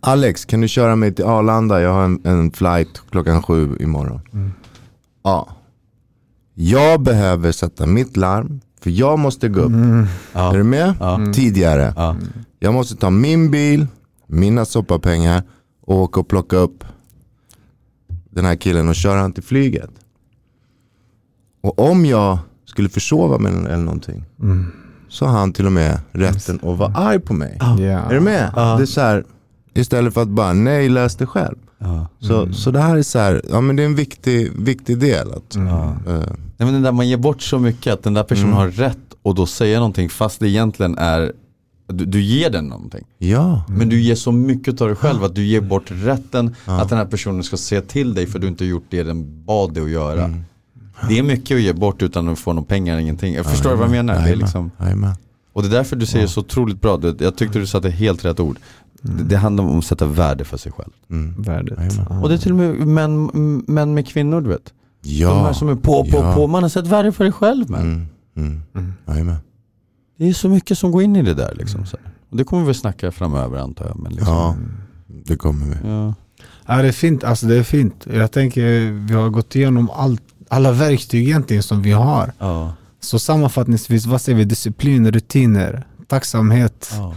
Alex, 0.00 0.44
kan 0.44 0.60
du 0.60 0.68
köra 0.68 0.96
mig 0.96 1.14
till 1.14 1.24
Arlanda? 1.24 1.80
Jag 1.80 1.92
har 1.92 2.04
en, 2.04 2.20
en 2.24 2.50
flight 2.50 3.02
klockan 3.10 3.42
sju 3.42 3.76
imorgon. 3.80 4.20
Ja. 5.24 5.48
Jag 6.54 7.02
behöver 7.02 7.52
sätta 7.52 7.86
mitt 7.86 8.16
larm, 8.16 8.60
för 8.80 8.90
jag 8.90 9.18
måste 9.18 9.48
gå 9.48 9.60
upp. 9.60 9.72
Är 9.72 10.06
Ja. 10.32 10.52
du 10.52 10.62
med? 10.62 10.94
Ja. 11.00 11.20
Tidigare. 11.34 11.92
Ja. 11.96 12.16
Jag 12.58 12.74
måste 12.74 12.96
ta 12.96 13.10
min 13.10 13.50
bil, 13.50 13.86
mina 14.26 14.64
soppapengar 14.64 15.42
och 15.80 15.96
åka 15.96 16.20
och 16.20 16.28
plocka 16.28 16.56
upp 16.56 16.84
den 18.30 18.44
här 18.44 18.56
killen 18.56 18.88
och 18.88 18.94
köra 18.94 19.20
han 19.20 19.32
till 19.32 19.42
flyget. 19.42 19.90
Och 21.62 21.78
om 21.90 22.06
jag 22.06 22.38
skulle 22.64 22.88
försova 22.88 23.38
mig 23.38 23.52
eller 23.52 23.76
någonting 23.76 24.24
Mm. 24.40 24.72
så 25.08 25.26
har 25.26 25.38
han 25.38 25.52
till 25.52 25.66
och 25.66 25.72
med 25.72 25.98
rätten 26.12 26.56
att 26.62 26.78
vara 26.78 26.94
arg 26.94 27.20
på 27.20 27.34
mig. 27.34 27.56
Ja. 27.60 27.80
Är 27.80 28.14
du 28.14 28.20
med? 28.20 28.52
Ja. 28.56 28.76
Det 28.76 28.82
är 28.82 28.86
så 28.86 29.00
här, 29.00 29.24
istället 29.74 30.14
för 30.14 30.22
att 30.22 30.28
bara 30.28 30.52
nej, 30.52 30.88
lös 30.88 31.16
det 31.16 31.26
själv. 31.26 31.56
Ja. 31.82 32.08
Så, 32.20 32.52
så 32.52 32.70
det 32.70 32.80
här 32.80 32.96
är 32.96 33.02
så 33.02 33.18
här, 33.18 33.42
ja 33.50 33.60
men 33.60 33.76
det 33.76 33.82
är 33.82 33.86
en 33.86 33.94
viktig, 33.94 34.50
viktig 34.58 34.98
del. 34.98 35.32
Att, 35.32 35.54
Mm. 35.54 35.68
Ja. 35.68 35.84
eh, 36.06 36.18
Nej, 36.56 36.66
men 36.66 36.72
den 36.72 36.82
där 36.82 36.92
man 36.92 37.08
ger 37.08 37.16
bort 37.16 37.42
så 37.42 37.58
mycket 37.58 37.92
att 37.92 38.02
den 38.02 38.14
där 38.14 38.22
personen 38.22 38.48
Mm. 38.48 38.56
har 38.58 38.68
rätt 38.68 38.98
och 39.22 39.34
då 39.34 39.46
säga 39.46 39.78
någonting 39.78 40.08
fast 40.08 40.40
det 40.40 40.48
egentligen 40.48 40.98
är 40.98 41.32
du, 41.86 42.04
du 42.04 42.20
ger 42.22 42.50
den 42.50 42.64
någonting. 42.64 43.04
ja. 43.18 43.64
Men 43.68 43.88
du 43.88 44.00
ger 44.00 44.14
så 44.14 44.32
mycket 44.32 44.80
av 44.80 44.86
dig 44.88 44.96
själv 44.96 45.24
att 45.24 45.34
du 45.34 45.44
ger 45.44 45.60
bort 45.60 45.84
rätten 45.86 46.54
Ja. 46.66 46.80
att 46.80 46.88
den 46.88 46.98
här 46.98 47.04
personen 47.06 47.42
ska 47.44 47.56
säga 47.56 47.82
till 47.82 48.14
dig 48.14 48.26
för 48.26 48.38
du 48.38 48.48
inte 48.48 48.64
har 48.64 48.68
gjort 48.68 48.86
det 48.90 49.02
den 49.02 49.44
bad 49.44 49.74
dig 49.74 49.82
att 49.82 49.90
göra. 49.90 50.24
Mm. 50.24 50.44
Det 51.08 51.18
är 51.18 51.22
mycket 51.22 51.54
att 51.56 51.60
ge 51.62 51.72
bort 51.72 52.02
utan 52.02 52.28
att 52.28 52.38
få 52.38 52.52
några 52.52 52.66
pengar, 52.66 52.98
ingenting. 52.98 53.34
Jag 53.34 53.46
förstår 53.46 53.74
vad 53.74 53.84
jag 53.84 53.90
menar. 53.90 54.14
Det 54.14 54.30
är 54.30 54.36
liksom, 54.36 54.70
och 55.52 55.62
det 55.62 55.68
är 55.68 55.72
därför 55.72 55.96
du 55.96 56.06
säger 56.06 56.26
så 56.26 56.40
otroligt 56.40 56.80
bra. 56.80 57.00
Jag 57.18 57.36
tyckte 57.36 57.58
du 57.58 57.66
satte 57.66 57.90
helt 57.90 58.24
rätt 58.24 58.40
ord. 58.40 58.58
Det, 59.02 59.22
det 59.24 59.36
handlar 59.36 59.64
om 59.64 59.78
att 59.78 59.84
sätta 59.84 60.06
värde 60.06 60.44
för 60.44 60.56
sig 60.56 60.72
själv. 60.72 60.90
Mm. 61.10 61.42
Värdet. 61.42 61.78
Ja. 62.08 62.20
Och 62.20 62.28
det 62.28 62.34
är 62.34 62.38
till 62.38 62.52
och 62.52 62.58
med 62.58 62.86
män, 62.86 63.30
män 63.66 63.94
med 63.94 64.08
kvinnor 64.08 64.40
du 64.40 64.48
vet. 64.48 64.72
Ja. 65.02 65.28
De 65.28 65.40
här 65.40 65.52
som 65.52 65.68
är 65.68 65.74
på, 65.74 66.04
på, 66.04 66.16
ja. 66.16 66.34
på. 66.34 66.46
Man 66.46 66.62
har 66.62 66.70
sett 66.70 66.86
värde 66.86 67.12
för 67.12 67.24
dig 67.24 67.32
själv 67.32 67.70
men. 67.70 67.80
Mm. 67.80 68.62
Mm. 68.74 68.92
Mm. 69.06 69.34
Det 70.18 70.28
är 70.28 70.32
så 70.32 70.48
mycket 70.48 70.78
som 70.78 70.90
går 70.92 71.02
in 71.02 71.16
i 71.16 71.22
det 71.22 71.34
där 71.34 71.54
liksom. 71.54 71.86
Så. 71.86 71.96
Och 72.30 72.36
det 72.36 72.44
kommer 72.44 72.66
vi 72.66 72.74
snacka 72.74 73.10
framöver 73.10 73.58
antar 73.58 73.86
jag. 73.86 73.98
Men 73.98 74.12
liksom, 74.12 74.34
Ja, 74.34 74.56
det 75.06 75.36
kommer 75.36 75.66
vi. 75.66 75.88
ja. 75.88 76.14
Ja, 76.66 76.82
det 76.82 76.88
är 76.88 76.92
fint. 76.92 77.24
Alltså 77.24 77.46
det 77.46 77.56
är 77.56 77.62
fint. 77.62 78.06
Jag 78.12 78.30
tänker 78.30 78.90
vi 79.08 79.14
har 79.14 79.28
gått 79.28 79.56
igenom 79.56 79.90
allt, 79.90 80.22
alla 80.48 80.72
verktyg 80.72 81.28
egentligen 81.28 81.62
som 81.62 81.82
vi 81.82 81.92
har. 81.92 82.32
Ja. 82.38 82.72
Så 83.00 83.18
sammanfattningsvis, 83.18 84.06
vad 84.06 84.20
säger 84.20 84.38
vi? 84.38 84.44
Disciplin, 84.44 85.12
rutiner, 85.12 85.86
tacksamhet, 86.06 86.90
Ja. 86.96 87.14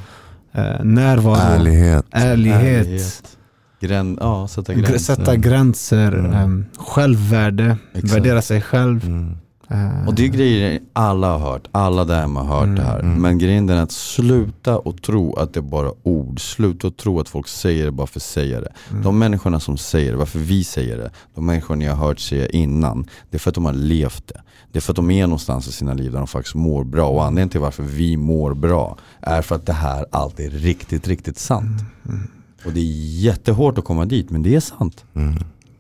Eh, 0.54 0.84
närvaro, 0.84 1.36
Ärlighet. 1.36 2.06
ärlighet, 2.12 2.62
Ärlighet. 2.88 3.38
Grän, 3.80 4.18
ja, 4.22 4.48
sätta 4.48 4.74
gr- 4.74 4.76
gränser. 4.82 4.98
sätta 5.16 5.36
gränser, 5.36 6.12
Mm. 6.14 6.34
em, 6.34 6.66
självvärde, 6.78 7.78
Exakt. 7.94 8.14
värdera 8.14 8.42
sig 8.42 8.62
själv. 8.62 9.06
Mm. 9.06 9.38
Eh, 9.70 10.08
Och 10.08 10.14
det 10.16 10.24
är 10.24 10.28
grejer 10.28 10.80
alla 10.94 11.38
har 11.38 11.52
hört, 11.52 11.68
alla 11.72 12.06
där 12.06 12.22
hemma 12.22 12.44
har 12.44 12.56
hört 12.56 12.64
Mm, 12.64 12.76
det 12.76 12.82
här. 12.84 13.00
mm. 13.00 13.22
Men 13.22 13.38
grejen 13.38 13.70
är 13.70 13.76
att 13.84 13.92
sluta 13.92 14.78
och 14.78 15.02
tro 15.02 15.34
att 15.36 15.54
det 15.54 15.60
är 15.60 15.62
bara 15.62 15.92
ord. 16.04 16.40
Sluta 16.56 16.88
och 16.88 16.98
tro 16.98 17.20
att 17.20 17.30
folk 17.30 17.48
säger 17.48 17.86
det 17.86 17.92
bara 17.92 18.08
för 18.08 18.20
att 18.20 18.24
säga 18.24 18.62
det. 18.62 18.72
Mm. 18.92 19.04
De 19.04 19.20
människorna 19.20 19.60
som 19.60 19.78
säger 19.78 20.12
det, 20.12 20.18
varför 20.18 20.40
vi 20.40 20.64
säger 20.64 20.98
det, 20.98 21.12
de 21.36 21.46
människorna 21.46 21.84
jag 21.84 21.96
har 21.96 22.08
hört 22.08 22.20
säga 22.20 22.48
innan, 22.48 23.08
det 23.30 23.38
är 23.38 23.40
för 23.40 23.50
att 23.50 23.56
de 23.56 23.66
har 23.66 23.74
levt 23.74 24.28
det. 24.28 24.42
Det 24.72 24.80
är 24.80 24.82
för 24.82 24.92
att 24.92 24.96
de 24.96 25.12
är 25.12 25.28
någonstans 25.28 25.68
i 25.68 25.72
sina 25.72 25.94
liv 25.94 26.12
där 26.12 26.18
de 26.20 26.28
faktiskt 26.28 26.56
mår 26.56 26.84
bra. 26.84 27.10
Och 27.10 27.24
anledningen 27.24 27.50
till 27.50 27.60
varför 27.60 27.84
vi 27.84 28.18
mår 28.18 28.54
bra 28.54 28.98
är 29.22 29.42
för 29.42 29.56
att 29.56 29.66
det 29.66 29.74
här 29.74 30.06
alltid 30.12 30.46
är 30.46 30.50
riktigt, 30.58 31.08
riktigt 31.08 31.38
sant. 31.40 31.82
Mm, 32.10 32.28
Och 32.66 32.72
det 32.74 32.80
är 32.80 33.20
jättehårt 33.22 33.78
att 33.78 33.86
komma 33.86 34.06
dit, 34.06 34.30
men 34.30 34.44
det 34.44 34.56
är 34.56 34.60
sant. 34.60 35.06
Mm. 35.16 35.36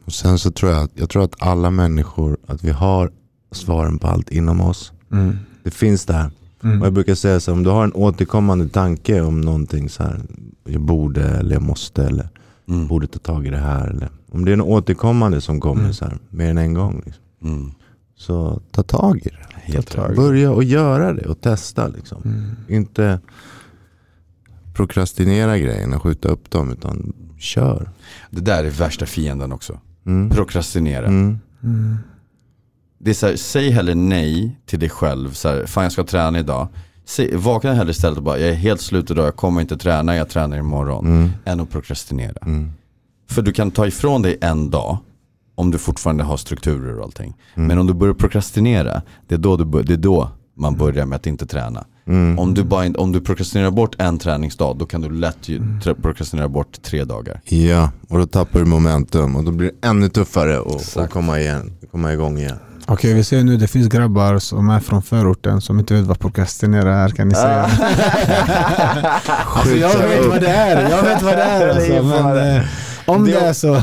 Och 0.05 0.13
sen 0.13 0.39
så 0.39 0.51
tror 0.51 0.71
jag, 0.71 0.83
att- 0.83 0.91
jag 0.93 1.09
tror 1.09 1.23
att 1.23 1.35
alla 1.41 1.69
människor, 1.69 2.37
att 2.47 2.63
vi 2.63 2.71
har 2.71 3.11
svaren 3.53 3.99
på 3.99 4.07
allt 4.07 4.29
inom 4.31 4.61
oss. 4.61 4.91
Mm. 5.11 5.37
Det 5.63 5.71
finns 5.71 6.05
där. 6.05 6.25
Och 6.59 6.65
jag 6.69 6.73
Mm. 6.75 6.93
brukar 6.93 7.15
säga 7.15 7.39
så 7.39 7.51
här, 7.51 7.57
om 7.57 7.63
du 7.63 7.69
har 7.69 7.83
en 7.83 7.93
återkommande 7.93 8.67
tanke 8.69 9.21
om 9.21 9.41
någonting 9.41 9.89
så 9.89 10.03
här, 10.03 10.21
jag 10.65 10.81
borde 10.81 11.23
eller 11.23 11.53
jag 11.55 11.61
måste 11.61 12.03
eller 12.05 12.29
Mm. 12.69 12.87
borde 12.87 13.07
ta 13.07 13.19
tag 13.19 13.47
i 13.47 13.49
det 13.49 13.57
här. 13.57 13.87
Eller, 13.87 14.09
om 14.31 14.45
det 14.45 14.51
är 14.51 14.53
en 14.53 14.61
återkommande 14.61 15.41
som 15.41 15.59
kommer 15.59 15.81
Mm. 15.81 15.93
så 15.93 16.05
här, 16.05 16.17
mer 16.29 16.49
än 16.49 16.57
en 16.57 16.73
gång. 16.73 17.01
Liksom, 17.05 17.23
Mm. 17.43 17.71
så 18.15 18.61
ta 18.71 18.83
tag 18.83 19.17
i 19.17 19.29
det. 19.29 19.45
Helt 19.73 19.87
Ta 19.87 20.01
tag. 20.01 20.09
rätt. 20.09 20.17
Börja 20.17 20.51
och 20.51 20.63
göra 20.63 21.13
det 21.13 21.25
och 21.29 21.41
testa. 21.41 21.87
Liksom. 21.87 22.21
Mm. 22.25 22.55
Inte 22.67 23.19
prokrastinera 24.73 25.57
grejerna, 25.57 25.99
skjuta 25.99 26.27
upp 26.29 26.49
dem, 26.51 26.71
utan 26.71 27.13
kör. 27.37 27.89
Det 28.29 28.41
där 28.41 28.63
är 28.63 28.69
värsta 28.69 29.05
fienden 29.05 29.51
också. 29.51 29.79
Mm. 30.05 30.29
Prokrastinera. 30.29 31.07
Det 33.03 33.09
är 33.09 33.13
så 33.13 33.27
här, 33.27 33.35
säg 33.35 33.69
hellre 33.69 33.95
nej 33.95 34.59
till 34.65 34.79
dig 34.79 34.89
själv. 34.89 35.31
Så 35.33 35.47
här, 35.49 35.65
Fan 35.65 35.83
jag 35.83 35.91
ska 35.93 36.03
träna 36.03 36.39
idag. 36.39 36.67
Säg, 37.05 37.35
vakna 37.35 37.73
hellre 37.73 37.91
istället 37.91 38.17
och 38.17 38.23
bara, 38.23 38.37
jag 38.39 38.49
är 38.49 38.53
helt 38.53 38.81
slut 38.81 39.11
idag, 39.11 39.25
jag 39.25 39.35
kommer 39.35 39.61
inte 39.61 39.77
träna, 39.77 40.15
jag 40.15 40.29
tränar 40.29 40.57
imorgon. 40.57 41.05
Mm. 41.05 41.29
Än 41.45 41.59
att 41.59 41.69
prokrastinera. 41.71 42.37
Mm. 42.45 42.71
För 43.29 43.41
du 43.41 43.51
kan 43.53 43.71
ta 43.71 43.87
ifrån 43.87 44.21
dig 44.21 44.37
en 44.41 44.69
dag 44.69 44.97
om 45.55 45.71
du 45.71 45.77
fortfarande 45.77 46.23
har 46.23 46.37
strukturer 46.37 46.97
och 46.97 47.03
allting. 47.03 47.33
Mm. 47.55 47.67
Men 47.67 47.77
om 47.79 47.87
du 47.87 47.93
börjar 47.93 48.13
prokrastinera, 48.13 49.01
det 49.27 49.35
är 49.35 49.39
då, 49.39 49.57
du 49.57 49.83
det 49.83 49.93
är 49.93 49.97
då 49.97 50.29
man 50.57 50.75
börjar 50.77 51.05
med 51.05 51.15
att 51.15 51.27
inte 51.27 51.45
träna. 51.45 51.85
Mm. 52.07 52.39
Om, 52.39 52.53
du 52.53 52.63
bara, 52.63 52.91
om 52.97 53.11
du 53.11 53.21
prokrastinerar 53.21 53.71
bort 53.71 53.95
en 53.97 54.17
träningsdag, 54.19 54.77
då 54.77 54.85
kan 54.85 55.01
du 55.01 55.09
lätt 55.09 55.49
Mm. 55.49 55.79
prokrastinera 56.01 56.49
bort 56.49 56.81
tre 56.81 57.03
dagar. 57.03 57.41
Ja, 57.45 57.91
och 58.09 58.17
då 58.17 58.25
tappar 58.27 58.59
du 58.59 58.65
momentum 58.65 59.35
och 59.35 59.43
då 59.43 59.51
blir 59.51 59.71
det 59.81 59.87
ännu 59.87 60.09
tuffare 60.09 60.59
att- 60.59 60.97
att 60.97 61.09
komma, 61.09 61.39
igen, 61.39 61.73
komma 61.91 62.13
igång 62.13 62.37
igen. 62.37 62.57
Okej, 62.87 63.13
vi 63.13 63.23
ser 63.23 63.43
nu 63.43 63.57
det 63.57 63.67
finns 63.67 63.87
grabbar 63.87 64.39
som 64.39 64.69
är 64.69 64.79
från 64.79 65.01
förorten 65.03 65.61
som 65.61 65.79
inte 65.79 65.93
vet 65.93 66.05
vad 66.05 66.19
prokrastinera 66.19 66.95
är 66.95 67.09
kan 67.09 67.27
ni 67.27 67.35
säga. 67.35 67.69
alltså, 69.55 69.75
jag 69.75 69.97
vet 70.07 70.25
vad 70.25 70.41
det 70.41 70.47
är, 70.47 70.89
jag 70.89 71.03
vet 71.03 71.21
vad 71.21 71.37
det 71.37 71.43
är. 71.43 71.69
Alltså, 71.69 72.03
men, 72.03 72.55
eh, 72.55 72.63
om 73.05 73.25
Det- 73.25 73.31
det 73.31 73.39
är 73.39 73.53
så. 73.53 73.81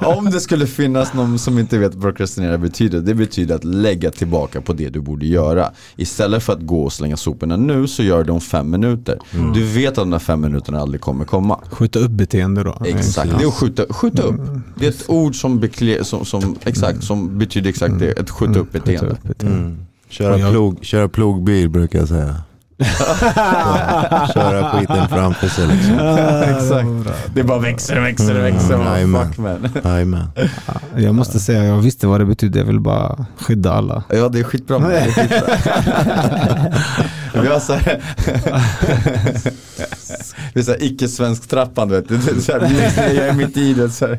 Om 0.18 0.24
det 0.30 0.40
skulle 0.40 0.66
finnas 0.66 1.14
någon 1.14 1.38
som 1.38 1.58
inte 1.58 1.78
vet 1.78 1.94
vad 1.94 2.02
prokrastinera 2.02 2.58
betyder, 2.58 3.00
det 3.00 3.14
betyder 3.14 3.54
att 3.54 3.64
lägga 3.64 4.10
tillbaka 4.10 4.60
på 4.60 4.72
det 4.72 4.88
du 4.88 5.00
borde 5.00 5.26
göra. 5.26 5.70
Istället 5.96 6.42
för 6.42 6.52
att 6.52 6.60
gå 6.66 6.82
och 6.82 6.92
slänga 6.92 7.16
soporna 7.16 7.56
nu 7.56 7.88
så 7.88 8.02
gör 8.02 8.18
du 8.18 8.24
det 8.24 8.32
om 8.32 8.40
fem 8.40 8.70
minuter. 8.70 9.18
Du 9.54 9.64
vet 9.64 9.88
att 9.88 9.94
de 9.94 10.10
där 10.10 10.18
fem 10.18 10.40
minuterna 10.40 10.80
aldrig 10.80 11.00
kommer 11.00 11.24
komma. 11.24 11.60
Skjuta 11.70 11.98
upp 11.98 12.10
beteende 12.10 12.62
då. 12.62 12.78
Exakt, 12.84 13.30
det 13.38 13.44
är 13.44 13.48
att 13.48 13.54
skjuta, 13.54 13.82
skjuta 13.94 14.22
upp. 14.22 14.40
Det 14.76 14.84
är 14.86 14.90
ett 14.90 15.04
ord 15.08 15.36
som, 15.40 15.60
bekle, 15.60 16.04
som, 16.04 16.24
som, 16.24 16.56
exakt, 16.64 17.04
som 17.04 17.38
betyder 17.38 17.70
exakt 17.70 17.98
det, 17.98 18.10
ett 18.12 18.30
skjuta 18.30 18.58
upp 18.58 18.72
Skjuta 18.72 18.78
beteende. 18.84 19.10
upp 19.10 19.22
beteende. 19.22 19.58
Mm. 19.58 19.78
Köra, 20.08 20.50
plog, 20.50 20.78
köra 20.84 21.08
plogbil 21.08 21.68
brukar 21.70 21.98
jag 21.98 22.08
säga. 22.08 22.34
köra 24.34 24.70
skiten 24.70 25.08
framför 25.08 25.48
sig 25.48 25.66
liksom. 25.66 25.98
Exakt. 26.42 26.88
Det 27.34 27.44
bara 27.44 27.58
växer 27.58 27.98
och 27.98 28.04
växer 28.04 28.38
och 28.38 28.44
växer. 28.44 28.74
Mm, 29.02 29.26
fuck 29.26 29.38
man. 29.38 29.68
Jajamän. 29.84 30.26
Jag 30.96 31.14
måste 31.14 31.40
säga, 31.40 31.64
jag 31.64 31.76
visste 31.76 32.06
vad 32.06 32.20
det 32.20 32.24
betydde. 32.24 32.58
Jag 32.58 32.66
vill 32.66 32.80
bara 32.80 33.26
skydda 33.38 33.72
alla. 33.72 34.02
Ja 34.08 34.28
det 34.28 34.38
är 34.38 34.44
skitbra. 34.44 34.78
Det 34.88 34.98
är 34.98 35.10
skitbra. 35.10 35.56
Vi 37.34 37.48
har 37.48 37.60
så 37.60 37.72
här, 37.72 38.02
vi 40.54 40.60
är 40.60 40.64
så 40.64 40.70
här 40.70 40.82
icke-svensk 40.82 41.48
trappan 41.48 41.88
du 41.88 41.94
vet. 41.94 42.08
Det 42.08 42.14
är 42.14 42.40
så 42.40 42.52
här, 42.52 43.14
jag 43.14 43.28
är 43.28 43.32
mitt 43.32 43.56
i 43.56 43.74
det. 43.74 43.90
Så, 43.90 44.06
här. 44.06 44.18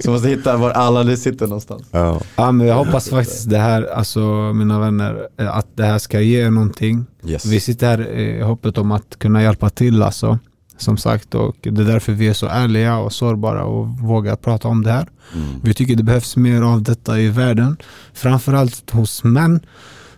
så 0.00 0.10
måste 0.10 0.28
hitta 0.28 0.56
var 0.56 0.70
alla 0.70 1.04
det 1.04 1.16
sitter 1.16 1.46
någonstans. 1.46 1.82
Ja. 1.90 2.20
Ja, 2.36 2.52
men 2.52 2.66
jag 2.66 2.74
hoppas 2.74 3.08
faktiskt 3.08 3.50
det 3.50 3.58
här, 3.58 3.82
alltså 3.82 4.20
mina 4.52 4.80
vänner, 4.80 5.28
eh, 5.36 5.56
att 5.56 5.66
det 5.76 5.84
här 5.84 5.98
ska 5.98 6.20
ge 6.20 6.50
någonting. 6.50 7.06
Yes. 7.24 7.46
Vi 7.46 7.60
sitter 7.60 7.86
här 7.86 8.08
i 8.08 8.42
hoppet 8.42 8.78
om 8.78 8.92
att 8.92 9.18
kunna 9.18 9.42
hjälpa 9.42 9.70
till 9.70 10.02
alltså. 10.02 10.38
Som 10.76 10.96
sagt, 10.96 11.34
och 11.34 11.56
det 11.62 11.68
är 11.82 11.84
därför 11.84 12.12
vi 12.12 12.28
är 12.28 12.32
så 12.32 12.46
ärliga 12.46 12.98
och 12.98 13.12
sårbara 13.12 13.64
och 13.64 13.88
vågar 13.88 14.36
prata 14.36 14.68
om 14.68 14.82
det 14.84 14.92
här. 14.92 15.08
Mm. 15.34 15.60
Vi 15.62 15.74
tycker 15.74 15.96
det 15.96 16.02
behövs 16.02 16.36
mer 16.36 16.62
av 16.62 16.82
detta 16.82 17.20
i 17.20 17.28
världen. 17.28 17.76
Framförallt 18.12 18.90
hos 18.90 19.24
män 19.24 19.60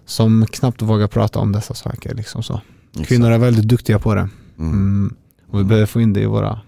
som 0.06 0.46
knappt 0.46 0.82
vågar 0.82 1.06
prata 1.08 1.38
om 1.38 1.52
dessa 1.52 1.74
saker. 1.74 2.14
Liksom 2.14 2.42
så. 2.42 2.60
Kvinnor 3.06 3.30
är 3.30 3.38
väldigt 3.38 3.68
duktiga 3.68 3.98
på 3.98 4.14
det. 4.14 4.28
Mm. 4.58 4.72
Mm. 4.72 5.14
Och 5.50 5.60
vi 5.60 5.64
behöver 5.64 5.86
få 5.86 6.00
in 6.00 6.12
det 6.12 6.20
i 6.20 6.26
våra 6.26 6.60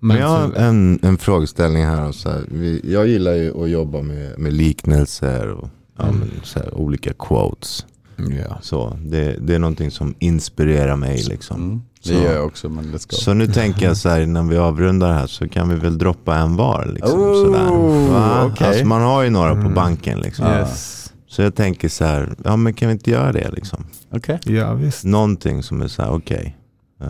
Men 0.00 0.16
jag 0.16 0.28
har 0.28 0.52
en, 0.52 0.98
en 1.02 1.18
frågeställning 1.18 1.84
här. 1.84 2.12
Så 2.12 2.30
här. 2.30 2.40
Vi, 2.48 2.80
jag 2.92 3.06
gillar 3.08 3.32
ju 3.32 3.62
att 3.64 3.70
jobba 3.70 4.02
med, 4.02 4.38
med 4.38 4.52
liknelser 4.52 5.48
och 5.48 5.68
ja, 5.98 6.04
Mm. 6.04 6.16
men 6.18 6.30
så 6.42 6.58
här, 6.58 6.74
olika 6.74 7.12
quotes. 7.12 7.86
Ja. 8.16 8.58
Så, 8.62 8.98
det, 9.04 9.36
det 9.40 9.54
är 9.54 9.58
någonting 9.58 9.90
som 9.90 10.14
inspirerar 10.18 10.96
mig. 10.96 11.22
Liksom. 11.22 11.56
Mm. 11.62 11.82
Det 12.02 12.08
Så. 12.08 12.14
gör 12.14 12.32
jag 12.34 12.46
också 12.46 12.68
men 12.68 12.84
let's 12.84 13.10
go. 13.10 13.16
Så 13.16 13.34
nu 13.34 13.46
tänker 13.46 13.86
jag 13.86 13.96
så 13.96 14.08
här 14.08 14.20
innan 14.20 14.48
vi 14.48 14.56
avrundar 14.56 15.12
här 15.12 15.26
så 15.26 15.48
kan 15.48 15.68
vi 15.68 15.74
väl 15.76 15.98
droppa 15.98 16.36
en 16.36 16.56
var. 16.56 16.86
Liksom, 16.94 17.20
Oh, 17.20 17.44
sådär. 17.44 18.10
Va? 18.12 18.44
okej. 18.52 18.66
Alltså, 18.66 18.84
man 18.86 19.02
har 19.02 19.22
ju 19.22 19.30
några 19.30 19.54
på 19.54 19.60
Mm. 19.60 19.74
banken. 19.74 20.18
Liksom. 20.18 20.46
Yes. 20.46 21.01
Så 21.32 21.42
jag 21.42 21.54
tänker 21.54 21.88
så 21.88 22.04
här, 22.04 22.34
ja 22.44 22.56
men 22.56 22.74
kan 22.74 22.88
vi 22.88 22.92
inte 22.92 23.10
göra 23.10 23.32
det 23.32 23.50
liksom? 23.50 23.84
Okej. 24.10 24.40
ja, 24.44 24.74
visst. 24.74 25.04
Någonting 25.04 25.62
som 25.62 25.82
är 25.82 25.88
så 25.88 26.02
här, 26.02 26.10
okej. 26.10 26.56
eh, 27.00 27.08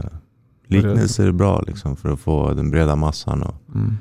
liknelser 0.68 1.26
är 1.26 1.32
bra 1.32 1.62
liksom 1.66 1.96
för 1.96 2.12
att 2.12 2.20
få 2.20 2.54
den 2.54 2.70
breda 2.70 2.96
massan 2.96 3.42
och, 3.42 3.54
Mm. 3.74 3.96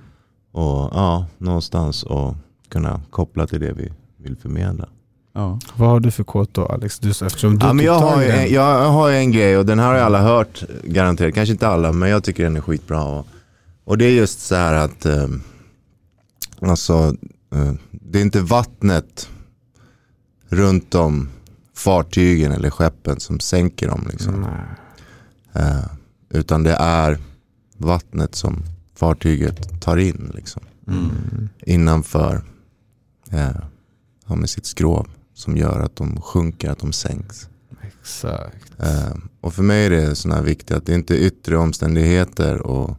och 0.52 0.90
ja, 0.94 1.26
någonstans 1.38 2.04
och 2.04 2.36
kunna 2.70 3.02
koppla 3.10 3.48
till 3.48 3.60
det 3.62 3.74
vi 3.74 3.92
vill 4.18 4.36
förmedla. 4.38 4.88
Ja. 5.34 5.60
Vad 5.76 5.90
har 5.90 6.00
du 6.00 6.12
för 6.12 6.24
kod 6.24 6.48
då 6.52 6.66
Alex? 6.66 7.00
Du, 7.00 7.10
eftersom 7.10 7.60
du 7.60 7.66
Ja, 7.66 7.74
men 7.74 7.86
tog 7.86 7.96
jag, 7.96 8.00
har 8.00 8.24
en, 8.24 8.54
jag 8.54 8.90
har 8.92 9.10
ju 9.10 9.16
en 9.16 9.32
grej 9.32 9.58
och 9.58 9.66
den 9.66 9.80
här 9.80 9.88
har 9.88 9.96
ju 9.96 10.02
alla 10.02 10.22
hört 10.22 10.64
garanterat. 10.84 11.34
Kanske 11.34 11.52
inte 11.54 11.68
alla 11.68 11.92
men 11.92 12.10
jag 12.10 12.24
tycker 12.24 12.44
den 12.44 12.58
är 12.58 12.62
skitbra. 12.62 13.04
Och, 13.04 13.28
och 13.84 13.98
det 13.98 14.06
är 14.06 14.12
just 14.12 14.40
så 14.40 14.56
här 14.56 14.74
att 14.74 15.06
eh, 15.06 15.28
alltså, 16.62 17.16
eh, 17.56 17.72
det 17.92 18.20
är 18.20 18.24
inte 18.24 18.42
vattnet 18.42 19.30
runt 20.52 20.96
om 20.96 21.30
fartygen 21.76 22.52
eller 22.52 22.70
skeppen 22.70 23.20
som 23.20 23.40
sänker 23.40 23.88
dem. 23.88 24.08
Liksom. 24.12 24.46
Eh, 25.54 25.86
utan 26.30 26.64
det 26.64 26.74
är 26.74 27.18
vattnet 27.78 28.36
som 28.36 28.64
fartyget 28.96 29.82
tar 29.82 29.98
in 29.98 30.32
liksom, 30.36 30.62
Mm. 30.88 31.50
innanför 31.66 32.44
eh, 33.30 34.36
med 34.36 34.50
sitt 34.50 34.66
skrov 34.66 35.08
som 35.34 35.58
gör 35.58 35.80
att 35.80 35.96
de 35.96 36.22
sjunker, 36.22 36.70
att 36.70 36.80
de 36.80 36.94
sänks. 36.94 37.50
Exakt. 38.00 38.72
Eh, 38.80 39.14
och 39.42 39.54
för 39.54 39.64
mig 39.64 39.86
är 39.86 39.90
det 39.90 40.16
sådana 40.16 40.36
här 40.40 40.46
viktigt 40.46 40.78
att 40.78 40.86
det 40.86 40.94
inte 40.96 41.16
är 41.16 41.20
yttre 41.20 41.58
omständigheter 41.58 42.62
och, 42.62 42.98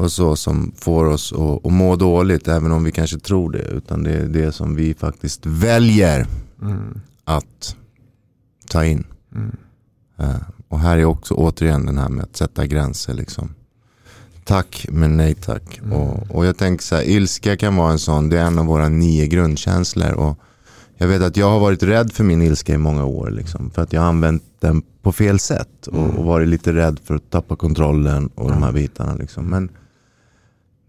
och 0.00 0.12
så 0.12 0.36
som 0.36 0.72
får 0.76 1.04
oss 1.04 1.32
att, 1.32 1.66
att 1.66 1.72
må 1.72 1.96
dåligt 1.96 2.48
även 2.48 2.72
om 2.72 2.84
vi 2.84 2.92
kanske 2.92 3.18
tror 3.18 3.50
det. 3.52 3.58
Utan 3.62 4.02
det 4.02 4.12
är 4.12 4.26
det 4.28 4.52
som 4.52 4.74
vi 4.74 4.94
faktiskt 4.94 5.46
väljer 5.46 6.26
Mm. 6.62 7.00
att 7.24 7.76
ta 8.68 8.84
in. 8.84 9.04
Mm. 9.34 9.56
Eh, 10.18 10.36
och 10.68 10.80
här 10.80 10.98
är 10.98 11.04
också 11.04 11.34
återigen 11.34 11.86
den 11.86 11.98
här 11.98 12.08
med 12.08 12.24
att 12.24 12.36
sätta 12.36 12.66
gränser. 12.66 13.14
Liksom. 13.14 13.54
Tack 14.44 14.86
men 14.90 15.16
nej 15.16 15.34
tack. 15.34 15.78
Mm. 15.78 15.92
Och, 15.92 16.30
och 16.36 16.46
jag 16.46 16.56
tänker 16.56 16.84
så 16.84 16.94
här, 16.96 17.02
ilska 17.08 17.56
kan 17.56 17.76
vara 17.76 17.92
en 17.92 17.98
sån, 17.98 18.28
det 18.28 18.38
är 18.38 18.44
en 18.44 18.58
av 18.58 18.66
våra 18.66 18.88
nio 18.88 19.26
grundkänslor. 19.26 20.12
Och 20.12 20.38
jag 20.96 21.08
vet 21.08 21.22
att 21.22 21.36
jag 21.36 21.50
har 21.50 21.60
varit 21.60 21.82
rädd 21.82 22.12
för 22.12 22.24
min 22.24 22.42
ilska 22.42 22.74
i 22.74 22.78
många 22.78 23.04
år. 23.04 23.30
Liksom, 23.30 23.70
för 23.70 23.82
att 23.82 23.92
jag 23.92 24.00
har 24.00 24.08
använt 24.08 24.42
den 24.60 24.82
på 25.02 25.12
fel 25.12 25.38
sätt. 25.38 25.86
Och, 25.86 25.98
Mm. 25.98 26.10
och 26.16 26.24
varit 26.24 26.48
lite 26.48 26.72
rädd 26.72 27.00
för 27.04 27.14
att 27.14 27.30
tappa 27.30 27.56
kontrollen 27.56 28.26
och 28.34 28.50
de 28.50 28.62
här 28.62 28.72
bitarna. 28.72 29.14
Liksom. 29.14 29.44
Men, 29.46 29.68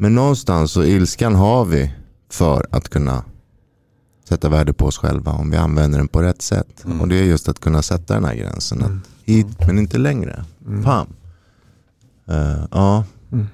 men 0.01 0.15
någonstans 0.15 0.71
så 0.71 0.83
ilskan 0.83 1.35
har 1.35 1.65
vi 1.65 1.93
för 2.31 2.65
att 2.71 2.89
kunna 2.89 3.23
sätta 4.29 4.49
värde 4.49 4.73
på 4.73 4.85
oss 4.85 4.97
själva 4.97 5.31
om 5.31 5.51
vi 5.51 5.57
använder 5.57 5.97
den 5.99 6.07
på 6.07 6.21
rätt 6.21 6.41
sätt. 6.41 6.85
Mm. 6.85 7.01
Och 7.01 7.07
det 7.07 7.15
är 7.19 7.23
just 7.23 7.49
att 7.49 7.59
kunna 7.59 7.81
sätta 7.81 8.13
den 8.13 8.25
här 8.25 8.35
gränsen. 8.35 8.81
Mm. 8.81 8.97
Att 8.97 9.07
hit 9.25 9.47
men 9.67 9.79
inte 9.79 9.97
längre. 9.97 10.45
Mm. 10.67 10.83
Pam. 10.83 11.07
Eh, 12.29 12.63
ja, 12.71 13.03
Mm. 13.31 13.47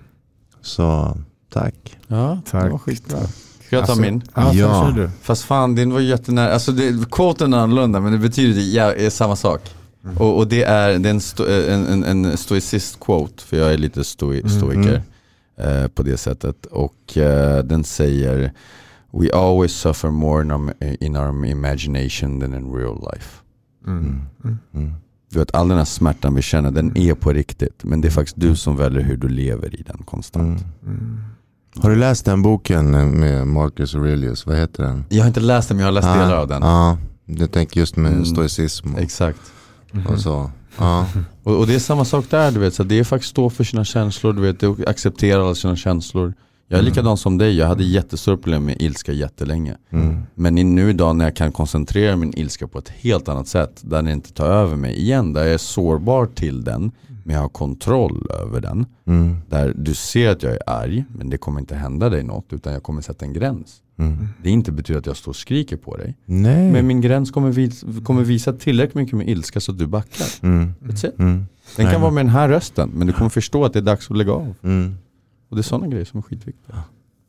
så 0.62 1.18
tack. 1.54 1.98
Ja, 2.08 2.42
Tack. 2.52 2.64
det 2.64 2.70
var 2.70 2.78
skitbra. 2.78 3.18
Ska 3.68 3.76
jag 3.76 3.86
ta 3.86 3.92
Alltså, 3.92 4.02
min? 4.02 4.22
Ja, 4.36 4.54
Ja. 4.54 4.94
du. 4.96 5.10
Fast 5.22 5.44
fan 5.44 5.76
din 5.76 5.94
var 5.94 6.00
ju 6.00 6.08
jättenära, 6.08 6.54
alltså 6.54 6.72
det, 6.72 7.10
quoten 7.12 7.54
är 7.54 7.58
annorlunda 7.58 8.00
men 8.00 8.12
det 8.12 8.18
betyder 8.18 8.62
ja, 8.62 8.94
är 8.94 9.10
samma 9.10 9.36
sak. 9.36 9.62
Mm. 10.04 10.18
Och, 10.18 10.38
och 10.38 10.48
det 10.48 10.64
är, 10.64 11.00
det 11.00 11.10
är 11.10 11.14
en, 11.14 11.22
sto, 11.22 11.44
en, 11.48 12.04
en, 12.04 12.26
en 12.26 12.38
stoicist 12.38 13.00
quote, 13.00 13.44
för 13.44 13.58
jag 13.58 13.74
är 13.74 13.78
lite 13.78 14.04
stoi, 14.04 14.40
Mm. 14.40 14.52
stoiker 14.52 15.04
eh, 15.58 15.88
på 15.88 16.04
det 16.04 16.18
sättet. 16.18 16.66
Och 16.66 17.18
eh, 17.18 17.64
den 17.64 17.84
säger 17.84 18.52
We 19.12 19.30
always 19.34 19.72
suffer 19.72 20.10
more 20.10 20.42
in 20.44 20.52
our, 20.52 20.74
in 21.00 21.18
our 21.18 21.46
imagination 21.46 22.40
than 22.42 22.54
in 22.54 22.74
real 22.74 22.96
life. 23.14 23.42
Mm. 23.88 24.22
Mm. 24.44 24.58
Mm. 24.74 24.94
Du 25.32 25.40
vet 25.40 25.56
all 25.56 25.68
den 25.68 25.78
här 25.78 25.86
smärtan 25.86 26.36
vi 26.36 26.42
känner, 26.42 26.72
den 26.72 26.98
är 26.98 27.14
på 27.14 27.34
riktigt. 27.34 27.84
Men 27.84 28.02
det 28.02 28.08
är 28.08 28.12
faktiskt 28.12 28.40
du 28.40 28.56
som 28.56 28.76
väljer 28.78 29.02
hur 29.02 29.18
du 29.18 29.28
lever 29.30 29.76
i 29.80 29.82
den 29.84 29.98
konstant. 29.98 30.66
Mm. 30.84 30.98
Mm. 30.98 31.18
Har 31.76 31.90
du 31.90 31.96
läst 31.96 32.26
den 32.26 32.42
boken 32.42 32.92
med 33.20 33.48
Marcus 33.48 33.96
Aurelius? 33.96 34.46
Vad 34.46 34.58
heter 34.58 34.84
den? 34.84 35.06
Jag 35.10 35.22
har 35.24 35.28
inte 35.28 35.40
läst 35.40 35.68
den 35.68 35.78
men 35.78 35.86
jag 35.86 35.88
har 35.88 36.02
läst 36.02 36.08
delar 36.14 36.36
av 36.38 36.48
den. 36.48 36.62
Ja, 36.62 36.98
jag 37.26 37.52
tänker 37.52 37.80
just 37.80 37.96
med 37.96 38.12
Mm. 38.12 38.26
stoicism 38.26 38.94
och, 38.94 39.00
Exakt. 39.00 39.40
och 40.08 40.20
så. 40.20 40.52
Ja. 40.78 41.08
Och, 41.46 41.60
och 41.60 41.68
det 41.68 41.76
är 41.76 41.80
samma 41.80 42.06
sak 42.06 42.26
där, 42.30 42.52
du 42.52 42.60
vet. 42.60 42.74
Så 42.74 42.84
det 42.84 43.00
är 43.00 43.04
faktiskt 43.04 43.30
stå 43.30 43.50
för 43.50 43.64
sina 43.64 43.84
känslor, 43.86 44.34
du 44.34 44.42
vet. 44.42 44.64
och 44.64 44.88
Acceptera 44.88 45.42
alla 45.44 45.56
sina 45.56 45.76
känslor. 45.76 46.34
Jag 46.68 46.78
är 46.78 46.82
Mm. 46.82 46.90
likadan 46.90 47.18
som 47.18 47.38
dig, 47.38 47.58
jag 47.58 47.68
hade 47.68 47.84
jättestora 47.84 48.38
problem 48.38 48.66
med 48.66 48.82
ilska 48.82 49.12
jättelänge. 49.12 49.78
Mm. 49.90 50.22
Men 50.36 50.56
nu 50.56 50.90
idag 50.90 51.16
när 51.16 51.26
jag 51.26 51.36
kan 51.36 51.52
koncentrera 51.52 52.16
min 52.16 52.34
ilska 52.38 52.68
på 52.68 52.80
ett 52.80 52.90
helt 52.90 53.30
annat 53.30 53.48
sätt, 53.48 53.82
där 53.84 53.98
den 53.98 54.08
inte 54.12 54.34
tar 54.34 54.48
över 54.48 54.76
mig 54.76 54.96
igen, 55.00 55.34
där 55.34 55.44
jag 55.44 55.54
är 55.54 55.58
sårbar 55.58 56.26
till 56.26 56.64
den, 56.64 56.92
men 57.24 57.36
jag 57.36 57.42
har 57.42 57.50
kontroll 57.50 58.28
över 58.42 58.62
den. 58.62 58.86
Mm. 59.08 59.38
Där 59.50 59.74
du 59.78 59.94
ser 59.94 60.30
att 60.30 60.44
jag 60.44 60.54
är 60.54 60.70
arg, 60.70 61.06
men 61.18 61.30
det 61.30 61.38
kommer 61.38 61.60
inte 61.60 61.76
hända 61.76 62.10
dig 62.10 62.24
något, 62.24 62.54
utan 62.54 62.74
jag 62.74 62.84
kommer 62.84 63.02
sätta 63.02 63.26
en 63.26 63.34
gräns. 63.34 63.82
Mm. 63.98 64.28
Det 64.44 64.50
inte 64.50 64.72
betyder 64.72 65.00
att 65.00 65.06
jag 65.06 65.18
står 65.18 65.32
och 65.32 65.36
skriker 65.36 65.78
på 65.78 65.98
dig, 65.98 66.18
Nej. 66.26 66.72
men 66.72 66.88
min 66.88 67.02
gräns 67.02 67.32
kommer 67.32 67.52
visa, 67.52 67.88
kommer 68.04 68.24
visa 68.24 68.54
tillräckligt 68.54 68.96
mycket 68.96 69.18
med 69.18 69.30
ilska 69.30 69.60
så 69.60 69.72
att 69.72 69.78
du 69.78 69.88
backar. 69.88 70.28
Mm. 70.42 70.74
That's 70.82 71.08
it. 71.08 71.20
Mm. 71.20 71.46
Den 71.76 71.86
kan 71.86 71.94
Nej. 71.94 72.02
vara 72.02 72.12
med 72.12 72.26
den 72.26 72.34
här 72.34 72.50
rösten, 72.50 72.92
men 72.94 73.08
du 73.08 73.14
kommer 73.14 73.30
förstå 73.30 73.66
att 73.66 73.74
det 73.74 73.80
är 73.80 73.84
dags 73.84 74.12
att 74.12 74.18
lägga 74.18 74.32
av. 74.32 74.56
Mm. 74.64 74.96
Och 75.50 75.56
det 75.56 75.62
är 75.62 75.64
sådana 75.64 75.88
grejer 75.88 76.06
som 76.06 76.18
är 76.18 76.22
skitviktiga. 76.22 76.84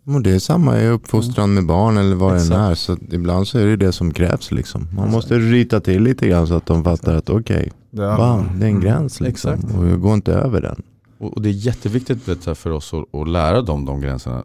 Och 0.06 0.22
det 0.22 0.30
är 0.30 0.38
samma 0.38 0.80
i 0.80 0.88
uppfostran 0.88 1.54
med 1.54 1.66
barn 1.66 1.96
eller 1.96 2.16
vad 2.16 2.32
det 2.32 2.36
än 2.36 2.42
Exakt. 2.42 2.70
är. 2.70 2.74
Så 2.74 2.96
ibland 3.10 3.48
så 3.48 3.58
är 3.58 3.66
det 3.66 3.76
det 3.76 3.92
som 3.92 4.12
krävs 4.12 4.52
liksom. 4.52 4.88
Man 4.96 5.10
måste 5.10 5.38
ryta 5.38 5.80
till 5.80 6.02
lite 6.02 6.28
grann 6.28 6.46
så 6.46 6.54
att 6.54 6.66
de 6.66 6.84
fattar 6.84 7.14
att 7.14 7.30
okej, 7.30 7.72
bam, 7.90 8.60
det 8.60 8.66
är 8.66 8.70
en 8.70 8.80
gräns 8.80 9.20
liksom. 9.20 9.52
Exakt. 9.52 9.78
Och 9.78 9.86
jag 9.86 10.00
går 10.00 10.14
inte 10.14 10.32
över 10.32 10.60
den. 10.60 10.82
Och, 11.18 11.34
och 11.34 11.42
det 11.42 11.48
är 11.48 11.52
jätteviktigt 11.52 12.28
vet, 12.28 12.58
för 12.58 12.70
oss 12.70 12.94
att, 12.94 13.20
att 13.20 13.28
lära 13.28 13.62
dem 13.62 13.84
de 13.84 14.00
gränserna. 14.00 14.44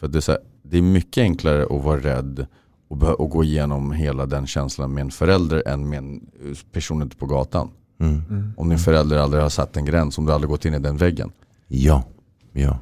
För 0.00 0.08
det 0.08 0.18
är, 0.18 0.20
så 0.20 0.32
här, 0.32 0.40
det 0.72 0.78
är 0.78 0.82
mycket 0.82 1.22
enklare 1.22 1.62
att 1.62 1.84
vara 1.84 2.00
rädd 2.00 2.46
och, 2.88 3.02
och 3.02 3.30
gå 3.30 3.44
igenom 3.44 3.92
hela 3.92 4.26
den 4.26 4.46
känslan 4.46 4.94
med 4.94 5.00
en 5.00 5.10
förälder 5.10 5.62
än 5.68 5.88
med 5.88 5.98
en 5.98 6.14
eh, 6.14 6.56
person 6.72 7.02
ute 7.02 7.16
på 7.16 7.26
gatan. 7.26 7.70
Mm. 8.00 8.52
Om 8.56 8.68
din 8.68 8.78
förälder 8.78 9.16
aldrig 9.16 9.42
har 9.42 9.50
satt 9.50 9.76
en 9.76 9.84
gräns, 9.84 10.18
om 10.18 10.26
du 10.26 10.32
aldrig 10.32 10.50
gått 10.50 10.64
in 10.64 10.74
i 10.74 10.78
den 10.78 10.96
väggen. 10.96 11.30
Ja, 11.68 12.04
ja. 12.52 12.78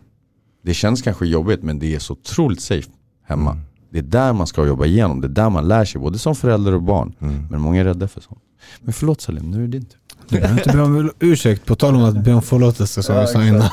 Det 0.63 0.75
känns 0.75 1.03
kanske 1.03 1.27
jobbigt 1.27 1.63
men 1.63 1.79
det 1.79 1.95
är 1.95 1.99
så 1.99 2.13
otroligt 2.13 2.61
safe 2.61 2.91
hemma. 3.23 3.51
Mm. 3.51 3.65
Det 3.91 3.99
är 3.99 4.03
där 4.03 4.33
man 4.33 4.47
ska 4.47 4.67
jobba 4.67 4.85
igenom, 4.85 5.21
det 5.21 5.27
är 5.27 5.29
där 5.29 5.51
man 5.51 5.69
lär 5.69 5.85
sig, 5.85 6.01
både 6.01 6.19
som 6.19 6.35
förälder 6.35 6.75
och 6.75 6.83
barn. 6.83 7.15
Mm. 7.19 7.47
Men 7.51 7.61
många 7.61 7.81
är 7.81 7.85
rädda 7.85 8.09
för 8.09 8.21
sånt. 8.21 8.41
Men 8.81 8.93
förlåt 8.93 9.21
Salim, 9.21 9.51
nu 9.51 9.57
är 9.57 9.61
det 9.61 9.79
din 9.79 9.85
tur. 9.85 10.00
Du 10.31 10.41
behöver 10.41 10.59
inte 10.61 10.77
be 10.77 10.83
om 10.83 11.11
ursäkt, 11.21 11.67
på 11.67 11.75
tal 11.75 11.95
om 11.95 12.05
att 12.05 12.25
be 12.25 12.33
om 12.33 12.43
förlåtelse 12.43 13.03
som 13.03 13.21
vi 13.21 13.27
sa 13.27 13.43
innan. 13.45 13.69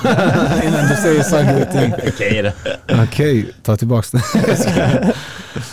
innan 0.63 0.87
du 0.89 0.95
säger 0.95 1.23
saker 1.23 1.61
och 1.67 1.71
ting. 1.71 1.93
Okej 2.13 2.53
Okej, 3.03 3.53
ta 3.63 3.77
tillbaks 3.77 4.11
det. 4.11 4.21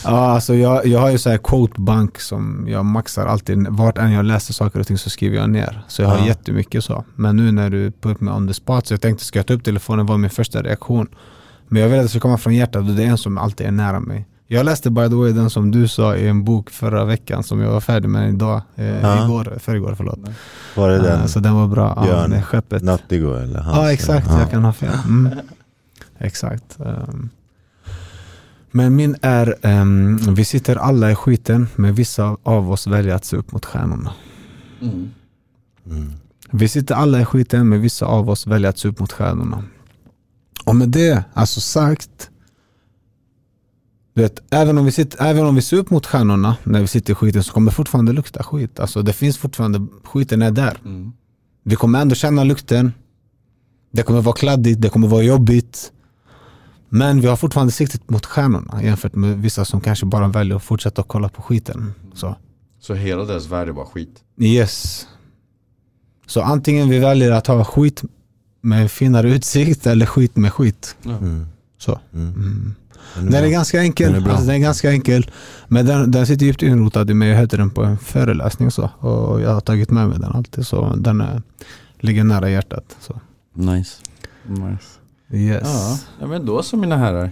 ja, 0.05 0.11
alltså 0.35 0.55
jag, 0.55 0.87
jag 0.87 0.99
har 1.01 1.11
ju 1.11 1.18
så 1.18 1.30
här 1.30 1.39
quote 1.39 1.80
bank 1.80 2.20
som 2.20 2.66
jag 2.68 2.85
maxar 2.85 3.26
alltid. 3.26 3.66
Vart 3.68 3.99
än 3.99 4.12
jag 4.12 4.24
läser 4.24 4.55
saker 4.55 4.80
och 4.80 4.87
ting 4.87 4.99
så 4.99 5.11
skriver 5.11 5.37
jag 5.37 5.51
ner. 5.51 5.82
Så 5.89 6.03
jag 6.03 6.09
har 6.09 6.18
Ja. 6.18 6.26
jättemycket 6.26 6.85
så. 6.85 7.05
Men 7.14 7.37
nu 7.37 7.53
när 7.53 7.70
du 7.70 7.91
put 7.91 8.20
mig 8.20 8.35
on 8.35 8.49
the 8.49 8.55
spot 8.55 8.87
så 8.87 8.95
jag 8.95 9.01
tänkte 9.01 9.24
ska 9.24 9.39
jag 9.39 9.47
ta 9.47 9.55
upp 9.55 9.64
telefonen 9.64 10.07
var 10.07 10.16
min 10.18 10.30
första 10.30 10.62
reaktion. 10.62 11.09
Men 11.68 11.82
jag 11.82 11.89
vill 11.89 11.99
att 11.99 12.05
det 12.05 12.09
ska 12.11 12.20
komma 12.20 12.39
från 12.39 12.55
hjärtat 12.55 12.76
och 12.76 12.85
det 12.95 13.03
är 13.05 13.07
en 13.07 13.18
som 13.18 13.39
alltid 13.39 13.66
är 13.66 13.70
nära 13.70 14.01
mig. 14.01 14.26
Jag 14.47 14.64
läste 14.66 14.90
by 14.90 15.09
the 15.09 15.14
way 15.14 15.32
den 15.32 15.51
som 15.51 15.70
du 15.70 15.88
sa 15.88 16.16
i 16.16 16.28
en 16.28 16.45
bok 16.45 16.70
förra 16.70 17.05
veckan 17.05 17.42
som 17.42 17.61
jag 17.61 17.70
var 17.72 17.80
färdig 17.80 18.09
med 18.09 18.28
idag. 18.28 18.62
Eh, 18.76 18.86
Ja. 18.86 19.24
Igår, 19.24 19.57
förrgår 19.61 19.95
förlåt. 19.95 20.18
Var 20.76 20.88
det 20.88 21.12
Eh, 21.12 21.26
så 21.26 21.40
den 21.40 21.55
var 21.55 21.66
bra. 21.68 21.92
Ja, 21.97 22.03
Björn 22.05 22.30
med 22.30 22.45
skeppet. 22.45 22.82
Nattigo 22.82 23.34
eller 23.34 23.61
hans? 23.61 23.76
Ja 23.76 23.92
exakt, 23.92 24.26
Ja. 24.30 24.38
jag 24.40 24.51
kan 24.51 24.64
ha 24.64 24.72
fel. 24.72 24.95
Mm. 25.05 25.38
Exakt. 26.18 26.78
ehm. 26.80 27.28
Men 28.70 28.97
min 28.97 29.16
är, 29.22 29.55
ehm, 29.62 30.16
vi 30.34 30.45
sitter 30.45 30.76
alla 30.76 31.11
i 31.11 31.14
skiten 31.14 31.68
men 31.76 31.95
vissa 31.95 32.36
av 32.42 32.70
oss 32.72 32.86
väljer 32.86 33.14
att 33.14 33.24
se 33.24 33.36
upp 33.36 33.53
mot 33.53 33.64
stjärnorna. 33.64 34.12
Mm. 34.82 35.11
Mm. 35.86 36.12
Vi 36.51 36.68
sitter 36.68 36.95
alla 36.95 37.20
i 37.20 37.24
skiten 37.24 37.68
men 37.68 37.80
vissa 37.80 38.07
av 38.07 38.30
oss 38.30 38.47
väljer 38.47 38.70
att 38.70 38.78
se 38.78 38.88
upp 38.88 39.01
mot 39.01 39.12
stjärnorna. 39.12 39.62
Och 40.64 40.76
med 40.76 40.88
det 40.88 41.24
alltså 41.34 41.61
sagt, 41.61 42.30
du 44.15 44.23
vet, 44.23 44.43
även, 44.51 44.79
om 44.79 44.85
vi 44.85 44.93
sitter, 44.93 45.25
även 45.25 45.47
om 45.47 45.55
vi 45.55 45.62
ser 45.62 45.77
upp 45.77 45.91
mot 45.91 46.07
stjärnorna 46.07 46.57
när 46.65 46.81
vi 46.81 46.87
sitter 46.87 47.12
i 47.12 47.15
skiten 47.15 47.45
så 47.45 47.53
kommer 47.53 47.71
det 47.71 47.75
fortfarande 47.75 48.12
lukta 48.12 48.43
skit. 48.43 48.81
Alltså 48.81 49.03
det 49.03 49.12
finns 49.12 49.39
fortfarande, 49.39 49.87
skiten 50.05 50.43
är 50.43 50.51
där. 50.51 50.79
Mm. 50.85 51.12
Vi 51.62 51.77
kommer 51.77 52.01
ändå 52.01 52.15
känna 52.15 52.45
lukten. 52.45 52.93
Det 53.91 54.03
kommer 54.03 54.21
vara 54.21 54.37
kladdigt, 54.37 54.81
det 54.81 54.89
kommer 54.89 55.09
vara 55.09 55.23
jobbigt. 55.23 55.93
Men 56.89 57.21
vi 57.21 57.27
har 57.27 57.37
fortfarande 57.37 57.73
siktet 57.73 58.11
mot 58.11 58.27
stjärnorna 58.27 58.83
jämfört 58.83 59.15
med 59.15 59.43
vissa 59.43 59.65
som 59.65 59.81
kanske 59.81 60.07
bara 60.07 60.29
väljer 60.29 60.57
att 60.57 60.62
fortsätta 60.62 61.03
att 61.03 61.09
kolla 61.09 61.29
på 61.29 61.43
skiten. 61.43 61.95
Så. 62.15 62.37
Så 62.81 62.95
hela 62.95 63.25
deras 63.25 63.47
värld 63.47 63.69
är 63.69 63.73
bara 63.73 63.87
skit. 63.87 64.23
Yes. 64.41 65.07
Så 66.27 66.43
antingen 66.43 66.89
vi 66.89 66.99
väljer 66.99 67.33
att 67.33 67.47
ha 67.47 67.65
skit 67.65 68.03
med 68.61 68.91
finare 68.91 69.31
utsikt 69.31 69.87
eller 69.87 70.07
skit 70.07 70.37
med 70.37 70.53
skit. 70.53 70.97
Mm. 71.05 71.47
Så. 71.79 72.01
Mm. 72.12 72.75
Den 73.14 73.28
är 73.28 73.32
Den 73.32 73.45
är 73.45 73.49
ganska 73.49 73.80
enkel. 73.80 74.12
Den 74.12 74.24
är 74.24 74.30
alltså, 74.30 74.47
den 74.47 74.55
är 74.55 74.59
ganska 74.59 74.90
enkel. 74.90 75.30
Men 75.68 75.86
den, 75.86 76.11
den 76.11 76.26
sitter 76.26 76.47
djupt 76.47 76.62
inrotad 76.62 77.11
i 77.11 77.14
mig. 77.14 77.28
Jag 77.28 77.36
hörde 77.36 77.57
den 77.57 77.70
på 77.70 77.82
en 77.82 77.99
föreläsning 77.99 78.70
så. 78.70 78.90
Och 78.99 79.40
jag 79.40 79.51
har 79.51 79.61
tagit 79.61 79.90
med 79.90 80.09
mig 80.09 80.18
den 80.18 80.32
alltid. 80.32 80.66
Så 80.66 80.97
den 80.97 81.20
är, 81.20 81.42
ligger 82.01 82.24
nära 82.24 82.51
hjärtat. 82.51 82.97
Så. 83.01 83.20
Nice. 83.55 83.97
nice. 84.47 84.84
Yes. 85.32 85.62
Ja. 85.64 85.99
ja, 86.20 86.26
men 86.26 86.47
då 86.47 86.62
så 86.62 86.76
mina 86.76 86.97
herrar. 86.97 87.30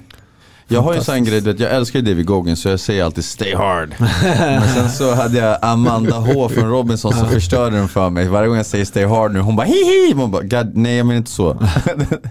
Jag 0.72 0.82
har 0.82 0.92
ju 0.92 0.98
en 0.98 1.04
sån 1.04 1.24
grej, 1.24 1.40
vet, 1.40 1.60
jag 1.60 1.72
älskar 1.72 1.98
ju 1.98 2.04
David 2.04 2.26
Goggins 2.26 2.60
så 2.60 2.68
jag 2.68 2.80
säger 2.80 3.04
alltid 3.04 3.24
stay 3.24 3.54
hard. 3.56 3.94
Men 4.38 4.68
sen 4.68 4.90
så 4.90 5.14
hade 5.14 5.38
jag 5.38 5.58
Amanda 5.62 6.16
H 6.16 6.48
från 6.48 6.68
Robinson 6.70 7.12
som 7.12 7.28
förstörde 7.28 7.76
den 7.76 7.88
för 7.88 8.10
mig. 8.10 8.28
Varje 8.28 8.48
gång 8.48 8.56
jag 8.56 8.66
säger 8.66 8.84
stay 8.84 9.04
hard 9.06 9.32
nu, 9.32 9.40
hon 9.40 9.56
bara 9.56 9.66
hihi. 9.66 10.12
Man 10.14 10.30
bara, 10.30 10.42
God, 10.42 10.70
nej 10.76 10.96
jag 10.96 11.06
menar 11.06 11.18
inte 11.18 11.30
så. 11.30 11.56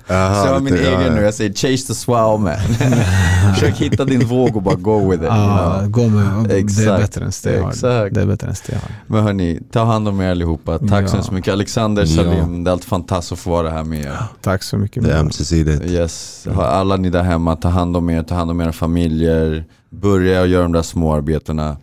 Jaha, 0.08 0.36
så 0.42 0.48
jag 0.48 0.54
har 0.54 0.60
min 0.60 0.74
egen 0.78 1.02
ja. 1.02 1.14
nu, 1.16 1.22
jag 1.22 1.34
säger 1.34 1.54
chase 1.54 1.88
the 1.88 1.94
swell 1.94 2.38
man. 2.39 2.54
Försök 3.54 3.76
hitta 3.78 4.06
din 4.06 4.28
våg 4.28 4.56
och 4.56 4.62
bara 4.62 4.76
go 4.76 5.12
with 5.12 5.24
it. 5.24 5.30
Ja, 5.32 5.78
Ja. 5.82 5.88
gå 5.88 6.08
med, 6.08 6.50
det 6.50 6.58
är 6.58 6.98
bättre 6.98 7.26
än 7.26 7.32
stay 7.32 7.60
hard. 7.62 7.70
Exakt. 7.70 8.16
Det 8.16 8.22
är 8.22 8.26
bättre 8.26 8.48
än 8.48 8.56
stay 8.56 8.76
hard. 8.76 8.92
Men 9.08 9.24
hörni, 9.24 9.60
ta 9.72 9.84
hand 9.84 10.08
om 10.08 10.22
er 10.22 10.32
allihopa. 10.32 10.80
Tack 10.80 10.89
så 10.89 10.96
Ja. 10.96 11.18
hemskt 11.18 11.32
mycket. 11.32 11.54
Alexander, 11.54 12.06
Ja. 12.08 12.24
Salim, 12.24 12.64
det 12.64 12.70
är 12.70 12.72
alltid 12.72 12.88
fantastiskt 12.89 13.32
att 13.32 13.39
få 13.39 13.50
vara 13.50 13.70
här 13.70 13.84
med 13.84 14.00
er. 14.06 14.18
Tack 14.42 14.64
så 14.64 14.78
mycket. 14.78 15.04
Det 15.04 15.14
är 15.14 15.18
ömsesidigt. 15.20 15.86
Yes, 15.86 16.48
ha 16.56 16.66
alla 16.66 16.96
ni 16.96 17.10
där 17.10 17.24
hemma, 17.24 17.56
ta 17.56 17.68
hand 17.70 17.98
om 17.98 18.10
er, 18.10 18.24
ta 18.32 18.36
hand 18.36 18.51
om 18.51 18.61
era 18.61 18.71
familjer. 18.71 19.65
Börja 19.89 20.41
och 20.41 20.47
göra 20.47 20.63
de 20.63 20.71
där 20.71 20.82
små 20.82 21.13
arbetena. 21.13 21.77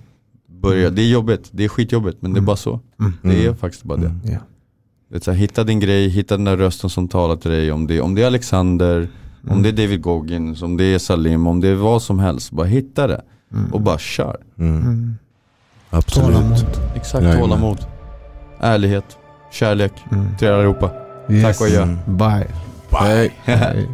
Börja, 0.63 0.91
det 0.91 1.03
är 1.03 1.09
jobbigt, 1.09 1.49
det 1.51 1.65
är 1.65 1.69
skitjobbigt 1.69 2.23
men 2.23 2.33
det 2.33 2.41
är 2.41 2.43
bara 2.43 2.57
så. 2.57 2.81
Mm. 3.01 3.13
Det 3.23 3.47
är 3.47 3.55
faktiskt 3.55 3.85
bara 3.85 3.99
det. 3.99 4.07
Mm. 4.07 4.21
Ja. 4.25 4.39
det 5.11 5.17
är 5.17 5.21
så 5.21 5.31
här, 5.31 5.39
hitta 5.39 5.65
din 5.65 5.81
grej, 5.81 6.09
hitta 6.09 6.37
den 6.37 6.45
där 6.45 6.57
rösten 6.57 6.91
som 6.91 7.09
talar 7.09 7.37
till 7.37 7.51
dig. 7.51 7.73
Om 7.73 7.87
det, 7.87 8.01
om 8.01 8.15
det 8.15 8.23
är 8.23 8.27
Alexander, 8.27 9.09
om 9.51 9.63
det 9.63 9.69
är 9.69 9.73
David 9.73 10.03
Goggins, 10.03 10.63
om 10.63 10.77
det 10.77 10.85
är 10.85 10.99
Salim, 10.99 11.47
om 11.47 11.61
det 11.61 11.69
är 11.69 11.75
vad 11.75 12.03
som 12.03 12.19
helst. 12.19 12.51
Bara 12.51 12.67
hitta 12.67 13.07
det 13.07 13.23
Mm. 13.53 13.73
och 13.73 13.81
bara 13.81 13.99
kör. 13.99 14.37
Mm. 14.59 14.77
Mm. 14.83 15.15
Absolut. 15.91 16.37
Tålamod. 16.37 16.65
Exakt, 16.97 17.25
Jajamän. 17.25 17.41
tålamod. 17.43 17.79
Ärlighet, 18.61 19.05
kärlek 19.53 19.93
Mm. 20.13 20.37
till 20.39 20.49
er 20.49 20.53
allihopa. 20.53 20.91
Yes. 21.31 21.43
Tack 21.43 21.61
och 21.61 21.67
adjö. 21.67 21.83
Mm. 21.83 22.17
Bye. 22.17 22.47
Hej. 22.91 23.33
Hej. 23.45 23.89